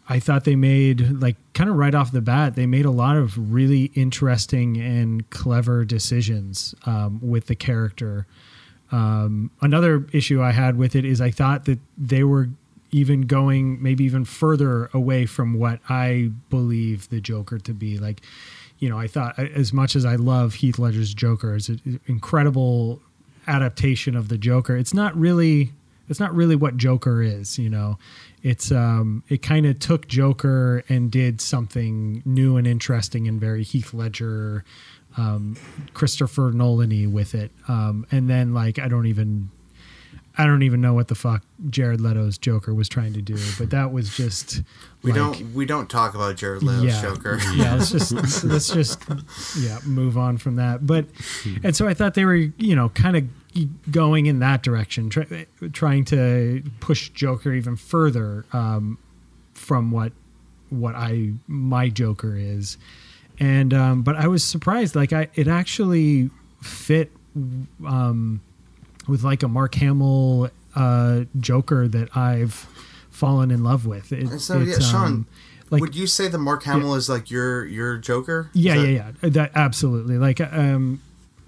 I 0.08 0.18
thought 0.18 0.44
they 0.44 0.56
made 0.56 1.22
like 1.22 1.36
kind 1.54 1.70
of 1.70 1.76
right 1.76 1.94
off 1.94 2.12
the 2.12 2.20
bat 2.20 2.54
they 2.56 2.66
made 2.66 2.84
a 2.84 2.90
lot 2.90 3.16
of 3.16 3.52
really 3.52 3.92
interesting 3.94 4.76
and 4.76 5.28
clever 5.30 5.84
decisions 5.84 6.74
um, 6.86 7.20
with 7.22 7.46
the 7.46 7.54
character. 7.54 8.26
Um, 8.90 9.50
another 9.62 10.06
issue 10.12 10.42
I 10.42 10.52
had 10.52 10.76
with 10.76 10.94
it 10.94 11.04
is 11.04 11.20
I 11.20 11.30
thought 11.30 11.64
that 11.64 11.78
they 11.96 12.24
were 12.24 12.50
even 12.92 13.22
going 13.22 13.82
maybe 13.82 14.04
even 14.04 14.24
further 14.24 14.90
away 14.92 15.24
from 15.24 15.54
what 15.54 15.80
I 15.88 16.30
believe 16.50 17.08
the 17.08 17.20
Joker 17.20 17.58
to 17.58 17.72
be. 17.72 17.98
Like, 17.98 18.20
you 18.78 18.88
know, 18.88 18.98
I 18.98 19.06
thought 19.06 19.38
as 19.38 19.72
much 19.72 19.96
as 19.96 20.04
I 20.04 20.16
love 20.16 20.54
Heath 20.54 20.78
Ledger's 20.78 21.14
Joker, 21.14 21.56
it's 21.56 21.70
an 21.70 22.00
incredible 22.06 23.00
adaptation 23.48 24.14
of 24.14 24.28
the 24.28 24.38
Joker. 24.38 24.76
It's 24.76 24.94
not 24.94 25.16
really 25.16 25.72
it's 26.08 26.20
not 26.20 26.34
really 26.34 26.56
what 26.56 26.76
Joker 26.76 27.22
is, 27.22 27.58
you 27.58 27.70
know. 27.70 27.98
It's 28.42 28.70
um 28.70 29.24
it 29.28 29.40
kind 29.40 29.64
of 29.64 29.78
took 29.78 30.06
Joker 30.06 30.84
and 30.88 31.10
did 31.10 31.40
something 31.40 32.22
new 32.26 32.58
and 32.58 32.66
interesting 32.66 33.26
and 33.26 33.40
very 33.40 33.62
Heath 33.62 33.94
Ledger 33.94 34.64
um 35.16 35.56
Christopher 35.94 36.52
Nolan-y 36.52 37.06
with 37.06 37.34
it. 37.34 37.52
Um 37.68 38.06
and 38.10 38.28
then 38.28 38.52
like 38.52 38.78
I 38.78 38.88
don't 38.88 39.06
even 39.06 39.50
I 40.38 40.46
don't 40.46 40.62
even 40.62 40.80
know 40.80 40.94
what 40.94 41.08
the 41.08 41.14
fuck 41.14 41.44
Jared 41.68 42.00
Leto's 42.00 42.38
Joker 42.38 42.74
was 42.74 42.88
trying 42.88 43.12
to 43.12 43.20
do, 43.20 43.36
but 43.58 43.70
that 43.70 43.92
was 43.92 44.16
just 44.16 44.62
We 45.02 45.12
like, 45.12 45.16
don't 45.16 45.54
we 45.54 45.66
don't 45.66 45.90
talk 45.90 46.14
about 46.14 46.36
Jared 46.36 46.62
Leto's 46.62 46.84
yeah, 46.84 47.02
Joker. 47.02 47.38
Yeah, 47.54 47.74
let's 47.74 47.90
just 47.90 48.12
let's 48.44 48.70
just 48.72 49.02
yeah 49.58 49.78
move 49.84 50.16
on 50.16 50.38
from 50.38 50.56
that. 50.56 50.86
But 50.86 51.06
and 51.62 51.76
so 51.76 51.86
I 51.86 51.94
thought 51.94 52.14
they 52.14 52.24
were 52.24 52.34
you 52.34 52.74
know 52.74 52.88
kind 52.90 53.16
of 53.16 53.24
going 53.90 54.26
in 54.26 54.38
that 54.38 54.62
direction, 54.62 55.10
try, 55.10 55.46
trying 55.72 56.04
to 56.06 56.62
push 56.80 57.10
Joker 57.10 57.52
even 57.52 57.76
further 57.76 58.46
um, 58.52 58.98
from 59.52 59.90
what 59.90 60.12
what 60.70 60.94
I 60.94 61.32
my 61.46 61.90
Joker 61.90 62.36
is, 62.36 62.78
and 63.38 63.74
um, 63.74 64.02
but 64.02 64.16
I 64.16 64.28
was 64.28 64.42
surprised 64.42 64.96
like 64.96 65.12
I 65.12 65.28
it 65.34 65.46
actually 65.46 66.30
fit 66.62 67.12
um, 67.86 68.40
with 69.08 69.22
like 69.24 69.42
a 69.42 69.48
Mark 69.48 69.74
Hamill 69.76 70.50
uh, 70.74 71.24
Joker 71.38 71.88
that 71.88 72.16
I've 72.16 72.54
fallen 73.10 73.50
in 73.50 73.62
love 73.62 73.86
with. 73.86 74.12
It, 74.12 74.30
And 74.30 74.40
so 74.40 74.58
yeah, 74.58 74.78
Sean, 74.78 75.06
um, 75.06 75.26
like 75.70 75.80
would 75.80 75.94
you 75.94 76.06
say 76.06 76.28
that 76.28 76.38
Mark 76.38 76.62
Hamill 76.64 76.94
is 76.94 77.08
like 77.08 77.30
your 77.30 77.64
your 77.64 77.96
Joker? 77.98 78.50
Is 78.54 78.62
yeah, 78.62 78.74
that- 78.76 78.88
yeah, 78.88 79.12
yeah. 79.22 79.28
That 79.30 79.52
absolutely. 79.54 80.18
Like, 80.18 80.40
um, 80.40 81.00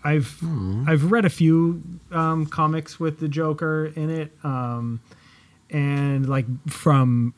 I've 0.02 0.38
I've 0.86 1.10
read 1.10 1.24
a 1.24 1.30
few 1.30 1.82
um, 2.12 2.46
comics 2.46 3.00
with 3.00 3.20
the 3.20 3.28
Joker 3.28 3.86
in 3.96 4.10
it, 4.10 4.32
um, 4.44 5.00
and 5.70 6.28
like 6.28 6.46
from 6.68 7.32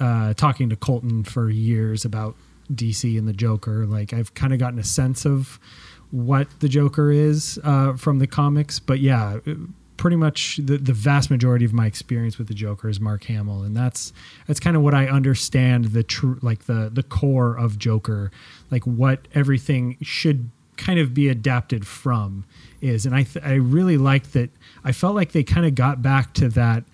uh, 0.00 0.32
talking 0.34 0.70
to 0.70 0.76
Colton 0.76 1.22
for 1.24 1.50
years 1.50 2.04
about 2.04 2.34
DC 2.72 3.18
and 3.18 3.28
the 3.28 3.32
Joker, 3.32 3.86
like 3.86 4.12
I've 4.12 4.34
kind 4.34 4.52
of 4.52 4.58
gotten 4.58 4.78
a 4.78 4.84
sense 4.84 5.26
of 5.26 5.60
what 6.10 6.48
the 6.60 6.68
Joker 6.68 7.10
is 7.10 7.58
uh, 7.64 7.94
from 7.94 8.18
the 8.18 8.26
comics. 8.26 8.78
But 8.78 9.00
yeah, 9.00 9.38
pretty 9.96 10.16
much 10.16 10.58
the, 10.62 10.76
the 10.76 10.92
vast 10.92 11.30
majority 11.30 11.64
of 11.64 11.72
my 11.72 11.86
experience 11.86 12.38
with 12.38 12.48
the 12.48 12.54
Joker 12.54 12.88
is 12.88 13.00
Mark 13.00 13.24
Hamill, 13.24 13.62
and 13.62 13.76
that's 13.76 14.12
that's 14.46 14.60
kind 14.60 14.76
of 14.76 14.82
what 14.82 14.94
I 14.94 15.06
understand 15.06 15.86
the 15.86 16.02
true 16.02 16.38
like 16.42 16.66
the 16.66 16.90
the 16.92 17.02
core 17.02 17.56
of 17.56 17.78
Joker, 17.78 18.30
like 18.70 18.84
what 18.84 19.26
everything 19.34 19.96
should 20.02 20.50
kind 20.76 20.98
of 20.98 21.14
be 21.14 21.28
adapted 21.28 21.86
from 21.86 22.44
is, 22.80 23.06
and 23.06 23.14
I 23.14 23.22
th- 23.22 23.44
I 23.44 23.54
really 23.54 23.96
liked 23.96 24.32
that. 24.34 24.50
I 24.84 24.92
felt 24.92 25.14
like 25.14 25.32
they 25.32 25.42
kind 25.42 25.66
of 25.66 25.74
got 25.74 26.02
back 26.02 26.34
to 26.34 26.48
that. 26.50 26.84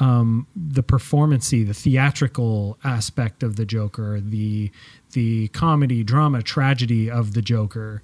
Um, 0.00 0.46
the 0.54 0.84
performancy, 0.84 1.64
the 1.64 1.74
theatrical 1.74 2.78
aspect 2.84 3.42
of 3.42 3.56
the 3.56 3.64
Joker, 3.64 4.20
the 4.20 4.70
the 5.12 5.48
comedy, 5.48 6.04
drama, 6.04 6.40
tragedy 6.40 7.10
of 7.10 7.34
the 7.34 7.42
Joker, 7.42 8.02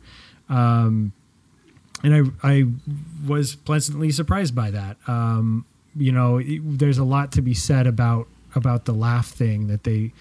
um, 0.48 1.12
and 2.02 2.32
I 2.42 2.48
I 2.48 2.64
was 3.26 3.54
pleasantly 3.54 4.10
surprised 4.10 4.54
by 4.54 4.70
that. 4.70 4.96
Um, 5.06 5.64
you 5.96 6.12
know, 6.12 6.38
it, 6.38 6.60
there's 6.78 6.98
a 6.98 7.04
lot 7.04 7.32
to 7.32 7.42
be 7.42 7.54
said 7.54 7.86
about 7.86 8.26
about 8.54 8.84
the 8.84 8.92
laugh 8.92 9.28
thing 9.28 9.68
that 9.68 9.84
they 9.84 10.12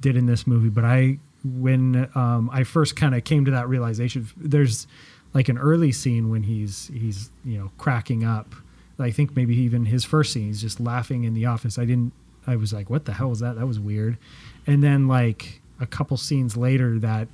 did 0.00 0.16
in 0.16 0.26
this 0.26 0.46
movie, 0.46 0.68
but 0.68 0.84
I 0.84 1.18
when 1.44 2.10
um, 2.14 2.50
I 2.52 2.64
first 2.64 2.96
kind 2.96 3.14
of 3.14 3.24
came 3.24 3.44
to 3.44 3.50
that 3.52 3.68
realization, 3.68 4.28
there's 4.36 4.86
like 5.34 5.48
an 5.48 5.58
early 5.58 5.92
scene 5.92 6.30
when 6.30 6.42
he's 6.42 6.90
he's 6.92 7.30
you 7.44 7.58
know 7.58 7.70
cracking 7.78 8.24
up. 8.24 8.54
I 9.00 9.12
think 9.12 9.36
maybe 9.36 9.54
even 9.56 9.84
his 9.84 10.04
first 10.04 10.32
scene, 10.32 10.46
he's 10.46 10.60
just 10.60 10.80
laughing 10.80 11.22
in 11.22 11.34
the 11.34 11.46
office. 11.46 11.78
I 11.78 11.84
didn't. 11.84 12.12
I 12.46 12.56
was 12.56 12.72
like, 12.72 12.90
"What 12.90 13.04
the 13.04 13.12
hell 13.12 13.28
was 13.28 13.40
that? 13.40 13.56
That 13.56 13.66
was 13.66 13.78
weird." 13.78 14.18
And 14.66 14.82
then 14.82 15.06
like 15.06 15.60
a 15.80 15.86
couple 15.86 16.16
scenes 16.16 16.56
later, 16.56 16.98
that 16.98 17.28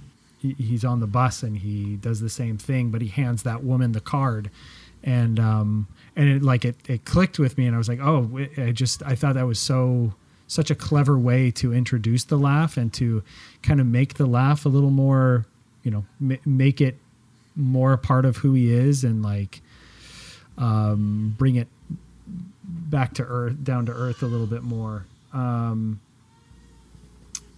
he's 0.53 0.85
on 0.85 1.01
the 1.01 1.07
bus 1.07 1.43
and 1.43 1.57
he 1.59 1.97
does 1.97 2.21
the 2.21 2.29
same 2.29 2.59
thing, 2.59 2.91
but 2.91 3.01
he 3.01 3.09
hands 3.09 3.43
that 3.45 3.65
woman 3.65 3.93
the 3.93 4.01
card, 4.01 4.51
and 5.03 5.41
um, 5.41 5.89
and 6.17 6.29
it 6.29 6.43
like 6.43 6.65
it 6.65 6.77
it 6.89 7.05
clicked 7.05 7.39
with 7.39 7.57
me, 7.57 7.67
and 7.67 7.75
I 7.75 7.79
was 7.79 7.89
like, 7.89 8.01
oh, 8.01 8.31
I 8.59 8.73
just 8.73 9.03
I 9.03 9.15
thought 9.15 9.35
that 9.35 9.47
was 9.47 9.59
so 9.59 10.15
such 10.47 10.71
a 10.71 10.75
clever 10.75 11.19
way 11.19 11.51
to 11.51 11.73
introduce 11.73 12.25
the 12.25 12.37
laugh 12.37 12.77
and 12.77 12.93
to 12.93 13.23
kind 13.63 13.81
of 13.81 13.87
make 13.87 14.15
the 14.15 14.27
laugh 14.27 14.67
a 14.67 14.69
little 14.69 14.91
more, 14.91 15.47
you 15.83 15.91
know, 15.91 16.05
m- 16.21 16.39
make 16.45 16.81
it 16.81 16.99
more 17.57 17.93
a 17.93 17.99
part 17.99 18.25
of 18.25 18.39
who 18.39 18.53
he 18.53 18.73
is 18.73 19.05
and 19.05 19.23
like 19.23 19.63
um, 20.59 21.35
bring 21.39 21.57
it 21.57 21.69
back 22.67 23.15
to 23.15 23.25
earth, 23.25 23.65
down 23.65 23.87
to 23.87 23.93
earth 23.93 24.23
a 24.23 24.27
little 24.27 24.47
bit 24.47 24.63
more. 24.63 25.07
Um, 25.33 26.01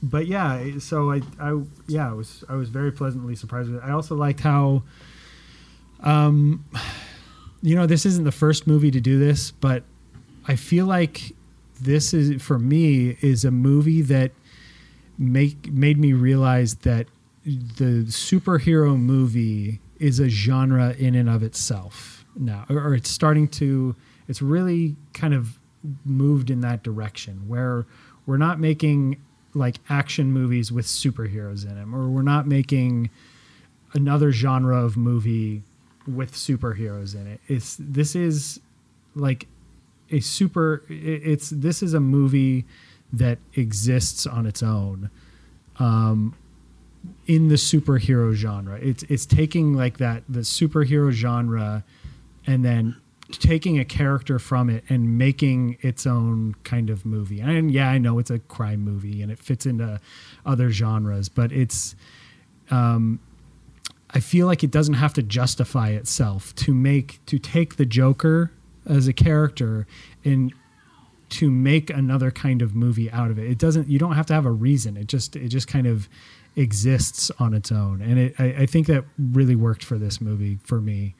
but 0.02 0.26
yeah, 0.26 0.78
so 0.78 1.10
I, 1.10 1.22
I, 1.40 1.60
yeah, 1.86 2.10
I 2.10 2.12
was, 2.12 2.44
I 2.48 2.54
was 2.54 2.68
very 2.68 2.92
pleasantly 2.92 3.34
surprised 3.34 3.70
with 3.70 3.82
it. 3.82 3.86
I 3.86 3.92
also 3.92 4.14
liked 4.14 4.40
how, 4.40 4.82
um, 6.00 6.64
you 7.62 7.74
know, 7.74 7.86
this 7.86 8.06
isn't 8.06 8.24
the 8.24 8.32
first 8.32 8.66
movie 8.66 8.90
to 8.90 9.00
do 9.00 9.18
this, 9.18 9.50
but 9.50 9.82
I 10.46 10.56
feel 10.56 10.86
like 10.86 11.32
this 11.80 12.14
is 12.14 12.40
for 12.42 12.58
me 12.58 13.16
is 13.20 13.44
a 13.44 13.50
movie 13.50 14.02
that 14.02 14.32
make 15.18 15.72
made 15.72 15.98
me 15.98 16.12
realize 16.12 16.76
that 16.76 17.06
the 17.44 18.04
superhero 18.06 18.98
movie 18.98 19.80
is 19.98 20.20
a 20.20 20.28
genre 20.28 20.94
in 20.98 21.14
and 21.14 21.28
of 21.28 21.42
itself 21.42 22.24
now, 22.36 22.66
or, 22.68 22.78
or 22.78 22.94
it's 22.94 23.10
starting 23.10 23.48
to. 23.48 23.96
It's 24.28 24.42
really 24.42 24.96
kind 25.14 25.34
of 25.34 25.58
moved 26.04 26.50
in 26.50 26.60
that 26.60 26.82
direction 26.82 27.46
where 27.46 27.86
we're 28.26 28.38
not 28.38 28.58
making 28.58 29.18
like 29.56 29.76
action 29.88 30.32
movies 30.32 30.70
with 30.70 30.86
superheroes 30.86 31.64
in 31.64 31.74
them, 31.76 31.94
or 31.94 32.08
we're 32.08 32.22
not 32.22 32.46
making 32.46 33.10
another 33.94 34.30
genre 34.30 34.84
of 34.84 34.96
movie 34.96 35.62
with 36.06 36.32
superheroes 36.32 37.14
in 37.14 37.26
it. 37.26 37.40
It's 37.48 37.76
this 37.80 38.14
is 38.14 38.60
like 39.14 39.48
a 40.10 40.20
super. 40.20 40.82
It's 40.88 41.48
this 41.50 41.82
is 41.82 41.94
a 41.94 42.00
movie 42.00 42.66
that 43.12 43.38
exists 43.54 44.26
on 44.26 44.46
its 44.46 44.62
own, 44.62 45.10
um, 45.78 46.34
in 47.26 47.48
the 47.48 47.54
superhero 47.54 48.34
genre. 48.34 48.78
It's 48.78 49.04
it's 49.04 49.24
taking 49.24 49.72
like 49.72 49.96
that 49.98 50.22
the 50.28 50.40
superhero 50.40 51.10
genre, 51.10 51.82
and 52.46 52.62
then 52.64 52.96
taking 53.32 53.78
a 53.78 53.84
character 53.84 54.38
from 54.38 54.70
it 54.70 54.84
and 54.88 55.18
making 55.18 55.78
its 55.80 56.06
own 56.06 56.54
kind 56.64 56.90
of 56.90 57.04
movie. 57.04 57.40
And 57.40 57.70
yeah, 57.70 57.90
I 57.90 57.98
know 57.98 58.18
it's 58.18 58.30
a 58.30 58.38
crime 58.38 58.80
movie 58.80 59.22
and 59.22 59.32
it 59.32 59.38
fits 59.38 59.66
into 59.66 60.00
other 60.44 60.70
genres, 60.70 61.28
but 61.28 61.52
it's 61.52 61.96
um, 62.70 63.20
I 64.10 64.20
feel 64.20 64.46
like 64.46 64.62
it 64.62 64.70
doesn't 64.70 64.94
have 64.94 65.12
to 65.14 65.22
justify 65.22 65.90
itself 65.90 66.54
to 66.56 66.74
make 66.74 67.24
to 67.26 67.38
take 67.38 67.76
the 67.76 67.86
Joker 67.86 68.52
as 68.86 69.08
a 69.08 69.12
character 69.12 69.86
and 70.24 70.52
to 71.28 71.50
make 71.50 71.90
another 71.90 72.30
kind 72.30 72.62
of 72.62 72.74
movie 72.74 73.10
out 73.10 73.30
of 73.30 73.38
it. 73.38 73.50
It 73.50 73.58
doesn't 73.58 73.88
you 73.88 73.98
don't 73.98 74.12
have 74.12 74.26
to 74.26 74.34
have 74.34 74.46
a 74.46 74.52
reason. 74.52 74.96
It 74.96 75.08
just 75.08 75.34
it 75.34 75.48
just 75.48 75.66
kind 75.66 75.86
of 75.86 76.08
exists 76.54 77.30
on 77.38 77.52
its 77.52 77.72
own. 77.72 78.00
And 78.00 78.18
it, 78.18 78.34
I, 78.38 78.44
I 78.44 78.66
think 78.66 78.86
that 78.86 79.04
really 79.18 79.56
worked 79.56 79.84
for 79.84 79.98
this 79.98 80.20
movie 80.20 80.58
for 80.62 80.80
me. 80.80 81.14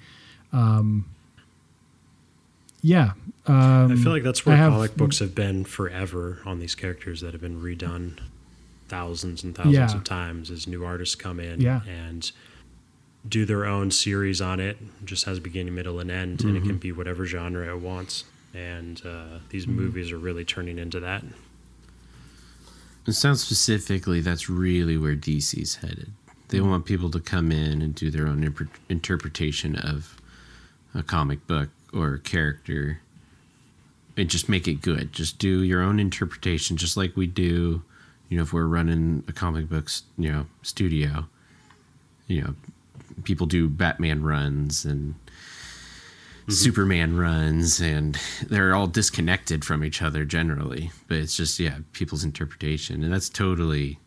Um, 0.52 1.06
yeah. 2.86 3.12
Um, 3.46 3.92
I 3.92 3.96
feel 3.96 4.12
like 4.12 4.22
that's 4.24 4.44
where 4.46 4.56
have- 4.56 4.72
comic 4.72 4.96
books 4.96 5.18
have 5.20 5.34
been 5.34 5.64
forever 5.64 6.38
on 6.44 6.58
these 6.58 6.74
characters 6.74 7.20
that 7.20 7.32
have 7.32 7.40
been 7.40 7.60
redone 7.62 8.18
thousands 8.88 9.42
and 9.44 9.54
thousands 9.54 9.74
Yeah. 9.74 9.94
of 9.96 10.04
times 10.04 10.50
as 10.50 10.66
new 10.66 10.84
artists 10.84 11.14
come 11.14 11.38
in 11.40 11.60
Yeah. 11.60 11.80
and 11.86 12.30
do 13.28 13.44
their 13.44 13.64
own 13.66 13.90
series 13.90 14.40
on 14.40 14.60
it. 14.60 14.78
Just 15.04 15.24
has 15.24 15.38
beginning, 15.40 15.74
middle, 15.74 15.98
and 16.00 16.10
end, 16.10 16.42
and 16.44 16.56
it 16.56 16.60
Mm-hmm. 16.60 16.68
can 16.70 16.78
be 16.78 16.92
whatever 16.92 17.24
genre 17.26 17.68
it 17.68 17.80
wants. 17.80 18.24
And 18.54 19.00
uh, 19.04 19.38
these 19.50 19.66
movies 19.66 20.10
are 20.12 20.18
really 20.18 20.44
turning 20.44 20.78
into 20.78 21.00
that. 21.00 21.24
It 23.06 23.12
sounds 23.12 23.42
specifically 23.44 24.20
that's 24.20 24.48
really 24.48 24.96
where 24.96 25.14
DC's 25.14 25.76
headed. 25.76 26.12
They 26.48 26.60
want 26.60 26.84
people 26.84 27.10
to 27.10 27.20
come 27.20 27.50
in 27.52 27.82
and 27.82 27.94
do 27.94 28.10
their 28.10 28.26
own 28.26 28.44
imper- 28.44 28.68
interpretation 28.88 29.76
of 29.76 30.16
a 30.94 31.02
comic 31.02 31.46
book 31.46 31.68
or 31.96 32.18
character 32.18 33.00
and 34.16 34.30
just 34.30 34.48
make 34.48 34.66
it 34.66 34.80
good. 34.80 35.12
Just 35.12 35.38
do 35.38 35.62
your 35.62 35.82
own 35.82 36.00
interpretation, 36.00 36.76
just 36.76 36.96
like 36.96 37.16
we 37.16 37.26
do, 37.26 37.82
you 38.28 38.36
know, 38.36 38.42
if 38.42 38.52
we're 38.52 38.66
running 38.66 39.22
a 39.28 39.32
comic 39.32 39.68
books, 39.68 40.02
you 40.16 40.30
know, 40.30 40.46
studio. 40.62 41.26
You 42.26 42.42
know, 42.42 42.54
people 43.24 43.46
do 43.46 43.68
Batman 43.68 44.22
runs 44.22 44.84
and 44.84 45.14
mm-hmm. 45.14 46.52
Superman 46.52 47.16
runs, 47.16 47.80
and 47.80 48.18
they're 48.42 48.74
all 48.74 48.86
disconnected 48.86 49.64
from 49.64 49.84
each 49.84 50.02
other 50.02 50.24
generally. 50.24 50.90
But 51.08 51.18
it's 51.18 51.36
just 51.36 51.60
yeah, 51.60 51.78
people's 51.92 52.24
interpretation, 52.24 53.04
and 53.04 53.12
that's 53.12 53.28
totally, 53.28 53.98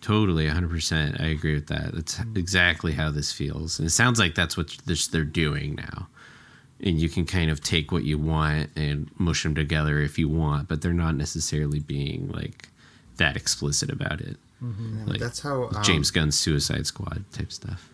totally 0.00 0.46
100. 0.46 0.70
percent 0.70 1.20
I 1.20 1.26
agree 1.26 1.54
with 1.54 1.66
that. 1.66 1.92
That's 1.94 2.16
mm-hmm. 2.16 2.36
exactly 2.36 2.92
how 2.92 3.10
this 3.10 3.32
feels, 3.32 3.78
and 3.78 3.86
it 3.86 3.92
sounds 3.92 4.18
like 4.18 4.34
that's 4.34 4.56
what 4.56 4.78
this 4.86 5.08
they're 5.08 5.24
doing 5.24 5.74
now. 5.74 6.08
And 6.84 6.98
you 7.00 7.08
can 7.08 7.26
kind 7.26 7.50
of 7.50 7.62
take 7.62 7.92
what 7.92 8.02
you 8.04 8.18
want 8.18 8.70
and 8.74 9.08
mush 9.16 9.44
them 9.44 9.54
together 9.54 10.00
if 10.00 10.18
you 10.18 10.28
want, 10.28 10.68
but 10.68 10.82
they're 10.82 10.92
not 10.92 11.14
necessarily 11.14 11.78
being 11.78 12.30
like 12.32 12.68
that 13.18 13.36
explicit 13.36 13.90
about 13.90 14.20
it. 14.20 14.36
Yeah, 14.60 15.04
Like, 15.06 15.20
that's 15.20 15.40
how 15.40 15.64
um, 15.74 15.82
James 15.82 16.10
Gunn's 16.10 16.38
Suicide 16.38 16.86
Squad 16.86 17.24
type 17.32 17.52
stuff. 17.52 17.88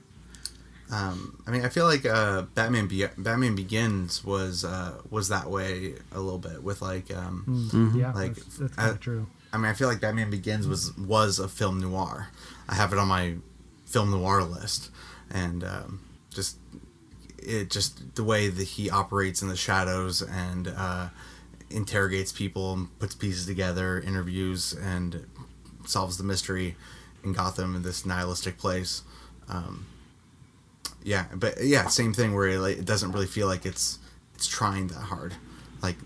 Um, 0.91 1.39
I 1.47 1.51
mean, 1.51 1.65
I 1.65 1.69
feel 1.69 1.85
like 1.85 2.07
uh, 2.07 2.43
Batman 2.55 2.87
Be- 2.89 3.07
Batman 3.19 3.55
Begins 3.55 4.25
was 4.25 4.65
uh, 4.65 4.95
was 5.11 5.29
that 5.29 5.51
way 5.51 5.95
a 6.13 6.21
little 6.21 6.39
bit 6.39 6.63
with 6.63 6.81
like. 6.81 7.15
Um, 7.15 7.93
yeah, 7.95 8.13
like, 8.13 8.35
that's, 8.37 8.57
that's 8.59 8.79
I- 8.79 8.93
true. 8.97 9.27
I 9.53 9.57
mean, 9.57 9.67
I 9.67 9.73
feel 9.75 9.89
like 9.89 10.01
Batman 10.01 10.31
Begins 10.31 10.67
was 10.67 10.97
was 10.97 11.39
a 11.39 11.49
film 11.49 11.79
noir. 11.81 12.29
I 12.69 12.75
have 12.75 12.93
it 12.93 12.99
on 12.99 13.09
my 13.09 13.35
film 13.85 14.11
noir 14.11 14.43
list, 14.45 14.91
and 15.31 15.63
um, 15.65 16.01
just 16.31 16.57
it 17.49 17.71
just 17.71 18.15
the 18.15 18.25
way 18.25 18.49
that 18.49 18.65
he 18.65 18.91
operates 18.91 19.43
in 19.43 19.49
the 19.49 19.57
shadows 19.57 20.23
and 20.23 20.69
uh, 20.69 21.09
interrogates 21.71 22.33
people 22.33 22.75
and 22.75 22.99
puts 22.99 23.15
pieces 23.15 23.47
together, 23.47 24.01
interviews 24.01 24.73
and 24.73 25.27
solves 25.87 26.19
the 26.19 26.25
mystery 26.25 26.77
in 27.25 27.33
Gotham 27.33 27.75
in 27.75 27.83
this 27.83 28.05
nihilistic 28.05 28.59
place. 28.59 29.03
Um, 29.49 29.87
yeah, 31.03 31.27
but 31.35 31.63
yeah, 31.63 31.89
same 31.89 32.13
thing 32.13 32.35
where 32.35 32.49
it, 32.49 32.61
like, 32.61 32.79
it 32.79 32.85
doesn't 32.85 33.13
really 33.13 33.27
feel 33.27 33.47
like 33.47 33.65
it's 33.65 33.99
it's 34.35 34.47
trying 34.47 34.89
that 34.89 34.95
hard, 34.95 35.35
like 35.83 35.97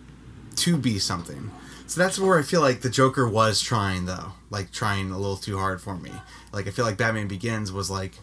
to 0.57 0.77
be 0.77 0.99
something. 0.99 1.51
So 1.87 2.01
that's 2.01 2.19
where 2.19 2.39
I 2.39 2.43
feel 2.43 2.61
like 2.63 2.81
the 2.81 2.89
Joker 2.89 3.29
was 3.29 3.61
trying 3.61 4.07
though, 4.07 4.33
like 4.49 4.71
trying 4.71 5.11
a 5.11 5.19
little 5.19 5.37
too 5.37 5.59
hard 5.59 5.81
for 5.81 5.97
me. 5.99 6.13
Like 6.53 6.67
I 6.67 6.71
feel 6.71 6.85
like 6.85 6.97
Batman 6.97 7.29
Begins 7.29 7.73
was 7.73 7.91
like 7.91 8.15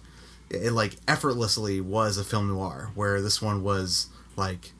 it 0.49 0.71
like 0.71 0.95
effortlessly 1.07 1.81
was 1.81 2.17
a 2.17 2.23
film 2.23 2.47
noir, 2.47 2.91
where 2.95 3.21
this 3.21 3.41
one 3.41 3.63
was 3.63 4.07
like 4.35 4.73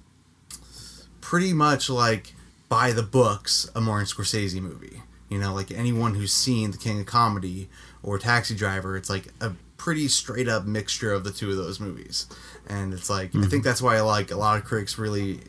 pretty 1.22 1.54
much 1.54 1.90
like 1.90 2.34
by 2.70 2.91
the 2.91 3.04
books 3.04 3.70
a 3.76 3.82
Martin 3.82 4.08
Scorsese 4.08 4.62
movie. 4.62 5.02
You 5.30 5.38
know, 5.38 5.54
like 5.54 5.72
anyone 5.72 6.16
who's 6.16 6.34
seen 6.34 6.72
The 6.72 6.78
King 6.78 7.02
of 7.02 7.06
Comedy 7.06 7.70
or 8.02 8.18
Taxi 8.18 8.56
Driver, 8.56 8.98
it's 8.98 9.10
like 9.10 9.28
a 9.40 9.52
pretty 9.78 10.08
straight 10.08 10.48
up 10.48 10.66
mixture 10.66 11.14
of 11.14 11.24
the 11.24 11.32
two 11.32 11.52
of 11.52 11.58
those 11.58 11.80
movies. 11.80 12.26
And 12.68 12.94
it's 12.94 13.10
like 13.10 13.30
I 13.30 13.41
think 13.41 13.46
mm-hmm. 13.46 13.62
that's 13.62 13.82
why 13.82 14.00
like 14.02 14.32
a 14.32 14.38
lot 14.38 14.58
of 14.58 14.66
critics 14.66 14.98
really 14.98 15.41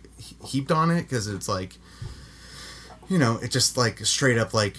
heaped 0.44 0.70
on 0.70 0.90
it 0.90 1.02
because 1.02 1.28
it's 1.28 1.48
like, 1.48 1.76
you 3.08 3.18
know, 3.18 3.38
it 3.38 3.50
just 3.50 3.76
like 3.76 4.04
straight 4.04 4.38
up 4.38 4.52
like 4.52 4.76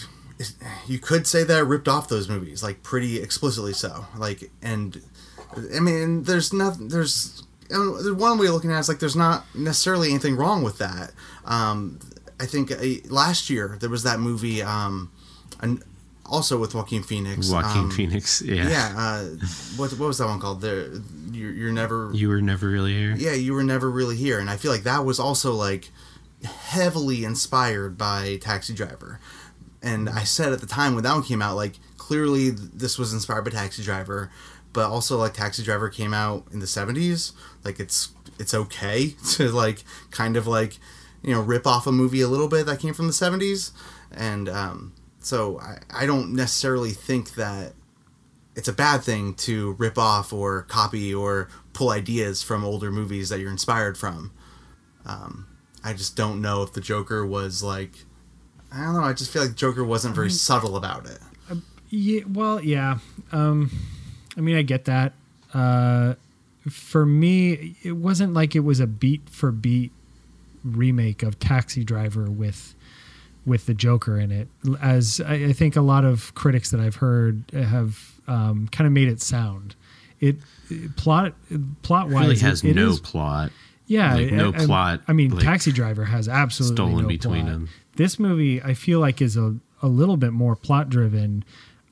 you 0.87 0.99
could 0.99 1.27
say 1.27 1.43
that 1.43 1.59
it 1.59 1.63
ripped 1.63 1.87
off 1.87 2.07
those 2.07 2.27
movies 2.27 2.63
like 2.63 2.81
pretty 2.81 3.21
explicitly 3.21 3.73
so 3.73 4.07
like 4.17 4.49
and 4.63 4.99
I 5.75 5.79
mean 5.79 6.23
there's 6.23 6.53
nothing 6.53 6.87
there's 6.87 7.43
one 7.69 8.37
way 8.37 8.47
of 8.47 8.53
looking 8.53 8.71
at 8.71 8.77
it 8.77 8.79
is 8.81 8.89
like 8.89 8.99
there's 8.99 9.15
not 9.15 9.45
necessarily 9.55 10.09
anything 10.09 10.35
wrong 10.35 10.63
with 10.63 10.77
that. 10.79 11.11
Um, 11.45 11.99
I 12.39 12.45
think 12.45 12.71
uh, 12.71 12.77
last 13.09 13.49
year 13.49 13.77
there 13.79 13.89
was 13.89 14.03
that 14.03 14.19
movie, 14.19 14.63
um, 14.63 15.11
and 15.61 15.83
also 16.25 16.57
with 16.57 16.73
Joaquin 16.73 17.03
Phoenix. 17.03 17.51
Joaquin 17.51 17.83
um, 17.83 17.91
Phoenix, 17.91 18.41
yeah. 18.41 18.67
Yeah. 18.67 18.93
Uh, 18.97 19.23
what 19.77 19.91
what 19.91 20.07
was 20.07 20.17
that 20.17 20.27
one 20.27 20.39
called? 20.39 20.61
There, 20.61 20.87
you're, 21.31 21.51
you're 21.51 21.71
never. 21.71 22.11
You 22.13 22.29
were 22.29 22.41
never 22.41 22.69
really 22.69 22.93
here. 22.93 23.15
Yeah, 23.15 23.33
you 23.33 23.53
were 23.53 23.63
never 23.63 23.89
really 23.89 24.17
here, 24.17 24.39
and 24.39 24.49
I 24.49 24.57
feel 24.57 24.71
like 24.71 24.83
that 24.83 25.05
was 25.05 25.19
also 25.19 25.53
like 25.53 25.91
heavily 26.43 27.23
inspired 27.23 27.97
by 27.97 28.39
Taxi 28.41 28.73
Driver. 28.73 29.19
And 29.83 30.09
I 30.09 30.23
said 30.23 30.51
at 30.51 30.61
the 30.61 30.67
time 30.67 30.95
when 30.95 31.03
that 31.03 31.13
one 31.13 31.23
came 31.23 31.41
out, 31.41 31.55
like 31.55 31.73
clearly 31.97 32.49
this 32.49 32.97
was 32.97 33.13
inspired 33.13 33.43
by 33.43 33.51
Taxi 33.51 33.83
Driver, 33.83 34.31
but 34.73 34.89
also 34.89 35.17
like 35.17 35.33
Taxi 35.33 35.63
Driver 35.63 35.89
came 35.89 36.13
out 36.13 36.45
in 36.51 36.59
the 36.59 36.65
'70s. 36.65 37.33
Like 37.63 37.79
it's 37.79 38.09
it's 38.39 38.53
okay 38.53 39.09
to 39.33 39.49
like 39.49 39.83
kind 40.09 40.35
of 40.35 40.47
like 40.47 40.77
you 41.23 41.33
know 41.33 41.41
rip 41.41 41.67
off 41.67 41.87
a 41.87 41.91
movie 41.91 42.21
a 42.21 42.27
little 42.27 42.47
bit 42.47 42.65
that 42.65 42.79
came 42.79 42.93
from 42.93 43.07
the 43.07 43.13
70s 43.13 43.71
and 44.11 44.49
um, 44.49 44.93
so 45.19 45.59
I, 45.59 45.77
I 45.91 46.05
don't 46.05 46.33
necessarily 46.35 46.91
think 46.91 47.35
that 47.35 47.73
it's 48.55 48.67
a 48.67 48.73
bad 48.73 49.01
thing 49.03 49.35
to 49.35 49.73
rip 49.73 49.97
off 49.97 50.33
or 50.33 50.63
copy 50.63 51.13
or 51.13 51.47
pull 51.73 51.91
ideas 51.91 52.43
from 52.43 52.65
older 52.65 52.91
movies 52.91 53.29
that 53.29 53.39
you're 53.39 53.51
inspired 53.51 53.97
from. 53.97 54.31
Um, 55.05 55.47
i 55.83 55.93
just 55.93 56.15
don't 56.15 56.41
know 56.41 56.61
if 56.61 56.73
the 56.73 56.81
joker 56.81 57.25
was 57.25 57.63
like 57.63 57.91
i 58.71 58.83
don't 58.83 58.93
know 58.93 59.01
i 59.01 59.13
just 59.13 59.31
feel 59.31 59.41
like 59.43 59.55
joker 59.55 59.83
wasn't 59.83 60.13
very 60.13 60.27
I 60.27 60.29
mean, 60.29 60.37
subtle 60.37 60.77
about 60.77 61.07
it. 61.07 61.17
Uh, 61.49 61.55
yeah 61.89 62.21
well 62.27 62.61
yeah 62.63 62.99
um, 63.31 63.71
i 64.37 64.41
mean 64.41 64.55
i 64.55 64.61
get 64.61 64.85
that 64.85 65.13
uh, 65.53 66.13
for 66.69 67.05
me 67.05 67.75
it 67.83 67.93
wasn't 67.93 68.33
like 68.33 68.55
it 68.55 68.61
was 68.61 68.79
a 68.79 68.87
beat 68.87 69.29
for 69.29 69.51
beat 69.51 69.91
remake 70.63 71.23
of 71.23 71.39
Taxi 71.39 71.83
Driver 71.83 72.29
with 72.29 72.75
with 73.45 73.65
the 73.65 73.73
Joker 73.73 74.19
in 74.19 74.31
it. 74.31 74.47
As 74.81 75.21
I, 75.25 75.33
I 75.33 75.53
think 75.53 75.75
a 75.75 75.81
lot 75.81 76.05
of 76.05 76.33
critics 76.35 76.71
that 76.71 76.79
I've 76.79 76.97
heard 76.97 77.43
have 77.53 78.19
um, 78.27 78.67
kind 78.71 78.85
of 78.85 78.93
made 78.93 79.07
it 79.07 79.21
sound. 79.21 79.75
It, 80.19 80.37
it 80.69 80.95
plot 80.95 81.33
plot 81.81 82.09
wise 82.09 82.27
really 82.27 82.39
has 82.39 82.63
it, 82.63 82.69
it 82.69 82.75
no 82.75 82.89
is, 82.89 82.99
plot. 82.99 83.51
Yeah, 83.87 84.15
like, 84.15 84.31
no 84.31 84.53
I, 84.53 84.65
plot. 84.65 85.01
I 85.07 85.13
mean, 85.13 85.31
like, 85.31 85.43
Taxi 85.43 85.71
Driver 85.71 86.05
has 86.05 86.29
absolutely 86.29 86.75
stolen 86.75 87.03
no 87.03 87.07
between 87.07 87.45
plot. 87.45 87.53
them. 87.53 87.69
This 87.95 88.19
movie, 88.19 88.61
I 88.61 88.73
feel 88.73 88.99
like, 88.99 89.21
is 89.21 89.35
a 89.35 89.55
a 89.81 89.87
little 89.87 90.17
bit 90.17 90.31
more 90.31 90.55
plot 90.55 90.89
driven. 90.89 91.43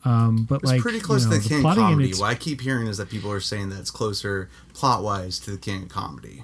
Um, 0.05 0.45
but 0.47 0.61
it's 0.61 0.71
like 0.71 0.81
pretty 0.81 0.99
close 0.99 1.25
you 1.25 1.31
know, 1.31 1.37
to 1.37 1.41
the 1.41 1.49
King 1.49 1.65
of 1.65 1.75
comedy. 1.75 2.13
What 2.13 2.27
I 2.27 2.35
keep 2.35 2.61
hearing 2.61 2.87
is 2.87 2.97
that 2.97 3.09
people 3.09 3.31
are 3.31 3.41
saying 3.41 3.69
that 3.69 3.79
it's 3.79 3.91
closer 3.91 4.49
plot 4.73 5.03
wise 5.03 5.39
to 5.39 5.51
the 5.51 5.57
King 5.57 5.83
of 5.83 5.89
comedy. 5.89 6.43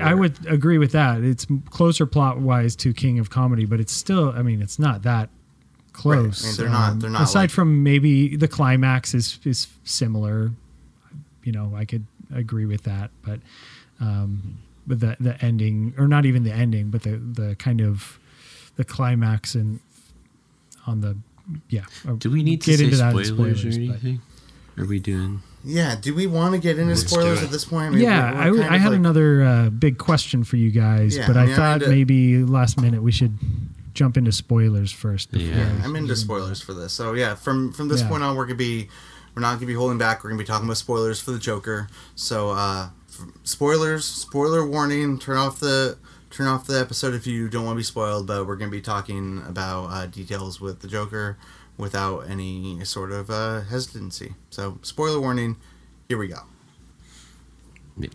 I 0.00 0.14
would 0.14 0.46
agree 0.46 0.78
with 0.78 0.92
that. 0.92 1.22
It's 1.22 1.46
closer 1.70 2.06
plot 2.06 2.40
wise 2.40 2.74
to 2.76 2.92
King 2.92 3.18
of 3.18 3.30
Comedy, 3.30 3.64
but 3.64 3.78
it's 3.78 3.92
still. 3.92 4.30
I 4.30 4.42
mean, 4.42 4.60
it's 4.60 4.78
not 4.78 5.02
that 5.02 5.28
close. 5.92 6.44
Right. 6.44 6.48
I 6.48 6.50
mean, 6.50 6.56
they're 6.56 6.80
not. 6.80 7.00
They're 7.00 7.10
not. 7.10 7.22
aside 7.22 7.40
like, 7.40 7.50
from 7.50 7.82
maybe 7.82 8.36
the 8.36 8.48
climax 8.48 9.14
is 9.14 9.38
is 9.44 9.68
similar. 9.84 10.50
You 11.44 11.52
know, 11.52 11.72
I 11.76 11.84
could 11.84 12.04
agree 12.34 12.66
with 12.66 12.82
that, 12.84 13.10
but 13.24 13.40
um, 14.00 14.58
but 14.86 15.00
the 15.00 15.16
the 15.20 15.42
ending, 15.44 15.94
or 15.96 16.08
not 16.08 16.26
even 16.26 16.42
the 16.42 16.52
ending, 16.52 16.90
but 16.90 17.02
the 17.02 17.16
the 17.16 17.54
kind 17.56 17.80
of 17.80 18.18
the 18.76 18.84
climax 18.84 19.54
and 19.54 19.80
on 20.86 21.00
the 21.00 21.16
yeah. 21.68 21.84
Do 22.18 22.30
we 22.30 22.42
need 22.42 22.62
to 22.62 22.70
get 22.70 22.80
into 22.80 22.96
spoilers, 22.96 23.28
spoilers 23.28 23.64
or 23.64 23.68
anything? 23.68 24.20
Are 24.78 24.84
we 24.84 24.98
doing? 24.98 25.42
Yeah, 25.64 25.96
do 26.00 26.14
we 26.14 26.26
want 26.26 26.54
to 26.54 26.60
get 26.60 26.78
into 26.78 26.94
Let's 26.94 27.06
spoilers 27.06 27.42
at 27.42 27.50
this 27.50 27.64
point? 27.64 27.86
I 27.86 27.90
mean, 27.90 28.00
yeah, 28.00 28.50
we're, 28.50 28.58
we're 28.58 28.62
I, 28.62 28.74
I 28.74 28.78
had 28.78 28.90
like, 28.90 28.98
another 28.98 29.42
uh, 29.42 29.70
big 29.70 29.98
question 29.98 30.44
for 30.44 30.56
you 30.56 30.70
guys, 30.70 31.16
yeah, 31.16 31.26
but 31.26 31.36
I, 31.36 31.46
mean, 31.46 31.56
thought 31.56 31.82
into, 31.82 31.88
maybe 31.88 32.44
last 32.44 32.80
minute 32.80 33.02
we 33.02 33.10
should 33.10 33.36
jump 33.94 34.16
into 34.16 34.30
spoilers 34.30 34.92
first. 34.92 35.32
Yeah, 35.32 35.72
I'm 35.82 35.96
into 35.96 36.14
spoilers 36.14 36.60
for 36.60 36.72
this. 36.72 36.92
So 36.92 37.14
yeah, 37.14 37.34
from 37.34 37.72
from 37.72 37.88
this 37.88 38.02
yeah. 38.02 38.08
point 38.08 38.22
on, 38.22 38.36
we're 38.36 38.44
gonna 38.44 38.56
be 38.56 38.88
we're 39.34 39.42
not 39.42 39.54
gonna 39.54 39.66
be 39.66 39.74
holding 39.74 39.98
back. 39.98 40.22
We're 40.22 40.30
gonna 40.30 40.38
be 40.38 40.46
talking 40.46 40.66
about 40.68 40.76
spoilers 40.76 41.20
for 41.20 41.32
the 41.32 41.38
Joker. 41.38 41.88
So 42.14 42.50
uh, 42.50 42.90
spoilers, 43.42 44.04
spoiler 44.04 44.64
warning. 44.64 45.18
Turn 45.18 45.36
off 45.36 45.58
the 45.58 45.98
turn 46.36 46.48
off 46.48 46.66
the 46.66 46.78
episode 46.78 47.14
if 47.14 47.26
you 47.26 47.48
don't 47.48 47.64
want 47.64 47.76
to 47.76 47.78
be 47.78 47.84
spoiled. 47.84 48.26
But 48.26 48.46
we're 48.46 48.56
gonna 48.56 48.70
be 48.70 48.80
talking 48.80 49.42
about 49.46 49.86
uh, 49.86 50.06
details 50.06 50.60
with 50.60 50.80
the 50.80 50.88
Joker 50.88 51.38
without 51.78 52.28
any 52.28 52.84
sort 52.84 53.12
of 53.12 53.30
uh, 53.30 53.62
hesitancy. 53.62 54.34
So, 54.50 54.78
spoiler 54.82 55.20
warning, 55.20 55.56
here 56.08 56.18
we 56.18 56.28
go. 56.28 56.40
Yeah. 57.98 58.08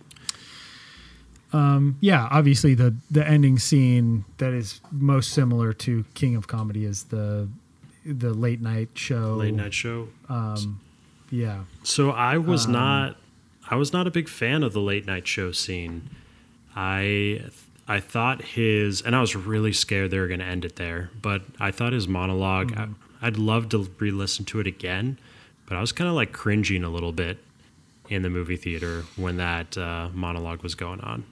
Um, 1.54 1.98
yeah, 2.00 2.28
obviously 2.32 2.76
the 2.76 2.96
the 3.10 3.28
ending 3.28 3.58
scene 3.58 4.26
that 4.38 4.54
is 4.54 4.80
most 4.92 5.32
similar 5.32 5.74
to 5.74 6.06
King 6.14 6.36
of 6.36 6.48
Comedy 6.48 6.86
is 6.86 7.06
the 7.06 7.50
the 8.06 8.34
late 8.34 8.62
night 8.62 8.90
show. 8.94 9.36
Late 9.36 9.54
night 9.54 9.74
show. 9.74 10.08
Um, 10.30 10.80
yeah. 11.30 11.64
So 11.84 12.12
I 12.12 12.38
was 12.38 12.68
um, 12.68 12.74
not 12.74 13.18
I 13.70 13.76
was 13.76 13.92
not 13.92 14.08
a 14.08 14.12
big 14.12 14.30
fan 14.30 14.64
of 14.64 14.74
the 14.74 14.82
late 14.82 15.06
night 15.06 15.28
show 15.28 15.52
scene. 15.52 16.10
I 16.76 17.42
I 17.92 18.00
thought 18.00 18.42
his 18.42 19.02
and 19.02 19.14
I 19.14 19.20
was 19.20 19.36
really 19.36 19.74
scared 19.74 20.12
they 20.12 20.20
were 20.20 20.30
going 20.30 20.40
to 20.40 20.46
end 20.46 20.64
it 20.64 20.78
there, 20.78 21.10
but 21.22 21.42
I 21.60 21.72
thought 21.72 21.92
his 21.92 22.08
monolog 22.08 22.72
mm-hmm. 22.72 22.94
I'd 23.22 23.36
love 23.36 23.68
to 23.70 23.90
re-listen 24.00 24.46
to 24.46 24.62
it 24.62 24.66
again, 24.66 25.20
but 25.66 25.76
I 25.76 25.82
was 25.82 25.92
kind 25.92 26.08
of 26.08 26.16
like 26.16 26.32
cringing 26.32 26.86
a 26.86 26.90
little 26.90 27.12
bit 27.12 27.38
in 28.08 28.22
the 28.22 28.30
movie 28.30 28.56
theater 28.56 29.04
when 29.18 29.36
that 29.38 29.78
uh, 29.78 30.08
monologue 30.14 30.64
was 30.64 30.74
going 30.74 31.02
on. 31.02 31.26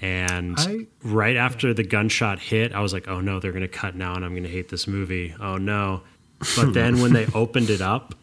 And 0.00 0.58
I, 0.58 0.86
right 1.02 1.36
after 1.36 1.68
yeah. 1.68 1.74
the 1.74 1.82
gunshot 1.82 2.38
hit, 2.38 2.72
I 2.72 2.80
was 2.80 2.94
like, 2.94 3.06
"Oh 3.06 3.20
no, 3.20 3.38
they're 3.38 3.52
going 3.52 3.60
to 3.60 3.68
cut 3.68 3.94
now, 3.94 4.14
and 4.14 4.24
I'm 4.24 4.30
going 4.30 4.44
to 4.44 4.48
hate 4.48 4.70
this 4.70 4.86
movie." 4.86 5.34
Oh 5.38 5.58
no! 5.58 6.00
But 6.56 6.72
then 6.72 7.02
when 7.02 7.12
they 7.12 7.26
opened 7.34 7.68
it 7.68 7.82
up 7.82 8.14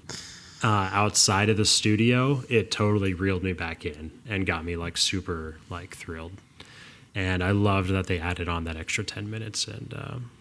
uh, 0.63 0.89
outside 0.91 1.49
of 1.49 1.57
the 1.57 1.65
studio, 1.65 2.43
it 2.49 2.71
totally 2.71 3.13
reeled 3.13 3.43
me 3.43 3.53
back 3.53 3.85
in 3.85 4.09
and 4.27 4.47
got 4.47 4.65
me 4.65 4.77
like 4.77 4.97
super 4.97 5.57
like 5.69 5.95
thrilled. 5.95 6.41
And 7.15 7.41
I 7.41 7.51
loved 7.51 7.89
that 7.91 8.07
they 8.07 8.19
added 8.19 8.49
on 8.49 8.65
that 8.65 8.75
extra 8.75 9.03
ten 9.03 9.29
minutes, 9.29 9.67
and 9.67 9.93
um, 9.97 10.31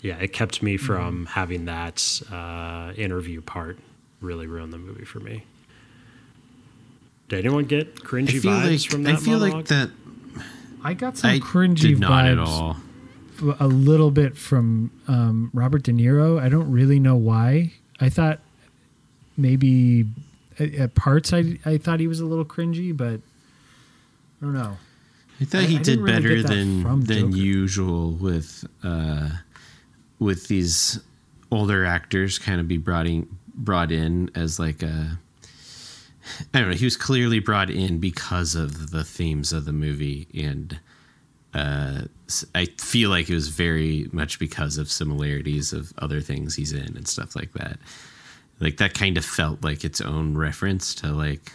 yeah, 0.00 0.16
it 0.16 0.32
kept 0.32 0.62
me 0.62 0.76
from 0.76 1.26
mm. 1.26 1.28
having 1.28 1.66
that 1.66 2.22
uh, 2.32 2.92
interview 2.96 3.42
part 3.42 3.78
really 4.20 4.46
ruin 4.46 4.70
the 4.70 4.78
movie 4.78 5.04
for 5.04 5.20
me. 5.20 5.44
Did 7.28 7.40
anyone 7.44 7.64
get 7.64 7.96
cringy 7.96 8.40
vibes 8.40 8.70
like, 8.70 8.90
from 8.90 9.02
that? 9.02 9.14
I 9.14 9.16
feel 9.16 9.38
monologue? 9.38 9.54
like 9.54 9.66
that. 9.66 9.90
I 10.82 10.94
got 10.94 11.16
some 11.16 11.30
I 11.30 11.38
cringy 11.40 11.96
vibes. 11.96 12.32
at 12.32 12.38
all. 12.38 12.76
A 13.60 13.66
little 13.66 14.10
bit 14.10 14.36
from 14.36 14.90
um, 15.08 15.50
Robert 15.52 15.82
De 15.82 15.92
Niro. 15.92 16.40
I 16.40 16.48
don't 16.48 16.70
really 16.70 16.98
know 16.98 17.16
why. 17.16 17.72
I 18.00 18.08
thought 18.08 18.38
maybe 19.36 20.06
at, 20.58 20.74
at, 20.74 20.94
parts 20.94 21.32
I 21.32 21.58
I 21.66 21.76
thought 21.76 22.00
he 22.00 22.06
was 22.06 22.20
a 22.20 22.24
little 22.24 22.44
cringy, 22.44 22.96
but 22.96 23.20
I 24.40 24.44
don't 24.44 24.54
know. 24.54 24.78
I 25.40 25.44
thought 25.44 25.64
he 25.64 25.78
I, 25.78 25.82
did 25.82 26.00
I 26.00 26.06
better 26.06 26.28
really 26.28 26.42
than 26.42 27.04
than 27.04 27.32
usual 27.32 28.12
with 28.12 28.66
uh, 28.82 29.30
with 30.18 30.48
these 30.48 31.00
older 31.50 31.84
actors 31.84 32.38
kind 32.38 32.60
of 32.60 32.66
be 32.66 32.78
brought 32.78 33.06
in 33.06 33.28
brought 33.54 33.92
in 33.92 34.30
as 34.34 34.58
like 34.58 34.82
a 34.82 35.18
I 36.52 36.58
don't 36.60 36.70
know. 36.70 36.76
He 36.76 36.84
was 36.84 36.96
clearly 36.96 37.38
brought 37.38 37.70
in 37.70 37.98
because 37.98 38.54
of 38.54 38.90
the 38.90 39.04
themes 39.04 39.52
of 39.52 39.64
the 39.64 39.72
movie, 39.72 40.26
and 40.34 40.78
uh, 41.54 42.02
I 42.54 42.66
feel 42.80 43.10
like 43.10 43.30
it 43.30 43.34
was 43.34 43.48
very 43.48 44.08
much 44.12 44.38
because 44.38 44.76
of 44.76 44.90
similarities 44.90 45.72
of 45.72 45.92
other 45.98 46.20
things 46.20 46.56
he's 46.56 46.72
in 46.72 46.96
and 46.96 47.06
stuff 47.06 47.36
like 47.36 47.52
that. 47.52 47.78
Like 48.58 48.78
that 48.78 48.94
kind 48.94 49.16
of 49.16 49.24
felt 49.24 49.62
like 49.62 49.84
its 49.84 50.00
own 50.00 50.36
reference 50.36 50.94
to 50.96 51.08
like. 51.12 51.52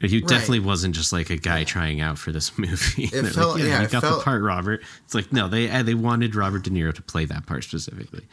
He 0.00 0.18
right. 0.18 0.28
definitely 0.28 0.60
wasn't 0.60 0.94
just 0.94 1.12
like 1.12 1.30
a 1.30 1.36
guy 1.36 1.64
trying 1.64 2.00
out 2.00 2.18
for 2.18 2.32
this 2.32 2.56
movie. 2.58 3.04
It 3.04 3.26
felt, 3.32 3.54
like, 3.54 3.64
yeah, 3.64 3.68
yeah, 3.68 3.82
you 3.82 3.88
got 3.88 4.02
felt, 4.02 4.18
the 4.18 4.24
part, 4.24 4.42
Robert. 4.42 4.82
It's 5.04 5.14
like 5.14 5.32
no, 5.32 5.48
they 5.48 5.68
uh, 5.70 5.82
they 5.82 5.94
wanted 5.94 6.34
Robert 6.34 6.62
De 6.62 6.70
Niro 6.70 6.94
to 6.94 7.02
play 7.02 7.24
that 7.26 7.46
part 7.46 7.64
specifically, 7.64 8.26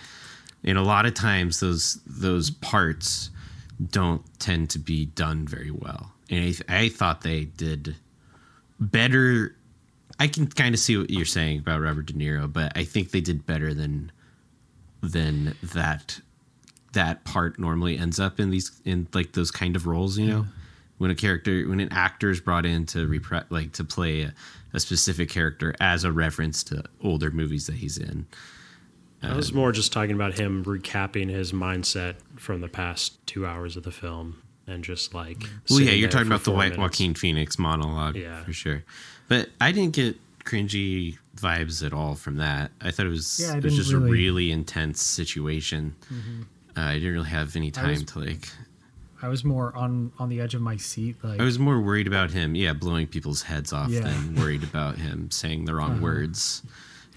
and 0.63 0.77
a 0.77 0.84
lot 0.84 1.05
of 1.05 1.13
times 1.13 1.59
those 1.59 1.99
those 2.05 2.49
parts 2.49 3.30
don't 3.89 4.23
tend 4.39 4.69
to 4.72 4.80
be 4.80 5.05
done 5.05 5.47
very 5.47 5.72
well. 5.72 6.13
And 6.30 6.55
I, 6.69 6.81
I 6.84 6.89
thought 6.89 7.22
they 7.22 7.45
did 7.45 7.95
better. 8.80 9.55
I 10.19 10.27
can 10.27 10.47
kind 10.47 10.76
of 10.76 10.80
see 10.80 10.97
what 10.97 11.09
you're 11.09 11.26
saying 11.26 11.59
about 11.59 11.81
Robert 11.81 12.05
De 12.05 12.13
Niro, 12.13 12.51
but 12.51 12.72
I 12.77 12.84
think 12.84 13.11
they 13.11 13.22
did 13.22 13.45
better 13.45 13.73
than 13.73 14.11
than 15.01 15.55
that 15.63 16.22
that 16.93 17.23
part 17.23 17.57
normally 17.57 17.97
ends 17.97 18.19
up 18.19 18.39
in 18.39 18.49
these 18.49 18.81
in 18.85 19.07
like 19.13 19.34
those 19.34 19.51
kind 19.51 19.76
of 19.76 19.88
roles, 19.88 20.18
you 20.18 20.27
know, 20.27 20.45
when 21.02 21.10
a 21.10 21.15
character 21.15 21.68
when 21.68 21.80
an 21.80 21.91
actor 21.91 22.30
is 22.30 22.40
brought 22.40 22.64
in 22.64 22.86
to 22.86 23.07
repre- 23.07 23.45
like 23.49 23.72
to 23.73 23.84
play 23.84 24.22
a, 24.22 24.34
a 24.73 24.80
specific 24.80 25.30
character 25.30 25.73
as 25.80 26.03
a 26.03 26.11
reference 26.11 26.64
to 26.65 26.84
older 27.03 27.32
movies 27.32 27.65
that 27.65 27.76
he's 27.78 27.98
in. 27.98 28.28
I 29.23 29.36
was 29.36 29.52
more 29.53 29.72
just 29.72 29.91
talking 29.91 30.14
about 30.15 30.38
him 30.40 30.64
recapping 30.64 31.30
his 31.30 31.52
mindset 31.53 32.15
from 32.38 32.61
the 32.61 32.68
past 32.68 33.23
two 33.28 33.45
hours 33.48 33.78
of 33.78 33.84
the 33.84 33.91
film 33.91 34.41
and 34.68 34.84
just 34.84 35.14
like. 35.15 35.44
Well, 35.69 35.80
yeah, 35.80 35.91
you're 35.91 36.10
talking 36.10 36.28
about 36.28 36.44
the 36.44 36.52
White 36.52 36.72
minutes. 36.78 36.78
Joaquin 36.80 37.14
Phoenix 37.15 37.57
monologue, 37.60 38.15
Yeah. 38.15 38.44
for 38.44 38.53
sure. 38.53 38.84
But 39.28 39.49
I 39.60 39.72
didn't 39.72 39.94
get 39.95 40.18
cringy 40.44 41.18
vibes 41.36 41.84
at 41.86 41.94
all 41.94 42.14
from 42.15 42.38
that. 42.38 42.72
I 42.82 42.90
thought 42.91 43.06
it 43.07 43.10
was 43.10 43.40
Yeah, 43.40 43.57
it 43.57 43.64
was 43.64 43.76
just 43.76 43.91
really- 43.94 44.07
a 44.07 44.11
really 44.11 44.52
intense 44.52 45.02
situation. 45.02 45.95
Uh, 46.78 46.82
I 46.82 46.94
didn't 46.95 47.14
really 47.14 47.30
have 47.30 47.56
any 47.56 47.69
time 47.72 47.90
was- 47.90 48.03
to 48.06 48.19
like. 48.19 48.49
I 49.22 49.27
was 49.27 49.43
more 49.43 49.76
on 49.76 50.11
on 50.19 50.30
the 50.30 50.41
edge 50.41 50.56
of 50.56 50.61
my 50.61 50.77
seat. 50.77 51.18
Like 51.23 51.39
I 51.39 51.43
was 51.43 51.60
more 51.60 51.80
worried 51.80 52.07
about 52.07 52.31
him, 52.31 52.56
yeah, 52.56 52.73
blowing 52.73 53.07
people's 53.07 53.43
heads 53.43 53.72
off 53.72 53.89
Yeah. 53.89 54.02
than 54.02 54.35
worried 54.35 54.64
about 54.64 54.98
him 54.98 55.30
saying 55.31 55.65
the 55.65 55.76
wrong 55.76 56.02
words. 56.02 56.64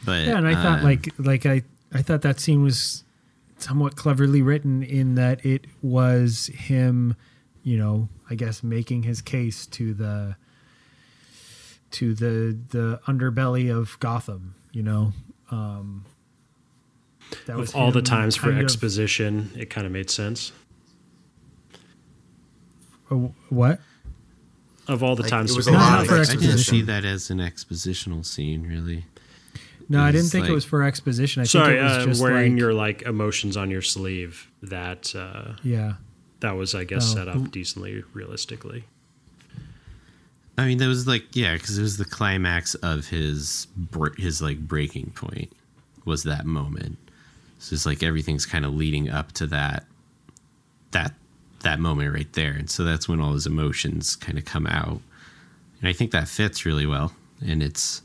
But 0.05 0.27
yeah, 0.27 0.37
and 0.37 0.47
I 0.47 0.55
thought 0.55 0.81
uh, 0.81 0.85
like 0.85 1.09
like 1.19 1.47
I 1.47 1.63
I 1.93 2.03
thought 2.03 2.23
that 2.23 2.41
scene 2.41 2.63
was 2.63 3.05
somewhat 3.59 3.97
cleverly 3.97 4.43
written 4.43 4.83
in 4.83 5.15
that 5.15 5.45
it 5.47 5.67
was 5.81 6.49
him, 6.49 7.15
you 7.63 7.79
know, 7.79 8.09
I 8.29 8.35
guess 8.35 8.63
making 8.63 9.05
his 9.05 9.23
case 9.23 9.65
to 9.67 9.95
the 9.95 10.37
to 11.93 12.15
the 12.15 12.59
the 12.71 13.01
underbelly 13.07 13.75
of 13.75 13.99
Gotham. 14.01 14.55
You 14.73 14.83
know, 14.83 15.13
um, 15.51 16.05
that 17.47 17.57
Of 17.59 17.75
all 17.77 17.93
the 17.93 18.03
times 18.03 18.37
for 18.37 18.47
kind 18.49 18.59
of- 18.59 18.65
exposition, 18.65 19.51
it 19.57 19.71
kind 19.71 19.87
of 19.87 19.93
made 19.93 20.11
sense. 20.11 20.53
What? 23.09 23.81
Of 24.87 25.03
all 25.03 25.17
the 25.17 25.23
Like, 25.23 25.31
times 25.31 25.51
it 25.51 25.55
to 25.55 25.59
was 25.59 25.67
be 25.67 25.73
a 25.73 25.77
lot 25.77 25.91
Not 25.91 26.01
of 26.03 26.07
for 26.09 26.15
I 26.21 26.25
didn't 26.37 26.59
see 26.59 26.83
that 26.83 27.05
as 27.05 27.31
an 27.31 27.39
expositional 27.39 28.25
scene, 28.25 28.67
really. 28.67 29.07
No, 29.89 30.03
I 30.03 30.13
didn't 30.13 30.29
think 30.29 30.43
like- 30.43 30.51
it 30.51 30.55
was 30.55 30.65
for 30.65 30.83
exposition. 30.83 31.43
I 31.43 31.45
sorry, 31.45 31.75
think 31.75 31.81
it 31.81 31.85
was 31.85 31.93
uh, 31.93 32.07
just 32.07 32.23
wearing 32.23 32.53
like, 32.55 32.61
your 32.61 32.75
like 32.75 33.03
emotions 33.03 33.57
on 33.57 33.71
your 33.71 33.83
sleeve. 33.83 34.49
That 34.63 35.15
uh, 35.15 35.55
yeah. 35.63 35.95
that 36.41 36.53
was, 36.57 36.75
I 36.75 36.85
guess, 36.85 37.13
Oh. 37.13 37.17
set 37.17 37.29
up 37.29 37.51
decently 37.51 38.03
realistically. 38.13 38.85
I 40.57 40.67
mean, 40.67 40.79
that 40.79 40.87
was 40.87 41.07
like 41.07 41.25
yeah, 41.35 41.55
because 41.55 41.79
it 41.79 41.83
was 41.83 41.97
the 41.97 42.05
climax 42.05 42.75
of 42.77 43.09
his 43.09 43.67
his 44.17 44.41
like 44.41 44.59
breaking 44.61 45.13
point 45.15 45.53
was 46.05 46.23
that 46.25 46.47
moment. 46.47 46.99
So 47.59 47.75
it's 47.75 47.87
like 47.87 48.03
everything's 48.03 48.47
kind 48.47 48.65
of 48.65 48.75
leading 48.75 49.09
up 49.09 49.33
to 49.33 49.47
that 49.49 49.85
that 50.93 51.13
that 51.65 51.81
moment 51.81 52.15
right 52.15 52.33
there, 52.33 52.53
and 52.53 52.71
so 52.71 52.85
that's 52.85 53.09
when 53.09 53.21
all 53.21 53.33
his 53.33 53.47
emotions 53.47 54.17
kind 54.17 54.39
of 54.39 54.45
come 54.45 54.67
out, 54.67 55.01
and 55.81 55.89
I 55.89 55.93
think 55.93 56.13
that 56.13 56.29
fits 56.29 56.65
really 56.65 56.87
well, 56.87 57.13
and 57.45 57.63
it's 57.63 58.03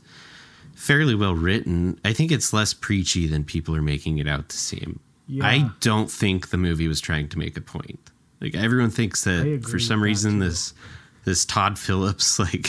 fairly 0.74 1.14
well 1.14 1.34
written. 1.34 2.00
I 2.04 2.12
think 2.12 2.32
it's 2.32 2.52
less 2.52 2.74
preachy 2.74 3.26
than 3.26 3.44
people 3.44 3.76
are 3.76 3.82
making 3.82 4.18
it 4.18 4.26
out 4.26 4.48
to 4.48 4.56
seem. 4.56 4.98
Yeah. 5.28 5.46
I 5.46 5.70
don't 5.80 6.10
think 6.10 6.48
the 6.48 6.56
movie 6.56 6.88
was 6.88 7.00
trying 7.00 7.28
to 7.28 7.38
make 7.38 7.56
a 7.56 7.60
point. 7.60 8.00
Like 8.40 8.54
everyone 8.54 8.90
thinks 8.90 9.24
that 9.24 9.64
for 9.70 9.78
some 9.78 10.00
that, 10.00 10.06
reason 10.06 10.32
too. 10.32 10.48
this 10.48 10.74
this 11.24 11.44
Todd 11.44 11.78
Phillips 11.78 12.38
like 12.38 12.68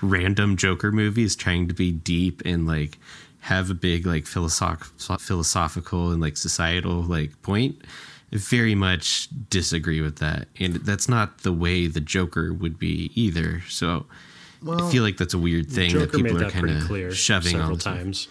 random 0.00 0.56
Joker 0.56 0.92
movie 0.92 1.24
is 1.24 1.36
trying 1.36 1.68
to 1.68 1.74
be 1.74 1.90
deep 1.92 2.40
and 2.44 2.66
like 2.66 2.98
have 3.40 3.70
a 3.70 3.74
big 3.74 4.06
like 4.06 4.24
philosoph- 4.24 5.20
philosophical 5.20 6.10
and 6.10 6.20
like 6.22 6.36
societal 6.36 7.02
like 7.02 7.40
point. 7.42 7.82
I 8.32 8.36
very 8.36 8.74
much 8.76 9.28
disagree 9.48 10.00
with 10.00 10.16
that, 10.18 10.48
and 10.58 10.74
that's 10.76 11.08
not 11.08 11.38
the 11.38 11.52
way 11.52 11.86
the 11.88 12.00
Joker 12.00 12.52
would 12.52 12.78
be 12.78 13.10
either. 13.14 13.62
So 13.68 14.06
Well, 14.62 14.84
I 14.86 14.90
feel 14.92 15.02
like 15.02 15.16
that's 15.16 15.34
a 15.34 15.38
weird 15.38 15.68
thing 15.70 15.90
Joker 15.90 16.06
that 16.06 16.12
people 16.16 16.34
made 16.34 16.42
are 16.46 16.50
kind 16.50 16.64
pretty 16.66 16.80
of 16.80 16.86
clear 16.86 17.12
shoving 17.12 17.52
several 17.52 17.72
on 17.72 17.78
times 17.78 18.28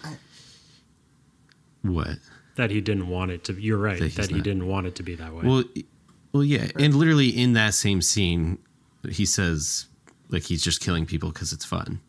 What? 1.82 2.18
that 2.56 2.70
he 2.70 2.80
didn't 2.80 3.08
want 3.08 3.30
it 3.30 3.44
to. 3.44 3.54
You're 3.54 3.78
right 3.78 3.98
That 3.98 4.14
that 4.16 4.28
he 4.28 4.36
not- 4.36 4.44
didn't 4.44 4.66
want 4.66 4.86
it 4.86 4.94
to 4.96 5.02
be 5.02 5.14
that 5.14 5.34
way. 5.34 5.44
Well, 5.46 5.64
well, 6.32 6.44
yeah, 6.44 6.68
and 6.78 6.94
literally 6.94 7.28
in 7.28 7.54
that 7.54 7.74
same 7.74 8.02
scene, 8.02 8.58
he 9.08 9.24
says 9.26 9.86
like 10.28 10.44
he's 10.44 10.62
just 10.62 10.80
killing 10.80 11.06
people 11.06 11.30
because 11.30 11.52
it's 11.52 11.64
fun. 11.64 12.00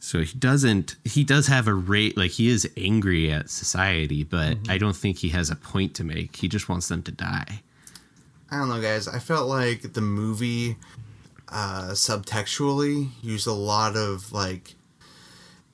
So 0.00 0.20
he 0.22 0.38
doesn't. 0.38 0.96
He 1.04 1.24
does 1.24 1.46
have 1.46 1.68
a 1.68 1.74
rate. 1.74 2.16
Like 2.16 2.32
he 2.32 2.48
is 2.48 2.68
angry 2.76 3.30
at 3.30 3.50
society, 3.50 4.24
but 4.24 4.56
I 4.68 4.78
don't 4.78 4.96
think 4.96 5.18
he 5.18 5.28
has 5.28 5.50
a 5.50 5.56
point 5.56 5.94
to 5.96 6.04
make. 6.04 6.36
He 6.36 6.48
just 6.48 6.68
wants 6.68 6.88
them 6.88 7.02
to 7.02 7.12
die. 7.12 7.62
I 8.50 8.56
don't 8.56 8.70
know, 8.70 8.80
guys. 8.80 9.06
I 9.06 9.18
felt 9.18 9.48
like 9.48 9.92
the 9.92 10.00
movie 10.00 10.76
uh, 11.50 11.90
subtextually 11.90 13.10
used 13.22 13.46
a 13.46 13.52
lot 13.52 13.94
of 13.94 14.32
like 14.32 14.74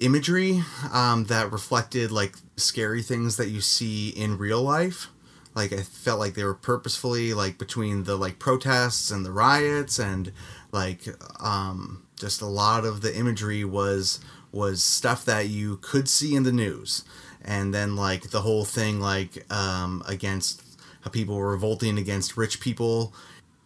imagery 0.01 0.63
um, 0.93 1.25
that 1.25 1.53
reflected 1.53 2.11
like 2.11 2.35
scary 2.57 3.03
things 3.03 3.37
that 3.37 3.49
you 3.49 3.61
see 3.61 4.11
in 4.11 4.39
real 4.39 4.61
life. 4.61 5.09
Like 5.55 5.73
I 5.73 5.83
felt 5.83 6.19
like 6.19 6.35
they 6.35 6.45
were 6.45 6.55
purposefully 6.55 7.33
like 7.33 7.59
between 7.59 8.05
the 8.05 8.17
like 8.17 8.39
protests 8.39 9.11
and 9.11 9.25
the 9.25 9.33
riots 9.33 9.99
and 9.99 10.33
like 10.73 11.05
um, 11.41 12.06
just 12.19 12.41
a 12.41 12.47
lot 12.47 12.85
of 12.85 13.03
the 13.03 13.15
imagery 13.15 13.65
was 13.65 14.21
was 14.53 14.83
stuff 14.83 15.25
that 15.27 15.49
you 15.49 15.77
could 15.83 16.09
see 16.09 16.35
in 16.35 16.43
the 16.43 16.53
news. 16.53 17.05
And 17.45 17.75
then 17.75 17.95
like 17.95 18.31
the 18.31 18.41
whole 18.41 18.65
thing 18.65 19.01
like 19.01 19.45
um, 19.53 20.03
against 20.09 20.63
how 21.03 21.11
people 21.11 21.37
were 21.37 21.51
revolting 21.51 21.99
against 21.99 22.37
rich 22.37 22.61
people. 22.61 23.13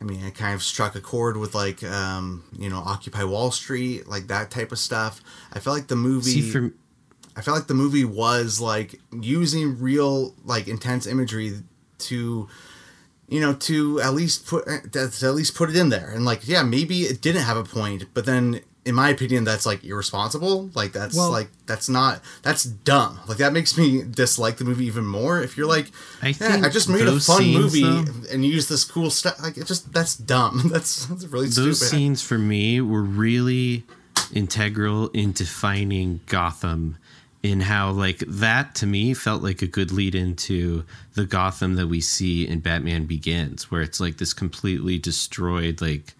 I 0.01 0.05
mean 0.05 0.24
it 0.24 0.35
kind 0.35 0.55
of 0.55 0.62
struck 0.62 0.94
a 0.94 1.01
chord 1.01 1.36
with 1.36 1.55
like 1.55 1.82
um, 1.85 2.44
you 2.59 2.68
know 2.68 2.78
occupy 2.78 3.24
wall 3.24 3.51
street 3.51 4.09
like 4.09 4.27
that 4.28 4.51
type 4.51 4.72
of 4.72 4.78
stuff. 4.78 5.22
I 5.52 5.60
felt 5.60 5.77
like 5.77 5.89
the 5.89 5.97
movie 5.97 6.43
See, 6.43 6.51
for 6.51 6.72
I 7.36 7.43
felt 7.43 7.56
like 7.56 7.68
the 7.68 7.74
movie 7.74 8.05
was 8.05 8.60
like 8.60 9.01
using 9.12 9.78
real 9.78 10.35
like 10.44 10.68
intense 10.68 11.06
imagery 11.06 11.62
to 11.98 12.48
you 13.31 13.40
know 13.40 13.55
to 13.55 14.01
at 14.02 14.12
least 14.12 14.47
put 14.47 14.69
eh, 14.69 14.81
to 14.93 15.01
at 15.28 15.35
least 15.35 15.55
put 15.55 15.70
it 15.70 15.77
in 15.77 15.89
there. 15.89 16.11
And 16.11 16.24
like 16.27 16.47
yeah 16.47 16.62
maybe 16.62 17.02
it 17.02 17.23
didn't 17.23 17.43
have 17.43 17.57
a 17.57 17.65
point 17.65 18.05
but 18.12 18.27
then 18.27 18.61
in 18.86 18.94
my 18.94 19.11
opinion 19.11 19.44
that's 19.44 19.66
like 19.66 19.85
irresponsible. 19.85 20.70
Like 20.74 20.93
that's 20.93 21.15
Well- 21.16 21.31
like 21.31 21.48
that's 21.66 21.89
not 21.89 22.20
that's 22.43 22.65
dumb. 22.65 23.20
Like 23.28 23.39
that 23.39 23.52
makes 23.52 23.77
me 23.78 24.02
dislike 24.02 24.57
the 24.57 24.65
movie 24.65 24.86
even 24.86 25.07
more. 25.07 25.40
If 25.43 25.57
you're 25.57 25.69
like 25.69 25.90
I 26.23 26.35
I 26.66 26.69
just 26.70 26.89
made 26.89 27.07
a 27.07 27.12
fun 27.20 27.39
scenes, 27.43 27.57
movie 27.59 27.82
though- 27.82 28.32
and 28.32 28.44
use 28.44 28.69
this 28.69 28.85
cool 28.85 29.11
stuff 29.11 29.40
like 29.43 29.57
it 29.59 29.66
just 29.66 29.93
that's 29.93 30.16
dumb. 30.16 30.62
That's, 30.73 31.07
that's 31.07 31.24
really 31.27 31.47
those 31.47 31.77
stupid. 31.78 31.90
scenes 31.90 32.23
for 32.23 32.39
me 32.39 32.81
were 32.81 33.02
really 33.02 33.85
integral 34.32 35.09
in 35.11 35.32
defining 35.32 36.20
Gotham 36.27 36.97
in 37.42 37.60
how 37.60 37.90
like 37.90 38.18
that 38.26 38.74
to 38.74 38.86
me 38.86 39.14
felt 39.14 39.42
like 39.42 39.62
a 39.62 39.66
good 39.66 39.90
lead 39.90 40.14
into 40.14 40.84
the 41.14 41.24
Gotham 41.24 41.74
that 41.76 41.86
we 41.86 42.00
see 42.00 42.46
in 42.46 42.60
Batman 42.60 43.06
Begins 43.06 43.70
where 43.70 43.80
it's 43.80 44.00
like 44.00 44.18
this 44.18 44.32
completely 44.32 44.98
destroyed 44.98 45.80
like 45.80 46.14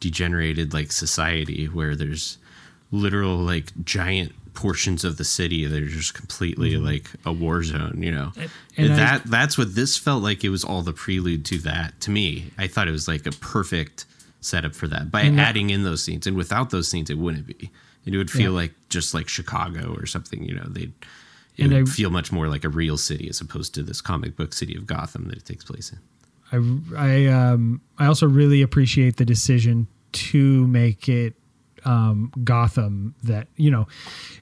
degenerated 0.00 0.74
like 0.74 0.92
society 0.92 1.66
where 1.66 1.96
there's 1.96 2.36
literal 2.92 3.38
like 3.38 3.72
giant 3.84 4.32
portions 4.52 5.04
of 5.04 5.16
the 5.16 5.24
city 5.24 5.66
that 5.66 5.82
are 5.82 5.88
just 5.88 6.14
completely 6.14 6.72
mm-hmm. 6.72 6.84
like 6.84 7.10
a 7.24 7.32
war 7.32 7.62
zone 7.62 8.02
you 8.02 8.12
know? 8.12 8.32
And 8.36 8.50
and 8.76 8.92
I- 8.92 8.96
that 8.96 9.24
that's 9.24 9.56
what 9.56 9.74
this 9.74 9.96
felt 9.96 10.22
like 10.22 10.44
it 10.44 10.50
was 10.50 10.62
all 10.62 10.82
the 10.82 10.92
prelude 10.92 11.46
to 11.46 11.58
that 11.60 11.98
to 12.02 12.10
me. 12.10 12.50
I 12.58 12.66
thought 12.66 12.86
it 12.86 12.92
was 12.92 13.08
like 13.08 13.26
a 13.26 13.32
perfect 13.32 14.04
setup 14.42 14.74
for 14.74 14.88
that. 14.88 15.10
By 15.10 15.22
adding 15.22 15.70
in 15.70 15.84
those 15.84 16.04
scenes 16.04 16.26
and 16.26 16.36
without 16.36 16.68
those 16.68 16.86
scenes 16.86 17.08
it 17.08 17.16
wouldn't 17.16 17.46
be 17.46 17.70
it 18.14 18.18
would 18.18 18.30
feel 18.30 18.52
like 18.52 18.72
just 18.88 19.12
like 19.14 19.28
chicago 19.28 19.94
or 19.98 20.06
something 20.06 20.44
you 20.44 20.54
know 20.54 20.64
they'd 20.68 20.92
it 21.56 21.64
And 21.64 21.72
would 21.72 21.88
I- 21.88 21.90
feel 21.90 22.10
much 22.10 22.30
more 22.32 22.48
like 22.48 22.64
a 22.64 22.68
real 22.68 22.96
city 22.98 23.28
as 23.28 23.40
opposed 23.40 23.74
to 23.74 23.82
this 23.82 24.00
comic 24.00 24.36
book 24.36 24.52
city 24.52 24.76
of 24.76 24.86
gotham 24.86 25.28
that 25.28 25.38
it 25.38 25.44
takes 25.46 25.64
place 25.64 25.90
in. 25.92 25.98
I 26.96 26.96
I 26.96 27.26
um 27.26 27.80
I 27.98 28.06
also 28.06 28.26
really 28.28 28.62
appreciate 28.62 29.16
the 29.16 29.24
decision 29.24 29.86
to 30.12 30.66
make 30.68 31.08
it 31.08 31.34
um, 31.84 32.32
Gotham 32.44 33.14
that 33.22 33.46
you 33.56 33.70
know 33.70 33.86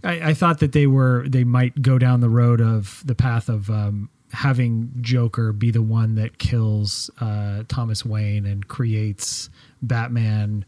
I, 0.02 0.30
I 0.30 0.34
thought 0.34 0.58
that 0.60 0.72
they 0.72 0.86
were 0.86 1.24
they 1.28 1.44
might 1.44 1.80
go 1.82 1.98
down 1.98 2.20
the 2.20 2.28
road 2.30 2.60
of 2.60 3.02
the 3.06 3.14
path 3.14 3.48
of 3.48 3.68
um, 3.70 4.08
having 4.32 4.90
Joker 5.00 5.52
be 5.52 5.70
the 5.70 5.82
one 5.82 6.14
that 6.16 6.38
kills 6.38 7.10
uh, 7.20 7.62
Thomas 7.68 8.04
Wayne 8.04 8.44
and 8.46 8.66
creates 8.68 9.48
Batman. 9.82 10.64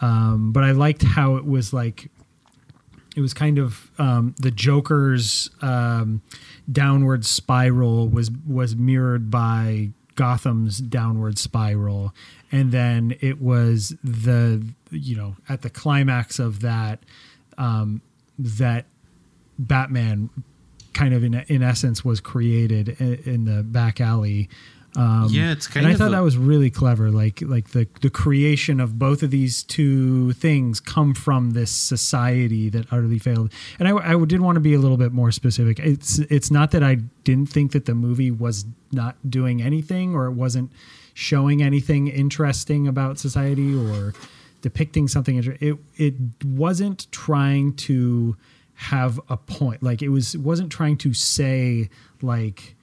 Um, 0.00 0.52
but 0.52 0.64
I 0.64 0.72
liked 0.72 1.02
how 1.02 1.36
it 1.36 1.44
was 1.46 1.72
like 1.72 2.10
it 3.18 3.20
was 3.20 3.34
kind 3.34 3.58
of 3.58 3.90
um, 3.98 4.32
the 4.38 4.52
Joker's 4.52 5.50
um, 5.60 6.22
downward 6.70 7.26
spiral 7.26 8.08
was 8.08 8.30
was 8.46 8.76
mirrored 8.76 9.28
by 9.28 9.90
Gotham's 10.14 10.78
downward 10.78 11.36
spiral, 11.36 12.14
and 12.52 12.70
then 12.70 13.16
it 13.20 13.42
was 13.42 13.96
the 14.04 14.64
you 14.92 15.16
know 15.16 15.34
at 15.48 15.62
the 15.62 15.68
climax 15.68 16.38
of 16.38 16.60
that 16.60 17.02
um, 17.58 18.02
that 18.38 18.86
Batman 19.58 20.30
kind 20.92 21.12
of 21.12 21.24
in 21.24 21.34
in 21.48 21.64
essence 21.64 22.04
was 22.04 22.20
created 22.20 23.00
in, 23.00 23.14
in 23.24 23.44
the 23.46 23.64
back 23.64 24.00
alley 24.00 24.48
Um, 24.98 25.28
yeah, 25.30 25.52
it's 25.52 25.68
kind 25.68 25.86
and 25.86 25.94
I 25.94 25.96
thought 25.96 26.08
a- 26.08 26.16
that 26.16 26.24
was 26.24 26.36
really 26.36 26.70
clever. 26.70 27.08
Like 27.12 27.40
like 27.40 27.68
the 27.68 27.86
the 28.00 28.10
creation 28.10 28.80
of 28.80 28.98
both 28.98 29.22
of 29.22 29.30
these 29.30 29.62
two 29.62 30.32
things 30.32 30.80
come 30.80 31.14
from 31.14 31.52
this 31.52 31.70
society 31.70 32.68
that 32.70 32.92
utterly 32.92 33.20
failed. 33.20 33.52
And 33.78 33.86
I, 33.86 33.92
I 34.14 34.24
did 34.24 34.40
want 34.40 34.56
to 34.56 34.60
be 34.60 34.74
a 34.74 34.78
little 34.80 34.96
bit 34.96 35.12
more 35.12 35.30
specific. 35.30 35.78
It's 35.78 36.18
it's 36.18 36.50
not 36.50 36.72
that 36.72 36.82
I 36.82 36.96
didn't 37.22 37.48
think 37.48 37.70
that 37.72 37.84
the 37.86 37.94
movie 37.94 38.32
was 38.32 38.64
not 38.90 39.14
doing 39.30 39.62
anything 39.62 40.16
or 40.16 40.26
it 40.26 40.32
wasn't 40.32 40.72
showing 41.14 41.62
anything 41.62 42.08
interesting 42.08 42.88
about 42.88 43.20
society 43.20 43.76
or 43.76 44.14
depicting 44.62 45.06
something. 45.06 45.36
It 45.60 45.78
it 45.96 46.14
wasn't 46.44 47.06
trying 47.12 47.74
to 47.74 48.36
have 48.74 49.20
a 49.28 49.36
point. 49.36 49.80
Like 49.80 50.02
it 50.02 50.08
was 50.08 50.34
it 50.34 50.40
wasn't 50.40 50.72
trying 50.72 50.96
to 50.98 51.14
say 51.14 51.88
like 52.20 52.74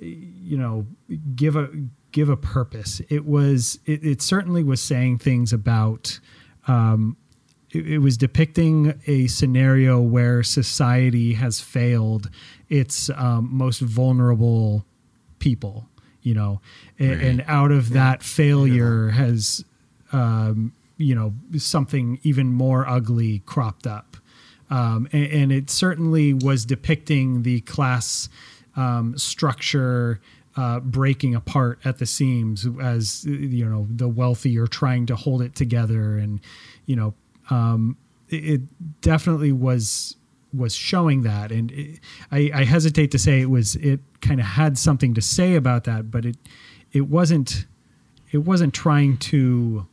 you 0.00 0.56
know 0.56 0.86
give 1.34 1.56
a 1.56 1.68
give 2.12 2.28
a 2.28 2.36
purpose. 2.36 3.00
It 3.08 3.24
was 3.24 3.78
it, 3.86 4.04
it 4.04 4.22
certainly 4.22 4.62
was 4.64 4.80
saying 4.82 5.18
things 5.18 5.52
about 5.52 6.18
um 6.66 7.16
it, 7.70 7.86
it 7.86 7.98
was 7.98 8.16
depicting 8.16 9.00
a 9.06 9.26
scenario 9.28 10.00
where 10.00 10.42
society 10.42 11.34
has 11.34 11.60
failed 11.60 12.28
its 12.68 13.10
um, 13.10 13.48
most 13.52 13.80
vulnerable 13.80 14.84
people 15.38 15.88
you 16.22 16.34
know 16.34 16.60
and, 16.98 17.10
Right. 17.10 17.22
and 17.22 17.44
out 17.46 17.70
of 17.70 17.90
that 17.90 18.22
failure 18.22 19.08
has 19.10 19.64
um, 20.12 20.72
you 20.96 21.14
know 21.14 21.32
something 21.56 22.18
even 22.22 22.52
more 22.52 22.86
ugly 22.88 23.38
cropped 23.46 23.86
up. 23.86 24.16
Um, 24.68 25.08
and, 25.12 25.26
and 25.32 25.52
it 25.52 25.68
certainly 25.70 26.32
was 26.32 26.64
depicting 26.64 27.42
the 27.42 27.60
class 27.62 28.28
um, 28.80 29.16
structure 29.18 30.20
uh, 30.56 30.80
breaking 30.80 31.34
apart 31.34 31.78
at 31.84 31.98
the 31.98 32.06
seams 32.06 32.66
as 32.82 33.24
you 33.24 33.64
know 33.64 33.86
the 33.90 34.08
wealthy 34.08 34.58
are 34.58 34.66
trying 34.66 35.06
to 35.06 35.16
hold 35.16 35.42
it 35.42 35.54
together. 35.54 36.16
And 36.18 36.40
you 36.86 36.96
know 36.96 37.14
um, 37.50 37.96
it, 38.28 38.44
it 38.44 38.60
definitely 39.00 39.52
was 39.52 40.16
was 40.52 40.74
showing 40.74 41.22
that. 41.22 41.52
And 41.52 41.70
it, 41.70 42.00
I, 42.32 42.50
I 42.52 42.64
hesitate 42.64 43.10
to 43.12 43.18
say 43.18 43.40
it 43.40 43.50
was 43.50 43.76
it 43.76 44.00
kind 44.20 44.40
of 44.40 44.46
had 44.46 44.76
something 44.78 45.14
to 45.14 45.22
say 45.22 45.54
about 45.54 45.84
that 45.84 46.10
but 46.10 46.26
it 46.26 46.36
it 46.92 47.02
wasn't 47.02 47.66
it 48.32 48.38
wasn't 48.38 48.74
trying 48.74 49.16
to 49.16 49.86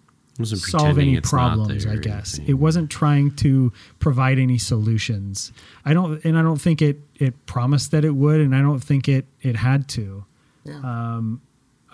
solve 0.46 0.84
pretending 0.84 1.08
any 1.10 1.18
it's 1.18 1.32
not 1.34 1.38
problems 1.54 1.84
there. 1.86 1.94
i 1.94 1.98
guess. 1.98 2.38
Anything. 2.38 2.56
it 2.56 2.60
wasn't 2.60 2.90
trying 2.92 3.36
to 3.38 3.72
provide 4.00 4.38
any 4.40 4.58
solutions. 4.58 5.52
I 5.86 5.94
don't 5.94 6.24
and 6.24 6.38
i 6.38 6.42
don't 6.42 6.62
think 6.62 6.82
it 6.82 7.00
it 7.16 7.46
promised 7.46 7.92
that 7.92 8.06
it 8.06 8.12
would 8.16 8.40
and 8.42 8.56
i 8.56 8.62
don't 8.62 8.80
think 8.84 9.08
it 9.08 9.26
it 9.42 9.56
had 9.56 9.88
to. 9.90 10.26
Yeah. 10.64 10.76
um, 10.84 11.42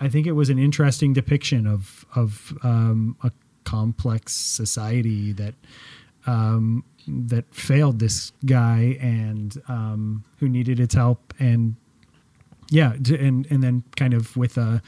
i 0.00 0.08
think 0.08 0.26
it 0.26 0.32
was 0.32 0.50
an 0.50 0.58
interesting 0.58 1.12
depiction 1.12 1.66
of 1.66 2.04
of 2.14 2.56
um, 2.62 3.16
a 3.22 3.30
complex 3.64 4.34
society 4.34 5.32
that 5.32 5.54
um, 6.26 6.84
that 7.06 7.44
failed 7.54 7.98
this 7.98 8.32
guy 8.46 8.96
and 9.00 9.60
um, 9.68 10.24
who 10.38 10.48
needed 10.48 10.80
its 10.80 10.94
help 10.94 11.34
and 11.38 11.76
yeah 12.70 12.94
and 12.94 13.46
and 13.50 13.62
then 13.62 13.84
kind 13.96 14.14
of 14.14 14.36
with 14.36 14.56
a 14.56 14.82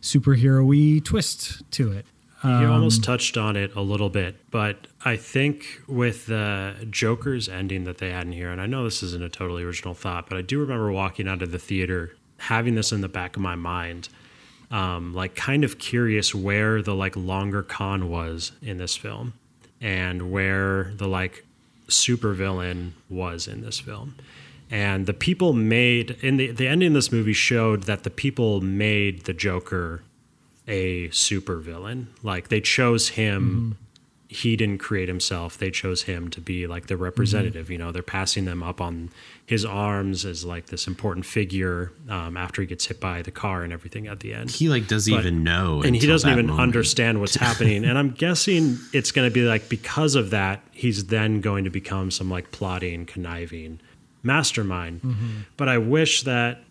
superhero-y 0.00 1.00
twist 1.02 1.62
to 1.70 1.90
it 1.90 2.06
You 2.44 2.66
almost 2.70 3.02
touched 3.02 3.38
on 3.38 3.56
it 3.56 3.74
a 3.74 3.80
little 3.80 4.10
bit, 4.10 4.36
but 4.50 4.86
I 5.04 5.16
think 5.16 5.80
with 5.88 6.26
the 6.26 6.86
Joker's 6.90 7.48
ending 7.48 7.84
that 7.84 7.98
they 7.98 8.10
had 8.10 8.26
in 8.26 8.32
here, 8.32 8.50
and 8.50 8.60
I 8.60 8.66
know 8.66 8.84
this 8.84 9.02
isn't 9.02 9.22
a 9.22 9.30
totally 9.30 9.62
original 9.62 9.94
thought, 9.94 10.28
but 10.28 10.36
I 10.36 10.42
do 10.42 10.60
remember 10.60 10.92
walking 10.92 11.26
out 11.26 11.42
of 11.42 11.52
the 11.52 11.58
theater 11.58 12.14
having 12.36 12.74
this 12.74 12.92
in 12.92 13.00
the 13.00 13.08
back 13.08 13.36
of 13.36 13.42
my 13.42 13.54
mind, 13.54 14.10
um, 14.70 15.14
like 15.14 15.34
kind 15.34 15.64
of 15.64 15.78
curious 15.78 16.34
where 16.34 16.82
the 16.82 16.94
like 16.94 17.16
longer 17.16 17.62
con 17.62 18.10
was 18.10 18.52
in 18.60 18.76
this 18.76 18.96
film, 18.96 19.32
and 19.80 20.30
where 20.30 20.92
the 20.96 21.08
like 21.08 21.44
supervillain 21.88 22.92
was 23.08 23.48
in 23.48 23.62
this 23.62 23.80
film. 23.80 24.16
And 24.70 25.06
the 25.06 25.14
people 25.14 25.52
made 25.52 26.12
in 26.22 26.36
the 26.36 26.50
the 26.50 26.66
ending 26.66 26.88
of 26.88 26.94
this 26.94 27.12
movie 27.12 27.32
showed 27.32 27.84
that 27.84 28.02
the 28.02 28.10
people 28.10 28.60
made 28.60 29.24
the 29.24 29.32
Joker 29.32 30.02
a 30.66 31.10
super 31.10 31.56
villain. 31.58 32.08
Like 32.22 32.48
they 32.48 32.60
chose 32.60 33.10
him. 33.10 33.42
Mm-hmm. 33.76 33.80
He 34.26 34.56
didn't 34.56 34.78
create 34.78 35.06
himself. 35.06 35.58
They 35.58 35.70
chose 35.70 36.02
him 36.02 36.28
to 36.30 36.40
be 36.40 36.66
like 36.66 36.88
the 36.88 36.96
representative. 36.96 37.64
Mm-hmm. 37.66 37.72
You 37.72 37.78
know, 37.78 37.92
they're 37.92 38.02
passing 38.02 38.46
them 38.46 38.64
up 38.64 38.80
on 38.80 39.10
his 39.46 39.64
arms 39.64 40.24
as 40.24 40.44
like 40.44 40.66
this 40.66 40.88
important 40.88 41.24
figure 41.24 41.92
um, 42.08 42.36
after 42.36 42.60
he 42.60 42.66
gets 42.66 42.86
hit 42.86 42.98
by 42.98 43.22
the 43.22 43.30
car 43.30 43.62
and 43.62 43.72
everything 43.72 44.08
at 44.08 44.20
the 44.20 44.34
end. 44.34 44.50
he 44.50 44.68
like 44.68 44.88
doesn't 44.88 45.12
But- 45.12 45.20
even 45.20 45.44
know, 45.44 45.82
and 45.82 45.94
he 45.94 46.04
doesn't 46.06 46.28
even 46.28 46.46
moment. 46.46 46.62
understand 46.62 47.20
what's 47.20 47.34
happening. 47.48 47.84
And 47.84 47.96
I'm 47.96 48.10
guessing 48.10 48.78
it's 48.92 49.12
going 49.12 49.28
to 49.28 49.32
be 49.32 49.42
like 49.42 49.68
because 49.68 50.16
of 50.16 50.30
that, 50.30 50.62
he's 50.72 51.06
then 51.06 51.40
going 51.40 51.62
to 51.64 51.70
become 51.70 52.10
some 52.10 52.28
like 52.28 52.50
plotting, 52.50 53.06
conniving 53.06 53.78
mastermind. 54.24 55.02
Mm-hmm. 55.02 55.30
But 55.56 55.68
I 55.68 55.78
wish 55.78 56.22
that 56.22 56.64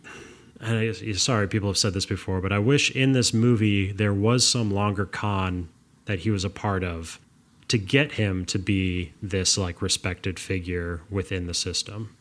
and 0.64 0.80
I, 0.80 1.12
sorry, 1.14 1.48
people 1.48 1.70
have 1.70 1.78
said 1.78 1.94
this 1.94 2.06
before, 2.06 2.42
but 2.42 2.52
I 2.52 2.60
wish 2.60 2.92
in 2.92 3.12
this 3.12 3.34
movie 3.34 3.92
there 3.92 4.14
was 4.14 4.48
some 4.48 4.72
longer 4.72 5.06
con 5.06 5.70
that 6.06 6.20
he 6.20 6.30
was 6.30 6.44
a 6.44 6.50
part 6.50 6.84
of 6.84 7.20
to 7.68 7.78
get 7.78 8.14
him 8.14 8.46
to 8.46 8.60
be 8.60 9.14
this 9.22 9.58
like 9.58 9.82
respected 9.82 10.40
figure 10.40 11.02
within 11.10 11.48
the 11.48 11.54
system. 11.54 12.16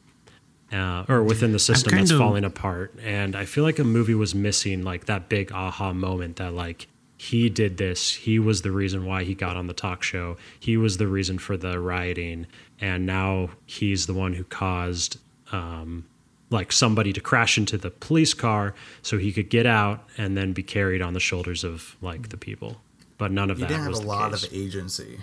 Uh, 0.72 1.04
or 1.06 1.22
within 1.22 1.52
the 1.52 1.58
system 1.58 1.94
that's 1.94 2.10
of- 2.10 2.18
falling 2.18 2.44
apart. 2.44 2.94
And 3.02 3.36
I 3.36 3.44
feel 3.44 3.62
like 3.62 3.78
a 3.78 3.84
movie 3.84 4.14
was 4.14 4.34
missing 4.34 4.82
like 4.82 5.04
that 5.04 5.28
big 5.28 5.52
aha 5.52 5.92
moment 5.92 6.36
that 6.36 6.54
like 6.54 6.86
he 7.18 7.50
did 7.50 7.76
this. 7.76 8.12
He 8.12 8.38
was 8.38 8.62
the 8.62 8.72
reason 8.72 9.04
why 9.04 9.24
he 9.24 9.34
got 9.34 9.56
on 9.56 9.66
the 9.66 9.74
talk 9.74 10.02
show. 10.02 10.38
He 10.58 10.78
was 10.78 10.96
the 10.96 11.06
reason 11.06 11.38
for 11.38 11.58
the 11.58 11.78
rioting. 11.78 12.46
And 12.80 13.04
now 13.04 13.50
he's 13.66 14.06
the 14.06 14.14
one 14.14 14.32
who 14.32 14.44
caused 14.44 15.18
um, 15.52 16.06
like 16.52 16.70
somebody 16.72 17.12
to 17.12 17.20
crash 17.20 17.58
into 17.58 17.76
the 17.78 17.90
police 17.90 18.34
car 18.34 18.74
so 19.02 19.18
he 19.18 19.32
could 19.32 19.48
get 19.50 19.66
out 19.66 20.06
and 20.18 20.36
then 20.36 20.52
be 20.52 20.62
carried 20.62 21.02
on 21.02 21.14
the 21.14 21.20
shoulders 21.20 21.64
of 21.64 21.96
like 22.00 22.28
the 22.28 22.36
people. 22.36 22.80
But 23.18 23.32
none 23.32 23.50
of 23.50 23.56
He 23.56 23.62
that 23.62 23.68
didn't 23.68 23.82
have 23.84 23.90
was 23.90 23.98
a 24.00 24.02
the 24.02 24.08
lot 24.08 24.30
case. 24.32 24.44
of 24.44 24.52
agency. 24.54 25.20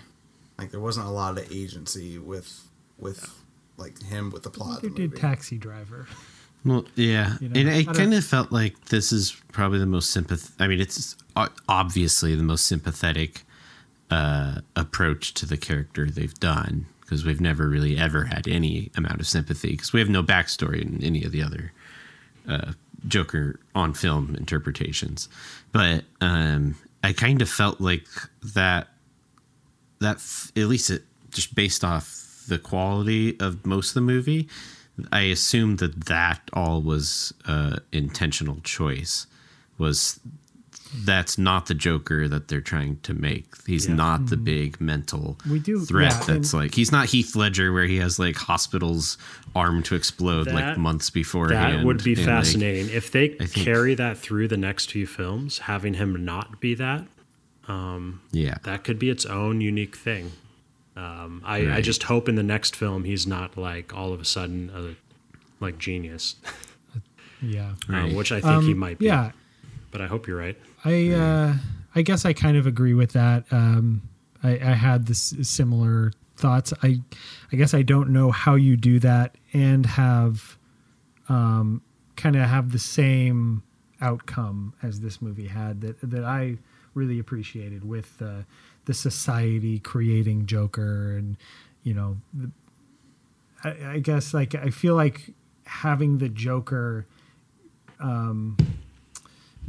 Like 0.57 0.71
there 0.71 0.79
wasn't 0.79 1.07
a 1.07 1.11
lot 1.11 1.37
of 1.37 1.51
agency 1.51 2.17
with 2.17 2.67
with 2.97 3.33
like 3.77 4.01
him 4.03 4.29
with 4.31 4.43
the 4.43 4.49
plot. 4.49 4.81
Who 4.81 4.87
Of 4.87 4.95
the 4.95 5.07
did. 5.07 5.15
Taxi 5.17 5.57
Driver? 5.57 6.07
Well, 6.65 6.85
yeah, 6.95 7.37
You 7.39 7.47
know, 7.47 7.59
and 7.61 7.69
I 7.69 7.79
I 7.79 7.83
kind 7.85 8.13
of 8.13 8.25
felt 8.25 8.51
like 8.51 8.85
this 8.85 9.13
is 9.13 9.41
probably 9.53 9.79
the 9.79 9.85
most 9.85 10.13
sympath. 10.15 10.51
I 10.59 10.67
mean, 10.67 10.81
it's 10.81 11.15
obviously 11.69 12.35
the 12.35 12.43
most 12.43 12.65
sympathetic 12.65 13.43
uh, 14.11 14.59
approach 14.75 15.33
to 15.35 15.45
the 15.45 15.55
character 15.55 16.09
they've 16.09 16.33
done 16.39 16.85
because 17.09 17.25
we've 17.25 17.41
never 17.41 17.67
really 17.67 17.97
ever 17.97 18.25
had 18.25 18.47
any 18.47 18.91
amount 18.95 19.19
of 19.19 19.25
sympathy 19.25 19.71
because 19.71 19.91
we 19.91 19.99
have 19.99 20.09
no 20.09 20.21
backstory 20.21 20.81
in 20.81 21.03
any 21.03 21.23
of 21.23 21.31
the 21.31 21.41
other 21.41 21.71
uh, 22.47 22.73
Joker 23.07 23.59
on 23.73 23.95
film 23.95 24.35
interpretations. 24.35 25.27
But 25.71 26.03
um, 26.21 26.75
I 27.03 27.13
kind 27.13 27.41
of 27.41 27.49
felt 27.49 27.81
like 27.81 28.05
that 28.53 28.89
that 29.99 30.17
f- 30.17 30.51
at 30.55 30.65
least 30.65 30.91
it 30.91 31.03
just 31.31 31.55
based 31.55 31.83
off 31.83 32.43
the 32.47 32.59
quality 32.59 33.39
of 33.39 33.65
most 33.65 33.89
of 33.89 33.93
the 33.95 34.01
movie 34.01 34.47
i 35.11 35.21
assumed 35.21 35.77
that 35.77 36.05
that 36.05 36.41
all 36.53 36.81
was 36.81 37.31
uh 37.47 37.77
intentional 37.91 38.57
choice 38.63 39.27
was 39.77 40.19
that's 41.05 41.37
not 41.37 41.67
the 41.67 41.73
joker 41.75 42.27
that 42.27 42.47
they're 42.47 42.61
trying 42.61 42.97
to 43.01 43.13
make 43.13 43.45
he's 43.67 43.87
not 43.87 44.25
the 44.27 44.37
big 44.37 44.79
mental 44.81 45.37
We 45.49 45.59
do- 45.59 45.85
threat 45.85 46.11
yeah, 46.13 46.23
that's 46.25 46.53
like 46.53 46.73
he's 46.73 46.91
not 46.91 47.05
heath 47.07 47.35
ledger 47.35 47.71
where 47.71 47.85
he 47.85 47.97
has 47.97 48.17
like 48.17 48.35
hospitals 48.35 49.17
armed 49.55 49.85
to 49.85 49.95
explode 49.95 50.47
like 50.47 50.77
months 50.77 51.09
beforehand 51.11 51.79
That 51.79 51.85
would 51.85 52.03
be 52.03 52.13
and, 52.13 52.19
like, 52.21 52.27
fascinating. 52.27 52.89
if 52.89 53.11
they 53.11 53.29
think- 53.29 53.51
carry 53.51 53.93
that 53.95 54.17
through 54.17 54.47
the 54.47 54.57
next 54.57 54.91
few 54.91 55.05
films, 55.05 55.59
having 55.59 55.93
him 55.93 56.25
not 56.25 56.59
be 56.59 56.73
that, 56.75 57.05
yeah 58.31 58.55
that 58.63 58.83
could 58.83 58.97
be 58.99 59.09
its 59.09 59.25
own 59.25 59.61
unique 59.61 59.95
thing. 59.95 60.31
Um, 60.95 61.41
I, 61.45 61.75
I 61.77 61.81
just 61.81 62.03
hope 62.03 62.27
in 62.27 62.35
the 62.35 62.43
next 62.43 62.75
film 62.75 63.03
he's 63.05 63.25
not 63.27 63.57
like 63.57 63.95
all 63.95 64.11
of 64.11 64.19
a 64.19 64.25
sudden 64.25 64.69
a 64.73 64.95
like 65.63 65.77
genius, 65.77 66.35
Yeah. 67.41 67.73
uh, 67.89 67.93
Right. 67.93 68.15
which 68.15 68.31
I 68.31 68.41
think 68.41 68.63
he 68.63 68.73
might 68.73 68.99
be. 68.99 69.09
Um, 69.09 69.15
Yeah. 69.25 69.31
But 69.91 70.01
I 70.01 70.07
hope 70.07 70.27
you're 70.27 70.37
right. 70.37 70.57
I 70.85 71.09
uh, 71.09 71.53
I 71.95 72.01
guess 72.01 72.25
I 72.25 72.33
kind 72.33 72.57
of 72.57 72.67
agree 72.67 72.93
with 72.93 73.13
that. 73.13 73.45
Um, 73.51 74.01
I, 74.43 74.51
I 74.51 74.73
had 74.73 75.07
this 75.07 75.35
similar 75.41 76.13
thoughts. 76.35 76.73
I 76.81 77.01
I 77.51 77.55
guess 77.55 77.73
I 77.73 77.81
don't 77.81 78.09
know 78.09 78.31
how 78.31 78.55
you 78.55 78.77
do 78.77 78.99
that 78.99 79.35
and 79.53 79.85
have 79.85 80.57
um, 81.27 81.81
kind 82.15 82.35
of 82.35 82.43
have 82.43 82.71
the 82.71 82.79
same 82.79 83.63
outcome 84.01 84.73
as 84.81 85.01
this 85.01 85.21
movie 85.21 85.47
had 85.47 85.81
that 85.81 85.97
that 86.01 86.23
I 86.23 86.57
really 86.93 87.19
appreciated 87.19 87.87
with 87.87 88.17
the 88.17 88.45
the 88.85 88.93
society 88.93 89.79
creating 89.79 90.45
Joker 90.45 91.15
and 91.17 91.37
you 91.83 91.93
know 91.93 92.17
the, 92.33 92.51
I, 93.63 93.93
I 93.95 93.99
guess 93.99 94.33
like 94.33 94.55
I 94.55 94.69
feel 94.69 94.95
like 94.95 95.33
having 95.65 96.17
the 96.17 96.29
Joker 96.29 97.05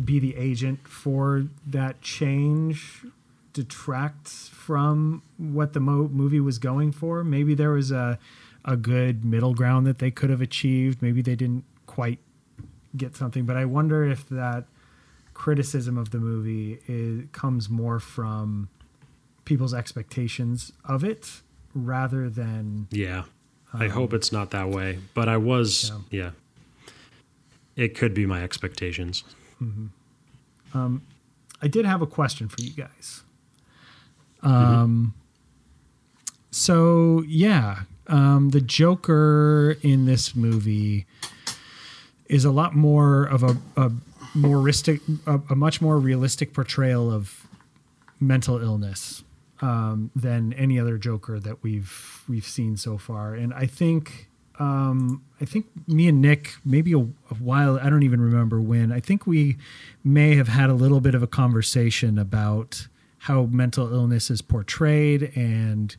be 0.05 0.19
the 0.19 0.37
agent 0.37 0.87
for 0.87 1.47
that 1.67 2.01
change 2.01 3.05
detracts 3.53 4.49
from 4.49 5.23
what 5.37 5.73
the 5.73 5.81
mo- 5.81 6.09
movie 6.09 6.41
was 6.41 6.59
going 6.59 6.93
for. 6.93 7.25
Maybe 7.25 7.55
there 7.55 7.71
was 7.71 7.91
a 7.91 8.19
a 8.65 8.77
good 8.77 9.25
middle 9.25 9.55
ground 9.55 9.87
that 9.87 9.99
they 9.99 10.11
could 10.11 10.31
have 10.31 10.41
achieved. 10.43 11.01
Maybe 11.01 11.23
they 11.23 11.35
didn't 11.35 11.65
quite 11.87 12.19
get 12.97 13.17
something, 13.17 13.47
but 13.47 13.57
I 13.57 13.65
wonder 13.65 14.05
if 14.05 14.29
that 14.29 14.65
criticism 15.33 15.97
of 15.97 16.11
the 16.11 16.19
movie 16.19 16.79
is, 16.87 17.25
comes 17.33 17.71
more 17.71 17.99
from 17.99 18.69
people's 19.47 19.73
expectations 19.73 20.73
of 20.85 21.03
it 21.03 21.41
rather 21.75 22.29
than 22.29 22.87
Yeah. 22.91 23.25
I 23.73 23.87
um, 23.87 23.93
hope 23.93 24.13
it's 24.13 24.33
not 24.33 24.51
that 24.51 24.69
way, 24.69 24.99
but 25.15 25.29
I 25.29 25.39
was, 25.39 25.91
yeah. 26.11 26.33
It 27.77 27.97
could 27.97 28.13
be 28.13 28.27
my 28.27 28.43
expectations. 28.43 29.25
I 31.63 31.69
did 31.69 31.85
have 31.85 32.03
a 32.03 32.07
question 32.07 32.49
for 32.49 32.61
you 32.61 32.71
guys. 32.71 33.23
Um, 34.43 35.15
so 36.51 37.23
yeah, 37.27 37.81
um, 38.07 38.51
the 38.51 38.61
Joker 38.61 39.77
in 39.83 40.07
this 40.07 40.35
movie 40.35 41.07
is 42.27 42.45
a 42.45 42.51
lot 42.51 42.75
more 42.75 43.25
of 43.25 43.43
a, 43.43 43.57
a 43.77 43.93
more 44.35 44.59
realistic, 44.59 45.01
a, 45.27 45.41
a 45.51 45.55
much 45.55 45.81
more 45.81 45.99
realistic 45.99 46.55
portrayal 46.55 47.13
of 47.13 47.47
mental 48.19 48.61
illness 48.63 49.23
um, 49.61 50.11
than 50.17 50.53
any 50.55 50.79
other 50.79 50.97
Joker 50.97 51.39
that 51.41 51.63
we've 51.63 52.23
we've 52.29 52.47
seen 52.47 52.77
so 52.77 52.99
far, 52.99 53.35
and 53.35 53.53
I 53.53 53.67
think. 53.67 54.29
Um, 54.61 55.25
I 55.41 55.47
think 55.47 55.67
me 55.89 56.07
and 56.07 56.21
Nick, 56.21 56.55
maybe 56.67 56.93
a, 56.93 56.99
a 56.99 57.35
while, 57.41 57.81
I 57.81 57.89
don't 57.89 58.03
even 58.03 58.21
remember 58.21 58.61
when, 58.61 58.93
I 58.93 59.01
think 59.01 59.27
we 59.27 59.57
may 60.05 60.37
have 60.37 60.49
had 60.49 60.69
a 60.69 60.75
little 60.75 61.01
bit 61.01 61.15
of 61.15 61.23
a 61.23 61.27
conversation 61.27 62.19
about 62.19 62.87
how 63.21 63.45
mental 63.47 63.91
illness 63.93 64.31
is 64.31 64.43
portrayed 64.43 65.33
and 65.35 65.97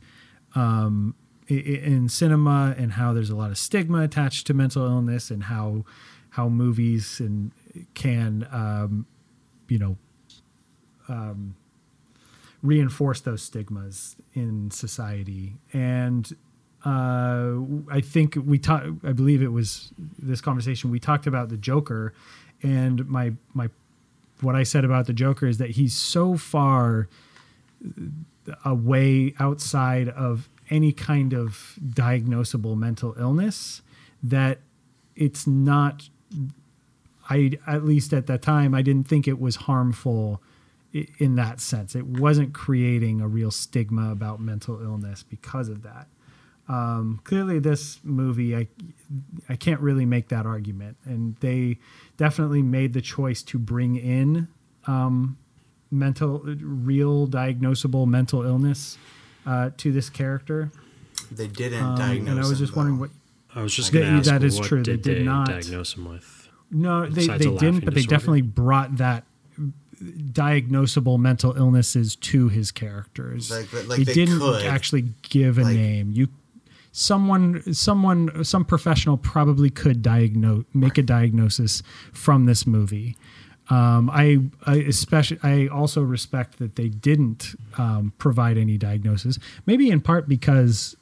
um, 0.54 1.16
in 1.48 2.08
cinema 2.08 2.74
and 2.78 2.92
how 2.92 3.12
there's 3.12 3.30
a 3.30 3.36
lot 3.36 3.50
of 3.50 3.58
stigma 3.58 4.02
attached 4.02 4.46
to 4.46 4.54
mental 4.54 4.86
illness 4.86 5.30
and 5.30 5.44
how 5.44 5.84
how 6.30 6.48
movies 6.48 7.20
and 7.20 7.52
can 7.94 8.46
um, 8.50 9.06
you 9.68 9.78
know 9.78 9.96
um, 11.08 11.54
reinforce 12.62 13.20
those 13.20 13.42
stigmas 13.42 14.16
in 14.34 14.70
society. 14.70 15.54
And 15.72 16.32
uh, 16.84 17.54
I 17.90 18.00
think 18.00 18.36
we 18.44 18.58
talked. 18.58 18.86
I 19.04 19.12
believe 19.12 19.42
it 19.42 19.52
was 19.52 19.92
this 20.18 20.40
conversation 20.40 20.90
we 20.90 20.98
talked 20.98 21.26
about 21.26 21.48
the 21.48 21.56
Joker, 21.56 22.12
and 22.62 23.08
my 23.08 23.32
my 23.54 23.68
what 24.40 24.56
I 24.56 24.64
said 24.64 24.84
about 24.84 25.06
the 25.06 25.12
Joker 25.12 25.46
is 25.46 25.58
that 25.58 25.70
he's 25.70 25.94
so 25.94 26.36
far 26.36 27.08
away 28.64 29.34
outside 29.38 30.08
of 30.08 30.48
any 30.70 30.92
kind 30.92 31.32
of 31.32 31.78
diagnosable 31.84 32.76
mental 32.76 33.14
illness 33.18 33.82
that 34.22 34.58
it's 35.14 35.46
not 35.46 36.08
I 37.28 37.52
at 37.66 37.84
least 37.84 38.12
at 38.12 38.26
that 38.26 38.42
time 38.42 38.74
I 38.74 38.82
didn't 38.82 39.06
think 39.06 39.28
it 39.28 39.40
was 39.40 39.56
harmful 39.56 40.42
in 40.92 41.36
that 41.36 41.60
sense. 41.60 41.94
It 41.94 42.06
wasn't 42.06 42.52
creating 42.52 43.20
a 43.20 43.28
real 43.28 43.50
stigma 43.50 44.10
about 44.10 44.40
mental 44.40 44.82
illness 44.82 45.22
because 45.22 45.68
of 45.68 45.82
that. 45.82 46.06
Um, 46.68 47.20
clearly, 47.24 47.58
this 47.58 47.98
movie 48.04 48.56
I 48.56 48.68
I 49.48 49.56
can't 49.56 49.80
really 49.80 50.06
make 50.06 50.28
that 50.28 50.46
argument, 50.46 50.96
and 51.04 51.36
they 51.40 51.78
definitely 52.16 52.62
made 52.62 52.92
the 52.92 53.00
choice 53.00 53.42
to 53.44 53.58
bring 53.58 53.96
in 53.96 54.48
um, 54.86 55.36
mental, 55.90 56.38
real 56.40 57.26
diagnosable 57.26 58.06
mental 58.06 58.42
illness 58.44 58.96
uh, 59.44 59.70
to 59.78 59.92
this 59.92 60.08
character. 60.08 60.70
They 61.30 61.48
didn't 61.48 61.82
Um, 61.82 61.96
diagnose. 61.96 62.28
and 62.30 62.38
I 62.38 62.42
was 62.48 62.50
him, 62.52 62.56
just 62.66 62.76
wondering 62.76 62.96
though. 62.98 63.02
what 63.02 63.10
I 63.54 63.62
was 63.62 63.74
just 63.74 63.92
going 63.92 64.06
to 64.06 64.10
ask 64.12 64.30
that 64.30 64.42
is 64.44 64.58
what 64.58 64.66
true. 64.68 64.78
They 64.78 64.92
did 64.92 65.02
did 65.02 65.18
they 65.18 65.22
not- 65.24 65.48
diagnose 65.48 65.94
him 65.96 66.08
with? 66.08 66.48
No, 66.70 67.06
they, 67.06 67.26
they 67.26 67.36
didn't, 67.38 67.54
laughing 67.60 67.80
but 67.80 67.94
they 67.94 68.02
definitely 68.02 68.40
brought 68.42 68.96
that 68.96 69.24
diagnosable 70.02 71.18
mental 71.18 71.54
illnesses 71.56 72.16
to 72.16 72.48
his 72.48 72.70
characters. 72.70 73.50
Like- 73.50 73.72
like 73.88 73.98
they, 73.98 74.04
they 74.04 74.14
didn't 74.14 74.38
could. 74.38 74.64
actually 74.64 75.06
give 75.22 75.58
a 75.58 75.62
Like- 75.64 75.76
name. 75.76 76.12
You, 76.12 76.28
someone, 76.92 77.74
someone, 77.74 78.44
some 78.44 78.64
professional 78.64 79.16
probably 79.16 79.70
could 79.70 80.02
diagnose, 80.02 80.64
make 80.72 80.98
a 80.98 81.02
diagnosis 81.02 81.82
from 82.12 82.44
this 82.46 82.66
movie. 82.66 83.16
Um, 83.70 84.10
I, 84.10 84.38
I 84.66 84.76
especially, 84.76 85.38
I 85.42 85.66
also 85.68 86.02
respect 86.02 86.58
that 86.58 86.76
they 86.76 86.88
didn't 86.88 87.54
um, 87.78 88.12
provide 88.18 88.58
any 88.58 88.76
diagnosis. 88.76 89.38
Maybe 89.66 89.90
in 89.90 90.00
part 90.00 90.28
because 90.28 90.96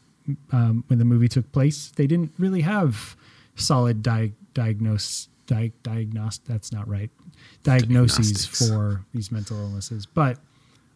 um, 0.52 0.84
when 0.86 0.98
the 0.98 1.04
movie 1.04 1.28
took 1.28 1.50
place, 1.52 1.92
they 1.96 2.06
didn't 2.06 2.32
really 2.38 2.60
have 2.60 3.16
solid 3.56 4.02
di- 4.02 4.32
diagnose 4.54 5.28
di- 5.46 5.72
diagnose. 5.82 6.38
That's 6.38 6.72
not 6.72 6.88
right. 6.88 7.10
Diagnoses 7.62 8.46
for 8.46 9.04
these 9.12 9.32
mental 9.32 9.58
illnesses, 9.58 10.06
but 10.06 10.38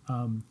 um, 0.09 0.45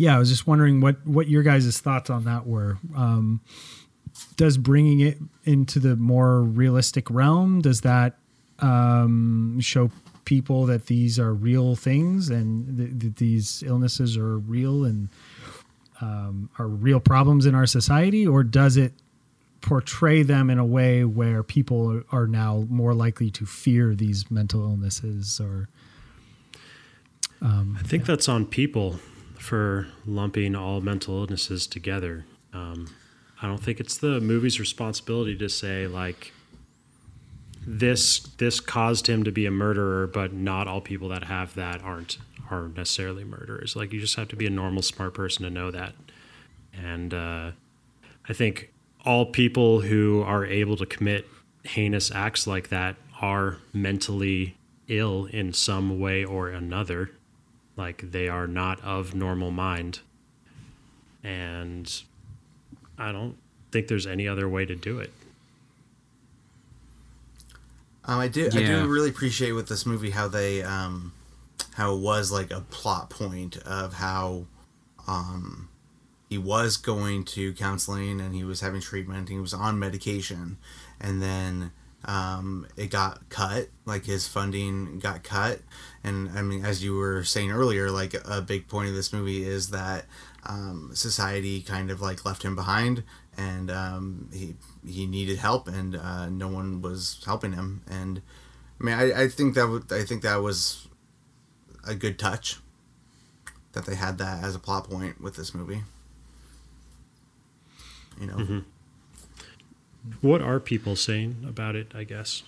yeah, 0.00 0.16
I 0.16 0.18
was 0.18 0.30
just 0.30 0.46
wondering 0.46 0.80
what 0.80 1.06
what 1.06 1.28
your 1.28 1.42
guys' 1.42 1.78
thoughts 1.78 2.08
on 2.08 2.24
that 2.24 2.46
were. 2.46 2.78
Um, 2.96 3.42
does 4.36 4.56
bringing 4.56 5.00
it 5.00 5.18
into 5.44 5.78
the 5.78 5.94
more 5.94 6.40
realistic 6.40 7.10
realm 7.10 7.60
does 7.60 7.82
that 7.82 8.16
um, 8.60 9.58
show 9.60 9.90
people 10.24 10.64
that 10.66 10.86
these 10.86 11.18
are 11.18 11.34
real 11.34 11.76
things 11.76 12.30
and 12.30 12.78
th- 12.78 12.90
that 12.94 13.16
these 13.16 13.62
illnesses 13.66 14.16
are 14.16 14.38
real 14.38 14.84
and 14.86 15.10
um, 16.00 16.48
are 16.58 16.66
real 16.66 16.98
problems 17.00 17.44
in 17.44 17.54
our 17.54 17.66
society, 17.66 18.26
or 18.26 18.42
does 18.42 18.78
it 18.78 18.94
portray 19.60 20.22
them 20.22 20.48
in 20.48 20.58
a 20.58 20.64
way 20.64 21.04
where 21.04 21.42
people 21.42 22.02
are 22.10 22.26
now 22.26 22.64
more 22.70 22.94
likely 22.94 23.30
to 23.30 23.44
fear 23.44 23.94
these 23.94 24.30
mental 24.30 24.62
illnesses 24.62 25.38
or 25.38 25.68
I 27.78 27.82
think 27.82 28.06
that's 28.06 28.26
on 28.26 28.46
people 28.46 28.98
for 29.40 29.88
lumping 30.04 30.54
all 30.54 30.80
mental 30.80 31.16
illnesses 31.16 31.66
together. 31.66 32.26
Um, 32.52 32.94
I 33.40 33.46
don't 33.46 33.62
think 33.62 33.80
it's 33.80 33.96
the 33.96 34.20
movie's 34.20 34.60
responsibility 34.60 35.34
to 35.38 35.48
say 35.48 35.86
like 35.86 36.32
this 37.66 38.20
this 38.38 38.60
caused 38.60 39.06
him 39.06 39.24
to 39.24 39.32
be 39.32 39.46
a 39.46 39.50
murderer, 39.50 40.06
but 40.06 40.32
not 40.32 40.68
all 40.68 40.80
people 40.80 41.08
that 41.08 41.24
have 41.24 41.54
that 41.54 41.82
aren't 41.82 42.18
are 42.50 42.68
necessarily 42.68 43.24
murderers. 43.24 43.74
Like 43.74 43.92
you 43.92 44.00
just 44.00 44.16
have 44.16 44.28
to 44.28 44.36
be 44.36 44.46
a 44.46 44.50
normal 44.50 44.82
smart 44.82 45.14
person 45.14 45.44
to 45.44 45.50
know 45.50 45.70
that. 45.70 45.94
And 46.74 47.14
uh, 47.14 47.52
I 48.28 48.32
think 48.32 48.72
all 49.04 49.26
people 49.26 49.80
who 49.80 50.22
are 50.22 50.44
able 50.44 50.76
to 50.76 50.86
commit 50.86 51.26
heinous 51.64 52.10
acts 52.10 52.46
like 52.46 52.68
that 52.68 52.96
are 53.22 53.58
mentally 53.72 54.56
ill 54.88 55.26
in 55.26 55.52
some 55.52 55.98
way 55.98 56.24
or 56.24 56.48
another 56.48 57.12
like 57.80 58.12
they 58.12 58.28
are 58.28 58.46
not 58.46 58.78
of 58.84 59.14
normal 59.14 59.50
mind 59.50 60.00
and 61.24 62.02
i 62.98 63.10
don't 63.10 63.36
think 63.72 63.88
there's 63.88 64.06
any 64.06 64.28
other 64.28 64.48
way 64.48 64.64
to 64.64 64.74
do 64.76 64.98
it 65.00 65.12
Um, 68.04 68.18
I 68.18 68.28
do. 68.28 68.46
I 68.46 68.50
do 68.82 68.88
really 68.88 69.10
appreciate 69.10 69.52
with 69.52 69.68
this 69.68 69.84
movie 69.84 70.10
how 70.10 70.26
they, 70.26 70.62
um, 70.62 71.12
how 71.74 71.94
it 71.94 72.00
was 72.00 72.32
like 72.32 72.50
a 72.50 72.60
plot 72.62 73.10
point 73.10 73.58
of 73.58 73.92
how, 73.94 74.46
um, 75.06 75.68
he 76.28 76.38
was 76.38 76.76
going 76.78 77.24
to 77.36 77.52
counseling 77.54 78.20
and 78.20 78.34
he 78.34 78.42
was 78.42 78.60
having 78.62 78.80
treatment. 78.80 79.28
He 79.28 79.38
was 79.38 79.52
on 79.52 79.78
medication, 79.78 80.56
and 81.00 81.20
then 81.20 81.72
um, 82.06 82.66
it 82.76 82.90
got 82.90 83.28
cut. 83.28 83.68
Like 83.84 84.06
his 84.06 84.26
funding 84.26 84.98
got 84.98 85.22
cut, 85.22 85.60
and 86.02 86.30
I 86.30 86.42
mean, 86.42 86.64
as 86.64 86.82
you 86.82 86.94
were 86.94 87.24
saying 87.24 87.50
earlier, 87.50 87.90
like 87.90 88.14
a 88.26 88.40
big 88.40 88.68
point 88.68 88.88
of 88.88 88.94
this 88.94 89.12
movie 89.12 89.44
is 89.44 89.70
that 89.70 90.06
um, 90.46 90.90
society 90.94 91.60
kind 91.60 91.90
of 91.90 92.00
like 92.00 92.24
left 92.24 92.42
him 92.42 92.54
behind, 92.54 93.02
and 93.36 93.70
um, 93.70 94.28
he 94.32 94.54
he 94.86 95.06
needed 95.06 95.38
help, 95.38 95.68
and 95.68 95.96
uh, 95.96 96.28
no 96.28 96.48
one 96.48 96.80
was 96.80 97.22
helping 97.26 97.52
him. 97.52 97.82
And 97.88 98.22
I 98.80 98.84
mean, 98.84 98.94
I, 98.94 99.22
I 99.24 99.28
think 99.28 99.54
that 99.54 99.62
w- 99.62 99.84
I 99.90 100.04
think 100.04 100.22
that 100.22 100.36
was 100.36 100.88
a 101.86 101.94
good 101.94 102.18
touch 102.18 102.58
that 103.72 103.84
they 103.86 103.94
had 103.94 104.18
that 104.18 104.42
as 104.42 104.54
a 104.54 104.58
plot 104.58 104.88
point 104.88 105.20
with 105.20 105.36
this 105.36 105.54
movie. 105.54 105.82
You 108.20 108.26
know, 108.26 108.62
what 110.20 110.42
are 110.42 110.58
people 110.60 110.96
saying 110.96 111.44
about 111.46 111.76
it 111.76 111.92
i 111.94 112.04
guess 112.04 112.42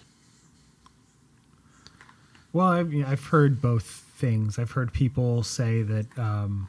Well, 2.52 2.66
I've, 2.66 2.92
you 2.92 3.02
know, 3.02 3.08
I've 3.08 3.24
heard 3.24 3.62
both 3.62 3.84
things. 3.84 4.58
I've 4.58 4.72
heard 4.72 4.92
people 4.92 5.42
say 5.42 5.82
that, 5.82 6.18
um, 6.18 6.68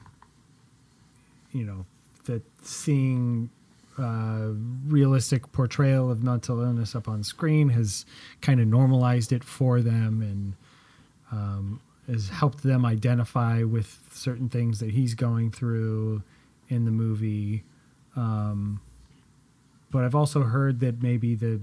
you 1.51 1.65
know, 1.65 1.85
that 2.25 2.41
seeing 2.61 3.49
uh, 3.99 4.49
realistic 4.87 5.51
portrayal 5.51 6.09
of 6.09 6.23
mental 6.23 6.61
illness 6.61 6.95
up 6.95 7.07
on 7.07 7.23
screen 7.23 7.69
has 7.69 8.05
kind 8.41 8.59
of 8.59 8.67
normalized 8.67 9.31
it 9.31 9.43
for 9.43 9.81
them 9.81 10.21
and 10.21 10.53
um, 11.31 11.81
has 12.07 12.29
helped 12.29 12.63
them 12.63 12.85
identify 12.85 13.63
with 13.63 13.99
certain 14.11 14.49
things 14.49 14.79
that 14.79 14.91
he's 14.91 15.13
going 15.15 15.51
through 15.51 16.23
in 16.69 16.85
the 16.85 16.91
movie. 16.91 17.63
Um, 18.15 18.81
but 19.91 20.03
I've 20.03 20.15
also 20.15 20.43
heard 20.43 20.79
that 20.79 21.03
maybe 21.03 21.35
the 21.35 21.61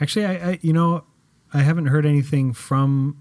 actually, 0.00 0.24
I, 0.24 0.50
I 0.50 0.58
you 0.62 0.72
know, 0.72 1.04
I 1.52 1.58
haven't 1.60 1.86
heard 1.86 2.06
anything 2.06 2.52
from. 2.52 3.18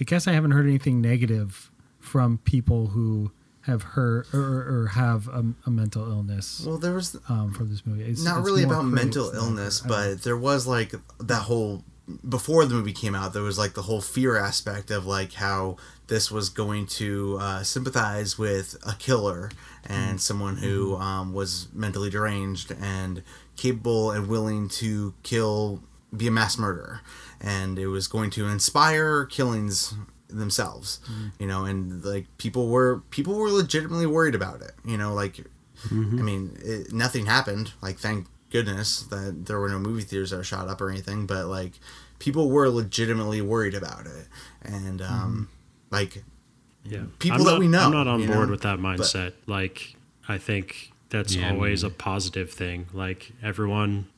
I 0.00 0.04
guess 0.04 0.26
I 0.26 0.32
haven't 0.32 0.50
heard 0.50 0.66
anything 0.66 1.00
negative 1.00 1.70
from 1.98 2.38
people 2.38 2.88
who 2.88 3.32
have 3.62 3.82
heard 3.82 4.26
or, 4.32 4.82
or 4.82 4.90
have 4.92 5.26
a, 5.28 5.44
a 5.64 5.70
mental 5.70 6.08
illness 6.08 6.62
Well, 6.64 6.78
there 6.78 6.92
was 6.92 7.18
um, 7.28 7.52
from 7.52 7.68
this 7.68 7.84
movie. 7.84 8.04
It's, 8.04 8.22
not 8.22 8.38
it's 8.38 8.46
really 8.46 8.62
about 8.62 8.84
mental 8.84 9.30
illness, 9.30 9.80
but 9.80 10.22
there 10.22 10.36
was 10.36 10.66
like 10.66 10.94
that 11.18 11.42
whole 11.42 11.82
before 12.28 12.64
the 12.64 12.74
movie 12.74 12.92
came 12.92 13.14
out, 13.14 13.32
there 13.32 13.42
was 13.42 13.58
like 13.58 13.74
the 13.74 13.82
whole 13.82 14.00
fear 14.00 14.36
aspect 14.36 14.90
of 14.90 15.06
like 15.06 15.34
how 15.34 15.76
this 16.06 16.30
was 16.30 16.48
going 16.48 16.86
to 16.86 17.36
uh, 17.40 17.62
sympathize 17.62 18.38
with 18.38 18.76
a 18.86 18.94
killer 18.94 19.50
and 19.84 20.20
someone 20.20 20.56
who 20.56 20.96
um, 20.96 21.32
was 21.32 21.68
mentally 21.72 22.10
deranged 22.10 22.72
and 22.80 23.22
capable 23.56 24.12
and 24.12 24.28
willing 24.28 24.68
to 24.68 25.14
kill, 25.24 25.82
be 26.16 26.26
a 26.26 26.30
mass 26.30 26.58
murderer, 26.58 27.00
and 27.40 27.78
it 27.78 27.88
was 27.88 28.08
going 28.08 28.30
to 28.30 28.46
inspire 28.46 29.24
killings 29.24 29.94
themselves, 30.28 31.00
mm-hmm. 31.04 31.28
you 31.38 31.46
know, 31.46 31.64
and 31.64 32.04
like 32.04 32.26
people 32.38 32.68
were 32.68 33.02
people 33.10 33.36
were 33.36 33.50
legitimately 33.50 34.06
worried 34.06 34.34
about 34.34 34.60
it, 34.60 34.72
you 34.84 34.96
know, 34.96 35.14
like 35.14 35.44
mm-hmm. 35.84 36.18
I 36.18 36.22
mean, 36.22 36.56
it, 36.62 36.92
nothing 36.92 37.26
happened. 37.26 37.72
Like, 37.82 37.98
thank 37.98 38.26
goodness 38.50 39.02
that 39.02 39.46
there 39.46 39.58
were 39.58 39.68
no 39.68 39.78
movie 39.78 40.02
theaters 40.02 40.30
that 40.30 40.36
were 40.36 40.44
shot 40.44 40.68
up 40.68 40.80
or 40.80 40.90
anything. 40.90 41.26
But 41.26 41.46
like, 41.46 41.72
people 42.18 42.50
were 42.50 42.68
legitimately 42.68 43.40
worried 43.40 43.74
about 43.74 44.06
it, 44.06 44.26
and 44.62 45.00
mm-hmm. 45.00 45.12
um, 45.12 45.48
like, 45.90 46.24
Yeah, 46.84 47.04
People 47.18 47.38
I'm 47.38 47.44
that 47.44 47.50
not, 47.52 47.60
we 47.60 47.68
know, 47.68 47.86
I'm 47.86 47.92
not 47.92 48.06
on 48.06 48.26
board 48.26 48.46
know? 48.46 48.52
with 48.52 48.62
that 48.62 48.78
mindset. 48.78 49.34
like, 49.46 49.96
I 50.28 50.38
think 50.38 50.92
that's 51.10 51.34
Yeah, 51.34 51.48
I 51.48 51.52
always 51.52 51.82
mean- 51.82 51.92
a 51.92 51.94
positive 51.94 52.50
thing. 52.50 52.86
Like 52.92 53.32
everyone, 53.42 54.08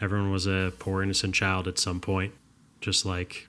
everyone 0.00 0.30
was 0.30 0.46
a 0.46 0.72
poor 0.78 1.02
innocent 1.02 1.34
child 1.34 1.66
at 1.68 1.78
some 1.78 2.00
point, 2.00 2.32
just 2.80 3.04
like 3.04 3.48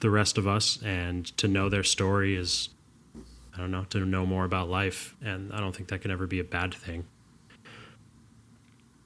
the 0.00 0.10
rest 0.10 0.38
of 0.38 0.46
us. 0.46 0.78
And 0.82 1.26
to 1.36 1.46
know 1.48 1.68
their 1.68 1.84
story 1.84 2.36
is, 2.36 2.68
I 3.54 3.58
don't 3.58 3.70
know, 3.70 3.84
to 3.90 4.00
know 4.04 4.24
more 4.26 4.44
about 4.44 4.68
life, 4.68 5.14
and 5.22 5.52
I 5.52 5.60
don't 5.60 5.74
think 5.74 5.88
that 5.90 6.00
can 6.02 6.10
ever 6.10 6.26
be 6.26 6.38
a 6.40 6.44
bad 6.44 6.72
thing. 6.74 7.04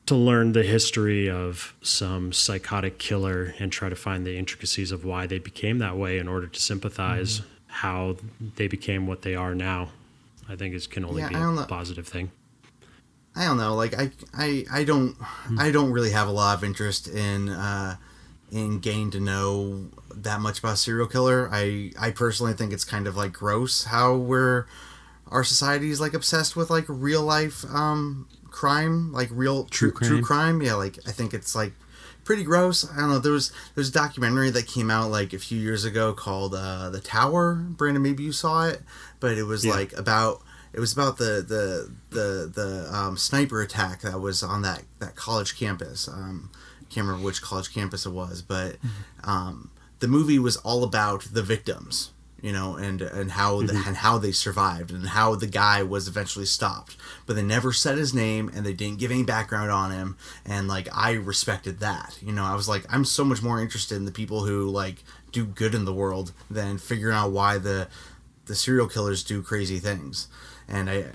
To 0.07 0.15
learn 0.15 0.53
the 0.53 0.63
history 0.63 1.31
of 1.31 1.75
some 1.81 2.31
psychotic 2.33 2.99
killer 2.99 3.55
and 3.59 3.73
try 3.73 3.89
to 3.89 3.97
find 3.97 4.27
the 4.27 4.37
intricacies 4.37 4.93
of 4.93 5.03
why 5.05 5.27
they 5.27 5.39
became 5.39 5.79
that 5.79 5.97
way 5.97 6.19
in 6.19 6.29
order 6.29 6.47
to 6.47 6.61
sympathize 6.61 7.41
Mm-hmm. 7.41 7.49
how 7.69 8.17
they 8.57 8.69
became 8.69 9.07
what 9.07 9.23
they 9.23 9.35
are 9.35 9.55
now, 9.55 9.89
I 10.49 10.57
think 10.57 10.75
it 10.75 10.91
can 10.91 11.05
only 11.07 11.23
Yeah, 11.23 11.29
be 11.31 11.35
a 11.63 11.67
positive 11.67 12.07
thing. 12.07 12.31
I 13.37 13.45
don't 13.47 13.57
know. 13.57 13.75
Like, 13.75 13.95
I, 13.99 14.11
I, 14.33 14.65
I 14.73 14.85
don't, 14.85 15.17
I 15.59 15.71
don't 15.71 15.91
really 15.91 16.13
have 16.13 16.29
a 16.29 16.33
lot 16.33 16.57
of 16.57 16.65
interest 16.65 17.09
in, 17.09 17.49
uh, 17.49 17.97
in 18.53 18.79
getting 18.79 19.11
to 19.11 19.21
know 19.21 19.89
that 20.15 20.41
much 20.41 20.61
about 20.61 20.79
serial 20.79 21.09
killer. 21.09 21.49
I, 21.53 21.91
I 21.99 22.11
personally 22.13 22.53
think 22.53 22.73
it's 22.73 22.85
kind 22.85 23.07
of 23.09 23.17
like 23.17 23.33
gross 23.33 23.85
how 23.85 24.15
we're, 24.15 24.67
our 25.29 25.43
society 25.43 25.91
is 25.91 26.01
like 26.01 26.15
obsessed 26.15 26.55
with 26.55 26.71
like 26.71 26.85
real 26.87 27.23
life, 27.23 27.65
um, 27.75 28.29
crime, 28.51 29.13
like 29.13 29.29
real 29.33 29.65
True 29.65 29.91
true, 29.91 30.07
true 30.07 30.23
crime. 30.23 30.59
crime. 30.61 30.63
Yeah, 30.63 30.75
like 30.75 30.99
I 31.09 31.11
think 31.11 31.35
it's 31.35 31.57
like 31.57 31.73
pretty 32.23 32.45
gross. 32.45 32.89
I 32.89 32.99
don't 33.01 33.09
know. 33.11 33.19
There 33.19 33.33
was 33.33 33.51
there's 33.75 33.89
a 33.89 33.93
documentary 33.93 34.51
that 34.51 34.69
came 34.69 34.93
out 34.93 35.11
like 35.11 35.33
a 35.33 35.39
few 35.41 35.59
years 35.59 35.85
ago 35.85 36.13
called 36.13 36.55
uh, 36.55 36.89
The 36.91 37.01
Tower. 37.01 37.55
Brandon, 37.57 38.01
maybe 38.01 38.23
you 38.23 38.31
saw 38.31 38.69
it, 38.69 38.83
but 39.19 39.37
it 39.37 39.43
was 39.43 39.65
Yeah. 39.65 39.73
like 39.73 39.93
about 39.95 40.41
it 40.75 40.81
was 40.81 40.93
about 40.93 41.19
the 41.19 41.45
the 41.47 41.91
the 42.11 42.51
the 42.53 42.89
um, 42.95 43.17
sniper 43.17 43.63
attack 43.63 44.03
that 44.03 44.21
was 44.21 44.43
on 44.43 44.63
that 44.63 44.83
that 44.99 45.15
college 45.15 45.57
campus. 45.57 46.09
Um, 46.09 46.51
I 46.81 46.85
can't 46.93 47.07
remember 47.07 47.25
which 47.25 47.41
college 47.43 47.73
campus 47.73 48.07
it 48.07 48.11
was, 48.11 48.43
but 48.43 48.77
um, 49.23 49.71
the 50.01 50.09
movie 50.09 50.39
was 50.39 50.57
all 50.59 50.83
about 50.85 51.23
the 51.33 51.43
victims. 51.43 52.11
You 52.43 52.53
know, 52.53 52.77
and 52.77 53.01
and 53.01 53.31
how 53.31 53.63
the, 53.63 53.83
and 53.87 53.97
how 53.97 54.19
they 54.19 54.31
survived, 54.33 54.91
and 54.91 55.07
how 55.07 55.35
the 55.35 55.47
guy 55.47 55.83
was 55.83 56.09
eventually 56.09 56.45
stopped, 56.45 56.95
but 57.25 57.37
they 57.37 57.43
never 57.43 57.73
said 57.73 57.97
his 57.97 58.13
name, 58.13 58.51
and 58.55 58.67
they 58.67 58.75
didn't 58.75 58.99
give 58.99 59.11
any 59.11 59.23
background 59.23 59.71
on 59.71 59.93
him, 59.93 60.19
and 60.45 60.69
like 60.69 60.87
I 60.95 61.13
respected 61.13 61.81
that. 61.81 62.19
You 62.21 62.33
know, 62.33 62.45
I 62.45 62.55
was 62.55 62.69
like, 62.69 62.85
I'm 62.91 63.07
so 63.07 63.25
much 63.25 63.43
more 63.43 63.63
interested 63.63 63.97
in 63.97 64.05
the 64.05 64.13
people 64.13 64.45
who 64.45 64.69
like 64.69 64.97
do 65.33 65.47
good 65.47 65.75
in 65.75 65.87
the 65.87 65.95
world 65.95 66.33
than 66.51 66.77
figuring 66.77 67.17
out 67.17 67.31
why 67.31 67.57
the 67.57 67.89
the 68.47 68.55
serial 68.55 68.89
killers 68.89 69.25
do 69.25 69.43
crazy 69.43 69.79
things, 69.79 70.29
and 70.69 70.91
I, 70.91 71.07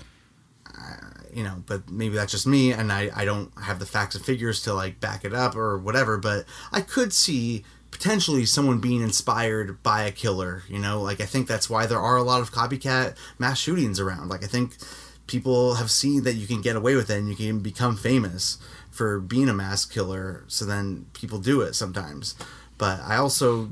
I 0.66 0.96
you 1.32 1.44
know, 1.44 1.62
but 1.66 1.90
maybe 1.90 2.16
that's 2.16 2.32
just 2.32 2.46
me, 2.46 2.72
and 2.72 2.92
I 2.92 3.10
I 3.14 3.24
don't 3.24 3.52
have 3.62 3.78
the 3.78 3.86
facts 3.86 4.14
and 4.14 4.24
figures 4.24 4.62
to 4.62 4.74
like 4.74 5.00
back 5.00 5.24
it 5.24 5.34
up 5.34 5.56
or 5.56 5.78
whatever, 5.78 6.18
but 6.18 6.44
I 6.72 6.80
could 6.80 7.12
see 7.12 7.64
potentially 7.90 8.46
someone 8.46 8.78
being 8.78 9.02
inspired 9.02 9.82
by 9.82 10.02
a 10.04 10.12
killer 10.12 10.62
you 10.68 10.78
know? 10.78 11.02
Like 11.02 11.20
i 11.20 11.26
think 11.26 11.46
that's 11.46 11.68
why 11.68 11.86
there 11.86 12.00
are 12.00 12.16
a 12.16 12.22
lot 12.22 12.40
of 12.40 12.52
copycat 12.52 13.16
mass 13.38 13.58
shootings 13.58 14.00
around. 14.00 14.28
Like 14.28 14.44
i 14.44 14.46
think 14.46 14.76
people 15.26 15.74
have 15.74 15.90
seen 15.90 16.24
that 16.24 16.34
you 16.34 16.46
can 16.46 16.60
get 16.60 16.76
away 16.76 16.96
with 16.96 17.10
it 17.10 17.18
and 17.18 17.28
you 17.28 17.36
can 17.36 17.60
become 17.60 17.96
famous 17.96 18.58
for 18.90 19.20
being 19.20 19.48
a 19.48 19.54
mass 19.54 19.84
killer 19.84 20.44
so 20.48 20.64
then 20.64 21.06
people 21.12 21.38
do 21.38 21.60
it 21.60 21.74
sometimes. 21.74 22.34
But 22.78 23.00
i 23.00 23.16
also 23.16 23.70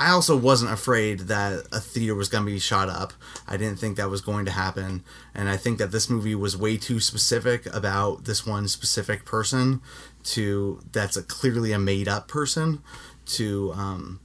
i 0.00 0.10
also 0.10 0.36
wasn't 0.36 0.72
afraid 0.72 1.20
that 1.20 1.64
a 1.70 1.78
theater 1.78 2.14
was 2.14 2.28
going 2.28 2.44
to 2.44 2.50
be 2.50 2.58
shot 2.58 2.88
up 2.88 3.12
i 3.46 3.56
didn't 3.56 3.78
think 3.78 3.96
that 3.96 4.10
was 4.10 4.20
going 4.20 4.44
to 4.44 4.50
happen 4.50 5.04
and 5.34 5.48
i 5.48 5.56
think 5.56 5.78
that 5.78 5.92
this 5.92 6.10
movie 6.10 6.34
was 6.34 6.56
way 6.56 6.76
too 6.76 6.98
specific 6.98 7.72
about 7.72 8.24
this 8.24 8.44
one 8.44 8.66
specific 8.66 9.24
person 9.24 9.80
to 10.24 10.80
that's 10.90 11.16
a 11.16 11.22
clearly 11.22 11.72
a 11.72 11.78
made 11.78 12.08
up 12.08 12.26
person 12.26 12.82
to 13.24 13.72
um 13.74 14.18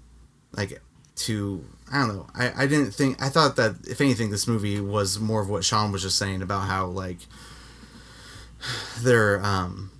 like 0.53 0.81
to 1.15 1.63
I 1.91 1.99
don't 1.99 2.15
know. 2.15 2.27
I, 2.35 2.63
I 2.63 2.67
didn't 2.67 2.91
think 2.91 3.21
I 3.21 3.29
thought 3.29 3.55
that 3.57 3.75
if 3.87 4.01
anything 4.01 4.31
this 4.31 4.47
movie 4.47 4.79
was 4.79 5.19
more 5.19 5.41
of 5.41 5.49
what 5.49 5.63
Sean 5.63 5.91
was 5.91 6.01
just 6.01 6.17
saying 6.17 6.41
about 6.41 6.61
how 6.61 6.87
like 6.87 7.19
there 9.01 9.43
um 9.43 9.91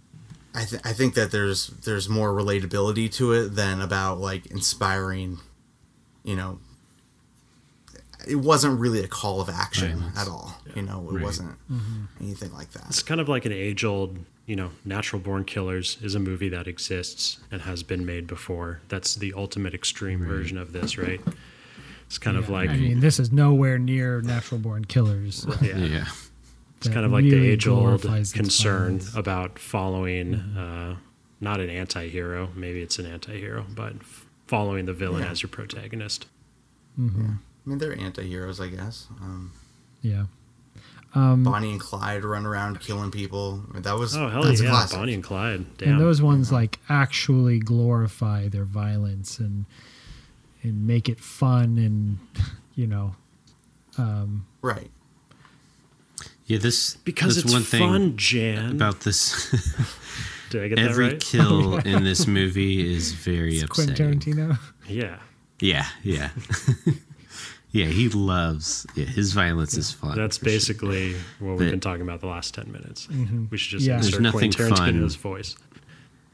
I 0.54 0.66
th- 0.66 0.82
I 0.86 0.94
think 0.94 1.14
that 1.16 1.32
there's 1.32 1.68
there's 1.68 2.10
more 2.10 2.34
relatability 2.34 3.12
to 3.14 3.34
it 3.34 3.50
than 3.50 3.82
about 3.82 4.20
like 4.20 4.48
inspiring 4.48 5.40
you 6.26 6.36
know 6.36 6.60
it 8.28 8.36
wasn't 8.38 8.80
really 8.80 9.04
a 9.04 9.08
call 9.08 9.40
of 9.42 9.50
action 9.50 9.98
Violence. 10.00 10.20
at 10.20 10.28
all. 10.28 10.58
You 10.76 10.82
know, 10.82 11.08
it 11.10 11.14
Right. 11.16 11.24
wasn't 11.24 11.56
anything 12.20 12.52
like 12.54 12.72
that. 12.72 12.86
It's 12.88 13.04
kind 13.04 13.22
of 13.22 13.30
like 13.30 13.46
an 13.46 13.52
age 13.52 13.84
old, 13.84 14.18
you 14.48 14.56
know, 14.56 14.72
Natural 14.84 15.22
Born 15.22 15.44
Killers 15.44 15.98
is 16.02 16.16
a 16.16 16.20
movie 16.20 16.50
that 16.50 16.68
exists 16.68 17.38
and 17.52 17.62
has 17.64 17.84
been 17.84 18.04
made 18.06 18.26
before. 18.26 18.80
That's 18.90 19.14
the 19.16 19.32
ultimate 19.34 19.76
extreme 19.76 20.26
version 20.26 20.58
of 20.58 20.74
this, 20.74 20.98
right? 20.98 21.22
It's 22.08 22.18
kind 22.18 22.36
of 22.38 22.50
like 22.50 22.70
I 22.72 22.78
mean, 22.78 23.00
this 23.00 23.20
is 23.20 23.32
nowhere 23.32 23.78
near 23.78 24.22
Natural 24.22 24.60
Born 24.60 24.86
Killers. 24.86 25.46
yeah, 25.62 25.78
Yeah. 25.78 26.06
it's 26.78 26.88
kind 26.88 27.06
of 27.06 27.12
like 27.12 27.26
the 27.26 27.36
age 27.46 27.68
old 27.68 28.02
concern 28.34 29.02
about 29.16 29.60
following 29.60 30.34
uh, 30.36 30.96
not 31.42 31.60
an 31.60 31.70
anti-hero, 31.70 32.50
maybe 32.56 32.82
it's 32.82 32.98
an 32.98 33.06
anti-hero, 33.06 33.66
but 33.76 33.94
f- 34.00 34.25
following 34.48 34.86
the 34.86 34.94
villain 34.94 35.24
Yeah. 35.24 35.30
as 35.32 35.42
your 35.42 35.50
protagonist. 35.50 36.28
Yeah, 36.98 37.06
I 37.08 37.70
mean, 37.70 37.78
they're 37.80 37.98
anti-heroes, 38.00 38.60
I 38.62 38.68
guess. 38.70 39.08
Um, 39.22 39.52
Yeah. 40.02 40.26
Bonnie 41.14 41.68
um, 41.68 41.72
and 41.74 41.80
Clyde 41.80 42.26
run 42.26 42.46
around 42.46 42.82
killing 42.82 43.10
people. 43.10 43.64
I 43.70 43.74
mean, 43.74 43.82
that 43.84 43.98
was 43.98 44.18
Oh 44.18 44.28
hell 44.28 44.44
that's 44.44 44.60
a 44.60 44.66
yeah, 44.66 44.70
classic. 44.70 44.98
Bonnie 45.00 45.14
and 45.14 45.24
Clyde. 45.24 45.78
Damn. 45.78 45.90
And 45.94 46.02
those 46.02 46.22
ones 46.22 46.52
like 46.52 46.78
actually 46.90 47.60
glorify 47.60 48.50
their 48.50 48.66
violence 48.66 49.40
and 49.40 49.66
and 50.62 50.86
make 50.86 51.08
it 51.08 51.20
fun 51.22 51.78
and 51.78 52.20
you 52.76 52.86
know 52.88 53.16
um, 53.98 54.46
Right. 54.62 54.92
Yeah, 56.48 56.58
this 56.58 56.96
because 56.98 57.36
that's 57.36 57.46
it's 57.46 57.54
one 57.54 57.64
thing 57.64 57.80
fun, 57.90 58.18
Jan. 58.18 58.72
about 58.72 59.00
this. 59.02 59.54
Did 60.50 60.64
I 60.64 60.68
get 60.70 60.80
Every 60.80 61.06
that 61.08 61.12
right? 61.14 61.22
kill 61.22 61.78
in 61.86 62.04
this 62.04 62.28
movie 62.28 62.94
is 62.96 63.12
very 63.14 63.62
Quentin 63.64 63.92
upsetting. 63.94 64.20
Tarantino. 64.20 64.60
yeah. 64.88 65.20
Yeah, 65.60 65.86
yeah. 66.04 66.30
yeah, 67.72 67.86
he 67.86 68.10
loves 68.10 68.86
yeah, 68.96 69.06
his 69.06 69.32
violence 69.32 69.76
is 69.78 69.92
fun. 69.92 70.16
That's 70.18 70.38
for 70.38 70.46
sure. 70.46 70.54
basically 70.54 71.14
what 71.40 71.52
we've 71.52 71.60
But- 71.60 71.72
been 71.72 71.80
talking 71.80 72.02
about 72.02 72.22
the 72.22 72.28
last 72.28 72.54
10 72.56 72.72
minutes. 72.72 73.08
We 73.50 73.58
should 73.58 73.72
just 73.80 73.86
Yeah. 73.88 73.98
insert 73.98 74.12
There's 74.12 74.22
nothing 74.22 74.52
Quentin 74.52 74.76
fun. 74.76 74.94
Tarantino's 74.94 75.16
voice. 75.16 75.56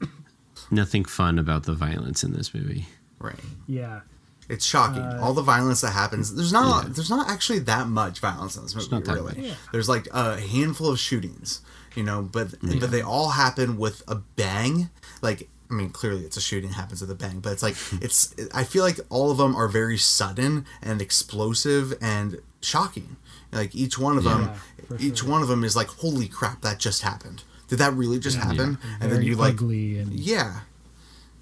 nothing 0.71 1.05
fun 1.05 1.39
about 1.39 1.63
the 1.63 1.73
violence 1.73 2.23
in 2.23 2.33
this 2.33 2.53
movie. 2.53 2.87
Right. 3.19 3.35
Yeah. 3.67 4.01
It's 4.49 4.65
shocking. 4.65 5.01
Uh, 5.03 5.19
All 5.21 5.33
the 5.33 5.43
violence 5.43 5.81
that 5.81 5.91
happens. 5.91 6.35
There's 6.35 6.51
not. 6.51 6.85
Yeah. 6.87 6.93
There's 6.93 7.09
not 7.09 7.29
actually 7.29 7.59
that 7.59 7.87
much 7.87 8.19
violence 8.19 8.55
in 8.57 8.63
this 8.63 8.75
movie. 8.75 8.89
not 8.91 9.05
that 9.05 9.13
really. 9.13 9.35
much. 9.35 9.37
Yeah. 9.37 9.53
There's 9.71 9.87
like 9.87 10.07
a 10.11 10.39
handful 10.39 10.89
of 10.89 10.99
shootings, 10.99 11.61
you 11.95 12.03
know, 12.03 12.21
but 12.21 12.55
but 12.61 12.91
they 12.91 13.01
all 13.01 13.29
happen 13.29 13.77
with 13.77 14.03
a 14.07 14.15
bang. 14.15 14.89
Like 15.21 15.49
I 15.69 15.73
mean, 15.73 15.89
clearly 15.89 16.23
it's 16.25 16.37
a 16.37 16.41
shooting 16.41 16.71
happens 16.71 17.01
with 17.01 17.11
a 17.11 17.15
bang, 17.15 17.39
but 17.39 17.53
it's 17.53 17.63
like 17.63 17.75
it's. 18.01 18.33
I 18.53 18.63
feel 18.63 18.83
like 18.83 18.99
all 19.09 19.31
of 19.31 19.37
them 19.37 19.55
are 19.55 19.67
very 19.67 19.97
sudden 19.97 20.65
and 20.81 21.01
explosive 21.01 21.93
and 22.01 22.39
shocking. 22.61 23.15
Like 23.51 23.75
each 23.75 23.97
one 23.99 24.17
of 24.17 24.23
them, 24.23 24.41
Yeah, 24.43 24.55
for 24.87 24.97
each 24.99 25.19
sure. 25.19 25.29
one 25.29 25.41
of 25.41 25.47
them 25.49 25.63
is 25.63 25.75
like, 25.75 25.87
holy 25.87 26.27
crap, 26.27 26.61
that 26.61 26.79
just 26.79 27.01
happened. 27.01 27.43
Did 27.67 27.79
that 27.79 27.93
really 27.93 28.19
just 28.19 28.37
happen? 28.37 28.77
And 29.01 29.11
then 29.11 29.21
you 29.23 29.35
like, 29.35 29.53
ugly 29.55 29.97
and 29.99 30.11
yeah, 30.13 30.61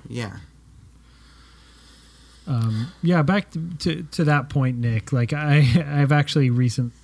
yeah. 0.07 0.37
Um, 2.47 2.91
yeah 3.03 3.21
back 3.21 3.51
to, 3.51 3.69
to, 3.79 4.03
to 4.03 4.23
that 4.23 4.49
point 4.49 4.79
nick 4.79 5.13
like 5.13 5.33
i 5.33 5.57
i've 6.01 6.11
actually 6.11 6.49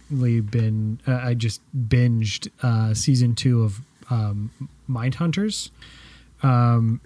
recently 0.09 0.39
been 0.41 0.99
uh, 1.07 1.19
i 1.23 1.33
just 1.33 1.61
binged 1.87 2.49
uh 2.63 2.93
season 2.93 3.35
two 3.35 3.63
of 3.63 3.79
um 4.09 4.51
Mindhunters 4.89 5.71
um 6.43 7.01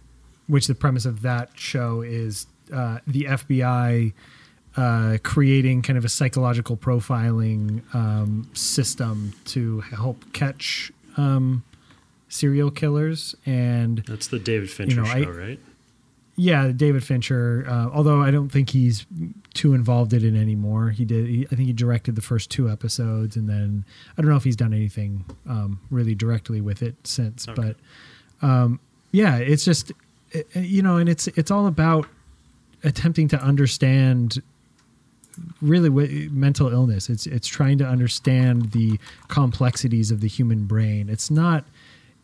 which 0.48 0.68
the 0.68 0.76
premise 0.76 1.06
of 1.06 1.22
that 1.22 1.50
show 1.56 2.02
is 2.02 2.48
uh 2.74 3.00
the 3.08 3.24
fbi 3.24 4.14
uh, 4.78 5.18
creating 5.24 5.82
kind 5.82 5.98
of 5.98 6.06
a 6.06 6.10
psychological 6.10 6.78
profiling 6.78 7.82
um, 7.94 8.48
system 8.54 9.34
to 9.44 9.82
help 9.82 10.32
catch 10.32 10.92
um, 11.18 11.64
serial 12.30 12.70
killers 12.70 13.36
and 13.48 14.04
That's 14.08 14.28
the 14.28 14.38
David 14.40 14.70
Fincher 14.70 15.02
know, 15.02 15.10
I- 15.10 15.24
show, 15.24 15.32
right? 15.32 15.60
Yeah, 16.40 16.72
David 16.74 17.04
Fincher. 17.04 17.66
Uh, 17.68 17.90
although 17.94 18.22
I 18.22 18.32
don't 18.32 18.50
think 18.50 18.70
he's 18.70 19.06
too 19.54 19.74
involved 19.74 20.14
in 20.14 20.24
it 20.24 20.40
anymore. 20.40 20.90
He 20.92 21.04
did. 21.04 21.28
He, 21.28 21.46
I 21.52 21.56
think 21.56 21.68
he 21.68 21.74
directed 21.74 22.16
the 22.16 22.22
first 22.22 22.50
two 22.50 22.70
episodes, 22.70 23.36
and 23.36 23.50
then 23.50 23.84
I 24.18 24.22
don't 24.22 24.32
know 24.32 24.38
if 24.38 24.44
he's 24.46 24.56
done 24.56 24.74
anything 24.74 25.26
um, 25.48 25.80
really 25.92 26.16
directly 26.16 26.62
with 26.62 26.82
it 26.82 26.96
since. 27.06 27.48
Okay. 27.48 27.62
But 28.42 28.48
um, 28.48 28.80
yeah, 29.12 29.36
it's 29.38 29.66
just 29.66 29.92
it- 30.32 30.48
you 30.56 30.82
know, 30.82 30.98
and 30.98 31.10
it's 31.10 31.28
it's 31.30 31.52
all 31.52 31.68
about 31.68 32.08
attempting 32.84 33.28
to 33.28 33.42
understand 33.42 34.42
really 35.62 35.90
what 35.90 36.10
mental 36.32 36.68
illness 36.70 37.10
it's 37.10 37.26
it's 37.26 37.48
trying 37.48 37.78
to 37.78 37.86
understand 37.86 38.72
the 38.72 39.00
complexities 39.30 40.12
of 40.12 40.20
the 40.20 40.28
human 40.28 40.66
brain 40.66 41.08
it's 41.10 41.32
not 41.32 41.64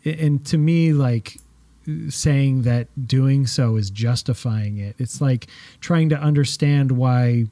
and 0.04 0.46
to 0.46 0.58
me 0.58 0.92
like 0.92 1.38
saying 2.10 2.64
that 2.64 2.88
doing 3.08 3.48
so 3.48 3.76
is 3.76 3.90
justifying 3.90 4.78
it. 4.78 4.96
It's 4.98 5.22
like 5.22 5.48
trying 5.80 6.10
to 6.10 6.18
understand 6.18 6.92
why 6.92 7.46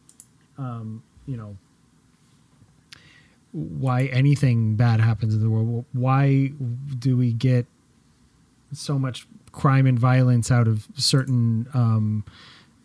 um 0.58 1.04
you 1.26 1.38
know 1.38 1.58
why 3.52 4.06
anything 4.06 4.76
bad 4.76 5.00
happens 5.00 5.36
in 5.36 5.42
the 5.42 5.50
world. 5.50 5.86
Why 5.94 6.52
do 6.98 7.16
we 7.16 7.34
get 7.34 7.68
so 8.72 8.98
much 8.98 9.28
crime 9.52 9.86
and 9.86 10.00
violence 10.00 10.50
out 10.52 10.68
of 10.68 10.88
certain 10.96 11.68
um 11.74 12.26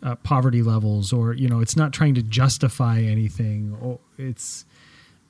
uh, 0.03 0.15
poverty 0.15 0.61
levels? 0.61 1.11
Or 1.11 1.33
you 1.33 1.47
know 1.47 1.59
it's 1.59 1.75
not 1.75 1.93
trying 1.93 2.15
to 2.15 2.21
justify 2.21 2.99
anything. 3.01 3.97
It's 4.17 4.65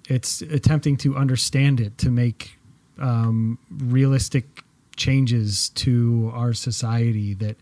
it's 0.10 0.42
attempting 0.42 0.98
to 0.98 1.16
understand 1.16 1.80
it 1.80 1.98
to 2.00 2.10
make 2.10 2.58
um, 3.00 3.58
realistic 3.70 4.64
changes 5.00 5.70
to 5.70 6.32
our 6.34 6.54
society 6.54 7.34
that 7.34 7.58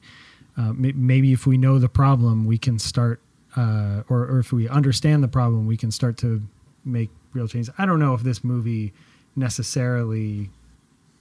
uh, 0.57 0.73
may- 0.73 0.91
maybe 0.93 1.31
if 1.31 1.45
we 1.45 1.57
know 1.57 1.80
the 1.80 1.89
problem 1.89 2.45
we 2.45 2.57
can 2.57 2.80
start 2.80 3.22
uh, 3.55 4.03
or, 4.09 4.23
or 4.26 4.39
if 4.39 4.51
we 4.51 4.68
understand 4.68 5.23
the 5.23 5.27
problem 5.27 5.68
we 5.68 5.77
can 5.77 5.91
start 5.91 6.18
to 6.18 6.41
make 6.84 7.09
real 7.34 7.47
changes 7.47 7.73
i 7.77 7.85
don't 7.85 7.99
know 7.99 8.14
if 8.14 8.23
this 8.23 8.43
movie 8.43 8.91
necessarily 9.35 10.49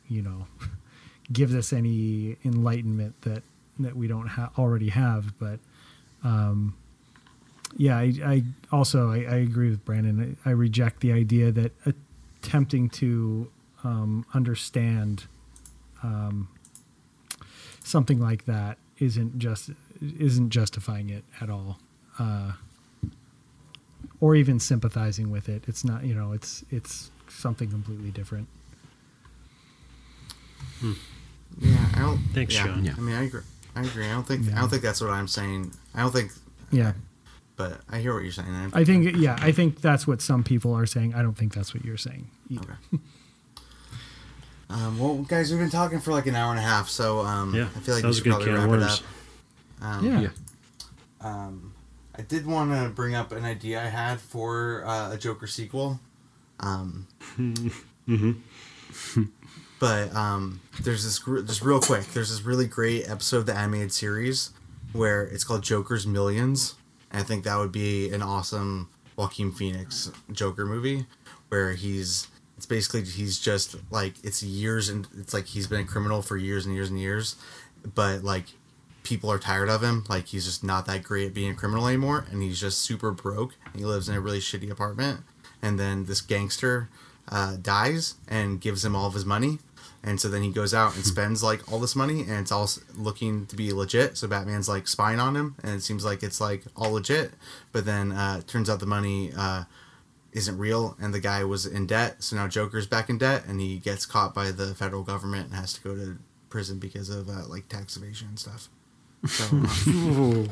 you 0.09 0.23
know 0.23 0.47
gives 1.33 1.55
us 1.55 1.73
any 1.73 2.37
enlightenment 2.45 3.15
that 3.23 3.43
that 3.79 3.95
we 3.95 4.09
don't 4.09 4.29
ha- 4.29 4.51
already 4.59 4.89
have 4.89 5.39
but 5.39 5.61
um, 6.25 6.75
yeah, 7.77 7.99
I, 7.99 8.13
I 8.25 8.43
also 8.73 9.11
I, 9.11 9.19
I 9.19 9.37
agree 9.37 9.71
with 9.71 9.85
Brandon. 9.85 10.37
I, 10.45 10.51
I 10.51 10.53
reject 10.53 11.01
the 11.01 11.13
idea 11.13 11.53
that 11.53 11.73
attempting 12.43 12.89
to 12.91 13.51
um, 13.85 14.25
understand 14.35 15.27
um, 16.03 16.49
something 17.85 18.21
like 18.21 18.45
that 18.47 18.79
isn't 18.99 19.39
just 19.39 19.71
isn't 20.19 20.51
justifying 20.51 21.11
it 21.11 21.25
at 21.41 21.51
all, 21.51 21.79
uh, 22.19 22.53
or 24.21 24.35
even 24.35 24.59
sympathizing 24.61 25.31
with 25.31 25.49
it. 25.49 25.65
It's 25.67 25.85
not 25.85 26.05
you 26.05 26.15
know 26.15 26.33
it's 26.33 26.65
it's 26.71 27.11
something 27.29 27.71
completely 27.71 28.11
different. 28.11 28.49
Yeah, 31.59 31.77
I 31.95 31.99
don't. 32.01 32.19
Thanks, 32.35 32.55
yeah, 32.55 32.65
Sean. 32.65 32.85
Yeah. 32.85 32.95
I 32.97 33.01
mean, 33.01 33.15
I 33.15 33.25
agree. 33.25 33.41
I 33.75 33.83
agree. 33.83 34.07
I 34.07 34.13
don't 34.13 34.27
think. 34.27 34.53
I 34.53 34.61
don't 34.61 34.69
think 34.69 34.83
that's 34.83 35.01
what 35.01 35.11
I'm 35.11 35.29
saying. 35.29 35.73
I 35.95 36.01
don't 36.03 36.13
think. 36.13 36.33
Yeah, 36.71 36.93
But 37.57 37.81
I 37.89 38.01
hear 38.01 38.13
what 38.13 38.25
you're 38.25 38.33
saying. 38.33 38.49
I 38.75 38.83
think 38.85 39.17
yeah 39.17 39.39
I 39.41 39.53
think 39.53 39.81
that's 39.81 40.05
what 40.07 40.21
some 40.21 40.43
people 40.43 40.75
are 40.75 40.85
saying. 40.85 41.15
I 41.15 41.23
don't 41.23 41.35
think 41.39 41.55
that's 41.55 41.73
what 41.73 41.85
you're 41.85 41.97
saying 41.97 42.29
either. 42.51 42.79
Okay. 42.93 43.03
Um, 44.69 44.99
well, 44.99 45.15
guys, 45.19 45.51
we've 45.51 45.61
been 45.61 45.71
talking 45.71 46.01
for 46.01 46.11
like 46.11 46.27
an 46.27 46.35
hour 46.35 46.51
and 46.51 46.59
a 46.59 46.63
half, 46.63 46.89
so 46.89 47.21
um, 47.21 47.55
Yeah, 47.55 47.69
I 47.77 47.81
feel 47.81 47.95
like 47.95 48.03
we 48.03 48.09
was 48.09 48.19
a 48.19 48.23
should 48.23 48.31
probably 48.31 48.51
of 48.53 48.65
wrap 48.65 48.73
it 48.73 48.83
up. 48.83 49.01
Um, 49.81 50.05
Yeah. 50.07 50.21
Yeah. 50.21 50.29
Um, 51.21 51.73
I 52.19 52.23
did 52.23 52.47
want 52.47 52.73
to 52.73 52.89
bring 52.95 53.15
up 53.15 53.33
an 53.33 53.45
idea 53.45 53.81
I 53.83 53.87
had 53.89 54.21
for 54.21 54.85
uh, 54.87 55.13
a 55.13 55.19
Joker 55.19 55.47
sequel. 55.47 56.01
Um, 56.61 57.07
mhm 57.39 58.37
but 59.79 60.15
um, 60.15 60.61
there's 60.81 61.05
this 61.05 61.19
gr- 61.19 61.43
just 61.43 61.63
real 61.63 61.81
quick. 61.81 62.07
There's 62.07 62.31
this 62.31 62.43
really 62.43 62.67
great 62.67 63.09
episode 63.09 63.39
of 63.39 63.47
the 63.47 63.55
animated 63.57 63.93
series 63.93 64.51
where 64.93 65.23
it's 65.25 65.45
called 65.45 65.63
Joker's 65.63 66.07
Millions, 66.07 66.75
and 67.11 67.21
I 67.21 67.25
think 67.25 67.45
that 67.45 67.59
would 67.59 67.73
be 67.73 68.11
an 68.11 68.23
awesome 68.23 68.89
Joaquin 69.17 69.53
Phoenix 69.53 70.11
Joker 70.33 70.65
movie 70.65 71.07
where 71.49 71.73
he's 71.75 72.29
it's 72.57 72.67
basically 72.67 73.05
he's 73.05 73.39
just 73.39 73.77
like 73.91 74.15
it's 74.25 74.43
years 74.43 74.89
and 74.89 75.07
it's 75.19 75.35
like 75.35 75.47
he's 75.47 75.67
been 75.67 75.81
a 75.81 75.85
criminal 75.85 76.23
for 76.23 76.37
years 76.37 76.67
and 76.67 76.75
years 76.75 76.91
and 76.91 76.99
years, 76.99 77.37
but 77.95 78.25
like 78.25 78.47
people 79.03 79.31
are 79.31 79.39
tired 79.39 79.69
of 79.69 79.83
him. 79.83 80.05
Like 80.09 80.27
he's 80.27 80.45
just 80.45 80.65
not 80.65 80.87
that 80.87 81.03
great 81.03 81.29
at 81.29 81.35
being 81.35 81.51
a 81.51 81.55
criminal 81.55 81.87
anymore, 81.87 82.27
and 82.31 82.43
he's 82.43 82.61
just 82.61 82.79
super 82.79 83.11
broke. 83.11 83.55
He 83.75 83.85
lives 83.85 84.09
in 84.09 84.15
a 84.15 84.21
really 84.21 84.41
shitty 84.41 84.71
apartment, 84.71 85.21
and 85.61 85.79
then 85.79 86.07
this 86.07 86.21
gangster 86.21 86.89
uh, 87.29 87.57
dies 87.61 88.15
and 88.27 88.61
gives 88.61 88.85
him 88.85 88.97
all 88.97 89.07
of 89.07 89.15
his 89.15 89.27
money, 89.27 89.59
and 90.03 90.21
so 90.21 90.29
then 90.29 90.43
he 90.43 90.51
goes 90.51 90.73
out 90.73 90.95
and 90.95 91.05
spends 91.05 91.43
like 91.43 91.71
all 91.71 91.79
this 91.79 91.95
money, 91.95 92.23
and 92.23 92.33
it's 92.33 92.53
all 92.53 92.71
looking 92.97 93.45
to 93.47 93.57
be 93.57 93.73
legit. 93.73 94.17
So 94.17 94.29
Batman's 94.29 94.69
like 94.69 94.89
spying 94.89 95.21
on 95.21 95.37
him, 95.37 95.57
and 95.63 95.75
it 95.75 95.83
seems 95.83 96.05
like 96.05 96.23
it's 96.23 96.41
like 96.41 96.63
all 96.75 96.93
legit, 96.93 97.33
but 97.73 97.85
then 97.85 98.13
uh, 98.13 98.41
turns 98.47 98.71
out 98.71 98.81
the 98.81 98.87
money. 98.87 99.31
Uh, 99.37 99.65
isn't 100.37 100.59
real 100.59 100.97
and 101.01 101.13
the 101.15 101.19
guy 101.21 101.43
was 101.43 101.65
in 101.67 101.87
debt 101.87 102.23
so 102.23 102.37
now 102.37 102.47
joker's 102.47 102.87
back 102.87 103.09
in 103.09 103.17
debt 103.19 103.43
and 103.49 103.61
he 103.61 103.79
gets 103.79 104.05
caught 104.07 104.35
by 104.35 104.51
the 104.53 104.75
federal 104.75 105.03
government 105.03 105.47
and 105.47 105.55
has 105.55 105.73
to 105.73 105.81
go 105.83 105.95
to 105.97 106.17
prison 106.51 106.79
because 106.79 107.09
of 107.11 107.29
uh, 107.29 107.47
like 107.49 107.69
tax 107.69 107.97
evasion 107.97 108.29
and 108.29 108.39
stuff 108.39 108.69
so 109.27 109.45
uh, 109.53 110.45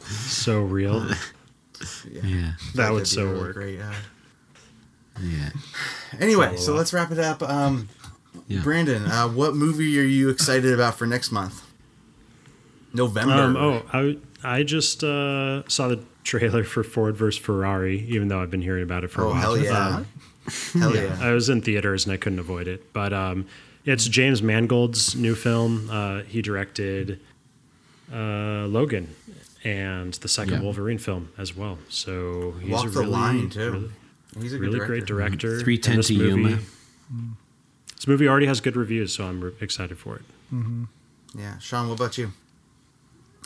So 0.08 0.62
real. 0.62 1.06
yeah, 2.10 2.22
Yeah. 2.24 2.52
That 2.74 2.90
That'd 2.90 3.06
so 3.06 3.24
really 3.26 3.38
work. 3.40 3.54
great 3.54 3.80
uh, 3.80 3.92
Yeah. 5.22 5.50
anyway 6.20 6.46
Follow 6.46 6.58
so 6.58 6.74
let's 6.74 6.92
wrap 6.92 7.10
it 7.12 7.18
up 7.18 7.42
um 7.42 7.88
Yeah. 8.48 8.62
brandon 8.62 9.04
uh, 9.06 9.28
what 9.28 9.54
movie 9.54 9.98
are 10.00 10.02
you 10.02 10.28
excited 10.30 10.72
about 10.74 10.96
for 10.96 11.06
next 11.06 11.30
month 11.32 11.62
november 12.92 13.34
Um, 13.34 13.56
oh, 13.56 13.82
I 13.92 14.16
I 14.50 14.62
just 14.62 15.04
uh, 15.04 15.68
saw 15.68 15.88
the 15.88 16.00
trailer 16.24 16.64
for 16.64 16.82
Ford 16.82 17.16
versus 17.16 17.40
Ferrari, 17.40 18.00
even 18.08 18.28
though 18.28 18.40
I've 18.42 18.50
been 18.50 18.62
hearing 18.62 18.82
about 18.82 19.04
it 19.04 19.08
for 19.10 19.22
a 19.22 19.26
oh 19.26 19.30
while. 19.30 19.40
hell 19.40 19.58
yeah 19.58 19.96
Um, 19.96 20.06
hell 20.80 20.94
yeah, 20.96 21.18
I 21.20 21.32
was 21.32 21.48
in 21.48 21.60
theaters 21.62 22.04
and 22.06 22.12
I 22.12 22.16
couldn't 22.16 22.38
avoid 22.38 22.66
it. 22.68 22.92
But 22.92 23.12
um, 23.12 23.46
it's 23.84 24.06
James 24.08 24.42
Mangold's 24.42 25.14
new 25.16 25.34
film. 25.34 25.88
Uh, 25.90 26.22
he 26.22 26.40
directed 26.42 27.20
uh, 28.12 28.66
Logan 28.66 29.14
and 29.64 30.14
the 30.14 30.28
second 30.28 30.54
Yeah. 30.54 30.60
Wolverine 30.62 30.98
film 30.98 31.30
as 31.36 31.54
well. 31.56 31.78
So 31.88 32.54
he's 32.60 32.70
Walk 32.70 32.86
a 32.86 32.90
the 32.90 33.00
really, 33.00 33.10
line, 33.12 33.50
too. 33.50 33.70
really, 33.72 33.90
he's 34.40 34.52
a 34.54 34.58
good 34.58 34.62
really 34.66 34.78
director. 34.78 34.86
great 34.86 35.06
director. 35.06 35.54
and 35.56 35.64
310 35.64 35.96
this 35.96 36.06
to 36.08 36.14
Yuma. 36.14 36.36
movie- 36.50 36.64
This 37.96 38.06
movie 38.06 38.28
already 38.28 38.46
has 38.46 38.60
good 38.60 38.76
reviews, 38.76 39.12
so 39.12 39.24
I'm 39.26 39.40
re- 39.40 39.52
excited 39.60 39.98
for 39.98 40.16
it. 40.16 40.22
yeah 41.34 41.58
sean 41.58 41.88
what 41.88 41.98
about 42.00 42.16
you 42.16 42.32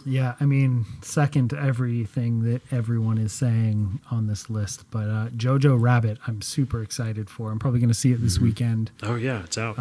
Yeah, 0.05 0.35
I 0.41 0.47
mean, 0.47 0.85
second 1.03 1.51
to 1.51 1.59
everything 1.61 2.43
that 2.45 2.61
everyone 2.73 3.19
is 3.19 3.33
saying 3.33 4.01
on 4.11 4.27
this 4.27 4.51
list, 4.51 4.85
but 4.91 5.09
uh, 5.09 5.29
Jojo 5.37 5.81
Rabbit, 5.81 6.19
I'm 6.27 6.43
super 6.43 6.83
excited 6.83 7.31
for. 7.31 7.51
I'm 7.51 7.59
probably 7.59 7.81
going 7.81 7.89
to 7.89 7.95
see 7.95 8.13
it 8.13 8.21
this 8.21 8.39
weekend. 8.39 8.91
Oh 9.03 9.15
yeah, 9.15 9.45
it's 9.45 9.59
out. 9.59 9.77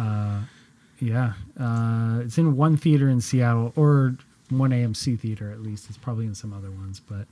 Yeah, 1.00 1.32
uh, 1.58 2.20
it's 2.20 2.38
in 2.38 2.56
one 2.56 2.76
theater 2.76 3.08
in 3.08 3.20
Seattle 3.20 3.72
or 3.74 4.14
one 4.50 4.70
AMC 4.70 5.18
theater 5.18 5.50
at 5.50 5.60
least. 5.60 5.88
It's 5.88 5.98
probably 5.98 6.26
in 6.26 6.34
some 6.34 6.52
other 6.52 6.70
ones, 6.70 7.00
but 7.00 7.26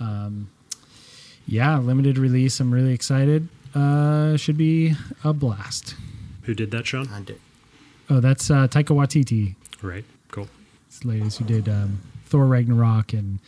um, 0.00 0.50
yeah, 1.46 1.78
limited 1.78 2.18
release. 2.18 2.58
I'm 2.58 2.74
really 2.74 2.92
excited. 2.92 3.48
Uh, 3.74 4.36
should 4.36 4.56
be 4.56 4.94
a 5.22 5.32
blast. 5.32 5.94
Who 6.42 6.54
did 6.54 6.70
that, 6.72 6.86
Sean? 6.86 7.08
I 7.08 7.20
did. 7.20 7.40
Oh, 8.10 8.20
that's 8.20 8.50
uh, 8.50 8.66
Taika 8.66 8.96
Waititi. 8.96 9.54
Right. 9.82 10.04
Cool. 11.02 11.26
It's 11.26 11.38
the 11.38 11.44
who 11.44 11.44
did 11.44 11.68
um, 11.68 12.00
Thor 12.26 12.46
Ragnarok 12.46 13.12
and 13.12 13.38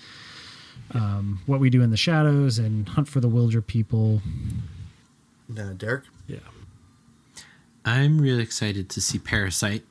um, 0.93 1.41
What 1.47 1.61
We 1.61 1.71
Do 1.71 1.83
in 1.83 1.91
the 1.91 1.97
Shadows 1.97 2.59
and 2.59 2.89
Hunt 2.89 3.09
for 3.09 3.21
the 3.21 3.29
Wilderpeople. 3.29 4.21
Uh, 5.59 5.63
Derek. 5.75 6.05
Yeah. 6.27 6.39
I'm 7.85 8.21
really 8.21 8.43
excited 8.43 8.89
to 8.91 9.01
see 9.01 9.19
Parasite. 9.19 9.85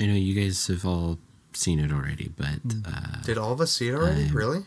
I 0.00 0.06
know 0.06 0.14
you 0.14 0.34
guys 0.34 0.66
have 0.66 0.84
all 0.84 1.18
seen 1.52 1.78
it 1.78 1.92
already, 1.92 2.30
but 2.36 2.60
uh, 2.86 3.22
Did 3.24 3.38
all 3.38 3.52
of 3.52 3.60
us 3.60 3.72
see 3.72 3.88
it 3.88 3.94
already? 3.94 4.24
I'm- 4.24 4.34
really? 4.36 4.64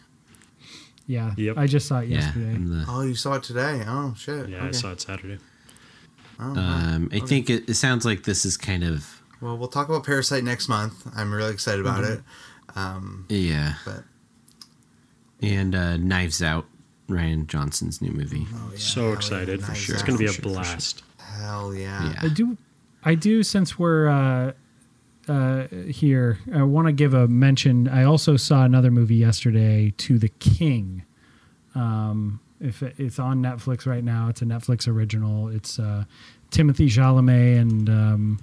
Yeah, 1.06 1.34
Yep. 1.38 1.58
I 1.58 1.66
just 1.66 1.88
saw 1.88 2.00
it 2.02 2.10
yesterday. 2.10 2.52
I'm 2.54 2.70
the, 2.70 2.86
Oh, 2.88 3.02
you 3.02 3.16
saw 3.16 3.34
it 3.34 3.42
today. 3.44 3.84
Oh 3.88 4.14
shit. 4.16 4.48
Yeah, 4.50 4.64
I 4.66 4.70
saw 4.72 4.92
it 4.92 5.02
Saturday. 5.02 5.40
Oh, 6.40 6.54
wow. 6.54 6.62
um, 6.96 7.10
I 7.12 7.20
think 7.20 7.50
it, 7.50 7.68
it 7.68 7.74
sounds 7.74 8.06
like 8.06 8.24
this 8.24 8.46
is 8.46 8.58
kind 8.58 8.84
of 8.84 9.19
Well, 9.42 9.58
we'll 9.58 9.68
talk 9.70 9.88
about 9.90 10.06
Parasite 10.06 10.44
next 10.44 10.68
month. 10.68 11.08
I'm 11.16 11.32
really 11.34 11.54
excited 11.54 11.82
about 11.82 12.04
Mm-hmm. 12.04 12.14
it. 12.14 12.22
Um, 12.78 13.26
yeah, 13.30 13.74
but 13.86 14.04
and 15.42 15.74
uh, 15.74 15.98
Knives 15.98 16.44
Out, 16.44 16.66
Rian 17.10 17.48
Johnson's 17.48 18.02
new 18.02 18.12
movie. 18.12 18.46
oh, 18.54 18.70
yeah, 18.74 18.78
so 18.78 19.02
hell 19.04 19.14
excited. 19.14 19.60
yeah, 19.60 19.66
for 19.66 19.72
Knives 19.72 19.80
sure. 19.82 19.96
It's 19.96 20.04
going 20.04 20.18
to 20.18 20.20
be 20.20 20.26
a 20.30 20.34
sure, 20.34 20.44
for 20.44 20.50
sure. 20.50 20.54
blast. 20.56 21.04
Hell 21.18 21.74
yeah. 21.74 22.12
Yeah. 22.12 22.20
I 22.22 22.28
do, 22.28 22.58
I 23.04 23.16
do. 23.16 23.42
Since 23.44 23.80
we're 23.80 24.08
uh, 24.08 24.52
uh, 25.28 25.68
here, 25.88 26.38
I 26.54 26.64
want 26.64 26.88
to 26.88 26.92
give 26.94 27.14
a 27.14 27.28
mention. 27.28 27.88
I 27.88 28.04
also 28.04 28.36
saw 28.38 28.64
another 28.66 28.92
movie 28.92 29.16
yesterday, 29.16 29.94
To 29.98 30.20
the 30.20 30.30
King. 30.30 31.04
Um, 31.76 32.40
if 32.60 32.84
it, 32.84 32.96
it's 32.98 33.20
on 33.20 33.42
Netflix 33.42 33.88
right 33.88 34.04
now, 34.04 34.28
it's 34.30 34.42
a 34.42 34.46
Netflix 34.46 34.88
original. 34.88 35.48
It's 35.48 35.80
uh, 35.80 36.04
Timothée 36.52 36.88
Chalamet 36.88 37.60
and 37.62 37.90
um, 37.90 38.40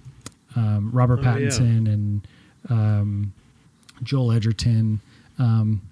um, 0.56 0.90
Robert 0.92 1.20
Oh, 1.20 1.22
yeah. 1.22 1.28
Pattinson 1.48 1.92
and 1.92 2.28
um, 2.68 3.32
Joel 4.02 4.32
Edgerton. 4.32 5.00
Um, 5.38 5.82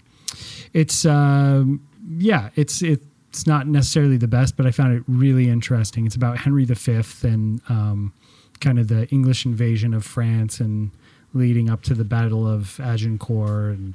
it's 0.73 1.05
um, 1.05 1.87
yeah, 2.19 2.51
it's 2.57 2.83
it's 2.83 3.47
not 3.47 3.67
necessarily 3.67 4.17
the 4.17 4.29
best, 4.29 4.57
but 4.57 4.67
I 4.67 4.71
found 4.71 4.95
it 4.95 5.03
really 5.07 5.49
interesting. 5.49 6.07
It's 6.07 6.17
about 6.17 6.39
Henry 6.39 6.65
V 6.65 7.03
and 7.23 7.61
um, 7.69 8.13
kind 8.61 8.79
of 8.79 8.89
the 8.89 9.07
English 9.09 9.45
invasion 9.47 9.95
of 9.95 10.05
France 10.05 10.61
and 10.61 10.91
leading 11.33 11.69
up 11.69 11.83
to 11.83 11.95
the 11.95 12.05
Battle 12.05 12.47
of 12.47 12.79
Agincourt 12.81 13.77
and 13.77 13.95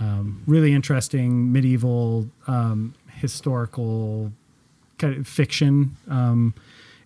um, 0.00 0.42
really 0.46 0.72
interesting 0.72 1.52
medieval 1.52 2.26
um, 2.46 2.94
historical 3.10 4.32
kind 4.98 5.16
of 5.16 5.28
fiction. 5.28 5.96
Um, 6.08 6.54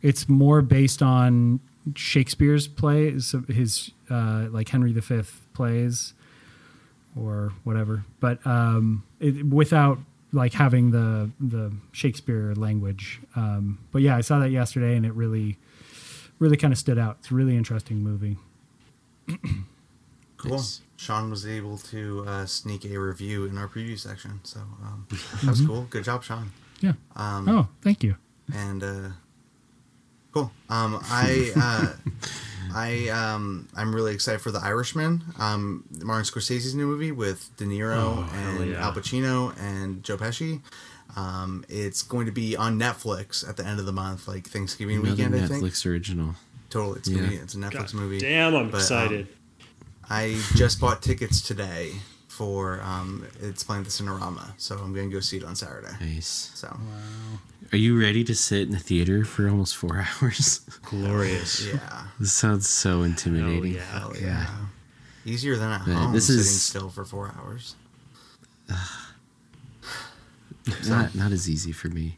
it's 0.01 0.29
more 0.29 0.63
based 0.63 1.03
on 1.03 1.59
Shakespeare's 1.95 2.67
plays, 2.69 3.35
his 3.49 3.91
uh, 4.11 4.47
like 4.51 4.69
Henry 4.69 4.93
V 4.93 5.23
plays 5.53 6.15
or 7.17 7.53
whatever, 7.65 8.05
but 8.21 8.45
um, 8.47 9.05
it, 9.21 9.45
without 9.47 9.99
like 10.33 10.53
having 10.55 10.91
the 10.91 11.31
the 11.39 11.73
Shakespeare 11.93 12.55
language. 12.55 13.21
Um, 13.37 13.79
but 13.93 14.03
yeah, 14.03 14.17
I 14.17 14.21
saw 14.23 14.39
that 14.41 14.51
yesterday, 14.51 14.97
and 14.97 15.05
it 15.07 15.13
really, 15.13 15.59
really 16.39 16.57
kind 16.57 16.73
of 16.73 16.79
stood 16.79 16.99
out. 16.99 17.19
It's 17.21 17.31
a 17.31 17.35
really 17.35 17.57
interesting 17.57 17.99
movie. 17.99 18.37
Cool. 20.37 20.57
Nice. 20.57 20.81
Sean 20.97 21.31
was 21.31 21.47
able 21.47 21.79
to 21.79 22.25
uh, 22.27 22.47
sneak 22.47 22.85
a 22.85 22.97
review 22.99 23.45
in 23.47 23.59
our 23.59 23.69
preview 23.69 23.99
section, 23.99 24.41
so 24.43 24.61
um, 24.83 25.07
that 25.11 25.45
was 25.51 25.61
cool. 25.61 25.87
Good 25.91 26.05
job, 26.05 26.23
Sean. 26.23 26.51
Yeah. 26.81 26.93
Um, 27.17 27.49
Oh, 27.49 27.69
thank 27.83 28.03
you. 28.03 28.17
and 28.55 28.83
uh, 28.83 29.09
cool. 30.35 30.51
Um, 30.69 31.01
I 31.05 31.53
uh, 31.57 31.93
I 32.75 33.09
um, 33.09 33.69
I'm 33.77 33.95
really 33.95 34.13
excited 34.13 34.41
for 34.41 34.51
The 34.51 34.59
Irishman, 34.61 35.23
um, 35.39 35.85
Martin 36.03 36.25
Scorsese's 36.25 36.75
new 36.75 36.87
movie 36.87 37.13
with 37.13 37.49
De 37.57 37.65
Niro 37.65 37.97
Oh, 37.97 38.31
and 38.59 38.71
yeah. 38.73 38.85
Al 38.85 38.93
Pacino 38.93 39.55
and 39.61 40.03
Joe 40.03 40.17
Pesci. 40.17 40.61
Um, 41.17 41.65
it's 41.69 42.03
going 42.03 42.27
to 42.27 42.33
be 42.33 42.57
on 42.57 42.79
Netflix 42.79 43.49
at 43.49 43.57
the 43.57 43.65
end 43.65 43.79
of 43.79 43.87
the 43.87 43.93
month, 43.93 44.27
like 44.27 44.49
Thanksgiving 44.49 44.97
Another 44.97 45.11
weekend. 45.13 45.35
I 45.37 45.47
think 45.47 45.63
Netflix 45.65 45.87
original. 45.89 46.35
totally. 46.71 46.99
It's 46.99 47.09
gonna 47.09 47.29
be 47.29 47.37
it's 47.37 47.55
a 47.55 47.59
Netflix 47.59 47.93
God 47.93 47.95
movie. 47.95 48.19
Damn, 48.19 48.55
I'm 48.57 48.67
But, 48.71 48.75
um, 48.75 48.81
excited. 48.81 49.29
I 50.11 50.39
just 50.57 50.81
bought 50.81 51.01
tickets 51.03 51.41
today 51.41 51.93
for 52.37 52.81
um, 52.83 53.25
it's 53.41 53.63
playing 53.65 53.83
at 53.83 53.87
the 53.87 53.93
Cinerama, 53.93 54.53
so 54.59 54.77
I'm 54.77 54.93
gonna 54.95 55.09
go 55.09 55.21
see 55.21 55.37
it 55.39 55.45
on 55.45 55.55
Saturday. 55.57 55.93
Nice. 56.01 56.51
So 56.55 56.69
Are 57.73 57.79
you 57.79 58.01
ready 58.01 58.25
to 58.25 58.35
sit 58.35 58.63
in 58.63 58.71
the 58.73 58.79
theater 58.79 59.25
for 59.25 59.49
almost 59.49 59.77
four 59.77 60.05
hours? 60.23 60.61
Glorious. 60.83 61.65
yeah, 61.67 62.05
this 62.19 62.33
sounds 62.33 62.69
so 62.69 63.01
Oh, 63.01 63.03
intimidating. 63.03 63.75
yeah. 63.75 63.99
hell 63.99 64.13
yeah. 64.21 64.47
Easier 65.25 65.57
than 65.57 65.71
at 65.71 65.87
Yeah, 65.87 65.95
home, 65.95 66.13
this 66.13 66.27
sitting 66.27 66.41
is- 66.41 66.63
still 66.63 66.89
for 66.91 67.05
four 67.05 67.33
hours. 67.39 67.77
Not 70.89 71.15
not 71.15 71.31
as 71.33 71.49
easy 71.49 71.73
for 71.73 71.89
me. 71.89 72.17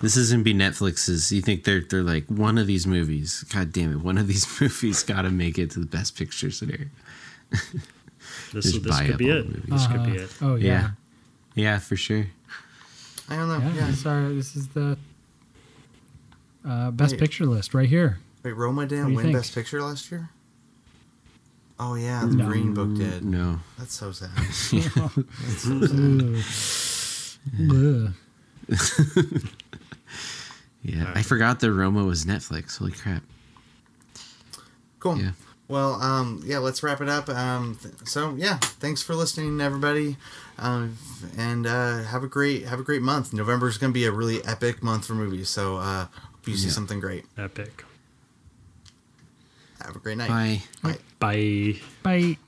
This 0.00 0.16
isn't 0.16 0.44
be 0.44 0.54
Netflix's. 0.54 1.30
You 1.30 1.42
think 1.42 1.64
they're 1.64 1.82
they're 1.82 2.02
like 2.02 2.26
one 2.28 2.56
of 2.56 2.66
these 2.66 2.86
movies? 2.86 3.44
God 3.52 3.70
damn 3.72 3.92
it! 3.92 4.00
One 4.00 4.16
of 4.16 4.26
these 4.28 4.46
movies 4.60 5.02
got 5.02 5.22
to 5.22 5.30
make 5.30 5.58
it 5.58 5.70
to 5.72 5.78
the 5.80 5.86
best 5.86 6.16
picture 6.16 6.50
scenario. 6.50 6.86
This, 8.52 8.72
Just 8.72 8.82
this 8.84 9.00
could 9.00 9.16
be 9.18 9.28
it. 9.30 9.42
the 9.42 9.48
movies. 9.48 9.64
This 9.68 9.86
could 9.86 10.04
be 10.04 10.18
Uh, 10.18 10.22
it. 10.22 10.34
Oh 10.42 10.54
yeah. 10.56 10.66
Yeah. 10.66 10.90
Yeah, 11.54 11.78
for 11.78 11.96
sure. 11.96 12.26
I 13.28 13.36
don't 13.36 13.48
know. 13.48 13.58
Yeah, 13.58 13.74
Yeah. 13.74 13.86
This, 13.90 14.02
this 14.52 14.56
is 14.56 14.68
the 14.68 14.96
uh, 16.66 16.90
best 16.90 17.12
Wait. 17.12 17.20
picture 17.20 17.46
list 17.46 17.74
right 17.74 17.88
here. 17.88 18.18
Wait, 18.42 18.52
Roma 18.52 18.82
What 18.82 18.88
didn't 18.88 19.14
win 19.14 19.26
think? 19.26 19.36
Best 19.36 19.54
Picture 19.54 19.82
last 19.82 20.10
year. 20.10 20.30
Oh 21.78 21.94
yeah, 21.94 22.20
the 22.26 22.34
No. 22.34 22.46
Green 22.46 22.74
Book 22.74 22.94
did. 22.96 23.24
No. 23.24 23.60
That's 23.78 23.94
so 23.94 24.12
sad. 24.12 24.30
That's 24.36 25.62
so 25.62 25.86
sad. 25.86 27.38
Ugh. 27.70 28.12
Yeah, 30.82 31.12
I 31.14 31.20
forgot 31.22 31.60
that 31.60 31.70
Roma 31.72 32.04
was 32.04 32.24
Netflix. 32.24 32.78
Holy 32.78 32.92
crap! 32.92 33.22
Cool. 34.98 35.18
Yeah. 35.18 35.32
Well, 35.70 35.94
um, 36.02 36.42
yeah, 36.44 36.58
let's 36.58 36.82
wrap 36.82 37.00
it 37.00 37.08
up. 37.08 37.28
Um, 37.28 37.78
th- 37.80 37.94
so 38.04 38.34
yeah, 38.36 38.56
thanks 38.58 39.02
for 39.02 39.14
listening, 39.14 39.60
everybody, 39.60 40.16
um, 40.58 40.98
and 41.38 41.64
uh, 41.64 42.02
have 42.02 42.24
a 42.24 42.26
great 42.26 42.66
have 42.66 42.80
a 42.80 42.82
great 42.82 43.02
month. 43.02 43.32
November 43.32 43.68
is 43.68 43.78
going 43.78 43.92
to 43.92 43.94
be 43.94 44.04
a 44.04 44.10
really 44.10 44.44
epic 44.44 44.82
month 44.82 45.06
for 45.06 45.14
movies. 45.14 45.48
So 45.48 45.76
uh, 45.76 46.06
hope 46.06 46.48
you 46.48 46.56
see 46.56 46.66
Yeah. 46.66 46.72
something 46.72 46.98
great. 46.98 47.24
Epic. 47.38 47.84
Have 49.84 49.94
a 49.94 50.00
great 50.00 50.18
night. 50.18 50.28
Bye. 50.28 50.62
Bye. 50.82 50.98
Bye. 51.20 51.80
Bye. 52.02 52.38